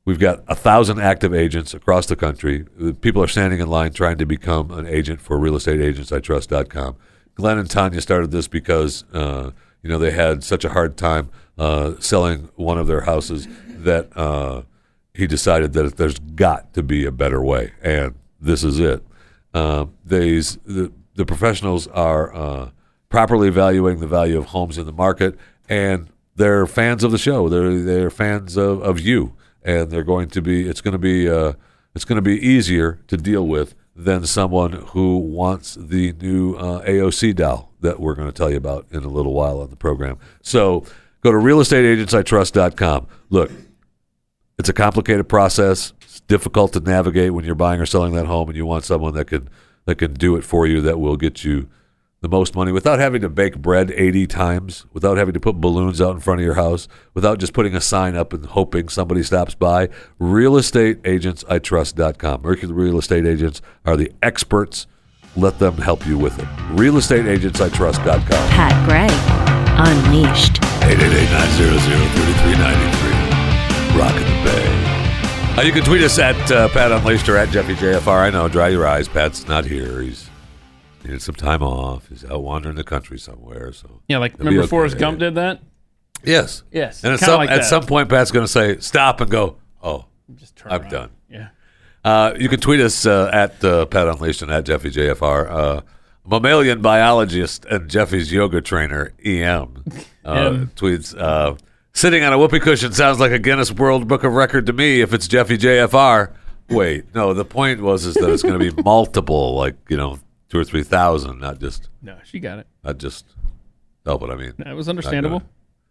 We've 0.05 0.18
got 0.18 0.43
a 0.49 0.57
thousand 0.57 1.01
active 1.01 1.32
agents 1.32 1.74
across 1.74 2.07
the 2.07 2.16
country. 2.16 2.64
People 3.01 3.22
are 3.22 3.28
standing 3.28 3.61
in 3.61 3.68
line 3.68 3.93
trying 3.93 4.18
to 4.18 4.26
become 4.26 4.72
an 4.72 4.86
agent 4.86 5.20
for 5.20 5.38
realestateagentsitrust.com. 5.38 6.97
Glenn 7.36 7.59
and 7.59 7.70
Tanya 7.70 8.01
started 8.01 8.32
this 8.32 8.49
because 8.49 9.05
uh, 9.12 9.53
you 9.83 9.91
know 9.91 9.99
they 9.99 10.12
had 10.12 10.45
such 10.45 10.64
a 10.64 10.70
hard 10.70 10.97
time 10.97 11.30
uh, 11.59 11.95
selling 11.99 12.49
one 12.57 12.78
of 12.78 12.87
their 12.87 13.03
houses 13.03 13.49
that 13.68 14.16
uh, 14.16 14.62
he 15.14 15.26
decided 15.26 15.72
that 15.74 15.97
there's 15.97 16.18
got 16.18 16.72
to 16.74 16.83
be 16.83 17.05
a 17.05 17.12
better 17.12 17.43
way, 17.43 17.72
and 17.83 18.14
this 18.41 18.64
is 18.64 18.78
it. 18.78 19.05
Uh, 19.53 19.87
these 20.05 20.57
the, 20.64 20.93
the 21.14 21.26
professionals 21.26 21.87
are 21.89 22.35
uh, 22.35 22.70
properly 23.09 23.49
evaluating 23.49 24.01
the 24.01 24.07
value 24.07 24.39
of 24.39 24.47
homes 24.47 24.78
in 24.78 24.87
the 24.87 24.93
market, 24.93 25.39
and 25.68 26.09
they're 26.37 26.66
fans 26.66 27.05
of 27.05 27.12
the 27.12 27.18
show. 27.18 27.49
They're 27.49 27.83
they're 27.83 28.11
fans 28.11 28.57
of, 28.57 28.83
of 28.83 29.01
you, 29.01 29.35
and 29.62 29.91
they're 29.91 30.05
going 30.05 30.28
to 30.30 30.41
be. 30.41 30.68
It's 30.68 30.80
going 30.80 30.93
to 30.93 30.99
be 30.99 31.28
uh, 31.28 31.55
it's 31.95 32.05
going 32.05 32.16
to 32.16 32.22
be 32.22 32.39
easier 32.39 33.01
to 33.09 33.16
deal 33.16 33.47
with 33.47 33.74
than 33.95 34.24
someone 34.24 34.72
who 34.72 35.18
wants 35.18 35.74
the 35.74 36.12
new 36.14 36.55
uh, 36.55 36.83
AOC 36.85 37.37
doll 37.37 37.72
that 37.83 38.01
we're 38.01 38.14
going 38.14 38.28
to 38.28 38.33
tell 38.33 38.51
you 38.51 38.57
about 38.57 38.87
in 38.91 39.05
a 39.05 39.09
little 39.09 39.33
while 39.33 39.61
on 39.61 39.70
the 39.70 39.76
program. 39.76 40.18
So 40.41 40.85
go 41.20 41.30
to 41.30 41.39
realestateagentsitrust.com. 41.39 43.07
Look, 43.30 43.51
it's 44.59 44.68
a 44.68 44.72
complicated 44.72 45.28
process. 45.28 45.93
It's 46.03 46.20
difficult 46.20 46.72
to 46.74 46.80
navigate 46.80 47.35
when 47.35 47.45
you're 47.45 47.55
buying 47.55 47.80
or 47.80 47.87
selling 47.87 48.14
that 48.14 48.26
home, 48.26 48.49
and 48.49 48.57
you 48.57 48.66
want 48.66 48.85
someone 48.85 49.14
that 49.14 49.26
can 49.26 49.49
that 49.85 49.97
can 49.97 50.14
do 50.14 50.37
it 50.37 50.45
for 50.45 50.66
you. 50.66 50.80
That 50.80 51.01
will 51.01 51.16
get 51.16 51.45
you 51.45 51.68
the 52.22 52.28
most 52.28 52.55
money 52.55 52.70
without 52.70 53.01
having 53.01 53.20
to 53.20 53.28
bake 53.28 53.59
bread 53.59 53.91
80 53.91 54.28
times, 54.28 54.87
without 54.93 55.16
having 55.16 55.35
to 55.35 55.41
put 55.41 55.61
balloons 55.61 56.01
out 56.01 56.14
in 56.14 56.20
front 56.20 56.39
of 56.41 56.45
your 56.45 56.55
house, 56.55 56.87
without 57.14 57.41
just 57.41 57.53
putting 57.53 57.74
a 57.74 57.80
sign 57.80 58.14
up 58.14 58.33
and 58.33 58.47
hoping 58.47 58.89
somebody 58.89 59.24
stops 59.24 59.57
by. 59.57 59.89
RealestateAgentsITrust.com. 60.20 62.43
Mercury 62.43 62.72
Real 62.72 62.99
Estate 62.99 63.26
Agents 63.26 63.61
are 63.85 63.97
the 63.97 64.12
experts. 64.22 64.87
Let 65.37 65.59
them 65.59 65.76
help 65.78 66.07
you 66.07 66.18
with 66.18 66.39
it. 66.39 66.45
RealestateAgentsITrust.com. 66.76 68.48
Pat 68.51 68.89
Gray, 68.89 69.09
Unleashed. 69.78 70.61
888-900-3393. 71.82 73.98
Rockin' 73.98 74.24
the 74.24 74.44
Bay. 74.44 75.59
Uh, 75.59 75.62
you 75.62 75.73
can 75.73 75.82
tweet 75.85 76.02
us 76.02 76.19
at 76.19 76.51
uh, 76.51 76.69
Pat 76.69 76.93
Unleashed 76.93 77.28
or 77.28 77.36
at 77.36 77.51
Jeffy 77.51 77.74
JFR. 77.74 78.20
I 78.20 78.31
know, 78.31 78.48
dry 78.48 78.69
your 78.69 78.86
eyes. 78.86 79.09
Pat's 79.09 79.47
not 79.47 79.65
here. 79.66 80.01
He's 80.01 80.31
needed 81.05 81.20
some 81.23 81.35
time 81.35 81.62
off. 81.62 82.09
He's 82.09 82.24
out 82.24 82.43
wandering 82.43 82.77
the 82.77 82.85
country 82.85 83.19
somewhere. 83.19 83.73
So 83.73 84.01
Yeah, 84.09 84.19
like 84.19 84.32
He'll 84.32 84.39
remember 84.47 84.62
okay. 84.62 84.69
Forrest 84.70 84.98
Gump 84.98 85.19
did 85.19 85.35
that? 85.35 85.61
Yes. 86.24 86.62
Yes, 86.70 87.02
And 87.05 87.12
at 87.15 87.20
some 87.20 87.36
like 87.39 87.51
at 87.51 87.57
that. 87.62 87.65
some 87.65 87.85
point, 87.85 88.09
Pat's 88.09 88.31
going 88.31 88.47
to 88.47 88.52
say 88.52 88.78
stop 88.78 89.20
and 89.20 89.31
go. 89.31 89.57
Oh, 89.82 90.07
I'm 90.66 90.89
done. 90.89 91.11
Yeah. 91.28 91.48
Uh, 92.05 92.33
you 92.39 92.49
can 92.49 92.61
tweet 92.61 92.81
us 92.81 93.07
uh, 93.07 93.31
at 93.33 93.62
uh, 93.65 93.87
Pat 93.87 94.09
Unleashed 94.09 94.43
and 94.43 94.51
at 94.51 94.65
Jeffy 94.65 94.91
JFR. 94.91 95.51
Uh, 95.51 95.81
mammalian 96.27 96.81
biologist 96.83 97.65
and 97.66 97.89
Jeffy's 97.89 98.33
yoga 98.33 98.61
trainer 98.61 99.12
EM 99.24 99.85
uh, 100.24 100.51
tweets. 100.77 101.16
Uh, 101.16 101.55
Sitting 101.95 102.24
on 102.24 102.33
a 102.33 102.39
whoopee 102.39 102.59
cushion 102.59 102.91
sounds 102.95 103.20
like 103.20 103.33
a 103.33 103.39
Guinness 103.39 103.70
World 103.70 104.09
Book 104.09 104.24
of 104.24 104.33
Record 104.33 104.65
to 104.66 104.73
me. 104.73 105.03
If 105.03 105.12
it's 105.12 105.29
Jeffy 105.29 105.59
JFR, 105.59 106.33
wait, 106.70 107.15
no. 107.15 107.35
The 107.35 107.45
point 107.45 107.83
was 107.83 108.07
is 108.07 108.15
that 108.15 108.31
it's 108.31 108.43
going 108.43 108.59
to 108.59 108.73
be 108.73 108.83
multiple, 108.83 109.55
like 109.57 109.77
you 109.91 109.99
know, 109.99 110.19
two 110.49 110.59
or 110.59 110.65
three 110.65 110.85
thousand, 110.85 111.39
not 111.41 111.61
just 111.61 111.91
No, 112.01 112.16
she 112.24 112.41
got 112.41 112.59
it. 112.61 112.66
not 112.83 112.97
just. 112.97 113.27
Oh, 114.07 114.16
but 114.16 114.31
I 114.31 114.37
mean, 114.37 114.55
That 114.57 114.74
was 114.74 114.89
understandable. 114.89 115.43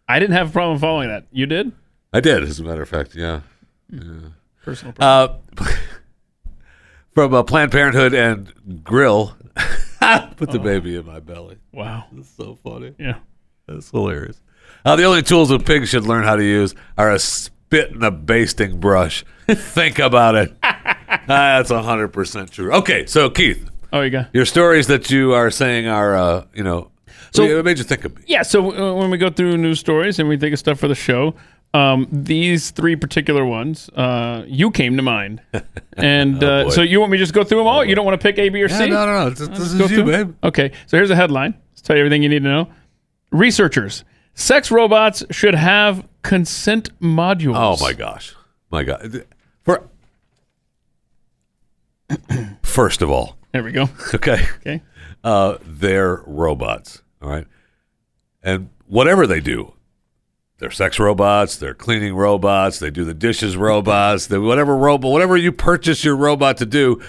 I 0.09 0.17
didn't 0.19 0.33
have 0.33 0.49
a 0.49 0.51
problem 0.51 0.79
following 0.79 1.09
that. 1.09 1.27
You 1.31 1.45
did? 1.45 1.71
I 2.11 2.19
did, 2.19 2.41
as 2.43 2.59
a 2.59 2.63
matter 2.63 2.81
of 2.81 2.89
fact. 2.89 3.13
Yeah. 3.13 3.41
Personal 4.65 4.95
Uh, 4.99 5.35
from 7.13 7.33
uh, 7.33 7.43
Planned 7.43 7.71
Parenthood 7.71 8.13
and 8.13 8.83
Grill. 8.83 9.35
Put 10.37 10.51
the 10.51 10.59
baby 10.59 10.95
in 10.95 11.05
my 11.05 11.19
belly. 11.19 11.57
Wow. 11.71 12.05
That's 12.11 12.29
so 12.29 12.57
funny. 12.63 12.95
Yeah. 12.97 13.15
That's 13.67 13.89
hilarious. 13.91 14.41
Uh, 14.83 14.95
the 14.95 15.03
only 15.03 15.21
tools 15.21 15.51
a 15.51 15.59
pig 15.59 15.87
should 15.87 16.05
learn 16.05 16.23
how 16.23 16.35
to 16.35 16.43
use 16.43 16.73
are 16.97 17.11
a 17.11 17.19
spit 17.19 17.91
and 17.91 18.03
a 18.03 18.09
basting 18.11 18.79
brush. 18.79 19.23
Think 19.47 19.99
about 19.99 20.35
it. 20.35 20.53
Ah, 20.63 20.97
that's 21.27 21.71
100% 21.71 22.49
true. 22.49 22.73
Okay, 22.73 23.05
so 23.05 23.29
Keith, 23.29 23.69
Oh, 23.93 24.01
you 24.01 24.09
go. 24.09 24.25
your 24.33 24.45
stories 24.45 24.87
that 24.87 25.11
you 25.11 25.33
are 25.33 25.51
saying 25.51 25.87
are, 25.87 26.15
uh, 26.15 26.45
you 26.55 26.63
know, 26.63 26.89
So- 27.31 27.45
so 27.47 27.59
it 27.59 27.65
made 27.65 27.77
you 27.77 27.83
think 27.83 28.05
of 28.05 28.15
me. 28.15 28.23
Yeah, 28.27 28.41
so 28.41 28.71
uh, 28.71 28.93
when 28.95 29.11
we 29.11 29.17
go 29.17 29.29
through 29.29 29.57
news 29.57 29.79
stories 29.79 30.17
and 30.19 30.27
we 30.27 30.37
think 30.37 30.53
of 30.53 30.59
stuff 30.59 30.79
for 30.79 30.87
the 30.87 30.95
show, 30.95 31.35
um, 31.73 32.07
these 32.11 32.71
three 32.71 32.95
particular 32.95 33.45
ones, 33.45 33.89
uh, 33.89 34.43
you 34.47 34.71
came 34.71 34.97
to 34.97 35.03
mind. 35.03 35.41
And 35.97 36.41
Oh, 36.43 36.47
uh, 36.47 36.63
boy. 36.63 36.69
so 36.71 36.81
you 36.81 36.99
want 36.99 37.11
me 37.11 37.17
to 37.17 37.23
just 37.23 37.33
go 37.33 37.43
through 37.43 37.59
them 37.59 37.67
all? 37.67 37.83
You 37.85 37.95
don't 37.95 38.05
want 38.05 38.19
to 38.19 38.23
pick 38.23 38.39
A, 38.39 38.47
B, 38.49 38.63
or 38.63 38.67
Yeah, 38.69 38.77
C? 38.77 38.87
no, 38.89 39.05
no, 39.05 39.23
no. 39.25 39.29
This- 39.29 39.47
this 39.49 39.59
is 39.59 39.79
you, 39.79 39.87
through 39.87 40.05
babe. 40.05 40.35
Okay, 40.43 40.71
so 40.87 40.95
here's 40.97 41.09
a 41.11 41.15
headline. 41.15 41.53
Let's 41.71 41.81
tell 41.81 41.95
you 41.97 42.01
everything 42.01 42.23
you 42.23 42.29
need 42.29 42.43
to 42.43 42.49
know. 42.49 42.69
Researchers, 43.31 44.03
sex 44.33 44.71
robots 44.71 45.23
should 45.31 45.53
have 45.53 46.07
consent 46.23 46.97
modules. 47.01 47.55
Oh, 47.57 47.77
my 47.83 47.93
gosh. 47.93 48.33
My 48.71 48.83
God. 48.83 49.25
For, 49.63 49.83
first 52.63 53.01
of 53.01 53.09
all, 53.09 53.37
There 53.51 53.63
we 53.63 53.71
go. 53.71 53.89
Okay. 54.15 54.45
Okay. 54.57 54.81
Uh, 55.23 55.57
they're 55.65 56.23
robots. 56.25 57.01
All 57.21 57.29
right. 57.29 57.45
And 58.41 58.69
whatever 58.87 59.27
they 59.27 59.39
do, 59.39 59.73
they're 60.61 60.69
sex 60.71 60.99
robots, 60.99 61.57
they're 61.57 61.73
cleaning 61.73 62.13
robots, 62.15 62.77
they 62.77 62.91
do 62.91 63.03
the 63.03 63.15
dishes 63.15 63.57
robots, 63.57 64.27
they, 64.27 64.37
whatever 64.37 64.77
robot, 64.77 65.11
whatever 65.11 65.35
you 65.35 65.51
purchase 65.51 66.05
your 66.05 66.15
robot 66.15 66.57
to 66.57 66.67
do, 66.67 67.01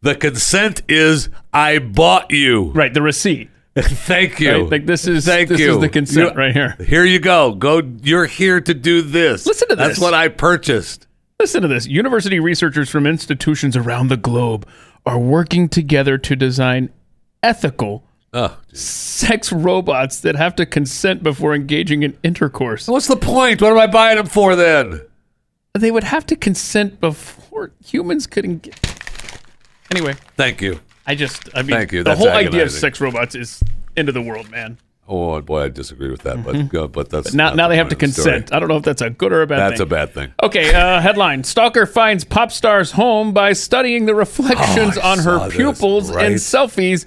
the 0.00 0.14
consent 0.14 0.80
is 0.88 1.28
I 1.52 1.78
bought 1.78 2.30
you. 2.30 2.70
Right, 2.72 2.92
the 2.94 3.02
receipt. 3.02 3.50
Thank 3.76 4.40
you. 4.40 4.62
Right, 4.62 4.70
like 4.70 4.86
this 4.86 5.06
is 5.06 5.26
Thank 5.26 5.50
this 5.50 5.60
you. 5.60 5.74
is 5.74 5.80
the 5.80 5.88
consent 5.90 6.30
You- 6.30 6.36
right 6.38 6.52
here. 6.54 6.76
Here 6.80 7.04
you 7.04 7.18
go. 7.18 7.54
Go. 7.54 7.82
You're 8.02 8.24
here 8.24 8.60
to 8.62 8.72
do 8.72 9.02
this. 9.02 9.44
Listen 9.46 9.68
to 9.68 9.76
this. 9.76 9.86
That's 9.88 10.00
what 10.00 10.14
I 10.14 10.28
purchased. 10.28 11.06
Listen 11.38 11.60
to 11.60 11.68
this. 11.68 11.86
University 11.86 12.40
researchers 12.40 12.88
from 12.88 13.06
institutions 13.06 13.76
around 13.76 14.08
the 14.08 14.16
globe 14.16 14.66
are 15.04 15.18
working 15.18 15.68
together 15.68 16.16
to 16.16 16.34
design 16.36 16.88
ethical 17.42 18.04
Oh, 18.36 18.56
sex 18.72 19.52
robots 19.52 20.20
that 20.20 20.34
have 20.34 20.56
to 20.56 20.66
consent 20.66 21.22
before 21.22 21.54
engaging 21.54 22.02
in 22.02 22.18
intercourse. 22.24 22.88
what's 22.88 23.06
the 23.06 23.14
point? 23.16 23.62
What 23.62 23.70
am 23.70 23.78
I 23.78 23.86
buying 23.86 24.16
them 24.16 24.26
for 24.26 24.56
then? 24.56 25.02
They 25.74 25.92
would 25.92 26.02
have 26.04 26.26
to 26.26 26.36
consent 26.36 27.00
before 27.00 27.70
humans 27.84 28.26
could 28.26 28.44
engage. 28.44 28.74
Anyway, 29.92 30.14
Thank 30.36 30.60
you. 30.62 30.80
I 31.06 31.14
just, 31.14 31.48
I 31.54 31.62
mean, 31.62 31.76
Thank 31.76 31.92
you. 31.92 32.02
the 32.02 32.10
That's 32.10 32.18
whole 32.20 32.28
idea 32.30 32.64
of 32.64 32.72
sex 32.72 33.00
robots 33.00 33.34
is 33.36 33.62
end 33.96 34.08
of 34.08 34.14
the 34.14 34.22
world, 34.22 34.50
man. 34.50 34.78
Oh 35.06 35.40
boy, 35.42 35.64
I 35.64 35.68
disagree 35.68 36.10
with 36.10 36.22
that, 36.22 36.42
but 36.42 36.70
go, 36.70 36.88
but 36.88 37.10
that's 37.10 37.28
But 37.30 37.34
now, 37.34 37.52
now 37.54 37.68
the 37.68 37.72
they 37.74 37.76
have 37.76 37.90
to 37.90 37.94
the 37.94 38.08
story. 38.10 38.32
consent. 38.38 38.54
I 38.54 38.58
don't 38.58 38.68
know 38.68 38.78
if 38.78 38.82
that's 38.84 39.02
a 39.02 39.10
good 39.10 39.32
or 39.32 39.42
a 39.42 39.46
bad 39.46 39.58
That's 39.58 39.78
thing. 39.78 39.86
a 39.86 39.90
bad 39.90 40.14
thing. 40.14 40.32
Okay, 40.42 40.74
uh, 40.74 41.00
headline 41.00 41.44
Stalker 41.44 41.84
finds 41.86 42.24
pop 42.24 42.50
star's 42.50 42.90
home 42.92 43.32
by 43.34 43.52
studying 43.52 44.06
the 44.06 44.14
reflections 44.14 44.96
Oh, 44.96 45.02
on 45.10 45.18
her 45.18 45.50
pupils 45.50 46.10
right. 46.10 46.24
and 46.26 46.34
selfies. 46.36 47.04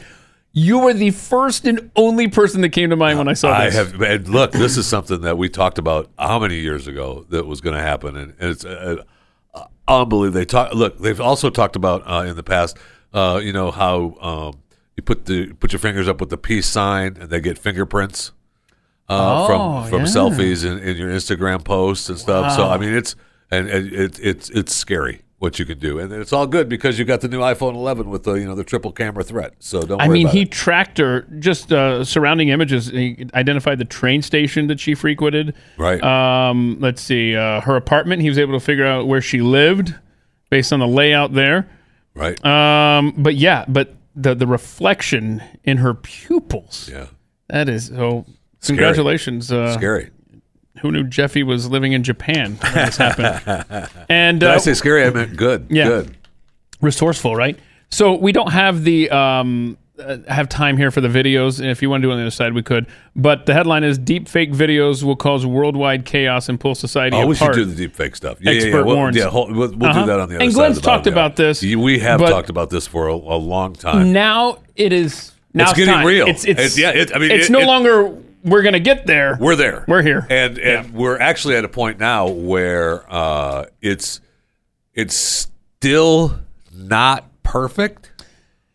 You 0.60 0.80
were 0.80 0.94
the 0.94 1.12
first 1.12 1.68
and 1.68 1.92
only 1.96 2.30
person 2.30 2.62
that 2.62 2.70
came 2.70 2.90
to 2.90 2.96
mind 2.96 3.20
when 3.20 3.28
I 3.28 3.34
saw 3.34 3.64
this. 3.64 3.76
I 3.76 3.78
have 3.78 4.02
and 4.02 4.28
look. 4.28 4.52
This 4.52 4.76
is 4.76 4.88
something 4.88 5.22
that 5.22 5.38
we 5.38 5.50
talked 5.50 5.78
about 5.78 6.10
how 6.18 6.40
many 6.40 6.56
years 6.56 6.88
ago 6.88 7.28
that 7.30 7.46
was 7.46 7.62
going 7.62 7.76
to 7.76 7.82
happen, 7.82 8.18
and, 8.18 8.34
and 8.40 8.50
it's 8.50 8.66
uh, 8.66 9.04
uh, 9.54 9.66
unbelievable. 9.88 10.34
They 10.40 10.46
talk. 10.46 10.74
Look, 10.74 10.98
they've 10.98 11.22
also 11.22 11.52
talked 11.52 11.76
about 11.76 12.02
uh, 12.08 12.24
in 12.28 12.36
the 12.36 12.42
past. 12.42 12.76
Uh, 13.14 13.40
you 13.44 13.54
know 13.54 13.70
how 13.70 14.16
um, 14.20 14.60
you 14.96 15.04
put 15.04 15.28
the 15.28 15.54
put 15.54 15.74
your 15.74 15.80
fingers 15.80 16.08
up 16.08 16.20
with 16.20 16.32
the 16.32 16.40
peace 16.40 16.66
sign, 16.66 17.18
and 17.20 17.30
they 17.30 17.40
get 17.40 17.60
fingerprints 17.60 18.32
uh, 19.10 19.44
Oh, 19.44 19.84
from 19.84 19.90
from 19.92 20.00
yeah. 20.02 20.08
selfies 20.08 20.66
in, 20.66 20.80
in 20.80 20.98
your 20.98 21.12
Instagram 21.12 21.64
posts 21.64 22.10
and 22.10 22.18
stuff. 22.18 22.56
So 22.56 22.68
I 22.68 22.80
mean, 22.80 22.94
it's 22.94 23.16
and, 23.52 23.70
and 23.70 23.94
it, 23.94 24.20
it's 24.20 24.50
it's 24.50 24.74
scary 24.74 25.22
what 25.40 25.60
you 25.60 25.66
can 25.66 25.78
do, 25.78 26.00
and 26.00 26.12
it's 26.12 26.34
all 26.34 26.48
good 26.48 26.68
because 26.68 26.98
you 26.98 27.06
got 27.06 27.22
the 27.22 27.28
new 27.28 27.40
iPhone 27.40 27.76
11 27.76 28.10
with 28.10 28.24
the 28.24 28.34
you 28.34 28.46
know 28.46 28.56
the 28.56 28.64
triple 28.64 28.92
camera 28.92 29.24
threat. 29.24 29.54
So 29.60 29.82
don't. 29.84 30.02
I 30.02 30.08
mean, 30.08 30.28
he 30.28 30.42
it. 30.42 30.52
tracked 30.52 30.98
her 30.98 31.22
just 31.40 31.72
uh, 31.72 32.04
surrounding 32.04 32.50
images. 32.50 32.88
He 32.88 33.28
identified 33.34 33.78
the 33.78 33.86
train 33.86 34.22
station 34.22 34.68
that 34.68 34.80
she 34.80 34.96
frequented. 34.96 35.54
Right. 35.78 36.04
Um, 36.04 36.78
let's 36.80 37.02
see, 37.02 37.36
uh, 37.36 37.62
her 37.62 37.76
apartment. 37.76 38.22
He 38.22 38.30
was 38.30 38.40
able 38.40 38.58
to 38.60 38.64
figure 38.64 38.86
out 38.86 39.08
where 39.08 39.22
she 39.22 39.42
lived 39.42 39.94
based 40.50 40.74
on 40.74 40.80
the 40.80 40.88
layout 40.88 41.34
there. 41.34 41.70
Right. 42.16 42.44
Um, 42.44 43.14
but 43.18 43.36
yeah, 43.36 43.66
but 43.68 43.94
the 44.16 44.34
the 44.34 44.48
reflection 44.48 45.44
in 45.64 45.78
her 45.78 45.94
pupils. 45.94 46.90
Yeah. 46.92 47.08
That 47.50 47.70
is 47.70 47.88
so. 47.88 48.26
Scary. 48.60 48.78
Congratulations. 48.78 49.52
Uh, 49.52 49.74
Scary. 49.78 50.10
Who 50.82 50.92
knew 50.92 51.04
Jeffy 51.04 51.44
was 51.44 51.70
living 51.70 51.94
in 51.94 52.04
Japan 52.04 52.56
when 52.62 52.74
this 52.74 52.98
happened? 52.98 53.90
And 54.10 54.40
Did 54.40 54.50
I 54.50 54.56
uh, 54.56 54.60
say 54.60 54.74
scary? 54.74 55.04
I 55.06 55.10
meant 55.10 55.36
good. 55.36 55.68
Yeah. 55.70 55.88
Good. 55.88 56.18
resourceful, 56.82 57.36
right? 57.36 57.58
So 57.90 58.14
we 58.16 58.32
don't 58.32 58.52
have 58.52 58.84
the 58.84 59.10
um, 59.10 59.78
uh, 60.00 60.18
have 60.28 60.48
time 60.50 60.78
here 60.78 60.92
for 60.92 61.02
the 61.02 61.08
videos. 61.08 61.64
If 61.66 61.82
you 61.82 61.90
want 61.90 62.02
to 62.02 62.08
do 62.08 62.12
it 62.12 62.14
on 62.14 62.20
the 62.20 62.24
other 62.26 62.32
side, 62.32 62.54
we 62.54 62.62
could. 62.62 62.86
But 63.16 63.46
the 63.46 63.54
headline 63.54 63.84
is: 63.84 63.98
Deep 63.98 64.28
fake 64.28 64.52
videos 64.52 65.04
will 65.04 65.16
cause 65.16 65.46
worldwide 65.46 66.06
chaos 66.06 66.50
and 66.50 66.60
pull 66.60 66.76
society 66.76 67.16
Oh, 67.18 67.26
we 67.26 67.36
should 67.36 67.54
do 67.54 67.66
the 67.66 67.76
deep 67.76 67.96
fake 67.96 68.16
stuff. 68.16 68.38
Yeah, 68.42 68.52
yeah, 68.52 68.58
Expert 68.58 68.78
yeah. 68.80 68.84
We'll, 68.84 68.96
warns. 68.96 69.16
yeah, 69.16 69.30
we'll, 69.34 69.48
we'll 69.54 69.86
Uh-huh. 69.86 70.02
do 70.02 70.06
that 70.08 70.20
on 70.20 70.30
the 70.30 70.36
other 70.36 70.40
side. 70.40 70.42
And 70.42 70.52
side. 70.54 70.58
Glenn's 70.60 70.76
the 70.76 70.82
bottom 70.82 70.98
talked 71.04 71.08
about 71.08 71.36
this, 71.38 71.64
We 71.64 72.00
have 72.00 72.20
talked 72.20 72.50
about 72.50 72.70
this 72.70 72.86
for 72.86 73.08
a, 73.08 73.14
a 73.16 73.40
long 73.40 73.74
time. 73.74 74.12
now 74.14 74.60
it 74.76 74.92
is. 74.94 75.32
Now 75.54 75.64
It's 75.70 75.74
getting 75.74 75.94
time. 75.94 76.06
real. 76.06 76.28
It's, 76.28 76.44
it's 76.46 76.60
It's- 76.60 76.78
yeah, 76.78 76.92
it- 76.92 77.16
I 77.16 77.20
mean, 77.20 77.32
it's 77.32 77.50
it- 77.50 77.52
no 77.54 77.62
longer 77.62 78.14
we're 78.48 78.62
going 78.64 78.74
to 78.74 78.80
get 78.80 79.06
there. 79.06 79.38
We're 79.40 79.56
there. 79.56 79.86
We're 79.88 80.02
here. 80.02 80.26
and 80.30 80.58
and 80.58 80.94
we're 80.94 81.20
actually 81.20 81.56
at 81.56 81.66
a 81.66 81.70
point 81.70 82.00
now 82.00 82.28
where 82.30 83.06
uh, 83.12 83.66
it's 83.82 84.22
it's 84.94 85.16
still 85.16 86.40
not 86.74 87.26
perfect, 87.44 88.12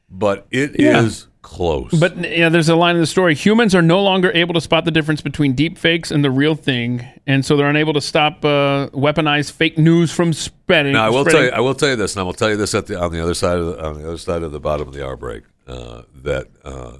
but 0.08 0.46
it 0.50 0.76
is 0.80 1.22
Yeah. 1.22 1.28
close. 1.42 1.90
But 1.92 2.16
yeah, 2.30 2.48
there's 2.48 2.68
a 2.68 2.76
line 2.76 2.94
in 2.94 3.00
the 3.00 3.06
story. 3.06 3.34
Humans 3.34 3.74
are 3.74 3.82
no 3.82 4.02
longer 4.02 4.30
able 4.34 4.54
to 4.54 4.60
spot 4.60 4.84
the 4.84 4.90
difference 4.90 5.20
between 5.20 5.54
deep 5.54 5.76
fakes 5.78 6.10
and 6.10 6.24
the 6.24 6.30
real 6.30 6.54
thing, 6.54 7.04
and 7.26 7.44
so 7.44 7.56
they're 7.56 7.68
unable 7.68 7.92
to 7.94 8.00
stop 8.00 8.44
uh, 8.44 8.88
weaponized 8.92 9.52
fake 9.52 9.78
news 9.78 10.12
from 10.12 10.32
spreading. 10.32 10.92
Now 10.92 11.06
I 11.06 11.10
will 11.10 11.24
tell 11.24 11.42
you, 11.42 11.50
I 11.50 11.60
will 11.60 11.74
tell 11.74 11.90
you 11.90 11.96
this, 11.96 12.14
and 12.14 12.20
I 12.20 12.22
will 12.24 12.32
tell 12.34 12.50
you 12.50 12.56
this 12.56 12.74
at 12.74 12.86
the 12.86 13.00
on 13.00 13.12
the 13.12 13.20
other 13.22 13.34
side 13.34 13.58
of 13.58 13.66
the, 13.66 13.84
on 13.84 13.94
the 14.00 14.06
other 14.08 14.18
side 14.18 14.42
of 14.42 14.52
the 14.52 14.60
bottom 14.60 14.86
of 14.88 14.94
the 14.94 15.04
hour 15.04 15.16
break. 15.16 15.42
Uh, 15.66 16.02
that 16.22 16.48
uh, 16.64 16.96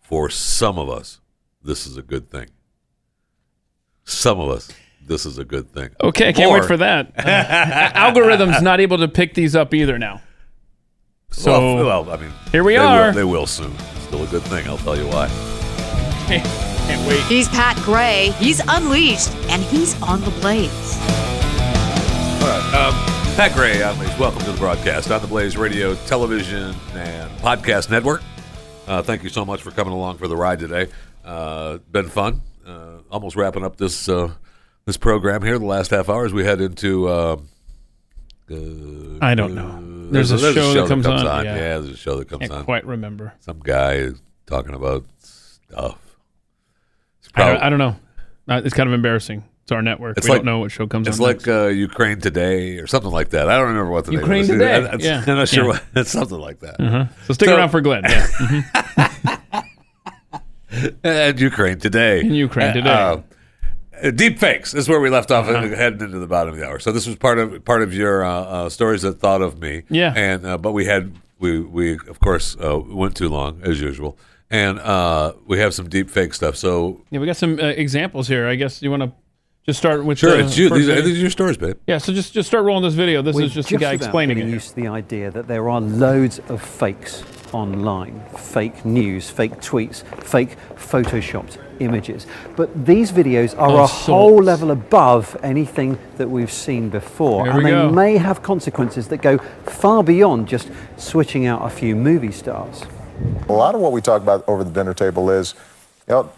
for 0.00 0.30
some 0.30 0.78
of 0.78 0.88
us, 0.88 1.20
this 1.64 1.86
is 1.86 1.96
a 1.96 2.02
good 2.02 2.30
thing. 2.30 2.46
Some 4.04 4.38
of 4.38 4.50
us, 4.50 4.70
this 5.06 5.24
is 5.26 5.38
a 5.38 5.44
good 5.44 5.70
thing. 5.72 5.90
Okay, 6.02 6.28
I 6.28 6.32
can't 6.32 6.50
Or- 6.50 6.60
wait 6.60 6.66
for 6.66 6.76
that. 6.76 7.12
Uh, 7.18 7.90
algorithm's 7.94 8.60
not 8.62 8.80
able 8.80 8.98
to 8.98 9.08
pick 9.08 9.34
these 9.34 9.56
up 9.56 9.72
either 9.74 9.98
now. 9.98 10.20
So 11.30 11.74
well, 11.76 12.04
well, 12.04 12.10
I 12.10 12.16
mean, 12.20 12.30
here 12.52 12.62
we 12.62 12.74
they 12.74 12.78
are. 12.78 13.06
Will, 13.08 13.12
they 13.14 13.24
will 13.24 13.46
soon. 13.46 13.72
It's 13.72 14.02
still 14.04 14.22
a 14.22 14.26
good 14.26 14.42
thing. 14.42 14.66
I'll 14.68 14.78
tell 14.78 14.96
you 14.96 15.06
why. 15.08 15.28
can't 16.28 17.08
wait. 17.08 17.20
He's 17.24 17.48
Pat 17.48 17.76
Gray. 17.78 18.30
He's 18.38 18.60
unleashed, 18.68 19.34
and 19.48 19.62
he's 19.62 20.00
on 20.02 20.20
the 20.20 20.30
blaze. 20.40 20.70
All 21.00 22.50
right. 22.50 22.74
Um, 22.74 22.94
Pat 23.36 23.52
Gray, 23.54 23.80
Unleashed. 23.82 24.16
Welcome 24.18 24.42
to 24.42 24.52
the 24.52 24.58
broadcast 24.58 25.10
on 25.10 25.20
the 25.20 25.26
Blaze 25.26 25.56
Radio, 25.56 25.94
Television, 26.06 26.72
and 26.94 27.30
Podcast 27.40 27.90
Network. 27.90 28.22
Uh, 28.86 29.02
thank 29.02 29.24
you 29.24 29.28
so 29.28 29.44
much 29.44 29.60
for 29.62 29.72
coming 29.72 29.92
along 29.92 30.18
for 30.18 30.28
the 30.28 30.36
ride 30.36 30.60
today. 30.60 30.88
Uh, 31.24 31.78
been 31.90 32.08
fun. 32.08 32.42
Uh, 32.66 32.98
almost 33.10 33.36
wrapping 33.36 33.64
up 33.64 33.76
this 33.76 34.08
uh, 34.08 34.32
this 34.84 34.96
program 34.96 35.42
here. 35.42 35.58
The 35.58 35.64
last 35.66 35.90
half 35.90 36.08
hour 36.08 36.24
as 36.26 36.32
we 36.32 36.44
head 36.44 36.60
into. 36.60 37.08
Uh, 37.08 37.36
uh, 38.50 38.54
I 39.22 39.34
don't 39.34 39.54
know. 39.54 40.10
There's 40.10 40.30
a 40.30 40.38
show 40.52 40.74
that 40.74 40.86
comes 40.88 41.06
on, 41.06 41.24
Yeah. 41.24 41.54
yeah. 41.54 41.54
there's 41.78 41.88
a 41.88 41.96
show 41.96 42.16
that 42.18 42.28
comes 42.28 42.42
on. 42.42 42.44
I 42.44 42.48
Can't 42.48 42.58
on. 42.58 42.64
quite 42.66 42.84
remember. 42.86 43.32
Some 43.40 43.60
guy 43.60 44.08
talking 44.46 44.74
about 44.74 45.04
stuff. 45.18 45.98
It's 47.20 47.30
I 47.34 47.52
don't, 47.52 47.62
I 47.62 47.70
don't 47.70 47.78
know. 47.78 47.96
Uh, 48.46 48.60
it's 48.62 48.74
kind 48.74 48.86
of 48.86 48.92
embarrassing. 48.92 49.44
It's 49.62 49.72
our 49.72 49.80
network. 49.80 50.18
It's 50.18 50.26
we 50.26 50.32
like- 50.32 50.40
don't 50.40 50.44
know 50.44 50.58
what 50.58 50.70
show 50.72 50.86
comes 50.86 51.08
It's 51.08 51.18
on. 51.18 51.24
like 51.26 51.48
uh, 51.48 51.68
Ukraine 51.68 52.20
Today 52.20 52.76
or 52.76 52.86
something 52.86 53.10
like 53.10 53.30
that. 53.30 53.48
I 53.48 53.56
don't 53.56 53.68
remember 53.68 53.90
what 53.90 54.04
the 54.04 54.12
Ukraine 54.12 54.42
name 54.46 54.58
Today, 54.58 54.78
is. 54.78 54.86
I- 54.86 54.90
I- 54.92 54.96
yeah. 54.98 55.24
I'm 55.26 55.36
not 55.38 55.48
sure 55.48 55.64
Yeah. 55.64 55.70
what. 55.70 55.84
It's 55.96 56.10
something 56.18 56.38
like 56.38 56.60
that. 56.60 56.78
Uh-huh. 56.78 57.06
So 57.26 57.32
stick 57.32 57.48
around 57.48 57.70
for 57.70 57.80
Glenn. 57.80 58.02
Yeah. 58.04 58.26
Mhm. 58.36 59.40
and 61.04 61.38
Ukraine 61.40 61.78
Today. 61.78 62.20
In 62.20 62.34
Ukraine 62.34 62.74
Today. 62.74 62.90
Uh, 62.90 63.16
uh, 64.02 64.10
deep 64.10 64.38
fakes 64.38 64.74
is 64.74 64.88
where 64.88 65.00
we 65.00 65.08
left 65.10 65.30
off, 65.30 65.48
Uh-huh. 65.48 65.68
heading 65.68 66.00
into 66.00 66.18
the 66.18 66.26
bottom 66.26 66.54
of 66.54 66.58
the 66.60 66.66
hour. 66.66 66.78
So 66.78 66.90
this 66.92 67.06
was 67.06 67.16
part 67.16 67.38
of 67.38 67.64
part 67.64 67.82
of 67.82 67.94
your 67.94 68.24
uh, 68.24 68.30
uh, 68.32 68.68
stories 68.68 69.02
that 69.02 69.20
thought 69.20 69.40
of 69.42 69.60
me. 69.60 69.82
Yeah. 69.88 70.12
And 70.16 70.44
uh, 70.44 70.58
but 70.58 70.72
we 70.72 70.84
had 70.86 71.12
we 71.38 71.60
we 71.60 71.92
of 72.08 72.18
course 72.20 72.56
uh, 72.60 72.78
went 72.78 73.14
too 73.16 73.28
long 73.28 73.60
as 73.62 73.80
usual, 73.80 74.18
and 74.50 74.78
uh, 74.80 75.34
we 75.46 75.58
have 75.60 75.72
some 75.74 75.88
deep 75.88 76.10
fake 76.10 76.34
stuff. 76.34 76.56
So 76.56 77.02
yeah, 77.10 77.20
we 77.20 77.26
got 77.26 77.36
some 77.36 77.58
uh, 77.60 77.66
examples 77.84 78.26
here. 78.28 78.46
I 78.48 78.56
guess 78.56 78.82
you 78.82 78.90
want 78.90 79.02
to 79.04 79.12
Just 79.66 79.78
start 79.78 80.04
with 80.04 80.18
Sure, 80.18 80.36
the 80.36 80.44
it's 80.44 80.58
you. 80.58 80.68
These 80.68 80.88
are, 80.90 81.00
these 81.00 81.16
are 81.16 81.20
your 81.20 81.30
stories, 81.30 81.56
babe. 81.56 81.78
Yeah, 81.86 81.96
so 81.96 82.12
just 82.12 82.34
just 82.34 82.48
start 82.48 82.64
rolling 82.64 82.82
this 82.82 82.92
video. 82.92 83.22
This 83.22 83.34
We're 83.34 83.44
is 83.44 83.54
just 83.54 83.70
the 83.70 83.78
guy 83.78 83.92
about 83.92 84.04
explaining 84.06 84.36
getting 84.36 84.50
it. 84.50 84.54
used 84.54 84.70
to 84.70 84.76
the 84.76 84.88
idea 84.88 85.30
that 85.30 85.48
there 85.48 85.70
are 85.70 85.80
loads 85.80 86.38
of 86.50 86.60
fakes 86.60 87.24
online, 87.54 88.20
fake 88.36 88.84
news, 88.84 89.30
fake 89.30 89.52
tweets, 89.62 90.02
fake 90.22 90.56
photoshopped 90.74 91.56
images. 91.80 92.26
But 92.56 92.84
these 92.84 93.10
videos 93.10 93.56
are 93.58 93.70
Of 93.70 93.78
a 93.80 93.86
whole 93.86 94.42
level 94.42 94.70
above 94.70 95.34
anything 95.42 95.98
that 96.18 96.28
we've 96.28 96.52
seen 96.52 96.90
before, 96.90 97.44
Here 97.44 97.52
and 97.52 97.58
we 97.58 97.64
they 97.64 97.70
go. 97.70 97.90
may 97.90 98.18
have 98.18 98.42
consequences 98.42 99.08
that 99.08 99.22
go 99.22 99.38
far 99.64 100.04
beyond 100.04 100.46
just 100.46 100.70
switching 100.98 101.46
out 101.46 101.64
a 101.64 101.70
few 101.70 101.96
movie 101.96 102.32
stars. 102.32 102.82
A 103.48 103.52
lot 103.52 103.74
of 103.74 103.80
what 103.80 103.92
we 103.92 104.02
talk 104.02 104.20
about 104.20 104.44
over 104.46 104.62
the 104.62 104.70
dinner 104.70 104.92
table 104.92 105.30
is, 105.30 105.54
you 106.06 106.14
know, 106.14 106.32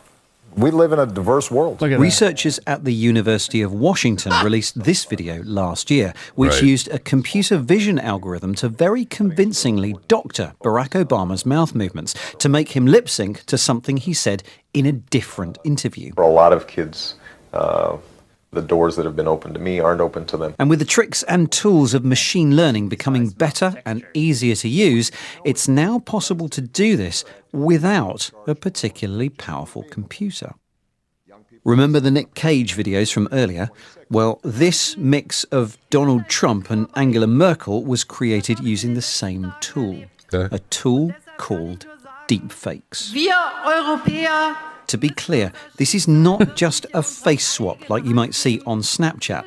we 0.57 0.71
live 0.71 0.93
in 0.93 0.99
a 0.99 1.07
diverse 1.07 1.51
world. 1.51 1.81
Researchers 1.83 2.59
at 2.67 2.85
the 2.85 2.93
University 2.93 3.61
of 3.63 3.73
Washington 3.73 4.33
released 4.43 4.83
this 4.83 5.05
video 5.05 5.43
last 5.45 5.91
year, 5.91 6.15
which 6.35 6.53
Right. 6.53 6.63
used 6.63 6.89
a 6.89 6.99
computer 6.99 7.59
vision 7.59 7.99
algorithm 7.99 8.55
to 8.57 8.69
very 8.69 9.05
convincingly 9.05 9.97
doctor 10.09 10.55
Barack 10.63 10.91
Obama's 11.05 11.45
mouth 11.45 11.75
movements 11.75 12.15
to 12.39 12.49
make 12.49 12.71
him 12.71 12.87
lip 12.87 13.09
sync 13.09 13.45
to 13.45 13.59
something 13.59 13.99
he 13.99 14.15
said 14.15 14.43
in 14.73 14.87
a 14.87 14.93
different 14.93 15.59
interview. 15.65 16.13
For 16.15 16.23
a 16.25 16.29
lot 16.29 16.53
of 16.53 16.67
kids, 16.67 17.15
uh, 17.53 17.97
the 18.57 18.63
doors 18.63 18.97
that 18.97 19.05
have 19.05 19.15
been 19.15 19.29
open 19.29 19.55
to 19.55 19.61
me 19.61 19.79
aren't 19.79 20.01
open 20.01 20.25
to 20.27 20.37
them. 20.37 20.55
And 20.59 20.69
with 20.69 20.81
the 20.81 20.85
tricks 20.85 21.23
and 21.25 21.53
tools 21.53 21.95
of 21.95 22.05
machine 22.05 22.57
learning 22.57 22.89
becoming 22.89 23.29
better 23.29 23.81
and 23.87 24.05
easier 24.15 24.57
to 24.57 24.69
use, 24.69 25.13
it's 25.45 25.69
now 25.69 26.01
possible 26.01 26.49
to 26.49 26.61
do 26.61 26.97
this 26.97 27.25
without 27.53 28.31
a 28.49 28.55
particularly 28.55 29.29
powerful 29.29 29.85
computer. 29.85 30.55
Remember 31.65 31.99
the 31.99 32.11
Nick 32.13 32.35
Cage 32.35 32.77
videos 32.77 33.13
from 33.13 33.29
earlier? 33.33 33.71
Well, 34.09 34.41
this 34.45 34.97
mix 34.97 35.43
of 35.45 35.77
Donald 35.91 36.29
Trump 36.29 36.71
and 36.71 36.87
Angela 36.95 37.27
Merkel 37.27 37.85
was 37.85 38.05
created 38.05 38.61
using 38.61 38.95
the 38.95 39.03
same 39.03 39.53
tool. 39.61 40.05
A 40.33 40.61
tool 40.71 41.13
called 41.39 41.87
deepfakes. 42.29 43.13
Wir 43.13 43.35
Europäer 43.65 44.57
To 44.89 44.99
be 44.99 45.09
clear, 45.09 45.53
this 45.77 45.95
is 45.95 46.07
not 46.09 46.57
just 46.57 46.87
a 46.95 47.03
face 47.03 47.47
swap 47.47 47.91
like 47.91 48.05
you 48.05 48.15
might 48.15 48.35
see 48.35 48.61
on 48.67 48.81
Snapchat. 48.81 49.45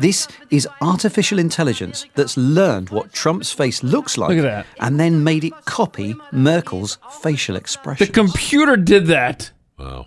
This 0.00 0.28
is 0.50 0.68
artificial 0.80 1.38
intelligence 1.40 2.06
that's 2.14 2.36
learned 2.36 2.90
what 2.90 3.12
Trump's 3.12 3.50
face 3.52 3.82
looks 3.82 4.16
like 4.16 4.28
Look 4.30 4.38
at 4.38 4.42
that. 4.42 4.66
and 4.78 4.98
then 5.00 5.24
made 5.24 5.42
it 5.44 5.52
copy 5.64 6.14
Merkel's 6.32 6.98
facial 7.20 7.56
expression. 7.56 8.06
The 8.06 8.12
computer 8.12 8.76
did 8.76 9.06
that. 9.08 9.50
Wow. 9.78 10.06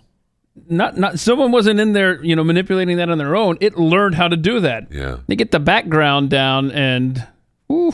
Not 0.68 0.96
not 0.98 1.18
someone 1.18 1.52
wasn't 1.52 1.78
in 1.80 1.92
there, 1.92 2.22
you 2.24 2.34
know, 2.36 2.44
manipulating 2.44 2.96
that 2.98 3.08
on 3.10 3.18
their 3.18 3.36
own. 3.36 3.56
It 3.60 3.76
learned 3.78 4.14
how 4.14 4.28
to 4.28 4.36
do 4.36 4.60
that. 4.60 4.90
Yeah. 4.90 5.18
They 5.26 5.36
get 5.36 5.50
the 5.50 5.60
background 5.60 6.30
down 6.30 6.70
and 6.72 7.26
ooh, 7.70 7.92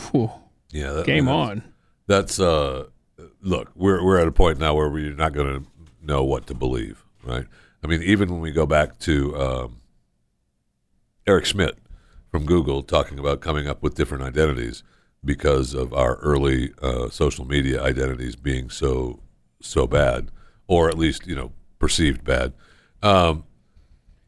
Yeah, 0.71 0.93
that, 0.93 1.07
game 1.07 1.27
that's- 1.27 1.49
on. 1.51 1.63
That's 2.07 2.41
uh, 2.41 2.87
look, 3.43 3.71
we're 3.75 4.03
we're 4.05 4.19
at 4.19 4.27
a 4.29 4.33
point 4.33 4.59
now 4.59 4.75
where 4.75 4.89
we're 4.89 5.15
not 5.15 5.33
going 5.35 5.63
to 5.63 5.67
know 6.09 6.25
what 6.25 6.47
to 6.49 6.55
believe, 6.55 7.05
right? 7.23 7.47
I 7.85 7.87
mean, 7.87 8.03
even 8.03 8.31
when 8.33 8.41
we 8.41 8.51
go 8.51 8.67
back 8.67 8.99
to 9.01 9.37
um, 9.41 9.81
Eric 11.27 11.45
Schmidt 11.45 11.79
from 12.31 12.45
Google 12.47 12.83
talking 12.83 13.19
about 13.19 13.41
coming 13.41 13.69
up 13.69 13.83
with 13.83 13.95
different 13.95 14.25
identities 14.25 14.83
because 15.25 15.75
of 15.75 15.93
our 15.93 16.17
early 16.17 16.73
uh, 16.83 17.09
social 17.11 17.45
media 17.45 17.81
identities 17.83 18.35
being 18.35 18.71
so 18.71 19.21
so 19.61 19.87
bad, 19.87 20.31
or 20.67 20.89
at 20.89 20.99
least 20.99 21.27
you 21.27 21.37
know 21.37 21.53
perceived 21.79 22.25
bad, 22.25 22.53
um, 23.03 23.45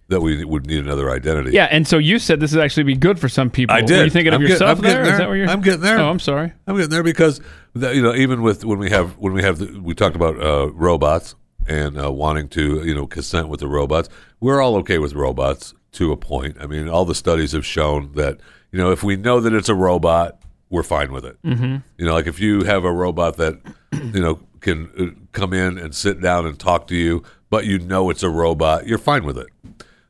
that 0.09 0.21
we 0.21 0.45
would 0.45 0.67
need 0.67 0.79
another 0.85 1.11
identity. 1.11 1.53
Yeah, 1.53 1.69
and 1.71 1.87
so 1.87 1.99
you 1.99 2.19
said 2.19 2.41
this 2.41 2.53
would 2.53 2.63
actually 2.63 2.83
be 2.85 2.97
good 2.97 3.19
for 3.19 3.29
some 3.29 3.51
people. 3.51 3.75
I 3.75 3.81
did. 3.81 3.99
Were 3.99 4.05
you 4.05 4.11
thinking 4.11 4.33
of 4.35 4.41
I'm 4.41 4.47
get- 4.47 4.51
yourself 4.51 4.79
I'm 4.79 4.85
there? 4.85 4.93
getting 4.95 5.03
Is 5.03 5.09
there. 5.11 5.19
that 5.19 5.29
what 5.29 5.35
you're? 5.35 5.49
I'm 5.49 5.61
getting 5.63 5.81
there. 5.81 5.99
Oh, 5.99 6.09
I'm 6.11 6.19
sorry. 6.21 6.53
I'm 6.67 6.77
getting 6.77 6.91
there 6.91 7.03
because 7.03 7.41
you 7.75 8.03
know 8.03 8.15
even 8.15 8.43
with 8.43 8.65
when 8.65 8.79
we 8.79 8.91
have 8.91 9.17
when 9.19 9.33
we 9.33 9.43
have 9.43 9.59
the, 9.59 9.81
we 9.81 9.95
talked 9.95 10.17
about 10.17 10.41
uh, 10.41 10.71
robots 10.73 11.35
and 11.71 12.03
uh, 12.03 12.11
wanting 12.13 12.49
to 12.49 12.85
you 12.85 12.95
know 12.95 13.07
consent 13.07 13.49
with 13.49 13.61
the 13.61 13.69
robots. 13.69 14.09
We're 14.41 14.61
all 14.61 14.77
okay 14.79 14.99
with 14.99 15.15
robots 15.15 15.73
to 15.93 16.13
a 16.13 16.17
point. 16.17 16.57
I 16.61 16.67
mean, 16.67 16.89
all 16.89 17.05
the 17.05 17.15
studies 17.15 17.53
have 17.53 17.65
shown 17.65 18.13
that 18.15 18.39
you 18.73 18.79
know 18.79 18.91
if 18.91 19.03
we 19.03 19.17
know 19.17 19.41
that 19.41 19.55
it's 19.55 19.69
a 19.69 19.75
robot, 19.75 20.43
we're 20.69 20.83
fine 20.83 21.13
with 21.13 21.25
it. 21.25 21.41
Mhm. 21.43 21.83
You 21.97 22.07
know, 22.07 22.13
like 22.15 22.27
if 22.27 22.41
you 22.41 22.65
have 22.65 22.85
a 22.85 22.93
robot 22.93 23.37
that 23.37 23.59
you 23.93 24.21
know 24.21 24.41
can 24.61 24.91
uh, 24.99 25.07
come 25.33 25.53
in 25.53 25.79
and 25.79 25.95
sit 25.95 26.21
down 26.21 26.45
and 26.47 26.59
talk 26.59 26.87
to 26.89 26.95
you, 26.97 27.23
but 27.49 27.65
you 27.65 27.79
know 27.79 28.11
it's 28.11 28.23
a 28.23 28.29
robot, 28.31 28.87
you're 28.87 28.99
fine 28.99 29.25
with 29.25 29.39
it. 29.39 29.47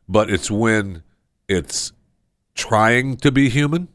But 0.09 0.31
it's 0.31 0.51
when 0.51 1.03
it's 1.47 1.93
trying 2.55 3.17
to 3.19 3.31
be 3.31 3.49
human 3.49 3.89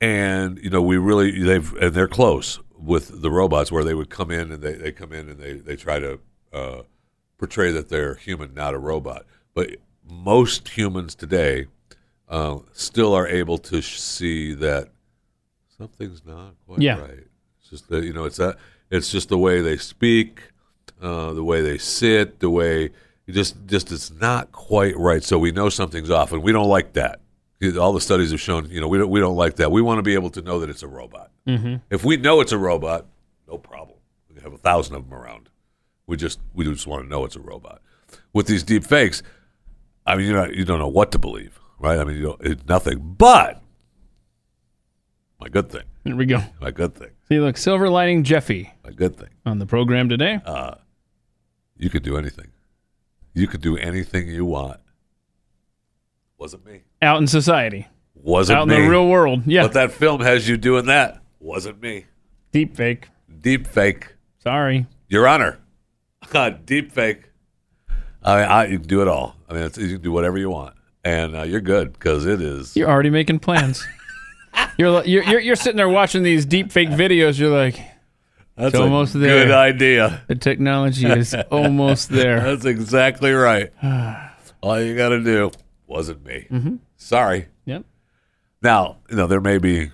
and 0.00 0.58
you 0.58 0.70
know 0.70 0.82
we 0.82 0.96
really 0.98 1.42
they've 1.42 1.72
and 1.74 1.94
they're 1.94 2.08
close 2.08 2.58
with 2.76 3.22
the 3.22 3.30
robots 3.30 3.70
where 3.72 3.84
they 3.84 3.94
would 3.94 4.10
come 4.10 4.30
in 4.30 4.50
and 4.52 4.62
they, 4.62 4.74
they 4.74 4.90
come 4.92 5.12
in 5.12 5.28
and 5.28 5.38
they, 5.38 5.52
they 5.54 5.76
try 5.76 5.98
to 6.00 6.18
uh, 6.52 6.82
portray 7.38 7.70
that 7.72 7.88
they're 7.88 8.14
human 8.14 8.52
not 8.54 8.74
a 8.74 8.78
robot 8.78 9.24
but 9.54 9.70
most 10.08 10.68
humans 10.70 11.14
today 11.14 11.66
uh, 12.28 12.58
still 12.72 13.14
are 13.14 13.26
able 13.26 13.58
to 13.58 13.80
sh- 13.82 13.98
see 14.00 14.54
that 14.54 14.88
something's 15.78 16.24
not 16.24 16.54
quite 16.66 16.80
Yeah. 16.80 16.98
right 17.00 17.24
it's 17.60 17.70
just 17.70 17.88
that 17.88 18.04
you 18.04 18.12
know 18.12 18.24
it's 18.24 18.36
that 18.36 18.56
it's 18.90 19.10
just 19.10 19.28
the 19.28 19.38
way 19.38 19.60
they 19.60 19.76
speak 19.76 20.42
uh, 21.00 21.32
the 21.32 21.42
way 21.44 21.62
they 21.62 21.78
sit 21.78 22.40
the 22.40 22.50
way 22.50 22.90
just 23.28 23.56
just 23.66 23.90
it's 23.92 24.10
not 24.10 24.52
quite 24.52 24.96
right 24.96 25.22
so 25.24 25.38
we 25.38 25.50
know 25.52 25.68
something's 25.68 26.10
off 26.10 26.32
and 26.32 26.42
we 26.42 26.52
don't 26.52 26.68
like 26.68 26.92
that 26.94 27.18
all 27.78 27.92
the 27.92 28.00
studies 28.00 28.32
have 28.32 28.40
shown, 28.40 28.68
you 28.70 28.80
know, 28.80 28.88
we 28.88 28.98
don't 28.98 29.08
we 29.08 29.20
don't 29.20 29.36
like 29.36 29.54
that. 29.54 29.70
We 29.70 29.80
want 29.82 29.98
to 29.98 30.02
be 30.02 30.14
able 30.14 30.30
to 30.30 30.42
know 30.42 30.58
that 30.58 30.68
it's 30.68 30.82
a 30.82 30.88
robot. 30.88 31.30
Mhm. 31.46 31.80
If 31.90 32.04
we 32.04 32.16
know 32.16 32.40
it's 32.40 32.50
a 32.50 32.58
robot, 32.58 33.06
no 33.46 33.56
problem. 33.56 33.98
We 34.28 34.34
can 34.34 34.42
have 34.42 34.52
a 34.52 34.58
thousand 34.58 34.96
of 34.96 35.08
them 35.08 35.16
around. 35.16 35.48
We 36.12 36.18
just 36.18 36.40
we 36.52 36.66
just 36.66 36.86
want 36.86 37.04
to 37.04 37.08
know 37.08 37.24
it's 37.24 37.36
a 37.36 37.40
robot. 37.40 37.80
With 38.34 38.46
these 38.46 38.62
deep 38.62 38.84
fakes, 38.84 39.22
I 40.04 40.14
mean, 40.14 40.26
you 40.26 40.34
know, 40.34 40.44
you 40.44 40.66
don't 40.66 40.78
know 40.78 40.86
what 40.86 41.10
to 41.12 41.18
believe, 41.18 41.58
right? 41.78 41.98
I 41.98 42.04
mean, 42.04 42.16
you 42.18 42.22
don't, 42.24 42.40
it's 42.42 42.66
nothing. 42.68 42.98
But 43.16 43.62
my 45.40 45.48
good 45.48 45.70
thing, 45.70 45.84
There 46.04 46.14
we 46.14 46.26
go. 46.26 46.42
my 46.60 46.70
good 46.70 46.94
thing, 46.94 47.12
See, 47.28 47.40
look, 47.40 47.56
silver 47.56 47.88
lining 47.88 48.24
Jeffy 48.24 48.74
my 48.84 48.90
good 48.90 49.16
thing. 49.16 49.30
on 49.46 49.58
the 49.58 49.64
program 49.64 50.10
today. 50.10 50.38
Uh, 50.44 50.74
you 51.78 51.88
could 51.88 52.02
do 52.02 52.18
anything. 52.18 52.48
You 53.32 53.46
could 53.46 53.62
do 53.62 53.78
anything 53.78 54.28
you 54.28 54.44
want. 54.44 54.80
Wasn't 56.36 56.66
me. 56.66 56.82
Out 57.00 57.22
in 57.22 57.26
society, 57.26 57.88
Wasn't 58.14 58.58
out 58.58 58.68
me. 58.68 58.76
in 58.76 58.82
the 58.82 58.88
real 58.90 59.08
world. 59.08 59.44
Yeah, 59.46 59.62
But 59.62 59.72
that 59.72 59.92
film 59.92 60.20
has 60.20 60.46
you 60.46 60.58
doing 60.58 60.84
that. 60.86 61.22
Wasn't 61.40 61.80
me. 61.80 62.04
deep 62.50 62.76
fake. 62.76 63.08
Deep 63.40 63.66
fake. 63.66 64.08
Sorry. 64.40 64.84
Your 65.08 65.26
Honor. 65.26 65.58
Deep 66.64 66.92
fake. 66.92 67.24
I 68.22 68.36
mean, 68.40 68.44
I, 68.48 68.64
you 68.66 68.78
can 68.78 68.88
do 68.88 69.02
it 69.02 69.08
all. 69.08 69.36
I 69.48 69.54
mean, 69.54 69.62
it's, 69.64 69.78
you 69.78 69.94
can 69.94 70.00
do 70.02 70.12
whatever 70.12 70.38
you 70.38 70.48
want, 70.50 70.74
and 71.04 71.36
uh, 71.36 71.42
you're 71.42 71.60
good 71.60 71.92
because 71.92 72.24
it 72.26 72.40
is. 72.40 72.76
You're 72.76 72.88
already 72.88 73.10
making 73.10 73.40
plans. 73.40 73.84
you're, 74.78 75.04
you're 75.04 75.24
you're 75.24 75.40
you're 75.40 75.56
sitting 75.56 75.76
there 75.76 75.88
watching 75.88 76.22
these 76.22 76.46
deep 76.46 76.70
fake 76.72 76.90
videos. 76.90 77.38
You're 77.38 77.50
like, 77.50 77.74
That's 78.56 78.74
it's 78.74 78.78
a 78.78 78.82
almost 78.82 79.18
there. 79.18 79.44
good 79.46 79.50
idea. 79.54 80.22
The 80.28 80.36
technology 80.36 81.06
is 81.06 81.34
almost 81.50 82.08
there. 82.10 82.40
That's 82.40 82.64
exactly 82.64 83.32
right. 83.32 83.72
all 84.62 84.80
you 84.80 84.96
got 84.96 85.08
to 85.10 85.22
do 85.22 85.50
wasn't 85.86 86.24
me. 86.24 86.46
Mhm. 86.50 86.78
Sorry. 86.96 87.48
Yep. 87.64 87.84
Now, 88.62 88.98
you 89.10 89.16
know, 89.16 89.26
there 89.26 89.40
may 89.40 89.58
be 89.58 89.90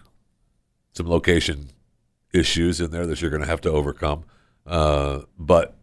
some 0.93 1.09
location 1.09 1.71
issues 2.35 2.81
in 2.81 2.91
there 2.91 3.07
that 3.07 3.23
you're 3.23 3.31
going 3.31 3.43
to 3.43 3.49
have 3.49 3.63
to 3.63 3.71
overcome, 3.71 4.25
uh, 4.67 5.21
but 5.39 5.75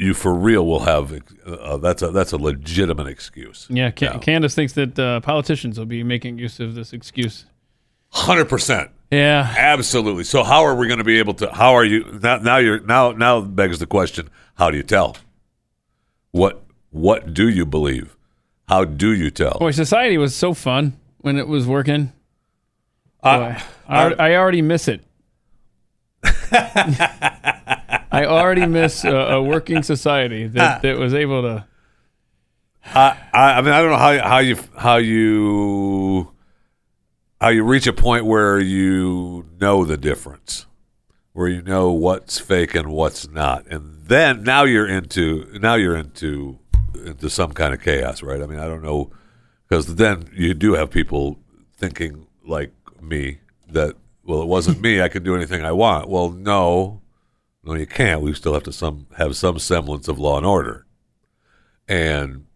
you 0.00 0.14
for 0.14 0.34
real 0.34 0.66
will 0.66 0.80
have 0.80 1.12
uh, 1.46 1.76
that's 1.76 2.00
a 2.02 2.10
that's 2.10 2.32
a 2.32 2.38
legitimate 2.38 3.06
excuse. 3.06 3.66
Yeah, 3.68 3.90
Can- 3.90 4.18
Candace 4.20 4.54
thinks 4.54 4.72
that 4.72 4.98
uh, 4.98 5.20
politicians 5.20 5.78
will 5.78 5.86
be 5.86 6.02
making 6.02 6.38
use 6.38 6.58
of 6.58 6.74
this 6.74 6.92
excuse. 6.92 7.44
Hundred 8.08 8.46
percent. 8.46 8.90
Yeah, 9.10 9.54
absolutely. 9.56 10.24
So 10.24 10.42
how 10.42 10.64
are 10.64 10.74
we 10.74 10.86
going 10.86 10.98
to 10.98 11.04
be 11.04 11.18
able 11.18 11.34
to? 11.34 11.52
How 11.52 11.74
are 11.74 11.84
you 11.84 12.18
now? 12.22 12.38
Now 12.38 12.56
you're 12.56 12.80
now 12.80 13.12
now 13.12 13.40
begs 13.42 13.78
the 13.78 13.86
question: 13.86 14.30
How 14.54 14.70
do 14.70 14.76
you 14.78 14.82
tell? 14.82 15.16
What 16.30 16.64
what 16.90 17.34
do 17.34 17.48
you 17.48 17.66
believe? 17.66 18.16
How 18.68 18.84
do 18.84 19.12
you 19.12 19.30
tell? 19.30 19.58
Boy, 19.58 19.72
society 19.72 20.16
was 20.16 20.34
so 20.34 20.54
fun 20.54 20.98
when 21.18 21.36
it 21.36 21.46
was 21.46 21.66
working. 21.66 22.12
Boy, 23.22 23.56
I, 23.86 24.14
I 24.14 24.36
already 24.36 24.62
miss 24.62 24.88
it. 24.88 25.04
I 28.10 28.24
already 28.24 28.66
miss 28.66 29.04
a, 29.04 29.14
a 29.14 29.42
working 29.42 29.82
society 29.82 30.46
that, 30.48 30.76
ah. 30.76 30.80
that 30.82 30.98
was 30.98 31.14
able 31.14 31.42
to. 31.42 31.66
I, 32.84 33.16
I 33.32 33.52
I 33.52 33.60
mean 33.60 33.72
I 33.72 33.82
don't 33.82 33.90
know 33.90 33.98
how 33.98 34.28
how 34.28 34.38
you 34.38 34.56
how 34.76 34.96
you 34.96 36.32
how 37.40 37.48
you 37.48 37.62
reach 37.62 37.86
a 37.86 37.92
point 37.92 38.24
where 38.24 38.58
you 38.58 39.46
know 39.60 39.84
the 39.84 39.96
difference, 39.96 40.66
where 41.32 41.48
you 41.48 41.62
know 41.62 41.92
what's 41.92 42.38
fake 42.38 42.74
and 42.74 42.88
what's 42.88 43.28
not, 43.28 43.66
and 43.66 44.06
then 44.06 44.42
now 44.42 44.64
you're 44.64 44.88
into 44.88 45.46
now 45.60 45.74
you're 45.74 45.96
into 45.96 46.58
into 46.94 47.30
some 47.30 47.52
kind 47.52 47.74
of 47.74 47.82
chaos, 47.82 48.22
right? 48.22 48.42
I 48.42 48.46
mean 48.46 48.58
I 48.58 48.66
don't 48.66 48.82
know 48.82 49.10
because 49.68 49.94
then 49.96 50.28
you 50.32 50.54
do 50.54 50.74
have 50.74 50.90
people 50.90 51.38
thinking 51.76 52.26
like 52.44 52.72
me 53.00 53.38
that 53.68 53.94
well, 54.24 54.42
it 54.42 54.48
wasn't 54.48 54.80
me. 54.80 55.00
I 55.00 55.08
can 55.08 55.22
do 55.22 55.34
anything 55.34 55.64
I 55.64 55.72
want. 55.72 56.08
Well, 56.08 56.30
no, 56.30 56.99
no, 57.64 57.74
you 57.74 57.86
can't. 57.86 58.20
We 58.22 58.32
still 58.34 58.54
have 58.54 58.62
to 58.64 58.72
some 58.72 59.06
have 59.16 59.36
some 59.36 59.58
semblance 59.58 60.08
of 60.08 60.18
law 60.18 60.36
and 60.36 60.46
order. 60.46 60.86
And 61.88 62.46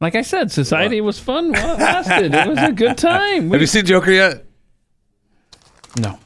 Like 0.00 0.14
I 0.14 0.22
said, 0.22 0.50
society 0.50 1.00
was 1.00 1.18
fun 1.18 1.52
while 1.52 1.74
it 1.74 1.78
lasted. 1.80 2.34
it 2.34 2.48
was 2.48 2.58
a 2.58 2.72
good 2.72 2.96
time. 3.12 3.50
have 3.50 3.60
you 3.60 3.66
seen 3.66 3.84
Joker 3.86 4.10
yet? 4.10 4.44
No. 5.98 6.18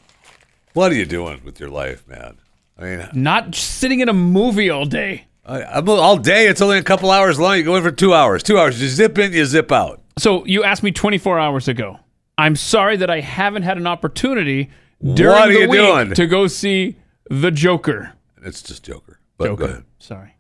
What 0.75 0.93
are 0.93 0.95
you 0.95 1.07
doing 1.07 1.41
with 1.45 1.59
your 1.61 1.71
life, 1.71 2.07
man? 2.07 2.39
I 2.79 2.83
mean, 2.83 3.09
Not 3.13 3.55
sitting 3.55 4.01
in 4.01 4.09
a 4.09 4.13
movie 4.13 4.71
all 4.71 4.85
day. 4.85 5.27
I, 5.45 5.63
I'm 5.65 5.89
all 5.89 6.17
day. 6.17 6.47
It's 6.47 6.61
only 6.63 6.79
a 6.79 6.83
couple 6.83 7.11
hours 7.11 7.41
long. 7.41 7.57
You 7.57 7.65
go 7.65 7.75
in 7.77 7.83
for 7.83 7.91
two 7.91 8.15
hours. 8.15 8.43
Two 8.43 8.59
hours. 8.59 8.81
You 8.81 8.89
zip 8.89 9.19
in, 9.19 9.33
you 9.33 9.45
zip 9.45 9.73
out. 9.73 10.03
So 10.19 10.45
you 10.45 10.63
asked 10.63 10.83
me 10.83 10.93
24 10.93 11.39
hours 11.39 11.69
ago. 11.69 11.99
I'm 12.37 12.55
sorry 12.55 12.97
that 12.99 13.11
I 13.11 13.21
haven't 13.21 13.63
had 13.65 13.79
an 13.79 13.87
opportunity 13.87 14.71
during 15.03 15.53
the 15.53 15.67
week 15.67 15.71
doing? 15.81 16.15
to 16.15 16.27
go 16.27 16.47
see 16.47 16.97
The 17.29 17.51
Joker. 17.51 18.13
It's 18.43 18.63
just 18.63 18.85
Joker. 18.85 19.21
But 19.37 19.45
Joker. 19.47 19.57
Go 19.67 19.71
ahead. 19.73 19.85
Sorry. 19.99 20.37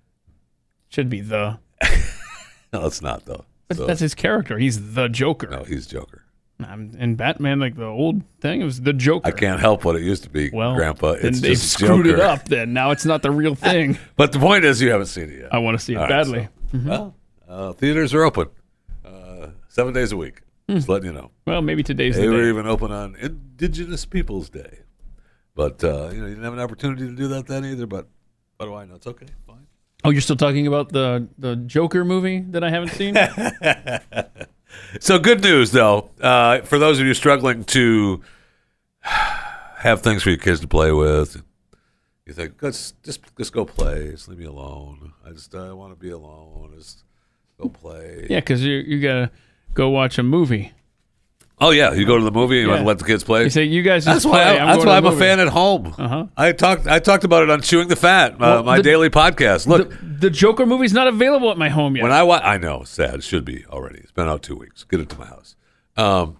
Should 0.88 1.08
be 1.10 1.20
the. 1.20 1.58
No, 2.70 2.84
it's 2.84 3.00
not 3.00 3.24
though. 3.24 3.46
But 3.68 3.76
So- 3.78 3.86
that's 3.86 4.00
his 4.00 4.14
character. 4.14 4.58
He's 4.58 4.92
the 4.92 5.08
Joker. 5.08 5.46
No, 5.48 5.64
he's 5.64 5.86
Joker. 5.86 6.24
Um, 6.62 6.90
in 6.98 7.14
Batman, 7.14 7.60
like 7.60 7.76
the 7.76 7.86
old 7.86 8.22
thing, 8.40 8.60
it 8.60 8.64
was 8.64 8.80
the 8.82 8.92
Joker. 8.92 9.26
I 9.26 9.30
can't 9.30 9.58
help 9.60 9.84
what 9.84 9.96
it 9.96 10.02
used 10.02 10.24
to 10.24 10.28
be, 10.30 10.50
well, 10.52 10.74
Grandpa. 10.74 11.12
It's 11.12 11.40
they've 11.40 11.56
screwed 11.56 12.04
Joker. 12.04 12.18
it 12.18 12.20
up. 12.20 12.44
Then 12.46 12.72
now 12.74 12.90
it's 12.90 13.04
not 13.06 13.22
the 13.22 13.30
real 13.30 13.54
thing. 13.68 13.96
But 14.16 14.32
the 14.32 14.38
point 14.38 14.64
is, 14.66 14.82
you 14.82 14.90
haven't 14.90 15.06
seen 15.06 15.30
it 15.30 15.38
yet. 15.40 15.54
I 15.54 15.58
want 15.58 15.78
to 15.78 15.84
see 15.84 15.94
it 15.94 15.96
All 15.96 16.02
right, 16.02 16.10
badly. 16.10 16.48
so- 16.72 16.78
Mhm. 16.78 16.84
Well, 16.84 17.14
uh, 17.48 17.72
theaters 17.72 18.12
are 18.12 18.24
open 18.24 18.48
uh, 19.04 19.46
seven 19.68 19.94
days 19.94 20.12
a 20.12 20.16
week. 20.18 20.42
Just 20.68 20.88
letting 20.90 21.06
you 21.06 21.12
know. 21.14 21.30
Well, 21.46 21.62
maybe 21.62 21.82
today's 21.82 22.16
They 22.16 22.26
the 22.26 22.32
were 22.32 22.46
even 22.50 22.66
open 22.66 22.92
on 22.92 23.14
Indigenous 23.16 24.04
Peoples 24.04 24.50
Day, 24.50 24.80
but 25.58 25.82
uh, 25.82 26.10
you 26.12 26.20
know 26.20 26.26
you 26.28 26.34
didn't 26.36 26.44
have 26.44 26.52
an 26.52 26.60
opportunity 26.60 27.04
to 27.08 27.16
do 27.16 27.26
that 27.26 27.48
then 27.48 27.64
either. 27.64 27.88
But 27.88 28.06
what 28.58 28.66
do 28.66 28.74
I 28.74 28.84
know? 28.84 28.94
It's 28.94 29.08
okay. 29.08 29.26
Fine. 29.44 29.66
Oh, 30.04 30.10
you're 30.10 30.20
still 30.20 30.36
talking 30.36 30.68
about 30.68 30.90
the 30.90 31.26
the 31.36 31.56
Joker 31.56 32.04
movie 32.04 32.38
that 32.50 32.62
I 32.62 32.70
haven't 32.70 32.90
seen? 32.90 33.16
So 35.00 35.18
good 35.18 35.42
news 35.42 35.72
though, 35.72 36.10
uh, 36.20 36.60
for 36.60 36.78
those 36.78 37.00
of 37.00 37.06
you 37.06 37.14
struggling 37.14 37.64
to 37.64 38.20
have 39.00 40.02
things 40.02 40.22
for 40.22 40.28
your 40.28 40.38
kids 40.38 40.60
to 40.60 40.68
play 40.68 40.92
with. 40.92 41.42
You 42.26 42.34
think, 42.34 42.62
let's 42.62 42.92
just 43.02 43.22
just 43.36 43.52
go 43.52 43.64
play. 43.64 44.10
Just 44.10 44.28
leave 44.28 44.38
me 44.38 44.44
alone. 44.44 45.14
I 45.26 45.30
just 45.30 45.54
I 45.54 45.72
want 45.72 45.92
to 45.92 45.98
be 45.98 46.10
alone. 46.10 46.74
Just 46.76 47.04
go 47.58 47.70
play. 47.70 48.26
yeah, 48.28 48.40
because 48.40 48.62
you 48.62 48.74
you 48.76 49.00
gotta 49.00 49.30
go 49.72 49.88
watch 49.88 50.18
a 50.18 50.22
movie. 50.22 50.72
Oh 51.60 51.70
yeah, 51.70 51.92
you 51.92 52.06
go 52.06 52.16
to 52.18 52.24
the 52.24 52.30
movie 52.30 52.58
and 52.58 52.66
you 52.66 52.70
want 52.70 52.82
to 52.82 52.86
let 52.86 52.98
the 52.98 53.04
kids 53.04 53.24
play. 53.24 53.42
You 53.44 53.50
say 53.50 53.64
you 53.64 53.82
guys 53.82 54.04
just 54.04 54.14
That's 54.14 54.24
why. 54.26 54.44
play. 54.44 54.58
I, 54.58 54.62
I'm 54.62 54.66
that's 54.76 54.86
why 54.86 54.96
I'm 54.96 55.06
a 55.06 55.16
fan 55.16 55.40
at 55.40 55.48
home. 55.48 55.92
Uh-huh. 55.98 56.26
I 56.36 56.52
talked. 56.52 56.86
I 56.86 57.00
talked 57.00 57.24
about 57.24 57.42
it 57.42 57.50
on 57.50 57.62
Chewing 57.62 57.88
the 57.88 57.96
Fat, 57.96 58.34
uh, 58.34 58.36
Well, 58.38 58.62
my 58.62 58.76
the- 58.76 58.82
daily 58.84 59.10
podcast. 59.10 59.66
Look, 59.66 59.92
The 60.20 60.30
Joker 60.30 60.66
movie's 60.66 60.92
not 60.92 61.08
available 61.08 61.50
at 61.50 61.58
my 61.58 61.68
home 61.68 61.96
yet. 61.96 62.02
when 62.04 62.12
I 62.12 62.22
wa- 62.22 62.40
I 62.42 62.58
know, 62.58 62.84
sad. 62.84 63.16
It 63.16 63.22
should 63.24 63.44
be 63.44 63.64
already. 63.66 63.98
It's 63.98 64.12
been 64.12 64.28
out 64.28 64.42
two 64.42 64.56
weeks. 64.56 64.84
Get 64.84 65.00
it 65.00 65.08
to 65.10 65.18
my 65.18 65.26
house. 65.26 65.56
Um, 65.96 66.36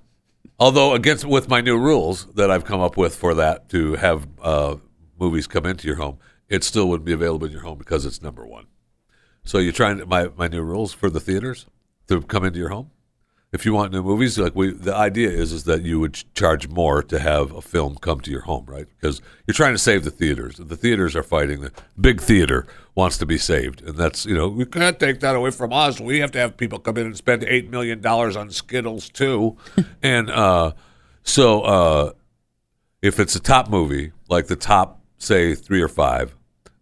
although 0.61 0.95
against 0.95 1.24
with 1.24 1.49
my 1.49 1.61
new 1.61 1.77
rules 1.78 2.27
that 2.35 2.51
I've 2.51 2.65
come 2.65 2.81
up 2.81 2.97
with 2.97 3.16
for 3.16 3.35
that 3.35 3.69
to 3.70 3.95
have 3.97 4.27
uh, 4.40 4.77
movies 5.19 5.47
come 5.49 5.66
into 5.66 5.89
your 5.89 5.97
home, 5.97 6.19
it 6.49 6.62
still 6.62 6.89
wouldn't 6.89 7.05
be 7.07 7.12
available 7.12 7.47
in 7.47 7.53
your 7.53 7.62
home 7.62 7.78
because 7.78 8.07
it's 8.07 8.23
number 8.23 8.47
one. 8.47 8.66
So 9.45 9.59
you're 9.59 9.73
trying 9.73 9.99
to, 9.99 10.07
my 10.07 10.31
my 10.36 10.47
new 10.47 10.62
rules 10.62 10.93
for 10.93 11.11
the 11.11 11.19
theaters 11.20 11.66
to 12.07 12.20
come 12.23 12.45
into 12.45 12.59
your 12.61 12.69
home. 12.69 12.90
If 13.51 13.65
you 13.65 13.73
want 13.73 13.93
new 13.93 14.03
movies, 14.03 14.39
like 14.39 14.55
we, 14.55 14.73
the 14.73 14.95
idea 14.95 15.31
is 15.31 15.53
is 15.53 15.65
that 15.65 15.83
you 15.83 15.99
would 16.01 16.15
ch- 16.15 16.27
charge 16.35 16.69
more 16.69 17.03
to 17.03 17.19
have 17.19 17.51
a 17.53 17.62
film 17.62 17.97
come 17.97 18.20
to 18.20 18.31
your 18.31 18.43
home, 18.43 18.66
right? 18.66 18.87
Because 19.01 19.23
you're 19.47 19.55
trying 19.55 19.73
to 19.73 19.79
save 19.79 20.05
the 20.05 20.11
theaters. 20.11 20.57
The 20.59 20.77
theaters 20.77 21.16
are 21.16 21.23
fighting. 21.23 21.62
The 21.62 21.73
big 21.99 22.20
theater 22.20 22.66
wants 22.95 23.16
to 23.19 23.27
be 23.27 23.39
saved, 23.39 23.81
and 23.83 23.97
that's 23.97 24.27
you 24.27 24.35
know 24.35 24.49
we 24.49 24.66
can't 24.66 25.01
take 25.01 25.20
that 25.20 25.35
away 25.35 25.51
from 25.51 25.73
us. 25.73 25.99
We 25.99 26.19
have 26.19 26.31
to 26.33 26.39
have 26.39 26.59
people 26.59 26.79
come 26.79 26.99
in 26.99 27.07
and 27.07 27.16
spend 27.16 27.43
eight 27.45 27.70
million 27.70 28.03
dollars 28.03 28.37
on 28.37 28.51
Skittles 28.51 29.09
too, 29.09 29.57
and 30.03 30.29
uh, 30.29 30.73
so 31.23 31.62
uh, 31.62 32.12
if 33.01 33.19
it's 33.19 33.35
a 33.35 33.41
top 33.41 33.70
movie, 33.70 34.12
like 34.29 34.49
the 34.49 34.57
top 34.57 35.01
say 35.16 35.55
three 35.55 35.81
or 35.81 35.89
five, 35.89 36.35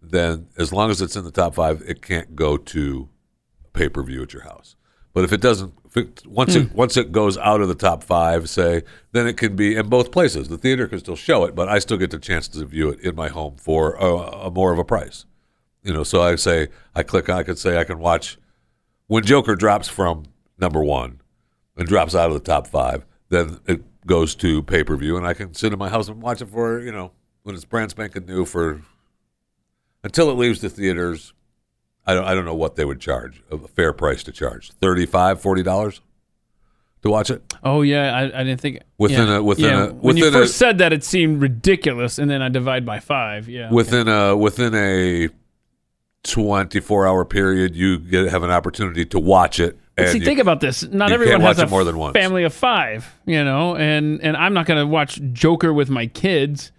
then 0.03 0.49
as 0.59 0.73
long 0.73 0.91
as 0.91 1.01
it's 1.01 1.15
in 1.15 1.25
the 1.25 1.31
top 1.31 1.55
five, 1.55 1.83
it 1.87 2.03
can't 2.03 2.35
go 2.35 2.57
to 2.57 3.09
pay 3.73 3.89
per 3.89 4.03
view 4.03 4.23
at 4.23 4.33
your 4.33 4.43
house. 4.43 4.75
But 5.13 5.25
if 5.25 5.33
it 5.33 5.41
doesn't, 5.41 5.73
once 6.27 6.55
it 6.55 6.69
hmm. 6.69 6.75
once 6.75 6.97
it 6.97 7.13
goes 7.13 7.39
out 7.39 7.61
of 7.61 7.69
the 7.69 7.75
top 7.75 8.03
five, 8.03 8.49
say, 8.49 8.83
then 9.13 9.27
it 9.27 9.37
can 9.37 9.57
be 9.57 9.77
in 9.77 9.89
both 9.89 10.11
places. 10.13 10.49
The 10.49 10.59
theater 10.59 10.87
can 10.87 10.99
still 10.99 11.17
show 11.17 11.45
it, 11.45 11.55
but 11.55 11.69
I 11.69 11.79
still 11.79 11.97
get 11.97 12.11
the 12.11 12.19
chance 12.19 12.49
to 12.49 12.65
view 12.65 12.91
it 12.91 13.01
in 13.01 13.15
my 13.15 13.29
home 13.29 13.57
for 13.57 13.95
a, 13.95 14.15
a 14.47 14.51
more 14.51 14.73
of 14.73 14.79
a 14.79 14.85
price. 14.85 15.25
You 15.83 15.93
know, 15.93 16.05
so 16.05 16.23
I 16.23 16.37
say 16.37 16.69
I 16.95 17.03
click. 17.03 17.29
I 17.29 17.43
could 17.43 17.59
say 17.59 17.79
I 17.79 17.85
can 17.85 17.99
watch 17.99 18.37
when 19.07 19.25
Joker 19.25 19.55
drops 19.55 19.89
from 19.89 20.25
number 20.59 20.83
one 20.83 21.21
and 21.77 21.89
drops 21.89 22.15
out 22.15 22.29
of 22.29 22.35
the 22.35 22.41
top 22.41 22.67
five. 22.67 23.07
Then 23.29 23.61
it 23.67 23.83
goes 24.07 24.35
to 24.37 24.63
pay 24.63 24.85
per 24.85 24.97
view, 24.97 25.17
and 25.17 25.27
I 25.27 25.35
can 25.35 25.55
sit 25.55 25.73
in 25.73 25.79
my 25.79 25.89
house 25.89 26.09
and 26.09 26.21
watch 26.21 26.43
it 26.43 26.49
for 26.49 26.81
you 26.81 26.93
know 26.93 27.13
when 27.43 27.55
it's 27.55 27.65
brand 27.65 27.93
spanking 27.93 28.27
new 28.27 28.45
for 28.45 28.83
until 30.03 30.31
it 30.31 30.35
leaves 30.35 30.61
the 30.61 30.69
theaters. 30.69 31.33
I 32.07 32.15
don't, 32.15 32.25
I 32.25 32.35
don't 32.35 32.45
know 32.45 32.55
what 32.55 32.77
they 32.77 32.85
would 32.85 33.01
charge 33.01 33.43
a 33.51 33.59
fair 33.69 33.93
price 33.93 34.23
to 34.25 34.33
charge 34.33 34.71
35 34.73 35.41
40 35.41 35.63
dollars 35.63 36.01
to 37.03 37.11
watch 37.11 37.31
it 37.31 37.55
Oh 37.63 37.83
yeah, 37.83 38.15
I, 38.17 38.41
I 38.41 38.45
didn't 38.45 38.61
think 38.61 38.81
Within 38.99 39.29
yeah. 39.29 39.37
a- 39.37 39.43
within 39.43 39.65
yeah. 39.65 39.85
a- 39.87 39.93
when 39.93 40.17
you 40.17 40.25
within 40.25 40.41
a- 40.41 40.45
first 40.45 40.57
said 40.57 40.79
that, 40.79 40.93
it 40.93 41.05
seemed 41.05 41.43
ridiculous, 41.43 42.19
and 42.19 42.31
then 42.31 42.43
I 42.43 42.49
divide 42.49 42.87
by 42.87 43.01
five. 43.01 43.49
Yeah, 43.49 43.71
within 43.73 44.09
a 44.09 44.37
within 44.37 44.75
a 44.75 45.29
24 46.25 47.07
hour 47.07 47.25
period 47.25 47.77
you 47.77 47.99
get 47.99 48.29
have 48.31 48.43
an 48.43 48.51
opportunity 48.51 49.05
to 49.05 49.19
watch 49.19 49.61
it 49.61 49.79
But 49.97 50.09
see, 50.09 50.19
you- 50.19 50.25
think 50.25 50.41
about 50.41 50.61
this. 50.61 50.83
Not 50.83 51.13
everyone 51.13 51.41
has 51.43 51.59
a 51.61 51.67
more 51.67 51.85
than 51.85 51.99
once 51.99 52.15
family 52.15 52.43
of 52.45 52.53
five, 52.53 53.07
you 53.27 53.45
know, 53.45 53.77
and 53.77 54.21
and 54.23 54.37
I'm 54.37 54.53
not 54.55 54.67
going 54.67 54.79
to 54.81 54.87
watch 54.87 55.21
Joker 55.33 55.73
with 55.73 55.89
my 55.91 56.07
kids. 56.07 56.73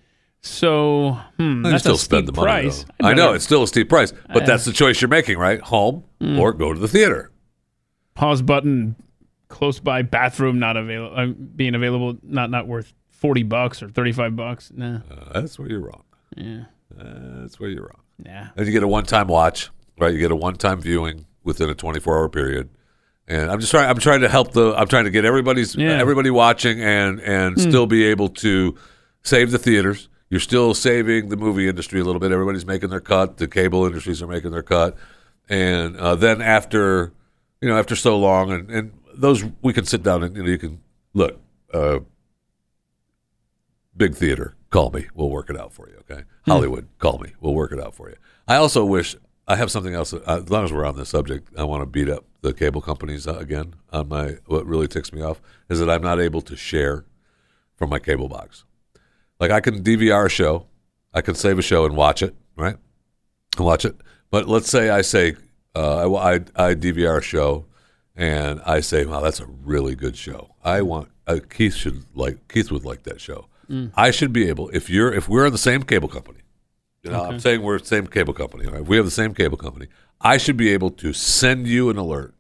So, 0.48 1.20
hmm, 1.38 1.62
that's 1.64 1.84
still 1.84 1.96
a 1.96 1.98
spend 1.98 2.26
steep 2.28 2.36
the 2.36 2.42
money 2.42 2.64
price. 2.64 2.86
though. 3.00 3.08
I 3.08 3.14
know 3.14 3.34
it's 3.34 3.46
still 3.46 3.64
a 3.64 3.68
steep 3.68 3.90
price 3.90 4.14
but 4.34 4.44
I- 4.44 4.46
that's 4.46 4.66
the 4.66 4.74
choice 4.74 5.02
you're 5.02 5.10
making 5.10 5.38
right 5.38 5.62
home 5.62 6.04
Mm. 6.22 6.40
or 6.40 6.52
go 6.54 6.74
to 6.74 6.80
the 6.80 6.88
theater 6.88 7.32
Pause 8.16 8.42
button, 8.42 8.96
close 9.50 9.80
by 9.80 10.02
bathroom 10.02 10.58
not 10.58 10.76
available, 10.76 11.16
uh, 11.16 11.28
being 11.56 11.76
available, 11.76 12.18
not 12.24 12.50
not 12.50 12.68
worth 12.68 12.94
forty 13.12 13.44
bucks 13.44 13.84
or 13.84 13.90
thirty 13.90 14.12
five 14.12 14.36
bucks. 14.36 14.72
Nah, 14.76 15.02
Uh, 15.12 15.42
that's 15.42 15.60
where 15.60 15.70
you're 15.70 15.82
wrong 15.82 16.04
yeah, 16.36 16.64
that's 16.96 17.60
where 17.60 17.70
you're 17.70 17.84
wrong 17.84 18.02
yeah. 18.26 18.50
and 18.56 18.66
you 18.66 18.72
get 18.72 18.82
a 18.84 18.88
one 18.88 19.04
time 19.06 19.28
watch 19.28 19.70
right 20.00 20.14
you 20.14 20.20
get 20.20 20.32
a 20.32 20.36
one 20.36 20.56
time 20.56 20.82
viewing 20.82 21.26
within 21.44 21.70
a 21.70 21.76
24 21.76 22.18
hour 22.18 22.30
period 22.30 22.70
and 23.30 23.52
I'm 23.52 23.60
just 23.60 23.72
trying. 23.72 23.90
I'm 23.90 23.98
trying 24.00 24.22
to 24.22 24.30
help 24.30 24.54
the. 24.54 24.74
I'm 24.74 24.88
trying 24.88 25.04
to 25.04 25.10
get 25.12 25.26
everybody's 25.26 25.76
Yeah. 25.76 25.92
everybody 26.00 26.30
watching 26.30 26.82
and 26.82 27.20
and 27.20 27.56
Hmm. 27.56 27.62
still 27.70 27.86
be 27.86 28.06
able 28.06 28.30
to 28.30 28.74
save 29.22 29.52
the 29.52 29.58
theaters. 29.60 30.08
You're 30.30 30.40
still 30.40 30.74
saving 30.74 31.30
the 31.30 31.38
movie 31.38 31.68
industry 31.68 32.00
a 32.00 32.04
little 32.04 32.20
bit. 32.20 32.32
Everybody's 32.32 32.66
making 32.66 32.90
their 32.90 33.00
cut. 33.00 33.38
The 33.38 33.48
cable 33.48 33.86
industries 33.86 34.22
are 34.22 34.28
making 34.28 34.52
their 34.52 34.64
cut, 34.64 34.98
and 35.48 35.96
uh, 35.98 36.16
then 36.16 36.42
after 36.42 37.14
you 37.62 37.70
know 37.70 37.78
after 37.78 37.96
so 37.96 38.18
long, 38.18 38.52
and 38.52 38.70
and 38.70 38.92
those 39.14 39.44
we 39.62 39.74
can 39.74 39.86
sit 39.86 40.04
down 40.04 40.24
and 40.24 40.36
you 40.36 40.44
know 40.44 40.50
you 40.50 40.58
can 40.58 40.82
look. 41.14 41.40
Uh, 41.74 42.00
big 43.96 44.16
theater, 44.16 44.56
call 44.70 44.90
me. 44.92 45.08
We'll 45.14 45.30
work 45.30 45.50
it 45.50 45.60
out 45.60 45.74
for 45.74 45.90
you. 45.90 45.96
Okay, 46.10 46.24
Hollywood, 46.46 46.88
call 47.00 47.20
me. 47.20 47.34
We'll 47.40 47.56
work 47.56 47.72
it 47.72 47.80
out 47.80 47.96
for 47.96 48.10
you. 48.10 48.16
I 48.48 48.56
also 48.56 48.86
wish 48.86 49.16
I 49.48 49.56
have 49.56 49.72
something 49.72 49.94
else. 49.94 50.14
Uh, 50.14 50.20
as 50.28 50.50
long 50.50 50.66
as 50.66 50.74
we're 50.74 50.86
on 50.86 50.98
this 50.98 51.10
subject, 51.10 51.50
I 51.58 51.64
want 51.64 51.82
to 51.82 51.86
beat 51.86 52.10
up 52.10 52.26
the 52.42 52.54
cable 52.54 52.82
companies 52.82 53.28
uh, 53.28 53.36
again. 53.36 53.76
On 53.92 54.10
my, 54.10 54.38
what 54.46 54.66
really 54.66 54.88
ticks 54.88 55.14
me 55.14 55.22
off 55.22 55.42
is 55.70 55.80
that 55.80 55.90
I'm 55.90 56.02
not 56.02 56.20
able 56.20 56.42
to 56.42 56.56
share 56.56 57.06
from 57.76 57.90
my 57.90 58.00
cable 58.00 58.28
box. 58.28 58.66
Like 59.40 59.52
I 59.52 59.60
can 59.60 59.84
DVR 59.84 60.26
a 60.26 60.30
show, 60.30 60.66
I 61.14 61.22
can 61.22 61.36
save 61.36 61.60
a 61.60 61.62
show 61.62 61.86
and 61.86 61.96
watch 61.96 62.22
it, 62.24 62.36
right? 62.56 62.76
And 63.58 63.66
watch 63.66 63.86
it. 63.86 63.96
But 64.32 64.48
let's 64.48 64.70
say 64.70 64.90
I 64.90 65.02
say 65.02 65.36
uh, 65.76 66.12
I, 66.16 66.34
I 66.34 66.36
I 66.56 66.76
DVR 66.76 67.18
a 67.20 67.22
show, 67.22 67.66
and 68.16 68.62
I 68.66 68.80
say, 68.82 69.06
"Wow, 69.06 69.22
that's 69.22 69.40
a 69.40 69.46
really 69.46 69.96
good 69.96 70.16
show. 70.18 70.56
I 70.64 70.82
want 70.82 71.10
uh, 71.28 71.40
Keith 71.50 71.76
should 71.76 72.04
like 72.16 72.48
Keith 72.48 72.72
would 72.72 72.84
like 72.86 73.04
that 73.04 73.22
show. 73.22 73.48
Mm. 73.70 73.92
I 73.96 74.12
should 74.12 74.34
be 74.34 74.48
able 74.50 74.70
if 74.70 74.90
you're 74.90 75.14
if 75.14 75.28
we're 75.30 75.50
the 75.50 75.58
same 75.58 75.84
cable 75.84 76.08
company. 76.10 76.40
You 77.04 77.12
know, 77.12 77.22
Okay. 77.22 77.30
I'm 77.34 77.40
saying 77.40 77.62
we're 77.62 77.80
the 77.80 77.86
same 77.86 78.08
cable 78.08 78.34
company. 78.34 78.66
Right? 78.66 78.82
If 78.82 78.88
we 78.88 78.96
have 78.98 79.06
the 79.06 79.12
same 79.12 79.34
cable 79.34 79.58
company. 79.58 79.88
I 80.20 80.38
should 80.38 80.58
be 80.58 80.70
able 80.70 80.90
to 80.92 81.14
send 81.14 81.68
you 81.68 81.90
an 81.92 81.98
alert 81.98 82.34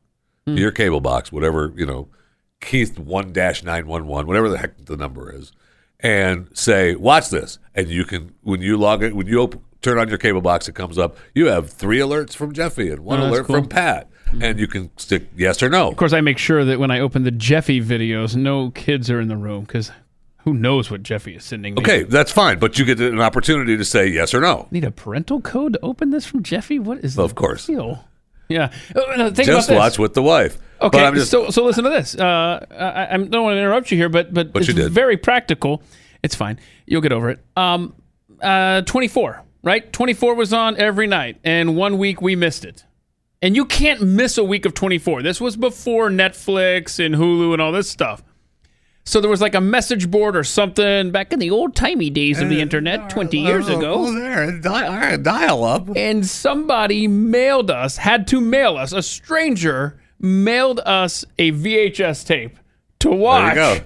Hmm. 0.47 0.55
to 0.55 0.61
your 0.61 0.71
cable 0.71 0.99
box, 1.01 1.31
whatever 1.31 1.71
you 1.75 1.85
know, 1.85 2.07
Keith 2.59 2.97
one 2.97 3.31
dash 3.33 3.63
nine 3.63 3.85
one 3.85 4.07
one, 4.07 4.25
whatever 4.25 4.49
the 4.49 4.57
heck 4.57 4.83
the 4.85 4.97
number 4.97 5.31
is, 5.31 5.51
and 5.99 6.47
say, 6.53 6.95
"Watch 6.95 7.29
this," 7.29 7.59
and 7.75 7.87
you 7.89 8.05
can 8.05 8.33
when 8.43 8.61
you 8.61 8.77
log 8.77 9.03
it 9.03 9.15
when 9.15 9.27
you 9.27 9.41
open, 9.41 9.61
turn 9.81 9.97
on 9.97 10.09
your 10.09 10.17
cable 10.17 10.41
box, 10.41 10.67
it 10.67 10.75
comes 10.75 10.97
up. 10.97 11.17
You 11.33 11.47
have 11.47 11.69
three 11.69 11.99
alerts 11.99 12.35
from 12.35 12.53
Jeffy 12.53 12.89
and 12.91 12.99
one 13.01 13.19
Oh, 13.19 13.29
alert 13.29 13.45
cool. 13.45 13.55
from 13.57 13.67
Pat. 13.67 14.09
and 14.41 14.59
you 14.59 14.67
can 14.67 14.89
stick 14.97 15.29
yes 15.37 15.63
or 15.63 15.69
no. 15.69 15.87
Of 15.89 15.95
course, 15.95 16.11
I 16.11 16.19
make 16.19 16.37
sure 16.37 16.65
that 16.65 16.79
when 16.79 16.91
I 16.91 16.99
open 16.99 17.23
the 17.23 17.31
Jeffy 17.31 17.79
videos, 17.81 18.35
no 18.35 18.71
kids 18.71 19.09
are 19.09 19.21
in 19.21 19.29
the 19.29 19.37
room 19.37 19.61
because 19.63 19.89
who 20.39 20.53
knows 20.53 20.91
what 20.91 21.01
Jeffy 21.01 21.35
is 21.35 21.45
sending 21.45 21.75
me. 21.75 21.81
Okay, 21.81 22.03
that's 22.03 22.29
fine, 22.31 22.59
but 22.59 22.77
you 22.77 22.83
get 22.83 22.99
an 22.99 23.21
opportunity 23.21 23.77
to 23.77 23.85
say 23.85 24.05
yes 24.07 24.33
or 24.33 24.41
no. 24.41 24.67
Need 24.69 24.83
a 24.83 24.91
parental 24.91 25.39
code 25.39 25.73
to 25.73 25.79
open 25.81 26.09
this 26.09 26.25
from 26.25 26.43
Jeffy? 26.43 26.77
What 26.77 26.99
is 27.05 27.17
Of 27.17 27.29
the 27.29 27.35
course. 27.35 27.67
deal? 27.67 28.03
Yeah. 28.49 28.71
Oh, 28.97 29.13
no, 29.17 29.25
think 29.29 29.47
just 29.47 29.69
about 29.69 29.75
this. 29.75 29.77
watch 29.93 29.99
with 29.99 30.13
the 30.13 30.23
wife. 30.23 30.57
Okay, 30.81 31.11
just- 31.15 31.31
so 31.31 31.49
so 31.49 31.63
listen 31.65 31.83
to 31.83 31.89
this. 31.89 32.15
Uh, 32.15 32.65
I, 32.71 33.13
I 33.13 33.17
don't 33.17 33.43
want 33.43 33.55
to 33.55 33.59
interrupt 33.59 33.91
you 33.91 33.97
here, 33.97 34.09
but 34.09 34.33
but, 34.33 34.53
But 34.53 34.67
it's 34.67 34.87
very 34.89 35.17
practical. 35.17 35.81
It's 36.23 36.35
fine. 36.35 36.59
You'll 36.85 37.01
get 37.01 37.11
over 37.11 37.29
it. 37.29 37.39
Um, 37.55 37.93
uh, 38.41 38.81
twenty 38.81 39.07
four, 39.07 39.43
right? 39.63 39.91
Twenty 39.93 40.13
four 40.13 40.35
was 40.35 40.53
on 40.53 40.77
every 40.77 41.07
night, 41.07 41.37
and 41.43 41.75
one 41.75 41.97
week 41.97 42.21
we 42.21 42.35
missed 42.35 42.65
it. 42.65 42.83
And 43.41 43.55
you 43.55 43.65
can't 43.65 44.01
miss 44.01 44.37
a 44.37 44.43
week 44.43 44.65
of 44.65 44.73
twenty 44.73 44.97
four. 44.97 45.21
This 45.21 45.39
was 45.39 45.55
before 45.55 46.09
Netflix 46.09 47.03
and 47.03 47.15
Hulu 47.15 47.53
and 47.53 47.61
all 47.61 47.71
this 47.71 47.89
stuff. 47.89 48.23
So 49.05 49.21
there 49.21 49.29
was 49.29 49.39
like 49.41 49.55
a 49.55 49.61
message 49.61 50.11
board 50.11 50.35
or 50.35 50.43
something 50.43 51.11
back 51.11 51.31
in 51.31 51.39
the 51.39 51.49
old 51.49 51.75
timey 51.77 52.09
days 52.09 52.41
of 52.41 52.49
the 52.49 52.59
internet, 52.59 53.09
twenty 53.09 53.39
years 53.39 53.69
ago. 53.69 53.93
oh, 53.99 54.13
there, 54.13 55.17
dial 55.17 55.63
up. 55.63 55.87
And 55.95 56.25
somebody 56.25 57.07
mailed 57.07 57.71
us, 57.71 57.95
had 57.97 58.27
to 58.27 58.41
mail 58.41 58.75
us, 58.75 58.91
a 58.91 59.01
stranger 59.01 59.97
mailed 60.19 60.79
us 60.85 61.25
a 61.37 61.51
VHS 61.51 62.25
tape 62.25 62.57
to 62.99 63.09
watch. 63.11 63.55
go. 63.55 63.79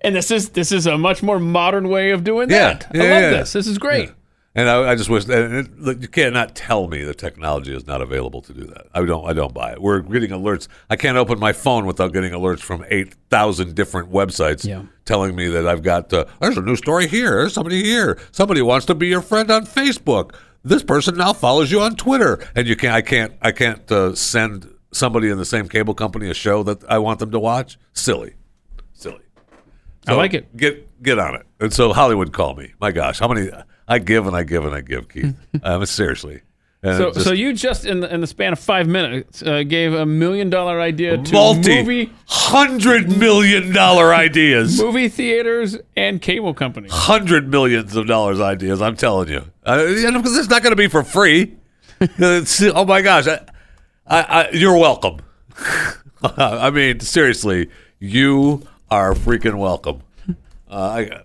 And 0.00 0.16
this 0.16 0.30
is 0.30 0.50
this 0.50 0.72
is 0.72 0.86
a 0.86 0.98
much 0.98 1.22
more 1.22 1.38
modern 1.38 1.88
way 1.88 2.10
of 2.10 2.24
doing 2.24 2.50
Yeah, 2.50 2.74
that. 2.74 2.90
yeah, 2.94 3.02
I 3.02 3.04
love 3.10 3.22
yeah. 3.22 3.30
this. 3.30 3.52
This 3.52 3.66
is 3.66 3.78
great. 3.78 4.10
And 4.54 4.68
I, 4.68 4.90
I 4.90 4.94
just 4.96 5.08
wish 5.08 5.24
and 5.28 5.54
it, 5.54 5.80
look, 5.80 6.02
you 6.02 6.08
cannot 6.08 6.54
tell 6.54 6.86
me 6.86 7.02
the 7.04 7.14
technology 7.14 7.74
is 7.74 7.86
not 7.86 8.02
available 8.02 8.42
to 8.42 8.52
do 8.52 8.64
that. 8.64 8.88
I 8.92 9.02
don't. 9.04 9.26
I 9.26 9.32
don't 9.32 9.54
buy 9.54 9.72
it. 9.72 9.80
We're 9.80 10.00
getting 10.00 10.30
alerts. 10.30 10.68
I 10.90 10.96
can't 10.96 11.16
open 11.16 11.38
my 11.38 11.52
phone 11.54 11.86
without 11.86 12.12
getting 12.12 12.32
alerts 12.32 12.60
from 12.60 12.84
eight 12.90 13.14
thousand 13.30 13.74
different 13.74 14.10
websites 14.12 14.66
Yeah. 14.66 14.82
telling 15.06 15.34
me 15.36 15.46
that 15.48 15.66
I've 15.66 15.82
got. 15.82 16.12
Uh, 16.12 16.26
There's 16.40 16.58
a 16.58 16.62
new 16.62 16.76
story 16.76 17.06
here. 17.06 17.30
There's 17.36 17.54
somebody 17.54 17.82
here. 17.82 18.18
Somebody 18.32 18.60
wants 18.60 18.84
to 18.86 18.94
be 18.94 19.06
your 19.06 19.22
friend 19.22 19.50
on 19.50 19.64
Facebook. 19.64 20.34
This 20.64 20.82
person 20.82 21.16
now 21.16 21.32
follows 21.32 21.72
you 21.72 21.80
on 21.80 21.96
Twitter, 21.96 22.38
and 22.54 22.66
you 22.66 22.76
can't. 22.76 22.94
I 22.94 23.00
can't. 23.02 23.32
I 23.40 23.52
can't 23.52 23.90
uh, 23.90 24.14
send 24.14 24.68
somebody 24.92 25.28
in 25.30 25.38
the 25.38 25.44
same 25.44 25.68
cable 25.68 25.94
company 25.94 26.28
a 26.30 26.34
show 26.34 26.62
that 26.64 26.84
I 26.88 26.98
want 26.98 27.18
them 27.18 27.30
to 27.32 27.38
watch. 27.38 27.78
Silly, 27.92 28.34
silly. 28.92 29.20
I 30.06 30.14
like 30.14 30.34
it. 30.34 30.56
Get 30.56 31.02
get 31.02 31.18
on 31.18 31.34
it. 31.34 31.46
And 31.60 31.72
so 31.72 31.92
Hollywood 31.92 32.32
called 32.32 32.58
me. 32.58 32.72
My 32.80 32.90
gosh, 32.92 33.18
how 33.20 33.28
many 33.28 33.50
I 33.88 33.98
give 33.98 34.26
and 34.26 34.36
I 34.36 34.42
give 34.42 34.64
and 34.64 34.74
I 34.74 34.80
give, 34.80 35.08
Keith. 35.08 35.36
um, 35.62 35.84
seriously. 35.86 36.42
And 36.84 36.96
So, 36.96 37.12
just 37.12 37.26
so 37.26 37.32
you 37.32 37.52
just 37.52 37.84
in 37.86 38.00
the, 38.00 38.12
in 38.12 38.20
the 38.20 38.26
span 38.26 38.52
of 38.52 38.58
five 38.58 38.88
minutes 38.88 39.40
uh, 39.40 39.62
gave 39.62 39.94
a 39.94 40.04
million 40.04 40.50
dollar 40.50 40.80
idea 40.80 41.16
to 41.16 41.32
multi 41.32 41.76
movie 41.76 42.12
hundred 42.26 43.16
million 43.16 43.72
dollar 43.72 44.12
ideas, 44.12 44.80
movie 44.82 45.08
theaters 45.08 45.76
and 45.96 46.20
cable 46.20 46.52
companies. 46.54 46.90
hundred 46.92 47.48
millions 47.48 47.94
of 47.94 48.08
dollars 48.08 48.40
ideas. 48.40 48.82
I'm 48.82 48.96
telling 48.96 49.28
you, 49.28 49.44
uh, 49.64 49.76
because 49.86 50.36
it's 50.36 50.48
not 50.48 50.62
going 50.64 50.72
to 50.72 50.76
be 50.76 50.88
for 50.88 51.04
free. 51.04 51.56
Oh 52.20 52.84
my 52.84 53.00
gosh, 53.00 53.28
I, 53.28 53.38
I, 54.06 54.20
I, 54.22 54.50
you're 54.52 54.76
welcome. 54.76 55.18
I 56.22 56.70
mean, 56.70 57.00
seriously, 57.00 57.68
you 57.98 58.66
are 58.90 59.14
freaking 59.14 59.54
welcome. 59.58 60.02
Uh, 60.70 60.74
I, 60.74 61.22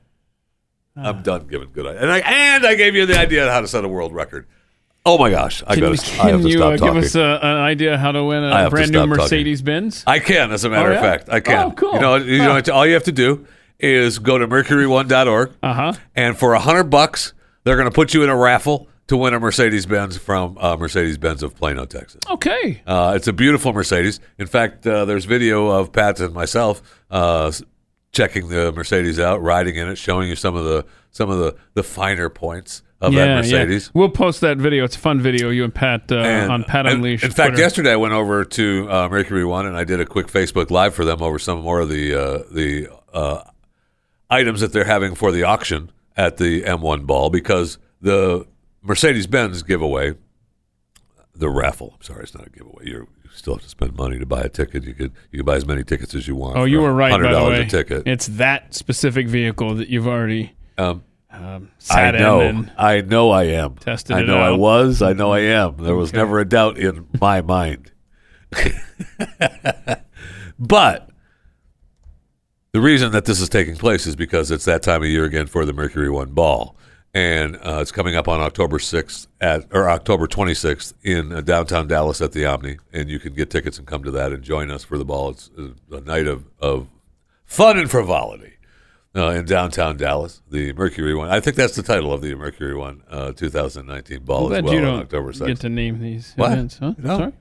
I'm 0.95 1.21
done 1.23 1.47
giving 1.47 1.71
good 1.71 1.85
ideas, 1.85 2.01
and 2.03 2.11
I 2.11 2.19
and 2.19 2.65
I 2.65 2.75
gave 2.75 2.95
you 2.95 3.05
the 3.05 3.17
idea 3.17 3.45
on 3.45 3.49
how 3.51 3.61
to 3.61 3.67
set 3.67 3.83
a 3.83 3.87
world 3.87 4.13
record. 4.13 4.47
Oh 5.05 5.17
my 5.17 5.29
gosh, 5.29 5.63
I 5.65 5.75
Can, 5.75 5.83
got 5.83 5.91
you- 5.91 5.97
to. 5.97 6.11
I 6.21 6.29
have 6.31 6.41
can 6.41 6.41
to 6.41 6.49
you 6.49 6.63
uh, 6.63 6.77
give 6.77 6.97
us 6.97 7.15
a, 7.15 7.39
an 7.41 7.57
idea 7.57 7.97
how 7.97 8.11
to 8.11 8.23
win 8.25 8.43
a 8.43 8.69
brand 8.69 8.91
new. 8.91 9.05
Mercedes 9.07 9.61
Benz? 9.61 10.03
I 10.05 10.19
can, 10.19 10.51
as 10.51 10.65
a 10.65 10.69
matter 10.69 10.91
Oh, 10.91 10.95
of 10.95 10.99
fact, 11.01 11.29
I 11.29 11.39
can. 11.39 11.67
Oh, 11.67 11.71
cool. 11.71 11.93
You 11.93 11.99
know, 12.01 12.15
you 12.17 12.41
Huh. 12.43 12.59
know, 12.59 12.73
all 12.73 12.85
you 12.85 12.93
have 12.93 13.03
to 13.05 13.11
do 13.13 13.47
is 13.79 14.19
go 14.19 14.37
to 14.37 14.47
mercury1.org, 14.47 15.51
uh-huh. 15.63 15.93
and 16.15 16.37
for 16.37 16.53
a 16.55 16.59
hundred 16.59 16.85
bucks, 16.85 17.31
they're 17.63 17.77
going 17.77 17.87
to 17.87 17.93
put 17.95 18.13
you 18.13 18.23
in 18.23 18.29
a 18.29 18.35
raffle 18.35 18.87
to 19.07 19.17
win 19.17 19.33
a 19.33 19.39
Mercedes 19.39 19.85
Benz 19.85 20.17
from 20.17 20.57
uh, 20.59 20.75
Mercedes 20.77 21.17
Benz 21.17 21.43
of 21.43 21.55
Plano, 21.55 21.85
Texas. 21.85 22.21
Okay. 22.29 22.81
Uh, 22.85 23.13
it's 23.15 23.27
a 23.27 23.33
beautiful 23.33 23.73
Mercedes. 23.73 24.19
In 24.37 24.47
fact, 24.47 24.85
uh, 24.85 25.05
there's 25.05 25.25
video 25.25 25.67
of 25.67 25.91
Pat 25.91 26.19
and 26.19 26.33
myself 26.33 26.81
uh, 27.09 27.51
checking 28.11 28.49
the 28.49 28.71
Mercedes 28.71 29.19
out, 29.19 29.41
riding 29.41 29.75
in 29.75 29.87
it, 29.87 29.97
showing 29.97 30.27
you 30.27 30.35
some 30.35 30.55
of 30.55 30.65
the 30.65 30.85
some 31.11 31.29
of 31.29 31.39
the, 31.39 31.55
the 31.73 31.83
finer 31.83 32.29
points 32.29 32.83
of 33.01 33.13
that 33.13 33.37
Mercedes. 33.37 33.91
We'll 33.93 34.09
post 34.09 34.41
that 34.41 34.57
video. 34.57 34.83
It's 34.83 34.95
a 34.95 34.99
fun 34.99 35.21
video. 35.21 35.49
You 35.49 35.63
and 35.63 35.73
Pat 35.73 36.11
uh, 36.11 36.17
And- 36.17 36.51
on 36.51 36.63
Pat 36.63 36.85
Unleashed. 36.85 37.23
In 37.23 37.31
fact, 37.31 37.49
Twitter. 37.51 37.61
yesterday 37.63 37.93
I 37.93 37.95
went 37.95 38.13
over 38.13 38.43
to 38.43 38.87
uh, 38.89 39.09
Mercury 39.09 39.45
One 39.45 39.65
and 39.65 39.77
I 39.77 39.83
did 39.83 39.99
a 40.01 40.05
quick 40.05 40.27
Facebook 40.27 40.69
Live 40.69 40.93
for 40.93 41.05
them 41.05 41.21
over 41.21 41.39
some 41.39 41.61
more 41.61 41.79
of 41.79 41.89
the 41.89 42.13
uh, 42.13 42.43
the 42.51 42.89
uh, 43.13 43.43
items 44.29 44.61
that 44.61 44.73
they're 44.73 44.83
having 44.83 45.15
for 45.15 45.31
the 45.31 45.43
auction 45.43 45.91
at 46.17 46.37
the 46.37 46.63
M1 46.63 47.05
ball 47.05 47.29
because 47.29 47.77
the 48.01 48.45
Mercedes 48.81 49.27
Benz 49.27 49.63
giveaway, 49.63 50.13
the 51.35 51.49
raffle. 51.49 51.93
I'm 51.95 52.01
sorry, 52.03 52.23
it's 52.23 52.33
not 52.35 52.47
a 52.47 52.49
giveaway. 52.49 52.85
You're, 52.85 53.07
you 53.23 53.29
still 53.33 53.55
have 53.55 53.63
to 53.63 53.69
spend 53.69 53.95
money 53.97 54.17
to 54.19 54.25
buy 54.25 54.41
a 54.41 54.49
ticket. 54.49 54.83
You 54.85 54.93
could 54.93 55.11
you 55.31 55.39
could 55.39 55.45
buy 55.45 55.55
as 55.55 55.65
many 55.65 55.83
tickets 55.83 56.15
as 56.15 56.27
you 56.27 56.35
want. 56.35 56.57
Oh, 56.57 56.63
you 56.65 56.79
were 56.81 56.93
right. 56.93 57.11
Hundred 57.11 57.27
the 57.27 57.31
dollars 57.33 57.59
a 57.59 57.65
ticket. 57.65 58.03
It's 58.07 58.27
that 58.27 58.73
specific 58.73 59.27
vehicle 59.27 59.75
that 59.75 59.89
you've 59.89 60.07
already 60.07 60.53
Um, 60.77 61.03
um, 61.29 61.69
I 61.79 61.83
sat 61.83 62.15
in 62.15 62.21
know. 62.21 62.39
and 62.41 62.71
I 62.77 63.01
know 63.01 63.29
I 63.31 63.43
am. 63.43 63.75
tested 63.75 64.15
I 64.15 64.21
know 64.23 64.37
I 64.39 64.51
was. 64.51 65.01
I 65.01 65.13
know 65.13 65.31
I 65.33 65.39
am. 65.39 65.77
There 65.77 65.95
was 65.95 66.09
Okay. 66.09 66.17
never 66.17 66.39
a 66.39 66.45
doubt 66.47 66.77
in 66.77 67.07
my 67.19 67.41
mind. 67.41 67.91
but 70.59 71.09
the 72.71 72.79
reason 72.81 73.11
that 73.11 73.25
this 73.25 73.41
is 73.41 73.49
taking 73.49 73.75
place 73.75 74.07
is 74.07 74.15
because 74.15 74.51
it's 74.51 74.65
that 74.65 74.83
time 74.83 75.03
of 75.03 75.09
year 75.09 75.25
again 75.25 75.47
for 75.47 75.65
the 75.65 75.73
Mercury 75.73 76.09
One 76.09 76.31
Ball, 76.31 76.76
and 77.17 77.55
uh, 77.57 77.79
it's 77.81 77.91
coming 77.91 78.15
up 78.15 78.27
on 78.27 78.39
October 78.41 78.77
sixth 78.77 79.27
at 79.41 79.65
or 79.71 79.89
October 79.89 80.27
twenty 80.27 80.53
sixth 80.53 80.93
in 81.03 81.31
uh, 81.33 81.41
downtown 81.41 81.87
Dallas 81.87 82.21
at 82.21 82.31
the 82.31 82.45
Omni, 82.45 82.77
and 82.93 83.09
you 83.09 83.17
can 83.17 83.33
get 83.33 83.49
tickets 83.49 83.79
and 83.79 83.87
come 83.87 84.03
to 84.03 84.11
that 84.11 84.31
and 84.31 84.43
join 84.43 84.69
us 84.69 84.83
for 84.83 84.99
the 84.99 85.05
ball. 85.05 85.29
It's 85.31 85.49
a, 85.57 85.95
a 85.95 86.01
night 86.01 86.27
of 86.27 86.45
of 86.59 86.87
fun 87.43 87.79
and 87.79 87.89
frivolity 87.89 88.53
uh, 89.15 89.29
in 89.29 89.45
downtown 89.45 89.97
Dallas. 89.97 90.43
The 90.51 90.73
Mercury 90.73 91.15
One. 91.15 91.29
I 91.29 91.39
think 91.39 91.55
that's 91.55 91.75
the 91.75 91.81
title 91.81 92.13
of 92.13 92.21
the 92.21 92.35
Mercury 92.35 92.75
One 92.75 93.01
uh, 93.09 93.31
2019 93.31 94.19
ball 94.23 94.53
as 94.53 94.61
well 94.61 94.73
you 94.73 94.79
on 94.79 94.85
don't 94.85 94.99
October 95.01 95.33
6th. 95.33 95.47
get 95.47 95.59
to 95.61 95.69
name 95.69 95.99
these 95.99 96.33
What? 96.35 96.51
events. 96.51 96.77
Huh? 96.77 96.93
No. 96.99 97.17
Sorry. 97.17 97.33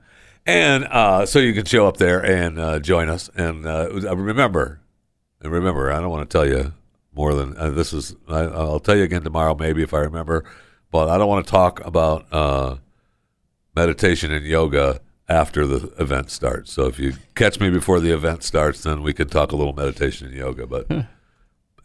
And 0.47 0.85
uh, 0.85 1.25
so 1.27 1.37
you 1.37 1.53
can 1.53 1.65
show 1.65 1.87
up 1.87 1.97
there 1.97 2.25
and 2.25 2.57
uh, 2.57 2.79
join 2.79 3.09
us. 3.09 3.29
And 3.35 3.65
uh, 3.67 3.89
remember, 4.15 4.79
and 5.41 5.51
remember, 5.51 5.91
I 5.91 5.99
don't 5.99 6.09
want 6.09 6.27
to 6.27 6.35
tell 6.35 6.47
you 6.47 6.73
more 7.17 7.33
than 7.33 7.57
uh, 7.57 7.71
this 7.71 7.91
is. 7.91 8.15
I, 8.29 8.41
I'll 8.43 8.79
tell 8.79 8.95
you 8.95 9.03
again 9.03 9.23
tomorrow, 9.23 9.55
maybe 9.55 9.83
if 9.83 9.93
I 9.93 9.99
remember. 9.99 10.45
But 10.91 11.09
I 11.09 11.17
don't 11.17 11.27
want 11.27 11.45
to 11.45 11.51
talk 11.51 11.85
about 11.85 12.25
uh, 12.31 12.77
meditation 13.75 14.31
and 14.31 14.45
yoga 14.45 15.01
after 15.27 15.67
the 15.67 15.91
event 16.01 16.29
starts. 16.31 16.71
So 16.71 16.85
if 16.85 16.97
you 16.99 17.13
catch 17.35 17.59
me 17.59 17.69
before 17.69 17.99
the 17.99 18.11
event 18.11 18.43
starts, 18.43 18.83
then 18.83 19.01
we 19.03 19.11
can 19.13 19.27
talk 19.27 19.51
a 19.51 19.55
little 19.57 19.73
meditation 19.73 20.27
and 20.27 20.35
yoga. 20.35 20.65
But 20.67 20.89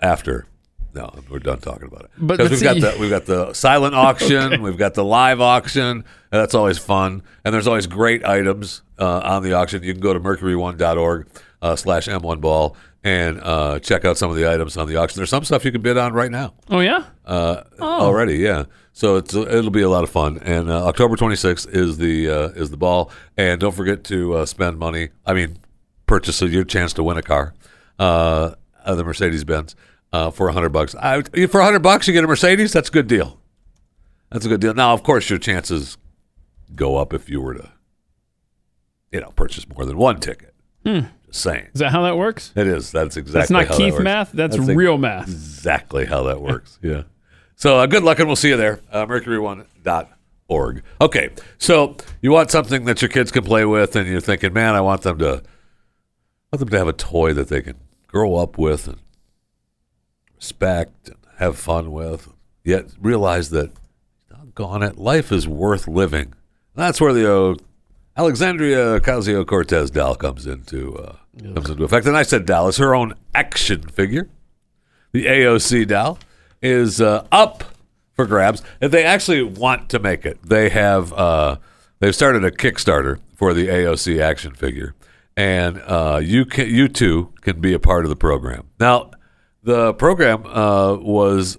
after. 0.01 0.47
No, 0.95 1.11
we're 1.31 1.39
done 1.39 1.59
talking 1.59 1.89
about 1.89 2.03
it. 2.03 2.11
But- 2.19 2.37
Because 2.37 2.51
we've 2.51 2.63
got 2.63 2.79
the 2.79 2.97
we've 3.01 3.09
got 3.09 3.25
the 3.25 3.55
silent 3.55 3.95
auction, 3.95 4.37
Okay. 4.53 4.59
we've 4.59 4.77
got 4.77 4.93
the 4.93 5.03
live 5.03 5.41
auction, 5.41 5.89
and 5.89 6.05
that's 6.31 6.55
always 6.55 6.77
fun. 6.77 7.23
And 7.47 7.55
there's 7.55 7.67
always 7.67 7.87
great 7.87 8.27
items 8.27 8.83
uh, 8.99 9.21
on 9.25 9.43
the 9.43 9.55
auction. 9.55 9.83
You 9.83 9.95
can 9.95 10.03
go 10.03 10.13
to 10.13 10.21
mercury1.org 10.21 11.29
uh, 11.63 11.77
slash 11.77 12.09
m1ball 12.09 12.77
and 13.05 13.41
uh, 13.43 13.79
check 13.81 14.05
out 14.05 14.17
some 14.17 14.31
of 14.31 14.37
the 14.37 14.49
items 14.51 14.77
on 14.77 14.87
the 14.87 14.97
auction. 14.97 15.19
There's 15.19 15.31
some 15.31 15.45
stuff 15.45 15.65
you 15.65 15.73
can 15.73 15.83
bid 15.83 15.99
on 15.99 16.13
right 16.13 16.31
now. 16.31 16.55
Oh 16.71 16.81
yeah. 16.81 17.05
Uh, 17.25 17.63
Oh. 17.79 18.07
Already, 18.07 18.37
yeah. 18.39 18.65
So 18.93 19.17
it's 19.17 19.35
it'll 19.35 19.71
be 19.71 19.83
a 19.83 19.89
lot 19.89 20.05
of 20.05 20.11
fun. 20.11 20.39
And 20.43 20.71
uh, 20.71 20.87
October 20.87 21.17
26th 21.17 21.69
is 21.75 21.99
the 21.99 22.29
uh, 22.31 22.49
is 22.51 22.71
the 22.71 22.77
ball. 22.77 23.11
And 23.37 23.61
don't 23.61 23.75
forget 23.75 24.05
to 24.05 24.35
uh, 24.35 24.47
spend 24.47 24.79
money. 24.79 25.09
I 25.27 25.33
mean, 25.35 25.59
purchase 26.07 26.41
your 26.43 26.65
chance 26.65 26.93
to 26.95 27.03
win 27.03 27.17
a 27.17 27.23
car, 27.23 27.55
uh, 27.99 28.55
the 28.87 29.03
Mercedes 29.05 29.45
Benz, 29.45 29.75
uh, 30.13 30.31
for 30.31 30.49
a 30.49 30.53
hundred 30.53 30.71
bucks. 30.71 30.95
I, 30.95 31.23
for 31.23 31.61
a 31.61 31.65
hundred 31.65 31.81
bucks, 31.83 32.07
you 32.07 32.13
get 32.13 32.23
a 32.23 32.27
Mercedes. 32.29 32.73
That's 32.73 32.89
a 32.89 32.93
good 32.93 33.07
deal. 33.09 33.41
That's 34.31 34.45
a 34.47 34.49
good 34.49 34.61
deal. 34.61 34.75
Now, 34.75 34.93
of 34.95 35.03
course, 35.03 35.29
your 35.31 35.39
chances 35.39 35.97
go 36.75 36.97
up 36.97 37.13
if 37.13 37.29
you 37.29 37.41
were 37.41 37.55
to, 37.55 37.71
you 39.11 39.21
know, 39.21 39.31
purchase 39.33 39.67
more 39.69 39.85
than 39.85 39.97
one 39.97 40.21
ticket. 40.21 40.55
Hmm. 40.85 41.01
Saying. 41.35 41.69
Is 41.73 41.81
that 41.81 41.91
how 41.93 42.03
that 42.03 42.17
works? 42.17 42.53
It 42.55 42.67
is. 42.67 42.93
That's 42.93 43.17
exactly. 43.17 43.41
That's 43.41 43.51
not 43.51 43.77
Keith 43.77 43.97
that 43.97 44.03
math. 44.03 44.33
That's, 44.33 44.55
ex- 44.57 44.67
real 44.69 44.99
math. 44.99 45.29
Exactly 45.29 46.05
how 46.05 46.25
that 46.25 46.41
works. 46.43 46.79
yeah. 46.83 47.05
So 47.57 47.79
uh, 47.79 47.87
good 47.87 48.03
luck, 48.03 48.19
and 48.19 48.29
we'll 48.29 48.37
see 48.37 48.51
you 48.51 48.57
there. 48.57 48.81
Uh, 48.91 49.07
Mercury1.org. 49.07 50.83
Okay. 51.01 51.31
So 51.59 51.97
you 52.21 52.33
want 52.33 52.51
something 52.51 52.85
that 52.85 53.01
your 53.01 53.09
kids 53.09 53.31
can 53.31 53.45
play 53.45 53.65
with, 53.65 53.97
and 53.97 54.07
you're 54.07 54.21
thinking, 54.21 54.53
man, 54.53 54.75
I 54.75 54.83
want 54.83 55.03
them 55.03 55.19
to, 55.21 55.27
I 55.27 56.57
want 56.57 56.59
them 56.59 56.69
to 56.69 56.79
have 56.79 56.89
a 56.89 56.93
toy 56.93 57.33
that 57.33 57.49
they 57.49 57.63
can 57.63 57.77
grow 58.09 58.37
up 58.37 58.59
with 58.59 58.87
and 58.89 58.99
respect 60.37 61.09
and 61.09 61.17
have 61.39 61.57
fun 61.59 61.93
with. 61.93 62.29
Yet 62.65 62.87
realize 63.01 63.51
that, 63.51 63.73
doggone 64.29 64.83
it, 64.83 64.99
life 64.99 65.33
is 65.33 65.49
worth 65.49 65.89
living. 65.89 66.35
That's 66.75 67.01
where 67.01 67.13
the 67.15 67.33
uh, 67.35 67.55
Alexandria 68.17 69.01
Ocasio 69.01 69.47
Cortez 69.47 69.91
doll 69.91 70.15
comes 70.15 70.47
into 70.47 70.97
uh, 70.99 71.17
comes 71.39 71.71
into 71.71 71.85
effect, 71.85 72.07
and 72.07 72.17
I 72.17 72.23
said 72.23 72.47
doll 72.47 72.69
is 72.69 72.77
her 72.77 72.95
own 72.95 73.15
action 73.35 73.83
figure. 73.83 74.29
The 75.13 75.27
AOC 75.27 75.89
doll 75.89 76.19
is 76.61 77.01
uh, 77.01 77.27
up 77.33 77.65
for 78.15 78.27
grabs. 78.27 78.63
If 78.81 78.91
they 78.91 79.05
actually 79.05 79.43
want 79.43 79.89
to 79.91 79.99
make 79.99 80.25
it, 80.25 80.39
they 80.43 80.69
have 80.71 81.13
uh, 81.13 81.57
they've 82.01 82.15
started 82.15 82.45
a 82.45 82.51
Kickstarter 82.51 83.19
for 83.35 83.55
the 83.55 83.69
AOC 83.69 84.21
action 84.21 84.55
figure, 84.55 84.95
and 85.37 85.81
uh, 85.87 86.21
you 86.23 86.45
can 86.45 86.69
you 86.69 86.89
too 86.89 87.33
can 87.41 87.61
be 87.61 87.73
a 87.73 87.79
part 87.79 88.05
of 88.05 88.11
the 88.11 88.17
program. 88.17 88.69
Now, 88.79 89.11
the 89.63 89.95
program 89.95 90.47
uh, 90.47 90.97
was 90.97 91.59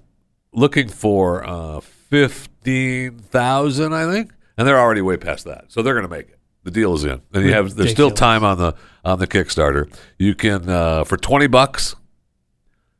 looking 0.51 0.87
for 0.87 1.43
uh, 1.47 1.79
fifteen 1.79 3.17
thousand, 3.17 3.93
I 3.93 4.11
think, 4.11 4.31
and 4.57 4.67
they're 4.67 4.79
already 4.79 5.01
way 5.01 5.17
past 5.17 5.45
that, 5.45 5.65
so 5.69 5.81
they're 5.81 5.95
going 5.95 6.07
to 6.07 6.15
make 6.15 6.29
it. 6.29 6.39
The 6.63 6.71
deal 6.71 6.93
is 6.93 7.03
in, 7.03 7.21
and 7.33 7.45
you 7.45 7.51
have 7.53 7.75
there's 7.75 7.91
still 7.91 8.11
time 8.11 8.43
on 8.43 8.57
the 8.57 8.73
on 9.03 9.19
the 9.19 9.27
Kickstarter. 9.27 9.93
You 10.17 10.33
can 10.33 10.69
uh, 10.69 11.03
for 11.03 11.17
twenty 11.17 11.47
bucks. 11.47 11.95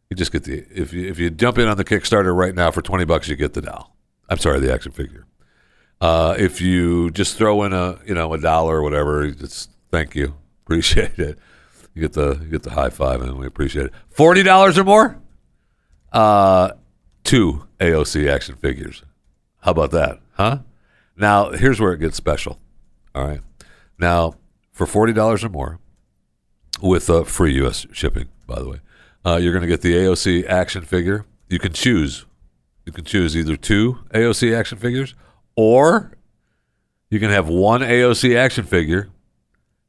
You 0.10 0.18
just 0.18 0.31
get 0.34 0.44
the 0.44 0.65
if 0.69 0.91
you 0.91 1.10
if 1.10 1.18
you 1.18 1.30
jump 1.30 1.57
in 1.57 1.68
on 1.68 1.77
the 1.77 1.85
Kickstarter 1.85 2.35
right 2.35 2.53
now 2.53 2.72
for 2.72 2.81
twenty 2.81 3.06
bucks, 3.06 3.30
you 3.30 3.35
get 3.38 3.53
the 3.53 3.61
doll. 3.61 3.95
I'm 4.30 4.38
sorry, 4.38 4.60
the 4.60 4.73
action 4.73 4.91
figure. 4.91 5.26
Uh, 6.02 6.35
if 6.38 6.60
you 6.60 7.10
just 7.11 7.38
throw 7.38 7.64
in 7.64 7.72
a 7.72 7.98
you 8.06 8.14
know 8.14 8.34
a 8.34 8.38
dollar 8.38 8.80
or 8.80 8.84
whatever, 8.84 9.31
just 9.31 9.69
thank 9.91 10.15
you, 10.15 10.35
appreciate 10.65 11.18
it. 11.18 11.40
You 11.94 12.02
get 12.02 12.14
the 12.14 12.38
you 12.44 12.49
get 12.49 12.64
the 12.64 12.72
high 12.72 12.90
five, 12.90 13.22
and 13.22 13.38
we 13.38 13.48
appreciate 13.48 13.85
it. 13.85 13.94
Forty 14.10 14.44
dollars 14.44 14.77
or 14.77 14.84
more, 14.84 15.22
uh, 16.11 16.72
two 17.23 17.65
AOC 17.80 18.30
action 18.30 18.56
figures. 18.56 19.03
How 19.61 19.72
about 19.72 19.91
that, 19.91 20.19
huh? 20.34 20.60
Now 21.15 21.52
here's 21.52 21.80
where 21.80 21.94
it 21.94 21.99
gets 21.99 22.18
special. 22.18 22.60
All 23.15 23.26
right, 23.26 23.40
now 24.03 24.35
for 24.71 24.85
forty 24.85 25.13
dollars 25.13 25.43
or 25.43 25.49
more, 25.49 25.80
with 26.81 27.09
uh, 27.09 27.23
free 27.23 27.55
U.S. 27.55 27.88
shipping, 27.91 28.27
by 28.45 28.59
the 28.59 28.69
way, 28.69 28.80
uh, 29.25 29.38
you're 29.38 29.53
going 29.53 29.63
to 29.63 29.67
get 29.67 29.81
the 29.81 29.93
AOC 29.95 30.45
action 30.47 30.84
figure. 30.84 31.25
You 31.49 31.57
can 31.57 31.73
choose. 31.73 32.25
You 32.85 32.91
can 32.91 33.05
choose 33.05 33.35
either 33.35 33.55
two 33.55 33.99
AOC 34.13 34.55
action 34.55 34.77
figures, 34.77 35.15
or 35.55 36.11
you 37.09 37.19
can 37.19 37.30
have 37.30 37.47
one 37.47 37.81
AOC 37.81 38.35
action 38.35 38.65
figure 38.65 39.09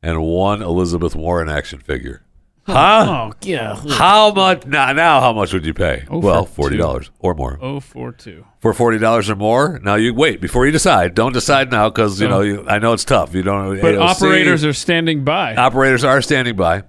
and 0.03 0.23
one 0.23 0.63
Elizabeth 0.63 1.17
Warren 1.17 1.49
action 1.49 1.81
figure. 1.81 2.24
Huh? 2.67 3.05
Oh, 3.07 3.33
yeah. 3.43 3.77
How 3.91 4.33
much 4.33 4.65
now? 4.65 4.91
Now, 4.95 5.21
how 5.21 5.33
much 5.35 5.53
would 5.53 5.67
you 5.67 5.75
pay? 5.75 6.05
Oh, 6.09 6.19
well, 6.19 6.47
for 6.47 6.55
forty 6.63 6.77
dollars 6.79 7.11
or 7.19 7.35
more. 7.35 7.59
Oh. 7.61 7.79
For 7.81 8.11
two. 8.11 8.47
For 8.61 8.73
forty 8.73 8.97
dollars 8.99 9.29
or 9.29 9.37
more. 9.37 9.79
Now 9.83 9.97
you 9.97 10.15
wait 10.15 10.41
before 10.41 10.65
you 10.65 10.73
decide. 10.73 11.15
Don't 11.15 11.33
decide 11.35 11.71
now 11.71 11.91
because 11.91 12.21
you 12.21 12.29
No. 12.29 12.37
know 12.37 12.41
you, 12.43 12.65
I 12.67 12.79
know 12.79 12.95
it's 12.95 13.05
tough. 13.05 13.35
You 13.35 13.43
don't. 13.43 13.75
know 13.77 13.83
But 13.83 13.97
AOC. 13.97 14.01
operators 14.01 14.65
are 14.65 14.73
standing 14.73 15.25
by. 15.25 15.55
Operators 15.57 16.05
are 16.05 16.23
standing 16.23 16.57
by. 16.57 16.85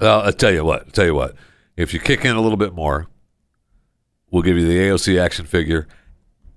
Well, 0.00 0.22
I'll 0.22 0.32
tell 0.32 0.52
you 0.52 0.64
what. 0.64 0.84
I'll 0.86 0.90
tell 0.90 1.04
you 1.06 1.14
what. 1.14 1.34
If 1.76 1.92
you 1.92 2.00
kick 2.00 2.24
in 2.24 2.34
a 2.34 2.40
little 2.40 2.56
bit 2.56 2.72
more, 2.72 3.06
we'll 4.30 4.42
give 4.42 4.56
you 4.56 4.66
the 4.66 4.78
AOC 4.78 5.20
action 5.20 5.44
figure 5.44 5.86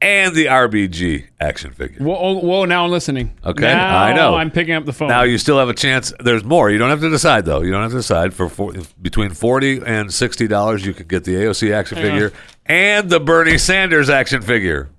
and 0.02 0.36
the 0.36 0.46
RBG 0.46 1.26
action 1.40 1.72
figure. 1.72 2.04
Whoa, 2.06 2.16
oh, 2.16 2.34
whoa, 2.40 2.66
now 2.66 2.86
I'm 2.86 2.92
listening. 2.92 3.34
Okay, 3.44 3.64
Now 3.64 3.98
I 3.98 4.14
know. 4.14 4.36
I'm 4.36 4.52
picking 4.52 4.76
up 4.76 4.86
the 4.86 4.94
phone. 4.94 5.08
Now 5.08 5.24
you 5.24 5.38
still 5.38 5.58
have 5.58 5.70
a 5.70 5.74
chance. 5.74 6.14
There's 6.20 6.44
more. 6.44 6.70
You 6.70 6.78
don't 6.78 6.90
have 6.90 7.02
to 7.02 7.10
decide 7.10 7.46
though. 7.46 7.62
You 7.62 7.72
don't 7.72 7.82
have 7.82 7.92
to 7.92 7.98
decide 7.98 8.34
for 8.34 8.48
four, 8.50 8.74
between 9.02 9.32
forty 9.32 9.82
and 9.86 10.14
sixty 10.14 10.48
dollars. 10.48 10.86
You 10.86 10.94
could 10.94 11.08
get 11.08 11.24
the 11.24 11.36
AOC 11.36 11.72
action 11.74 11.98
Yeah. 11.98 12.04
figure 12.04 12.34
and 12.66 13.10
the 13.10 13.20
Bernie 13.20 13.58
Sanders 13.58 14.10
action 14.10 14.42
figure. 14.42 14.90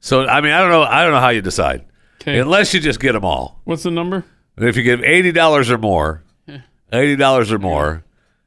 So 0.00 0.26
I 0.26 0.40
mean, 0.40 0.52
I 0.52 0.60
don't 0.60 0.70
know. 0.70 0.82
I 0.82 1.02
don't 1.02 1.12
know 1.12 1.20
how 1.20 1.30
you 1.30 1.42
decide. 1.42 1.84
Unless 2.26 2.74
you 2.74 2.80
just 2.80 3.00
get 3.00 3.12
them 3.12 3.24
all. 3.24 3.58
What's 3.64 3.82
the 3.84 3.90
number? 3.90 4.24
If 4.58 4.76
you 4.76 4.82
give 4.82 5.02
eighty 5.02 5.32
dollars 5.32 5.70
or 5.70 5.78
more, 5.78 6.22
eighty 6.92 7.16
dollars 7.16 7.50
or 7.52 7.58
more, 7.58 8.04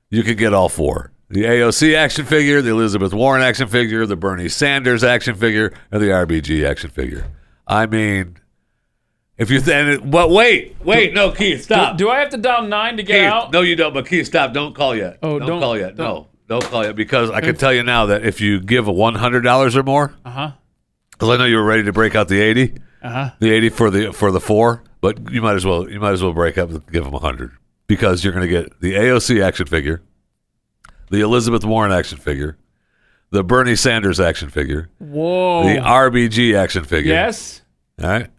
you 0.10 0.23
can 0.23 0.36
get 0.36 0.53
all 0.53 0.69
four: 0.69 1.11
the 1.32 1.44
AOC 1.44 1.95
action 1.95 2.26
figure, 2.26 2.62
the 2.62 2.72
Elizabeth 2.72 3.14
Warren 3.14 3.41
action 3.41 3.68
figure, 3.68 4.06
the 4.06 4.16
Bernie 4.16 4.49
Sanders 4.49 5.03
action 5.03 5.36
figure, 5.36 5.74
and 5.91 6.02
the 6.02 6.08
RBG 6.08 6.68
action 6.68 6.90
figure. 6.90 7.26
I 7.68 7.86
mean, 7.86 8.38
if 9.38 9.49
you 9.49 9.60
then, 9.62 10.10
but 10.12 10.30
wait, 10.30 10.76
wait, 10.84 11.14
no, 11.14 11.32
Keith, 11.32 11.64
stop. 11.64 11.98
Do, 11.98 12.06
do 12.06 12.10
I 12.12 12.20
have 12.20 12.30
to 12.30 12.38
dial 12.38 12.64
nine 12.64 12.98
to 12.98 13.03
get 13.03 13.20
Keith, 13.24 13.32
out? 13.32 13.52
no, 13.52 13.62
you 13.62 13.76
don't. 13.76 13.94
But 13.94 14.08
Keith, 14.08 14.28
stop! 14.28 14.53
Don't 14.53 14.76
call 14.76 14.95
yet. 14.95 15.18
Oh, 15.24 15.40
don't, 15.40 15.48
don't- 15.48 15.62
call 15.62 15.78
yet. 15.78 15.95
don't- 15.95 16.06
No, 16.06 16.28
don't 16.48 16.64
call 16.66 16.84
yet 16.84 16.95
because 16.95 17.30
I 17.32 17.40
can 17.41 17.56
tell 17.56 17.74
you 17.74 17.82
now 17.84 18.08
that 18.08 18.26
if 18.26 18.41
you 18.41 18.60
give 18.60 18.88
a 18.88 18.91
one 18.91 19.16
hundred 19.16 19.41
dollars 19.41 19.76
or 19.78 19.84
more, 19.84 20.14
Uh 20.26 20.30
huh. 20.30 20.52
because 21.12 21.30
I 21.30 21.38
know 21.38 21.45
you 21.45 21.56
were 21.56 21.64
ready 21.66 21.84
to 21.84 21.94
break 21.94 22.14
out 22.14 22.28
the 22.28 22.41
eighty, 22.41 22.76
Uh 23.02 23.10
huh. 23.10 23.30
the 23.40 23.52
eighty 23.52 23.70
for 23.70 23.90
the 23.90 24.12
for 24.12 24.32
the 24.32 24.41
four, 24.41 24.84
but 24.99 25.32
you 25.32 25.41
might 25.41 25.56
as 25.56 25.66
well 25.66 25.90
you 25.90 25.99
might 25.99 26.12
as 26.12 26.22
well 26.22 26.34
break 26.34 26.58
up 26.58 26.70
and 26.70 26.86
give 26.91 27.06
them 27.06 27.14
a 27.14 27.20
hundred 27.20 27.52
because 27.88 28.24
you're 28.24 28.34
going 28.34 28.48
to 28.48 28.52
get 28.52 28.80
the 28.82 28.94
AOC 28.94 29.41
action 29.44 29.66
figure, 29.66 30.02
the 31.12 31.22
Elizabeth 31.22 31.64
Warren 31.64 31.92
action 31.92 32.18
figure, 32.18 32.58
the 33.30 33.44
Bernie 33.44 33.76
Sanders 33.76 34.20
action 34.20 34.50
figure, 34.50 34.90
Whoa. 34.98 35.64
the 35.64 35.76
RBG 35.80 36.56
action 36.58 36.84
figure. 36.84 37.14
Yes. 37.14 37.62
All 38.02 38.10
right. 38.10 38.30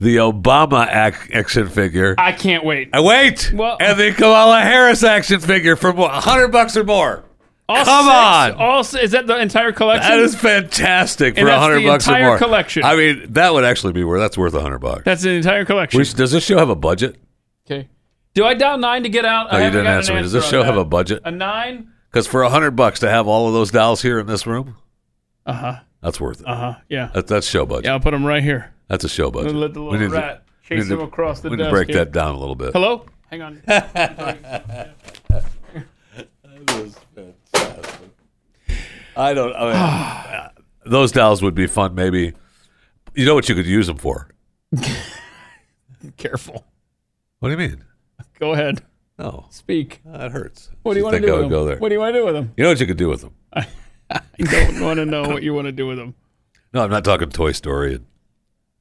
The 0.00 0.16
Obama 0.16 0.86
ac- 0.88 1.32
action 1.32 1.68
figure. 1.68 2.14
I 2.18 2.32
can't 2.32 2.64
wait. 2.64 2.90
Uh, 2.94 3.02
wait. 3.02 3.52
Well- 3.54 3.76
and 3.80 3.98
the 3.98 4.12
Kamala 4.12 4.60
Harris 4.60 5.02
action 5.04 5.40
figure 5.40 5.76
for 5.76 5.90
a 5.90 6.20
hundred 6.20 6.48
bucks 6.48 6.76
or 6.76 6.84
more. 6.84 7.24
All 7.68 7.82
Come 7.84 8.04
six- 8.04 8.14
on. 8.14 8.52
All 8.60 8.80
is 9.04 9.10
that 9.12 9.26
the 9.26 9.38
entire 9.38 9.72
collection? 9.72 10.10
That 10.10 10.20
is 10.20 10.34
fantastic 10.34 11.38
for 11.38 11.46
a 11.48 11.58
hundred 11.58 11.82
bucks 11.84 12.06
or 12.08 12.18
more. 12.20 12.36
collection. 12.38 12.84
I 12.84 12.94
mean, 12.96 13.32
that 13.32 13.54
would 13.54 13.64
actually 13.64 13.94
be 13.94 14.04
worth. 14.04 14.20
That's 14.20 14.36
worth 14.36 14.52
a 14.54 14.60
hundred 14.60 14.80
bucks. 14.80 15.02
That's 15.04 15.22
the 15.22 15.30
entire 15.30 15.64
collection. 15.64 15.98
Does 15.98 16.32
this 16.32 16.44
show 16.44 16.58
have 16.58 16.68
a 16.68 16.74
budget? 16.76 17.16
okay. 17.66 17.88
Do 18.34 18.44
I 18.44 18.54
dial 18.54 18.78
nine 18.78 19.04
to 19.04 19.08
get 19.08 19.24
out? 19.24 19.52
No, 19.52 19.58
I 19.58 19.64
you 19.66 19.70
didn't 19.70 19.86
answer 19.86 20.12
an 20.12 20.16
me. 20.18 20.22
Does 20.22 20.32
this 20.32 20.48
show 20.48 20.62
have 20.64 20.76
a 20.76 20.84
budget? 20.84 21.22
A 21.24 21.30
nine? 21.30 21.90
Because 22.10 22.26
for 22.26 22.42
a 22.42 22.48
hundred 22.50 22.72
bucks 22.72 23.00
to 23.00 23.08
have 23.08 23.26
all 23.28 23.46
of 23.48 23.54
those 23.54 23.70
dolls 23.70 24.02
here 24.02 24.18
in 24.18 24.26
this 24.26 24.46
room, 24.46 24.76
Uh 25.46 25.52
huh. 25.52 25.76
that's 26.02 26.20
worth 26.20 26.40
it. 26.40 26.46
Uh 26.48 26.56
huh. 26.56 26.74
Yeah. 26.88 27.10
That, 27.14 27.26
that's 27.28 27.46
show 27.46 27.64
budget. 27.66 27.84
Yeah, 27.86 27.92
I'll 27.92 28.00
put 28.00 28.10
them 28.10 28.24
right 28.24 28.42
here. 28.42 28.72
That's 28.88 29.04
a 29.04 29.08
show 29.08 29.30
budget. 29.30 29.54
Let 29.54 29.72
the 29.74 29.82
We 29.82 29.90
little 29.92 30.08
need 30.08 30.14
to- 30.14 30.20
rat 30.20 30.44
we 30.70 30.76
chase 30.76 30.88
him 30.90 30.98
to- 30.98 31.04
across 31.04 31.40
the 31.40 31.48
We 31.50 31.56
need 31.56 31.62
to 31.62 31.64
desk 31.64 31.72
break 31.74 31.88
here. 31.88 31.98
that 31.98 32.12
down 32.12 32.34
a 32.34 32.38
little 32.38 32.54
bit. 32.56 32.72
Hello? 32.72 33.06
Hang 33.30 33.42
on. 33.42 33.62
I 39.16 39.32
don't. 39.34 39.54
I 39.54 40.42
mean, 40.42 40.50
those 40.92 41.12
dolls 41.12 41.42
would 41.42 41.54
be 41.54 41.66
fun. 41.66 41.94
Maybe 41.94 42.32
you 43.14 43.24
know 43.26 43.34
what 43.34 43.48
you 43.48 43.54
could 43.54 43.66
use 43.66 43.86
them 43.86 43.96
for. 43.98 44.28
Careful. 46.16 46.64
What 47.38 47.48
do 47.48 47.52
you 47.52 47.58
mean? 47.68 47.84
Go 48.38 48.52
ahead. 48.52 48.82
No, 49.18 49.46
Speak. 49.50 50.00
that 50.04 50.32
hurts. 50.32 50.70
What 50.82 50.94
do 50.94 50.98
you 51.00 51.04
want 51.04 51.16
to 51.16 51.20
do 51.22 51.28
I 51.28 51.32
with 51.34 51.40
them? 51.42 51.50
go 51.50 51.64
there? 51.64 51.76
What 51.78 51.88
do 51.88 51.94
you 51.94 52.00
want 52.00 52.14
to 52.14 52.20
do 52.20 52.24
with 52.24 52.34
them? 52.34 52.52
You 52.56 52.64
know 52.64 52.70
what 52.70 52.80
you 52.80 52.86
could 52.86 52.96
do 52.96 53.08
with 53.08 53.20
them? 53.20 53.32
I 53.52 53.66
don't 54.38 54.80
want 54.80 54.98
to 54.98 55.06
know 55.06 55.22
what 55.22 55.42
you 55.42 55.54
want 55.54 55.66
to 55.66 55.72
do 55.72 55.86
with 55.86 55.98
them. 55.98 56.14
No, 56.72 56.82
I'm 56.82 56.90
not 56.90 57.04
talking 57.04 57.30
Toy 57.30 57.52
Story 57.52 57.94
and 57.94 58.06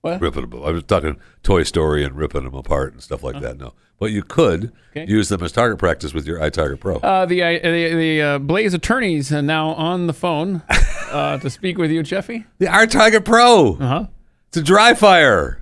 What? 0.01 0.19
ripping 0.19 0.49
them. 0.49 0.63
I 0.63 0.71
was 0.71 0.83
talking 0.83 1.17
Toy 1.43 1.61
Story 1.63 2.03
and 2.03 2.15
ripping 2.15 2.45
them 2.45 2.55
apart 2.55 2.93
and 2.93 3.01
stuff 3.03 3.21
like 3.23 3.39
that. 3.41 3.57
No, 3.59 3.73
but 3.99 4.11
you 4.11 4.23
could 4.23 4.71
Okay. 4.91 5.05
use 5.07 5.29
them 5.29 5.43
as 5.43 5.51
target 5.51 5.77
practice 5.77 6.13
with 6.15 6.25
your 6.25 6.39
iTarget 6.39 6.79
Pro. 6.79 6.95
Uh, 6.97 7.25
the 7.27 7.43
uh, 7.43 7.51
the, 7.61 7.93
the 7.95 8.21
uh, 8.21 8.39
Blaze 8.39 8.73
attorneys 8.73 9.31
are 9.31 9.41
now 9.43 9.69
on 9.69 10.07
the 10.07 10.13
phone 10.13 10.63
uh, 11.11 11.37
to 11.37 11.49
speak 11.51 11.77
with 11.77 11.91
you, 11.91 12.01
Jeffy. 12.01 12.45
The 12.57 12.65
iTarget 12.65 13.23
Pro. 13.23 13.73
Uh 13.75 13.87
huh. 13.87 14.05
It's 14.47 14.57
a 14.57 14.63
dry 14.63 14.95
fire. 14.95 15.59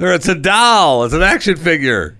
Or 0.00 0.12
it's 0.12 0.26
a 0.28 0.34
doll. 0.34 1.04
It's 1.04 1.14
an 1.14 1.22
action 1.22 1.54
figure. 1.56 2.18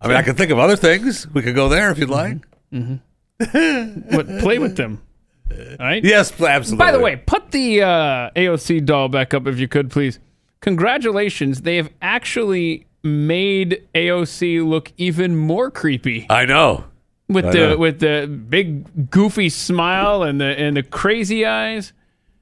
I 0.00 0.08
mean, 0.08 0.16
I 0.16 0.22
can 0.22 0.34
think 0.36 0.50
of 0.50 0.58
other 0.58 0.76
things. 0.76 1.26
We 1.32 1.42
could 1.42 1.54
go 1.54 1.68
there 1.68 1.90
if 1.90 1.98
you'd 1.98 2.10
like. 2.10 2.38
But 2.70 4.26
play 4.40 4.58
with 4.58 4.76
them. 4.76 5.02
All 5.50 5.76
right. 5.78 6.02
Yes, 6.04 6.38
absolutely. 6.40 6.84
By 6.84 6.92
the 6.92 6.98
way, 7.00 7.16
put 7.16 7.50
the 7.50 7.82
uh, 7.82 8.30
AOC 8.36 8.84
doll 8.84 9.08
back 9.08 9.32
up 9.34 9.46
if 9.46 9.58
you 9.58 9.68
could, 9.68 9.90
please. 9.90 10.18
Congratulations, 10.60 11.62
they 11.62 11.76
have 11.76 11.90
actually 12.02 12.86
made 13.04 13.86
AOC 13.94 14.66
look 14.66 14.92
even 14.96 15.36
more 15.36 15.70
creepy 15.70 16.26
I 16.28 16.44
know. 16.44 16.84
with 17.28 17.44
I 17.46 17.50
the 17.52 17.58
know. 17.58 17.76
with 17.76 18.00
the 18.00 18.26
big 18.26 19.10
goofy 19.10 19.48
smile 19.48 20.24
and 20.24 20.40
the 20.40 20.46
and 20.58 20.76
the 20.76 20.82
crazy 20.82 21.46
eyes. 21.46 21.92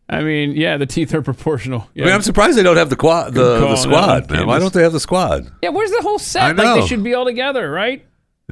I 0.09 0.22
mean, 0.22 0.52
yeah, 0.52 0.76
the 0.76 0.86
teeth 0.86 1.14
are 1.14 1.22
proportional. 1.22 1.89
Yeah, 1.94 2.05
I 2.05 2.06
mean, 2.06 2.14
I'm 2.16 2.22
surprised 2.22 2.59
they 2.59 2.62
don't 2.62 2.76
have 2.76 2.90
the 2.90 2.97
quad, 2.97 3.32
the, 3.35 3.59
call 3.59 3.68
the 3.68 3.74
on 3.74 3.76
squad, 3.78 4.31
man. 4.31 4.47
Why 4.47 4.59
don't 4.59 4.72
they 4.72 4.82
have 4.82 4.93
the 4.93 5.01
squad? 5.01 5.51
yeah 5.62 5.70
where's 5.70 5.90
the 5.90 6.02
whole 6.02 6.18
set? 6.18 6.43
I 6.43 6.47
Like 6.48 6.56
know. 6.59 6.74
they 6.81 6.86
should 6.86 7.02
be 7.02 7.14
all 7.14 7.24
together, 7.24 7.70
right? 7.70 8.05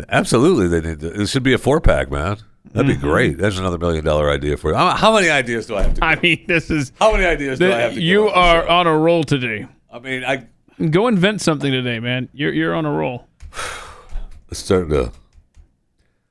Absolutely, 0.08 0.68
they 0.68 0.88
need. 0.88 1.00
To, 1.00 1.20
it 1.22 1.26
should 1.28 1.42
be 1.42 1.52
a 1.52 1.58
four 1.58 1.80
pack, 1.80 2.10
man. 2.10 2.38
That'd 2.72 2.86
be 2.88 2.94
Mm-hmm. 2.94 3.06
great. 3.06 3.38
That's 3.38 3.58
another 3.58 3.76
million 3.76 4.02
dollar 4.04 4.30
idea 4.30 4.56
for 4.56 4.70
you. 4.70 4.76
How, 4.76 4.90
how 4.96 5.14
many 5.14 5.28
ideas 5.28 5.66
do 5.66 5.76
I 5.76 5.82
have 5.82 5.94
to? 5.94 6.04
I 6.04 6.18
mean, 6.20 6.42
this 6.48 6.70
is 6.70 6.90
How 6.98 7.12
many 7.12 7.26
ideas 7.26 7.58
do 7.58 7.70
I 7.70 7.76
have 7.80 7.94
to? 7.94 8.00
you 8.00 8.24
go 8.28 8.30
are 8.32 8.66
on 8.66 8.86
a 8.86 8.96
roll 8.96 9.22
today. 9.24 9.66
I 9.92 9.98
mean, 9.98 10.24
I 10.24 10.46
Go 10.88 11.06
invent 11.06 11.42
something 11.42 11.70
today, 11.70 12.00
man. 12.00 12.30
You're 12.32 12.52
you're 12.54 12.74
on 12.74 12.86
a 12.86 12.90
roll. 12.90 13.26
it's 14.50 14.60
starting 14.60 14.88
to. 14.90 15.12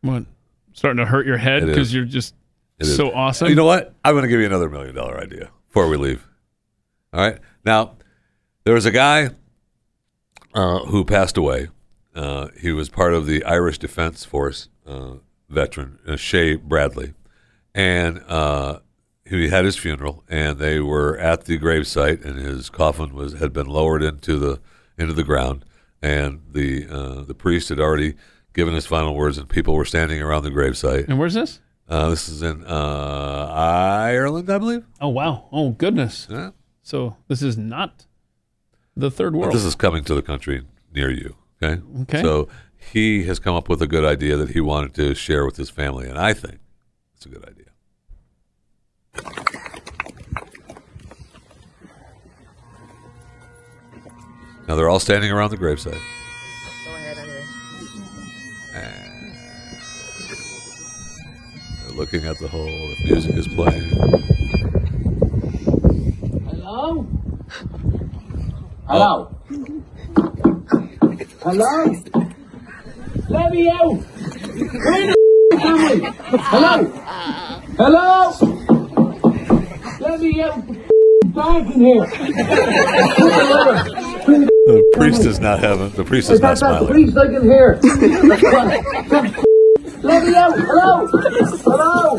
What? 0.02 0.24
Starting 0.74 0.98
to 0.98 1.06
hurt 1.06 1.28
your 1.28 1.38
head 1.38 1.64
because 1.68 1.94
you're 1.94 2.06
just 2.06 2.34
It 2.34 2.41
is. 2.82 2.96
so 2.96 3.12
awesome. 3.12 3.48
You 3.50 3.56
know 3.56 3.66
what? 3.66 3.94
I'm 4.04 4.14
going 4.14 4.24
to 4.24 4.28
give 4.30 4.40
you 4.40 4.46
another 4.46 4.70
million 4.70 4.96
dollar 4.96 5.20
idea 5.20 5.50
before 5.68 5.88
we 5.88 5.98
leave. 5.98 6.28
All 7.14 7.22
right. 7.22 7.40
Now, 7.66 7.96
There 8.64 8.74
was 8.74 8.86
a 8.86 8.92
guy 8.92 9.30
uh, 10.54 10.80
who 10.86 11.04
passed 11.06 11.38
away. 11.38 11.70
Uh, 12.16 12.48
he 12.60 12.72
was 12.72 12.90
part 12.90 13.14
of 13.14 13.26
the 13.26 13.44
Irish 13.46 13.78
Defence 13.78 14.26
Force 14.26 14.70
uh, 14.86 15.16
veteran, 15.50 16.00
uh, 16.08 16.16
Shay 16.18 16.56
Bradley, 16.56 17.14
and 17.74 18.22
uh, 18.28 18.80
he 19.26 19.48
had 19.50 19.64
his 19.66 19.78
funeral. 19.78 20.24
And 20.30 20.60
they 20.60 20.80
were 20.80 21.18
at 21.18 21.46
the 21.46 21.58
gravesite, 21.58 22.24
and 22.26 22.38
his 22.38 22.70
coffin 22.70 23.14
was 23.14 23.34
had 23.34 23.54
been 23.54 23.68
lowered 23.68 24.04
into 24.04 24.38
the 24.38 24.60
into 24.98 25.14
the 25.14 25.24
ground, 25.24 25.64
and 26.02 26.42
the 26.52 26.88
uh, 26.90 27.22
the 27.22 27.34
priest 27.34 27.70
had 27.70 27.80
already 27.80 28.16
given 28.54 28.74
his 28.74 28.86
final 28.86 29.16
words, 29.16 29.38
and 29.38 29.48
people 29.48 29.74
were 29.76 29.86
standing 29.86 30.22
around 30.22 30.44
the 30.44 30.52
gravesite. 30.52 31.08
And 31.08 31.18
where's 31.18 31.34
this? 31.34 31.62
Uh, 31.92 32.10
this 32.10 32.30
is 32.30 32.42
in 32.42 32.64
uh, 32.66 33.52
Ireland, 33.54 34.50
I 34.50 34.58
believe. 34.58 34.86
Oh 35.02 35.10
wow! 35.10 35.50
Oh 35.52 35.72
goodness! 35.72 36.26
Yeah. 36.30 36.52
So 36.84 37.18
this 37.28 37.42
is 37.42 37.58
not 37.58 38.06
the 38.96 39.12
third 39.12 39.34
But 39.34 39.40
world. 39.40 39.54
This 39.54 39.66
is 39.66 39.76
coming 39.76 40.06
to 40.06 40.16
the 40.16 40.22
country 40.22 40.64
near 40.94 41.12
you. 41.12 41.36
Okay. 41.62 41.82
Okay. 42.04 42.22
So 42.22 42.48
he 42.78 43.26
has 43.26 43.40
come 43.40 43.56
up 43.56 43.68
with 43.68 43.82
a 43.82 43.88
good 43.88 44.06
idea 44.06 44.38
that 44.38 44.52
he 44.52 44.62
wanted 44.62 44.94
to 44.96 45.14
share 45.14 45.46
with 45.46 45.58
his 45.58 45.70
family, 45.70 46.08
and 46.08 46.18
I 46.18 46.32
think 46.32 46.60
it's 47.14 47.26
a 47.26 47.30
good 47.30 47.44
idea. 47.44 47.66
Now 54.66 54.76
they're 54.78 54.88
all 54.88 55.02
standing 55.02 55.30
around 55.30 55.50
the 55.50 55.58
gravesite. 55.58 56.00
Looking 61.96 62.26
at 62.26 62.38
the 62.40 62.48
hole. 62.48 62.66
The 62.66 62.96
music 63.06 63.36
is 63.36 63.48
playing. 63.50 63.90
Hello? 66.50 67.06
Oh. 68.88 68.88
Hello? 68.88 69.30
Hello? 71.42 71.96
Let 73.30 73.52
me 73.52 73.70
out! 73.70 73.94
Where 73.94 75.08
the 75.08 76.06
f- 76.06 76.54
am 76.54 76.64
I? 76.66 76.76
Hello? 77.78 78.32
Hello? 78.32 78.32
Let 80.00 80.20
me 80.20 80.42
out! 80.42 80.68
Back 81.34 81.66
in 81.74 81.80
here! 81.82 82.06
The 84.66 84.92
priest 84.94 85.26
is 85.26 85.40
not 85.40 85.60
having. 85.60 85.90
The 85.92 86.04
priest 86.04 86.30
is 86.30 86.40
not 86.42 86.50
that 86.50 86.58
smiling. 86.60 86.88
priest 86.90 87.18
I 87.18 87.28
can 87.28 87.44
hear? 87.44 87.80
Out! 90.12 90.52
Hello! 90.60 91.08
Hello! 91.08 92.18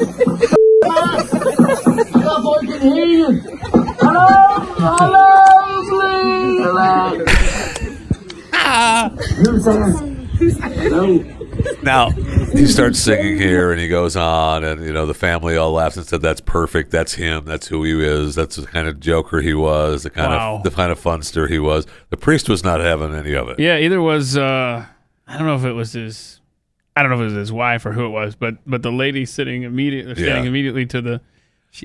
Stop, 2.06 2.44
I 2.46 2.66
can 2.66 2.80
hear 2.80 3.04
you! 3.04 3.40
Hello! 4.00 4.28
Hello! 4.78 5.26
Please! 5.90 6.60
Hello! 8.54 9.08
Who's 9.36 9.64
there? 9.66 9.84
Hello? 10.88 11.18
Now 11.82 12.10
he 12.10 12.66
starts 12.66 12.98
singing 12.98 13.36
here, 13.36 13.70
and 13.72 13.78
he 13.80 13.88
goes 13.88 14.16
on, 14.16 14.64
and 14.64 14.82
you 14.82 14.92
know 14.94 15.04
the 15.04 15.12
family 15.12 15.56
all 15.58 15.72
laughs 15.72 15.98
and 15.98 16.06
said, 16.06 16.22
"That's 16.22 16.40
perfect. 16.40 16.90
That's 16.92 17.12
him. 17.12 17.44
That's 17.44 17.66
who 17.66 17.84
he 17.84 18.02
is. 18.02 18.34
That's 18.34 18.56
the 18.56 18.66
kind 18.66 18.88
of 18.88 19.00
joker 19.00 19.42
he 19.42 19.52
was. 19.52 20.04
The 20.04 20.10
kind 20.10 20.30
Wow. 20.32 20.56
of 20.56 20.62
the 20.62 20.70
kind 20.70 20.90
of 20.90 20.98
funster 20.98 21.46
he 21.48 21.58
was." 21.58 21.86
The 22.08 22.16
priest 22.16 22.48
was 22.48 22.64
not 22.64 22.80
having 22.80 23.14
any 23.14 23.34
of 23.34 23.48
it. 23.50 23.58
Yeah, 23.60 23.76
either 23.76 24.00
was 24.00 24.34
uh 24.36 24.86
I 25.28 25.36
don't 25.38 25.46
know 25.46 25.56
if 25.56 25.64
it 25.64 25.72
was 25.74 25.92
his 25.92 26.40
I 26.96 27.02
don't 27.02 27.10
know 27.10 27.16
if 27.16 27.22
it 27.22 27.24
was 27.24 27.34
his 27.34 27.52
wife 27.52 27.86
or 27.86 27.92
who 27.92 28.04
it 28.06 28.10
was, 28.10 28.34
but 28.34 28.56
but 28.66 28.82
the 28.82 28.92
lady 28.92 29.24
sitting 29.26 29.62
immediately 29.62 30.14
standing 30.14 30.44
Yeah. 30.44 30.48
immediately 30.48 30.86
to 30.86 31.00
the 31.00 31.20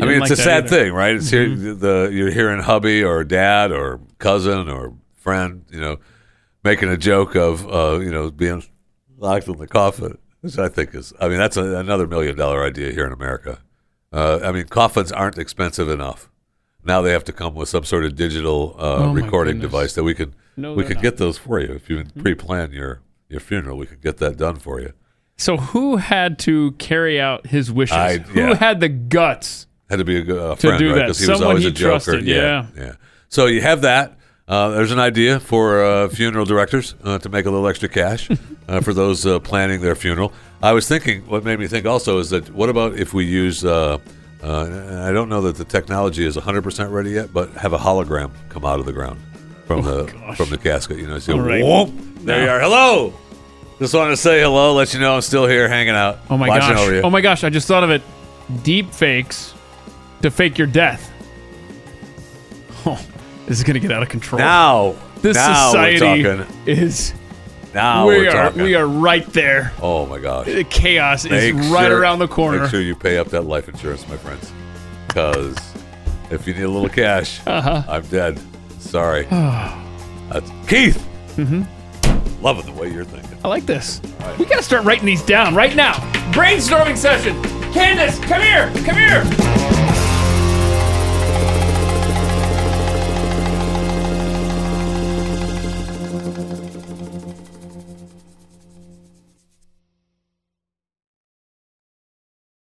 I 0.02 0.06
mean, 0.06 0.22
it's 0.22 0.30
a 0.32 0.34
like 0.34 0.38
that 0.38 0.38
sad 0.38 0.66
either. 0.66 0.68
thing, 0.68 0.94
right? 0.94 1.16
It's 1.16 1.30
here 1.30 1.48
the 1.56 2.10
you're 2.12 2.32
hearing 2.32 2.62
hubby 2.62 3.04
or 3.04 3.24
dad 3.24 3.72
or 3.72 4.02
cousin 4.20 4.68
or 4.70 4.94
friend, 5.16 5.64
you 5.72 5.80
know, 5.80 5.98
making 6.64 6.90
a 6.90 6.98
joke 6.98 7.36
of 7.36 7.66
uh, 7.72 8.00
you 8.00 8.12
know 8.12 8.30
being 8.32 8.64
locked 9.18 9.48
in 9.48 9.58
the 9.58 9.68
coffin, 9.68 10.18
which 10.42 10.58
I 10.60 10.68
think 10.68 10.94
is. 10.94 11.14
I 11.22 11.30
mean, 11.30 11.38
that's 11.38 11.56
a, 11.56 11.78
another 11.78 12.06
million 12.06 12.36
dollar 12.36 12.66
idea 12.66 12.92
here 12.92 13.06
in 13.06 13.14
America. 13.14 13.60
Uh, 14.12 14.40
I 14.44 14.52
mean, 14.52 14.66
coffins 14.68 15.12
aren't 15.14 15.38
expensive 15.38 15.88
enough. 15.90 16.30
Now 16.84 17.02
they 17.02 17.12
have 17.12 17.24
to 17.26 17.34
come 17.34 17.56
with 17.56 17.68
some 17.70 17.84
sort 17.86 18.04
of 18.06 18.16
digital 18.16 18.76
uh, 18.78 19.06
Oh, 19.06 19.14
recording 19.14 19.60
device 19.60 19.94
that 19.96 20.04
we 20.04 20.14
could 20.14 20.34
No, 20.58 20.74
we 20.74 20.84
could 20.84 20.98
not. 20.98 21.04
get 21.04 21.18
those 21.18 21.38
for 21.38 21.60
you 21.62 21.74
if 21.74 21.90
you 21.90 22.00
Hmm. 22.04 22.20
pre-plan 22.22 22.72
your 22.72 23.00
your 23.30 23.40
funeral. 23.40 23.78
We 23.78 23.86
could 23.86 24.02
get 24.02 24.18
that 24.18 24.38
done 24.38 24.58
for 24.58 24.80
you. 24.80 24.94
So 25.38 25.58
who 25.58 25.98
had 25.98 26.40
to 26.40 26.72
carry 26.74 27.20
out 27.22 27.48
his 27.48 27.72
wishes? 27.72 27.96
I- 27.96 28.18
Who 28.18 28.40
yeah. 28.40 28.56
had 28.56 28.80
the 28.80 28.90
guts? 28.90 29.68
Had 29.90 29.98
to 30.00 30.06
be 30.06 30.18
a, 30.18 30.22
good- 30.24 30.38
a 30.54 30.56
To 30.56 30.62
friend, 30.68 30.80
do 30.80 30.90
right? 30.90 30.96
that. 30.96 31.02
Because 31.04 31.20
he 31.20 31.30
was 31.30 31.38
Someone 31.40 31.48
always 31.50 31.64
he 31.64 31.70
a 31.70 31.72
joker. 31.74 31.90
trusted, 31.92 32.26
yeah. 32.26 32.68
yeah. 32.76 32.94
So 33.30 33.46
you 33.46 33.62
have 33.62 33.82
that. 33.82 34.14
Uh, 34.48 34.70
there's 34.70 34.92
an 34.94 35.00
idea 35.00 35.40
for 35.42 35.84
uh, 35.84 36.08
funeral 36.10 36.46
directors 36.46 36.96
uh, 37.04 37.20
to 37.20 37.28
make 37.30 37.46
a 37.46 37.52
little 37.52 37.68
extra 37.68 37.90
cash 37.90 38.30
uh, 38.70 38.80
for 38.82 38.94
those 38.94 39.26
uh, 39.26 39.40
planning 39.40 39.82
their 39.82 39.96
funeral. 39.96 40.32
I 40.64 40.72
was 40.72 40.88
thinking, 40.88 41.22
what 41.28 41.44
made 41.44 41.60
me 41.60 41.68
think 41.68 41.86
also 41.86 42.20
is 42.20 42.30
that 42.32 42.50
what 42.54 42.70
about 42.70 42.96
if 42.98 43.14
we 43.14 43.26
use, 43.26 43.64
uh, 43.66 43.98
uh, 44.42 44.66
and 44.66 45.00
I 45.00 45.12
don't 45.12 45.28
know 45.30 45.42
that 45.42 45.58
the 45.58 45.66
technology 45.66 46.26
is 46.26 46.38
100% 46.38 46.92
ready 46.92 47.12
yet, 47.12 47.34
but 47.34 47.52
have 47.52 47.74
a 47.74 47.78
hologram 47.78 48.32
come 48.50 48.64
out 48.66 48.80
of 48.80 48.86
the 48.86 48.94
ground 48.94 49.20
from 49.68 49.84
the 49.84 50.34
from 50.36 50.50
the 50.50 50.58
casket. 50.58 50.98
You 50.98 51.08
know, 51.08 51.20
so 51.20 51.34
Oh, 51.34 51.40
right. 51.40 51.64
whoop, 51.64 51.92
there 52.26 52.44
you 52.44 52.50
are. 52.50 52.60
Hello. 52.60 53.14
Just 53.80 53.94
wanted 53.94 54.12
to 54.12 54.18
say 54.18 54.40
hello, 54.42 54.74
let 54.74 54.94
you 54.96 55.00
know 55.00 55.14
I'm 55.16 55.22
still 55.22 55.46
here 55.46 55.68
hanging 55.70 55.94
out. 55.94 56.18
Oh 56.32 56.38
my 56.38 56.48
gosh. 56.48 56.78
Oh 57.04 57.10
my 57.12 57.22
gosh, 57.22 57.44
I 57.44 57.50
just 57.50 57.68
thought 57.68 57.84
of 57.84 57.92
it. 57.92 58.02
Deep 58.64 58.92
fakes 58.92 59.54
to 60.24 60.32
fake 60.32 60.58
your 60.58 60.66
death. 60.68 61.12
Oh, 62.86 63.00
this 63.46 63.58
is 63.60 63.64
going 63.64 63.74
to 63.76 63.80
get 63.80 63.92
out 63.92 64.02
of 64.02 64.10
control. 64.10 64.40
Now, 64.40 64.96
this 65.22 65.36
now 65.36 65.68
society 65.68 66.44
is 66.66 67.14
Now 67.74 68.08
we 68.08 68.28
are 68.28 68.32
talking. 68.32 68.64
we 68.64 68.76
are 68.76 68.88
right 68.88 69.26
there. 69.28 69.74
Oh 69.82 70.06
my 70.06 70.20
gosh. 70.20 70.46
The 70.48 70.64
chaos 70.64 71.26
is 71.26 71.32
Make 71.32 71.54
right 71.72 71.88
sure- 71.88 72.00
around 72.00 72.20
the 72.20 72.28
corner. 72.28 72.62
Make 72.62 72.72
sure 72.72 72.82
you 72.82 72.96
pay 72.96 73.18
up 73.18 73.28
that 73.30 73.44
life 73.44 73.68
insurance, 73.70 74.08
my 74.08 74.18
friends. 74.18 74.52
Because 75.08 75.56
if 76.32 76.48
you 76.48 76.54
need 76.54 76.64
a 76.64 76.70
little 76.70 76.90
cash, 76.90 77.42
Uh-huh. 77.46 77.84
I'm 77.88 78.04
dead. 78.04 78.40
Sorry. 78.80 79.26
That's 79.26 80.52
Keith. 80.68 81.02
hmm 81.36 81.64
Loving 82.42 82.66
the 82.66 82.80
way 82.80 82.92
you're 82.92 83.04
thinking. 83.04 83.38
I 83.44 83.48
like 83.48 83.66
this. 83.66 84.00
We 84.38 84.46
got 84.46 84.58
to 84.58 84.64
start 84.64 84.84
writing 84.86 85.06
these 85.06 85.24
down 85.24 85.56
right 85.56 85.76
now. 85.76 85.94
Brainstorming 86.32 86.96
session. 86.98 87.42
Candace, 87.74 88.20
come 88.20 88.42
here. 88.42 88.72
Come 88.86 88.96
here. 88.96 90.07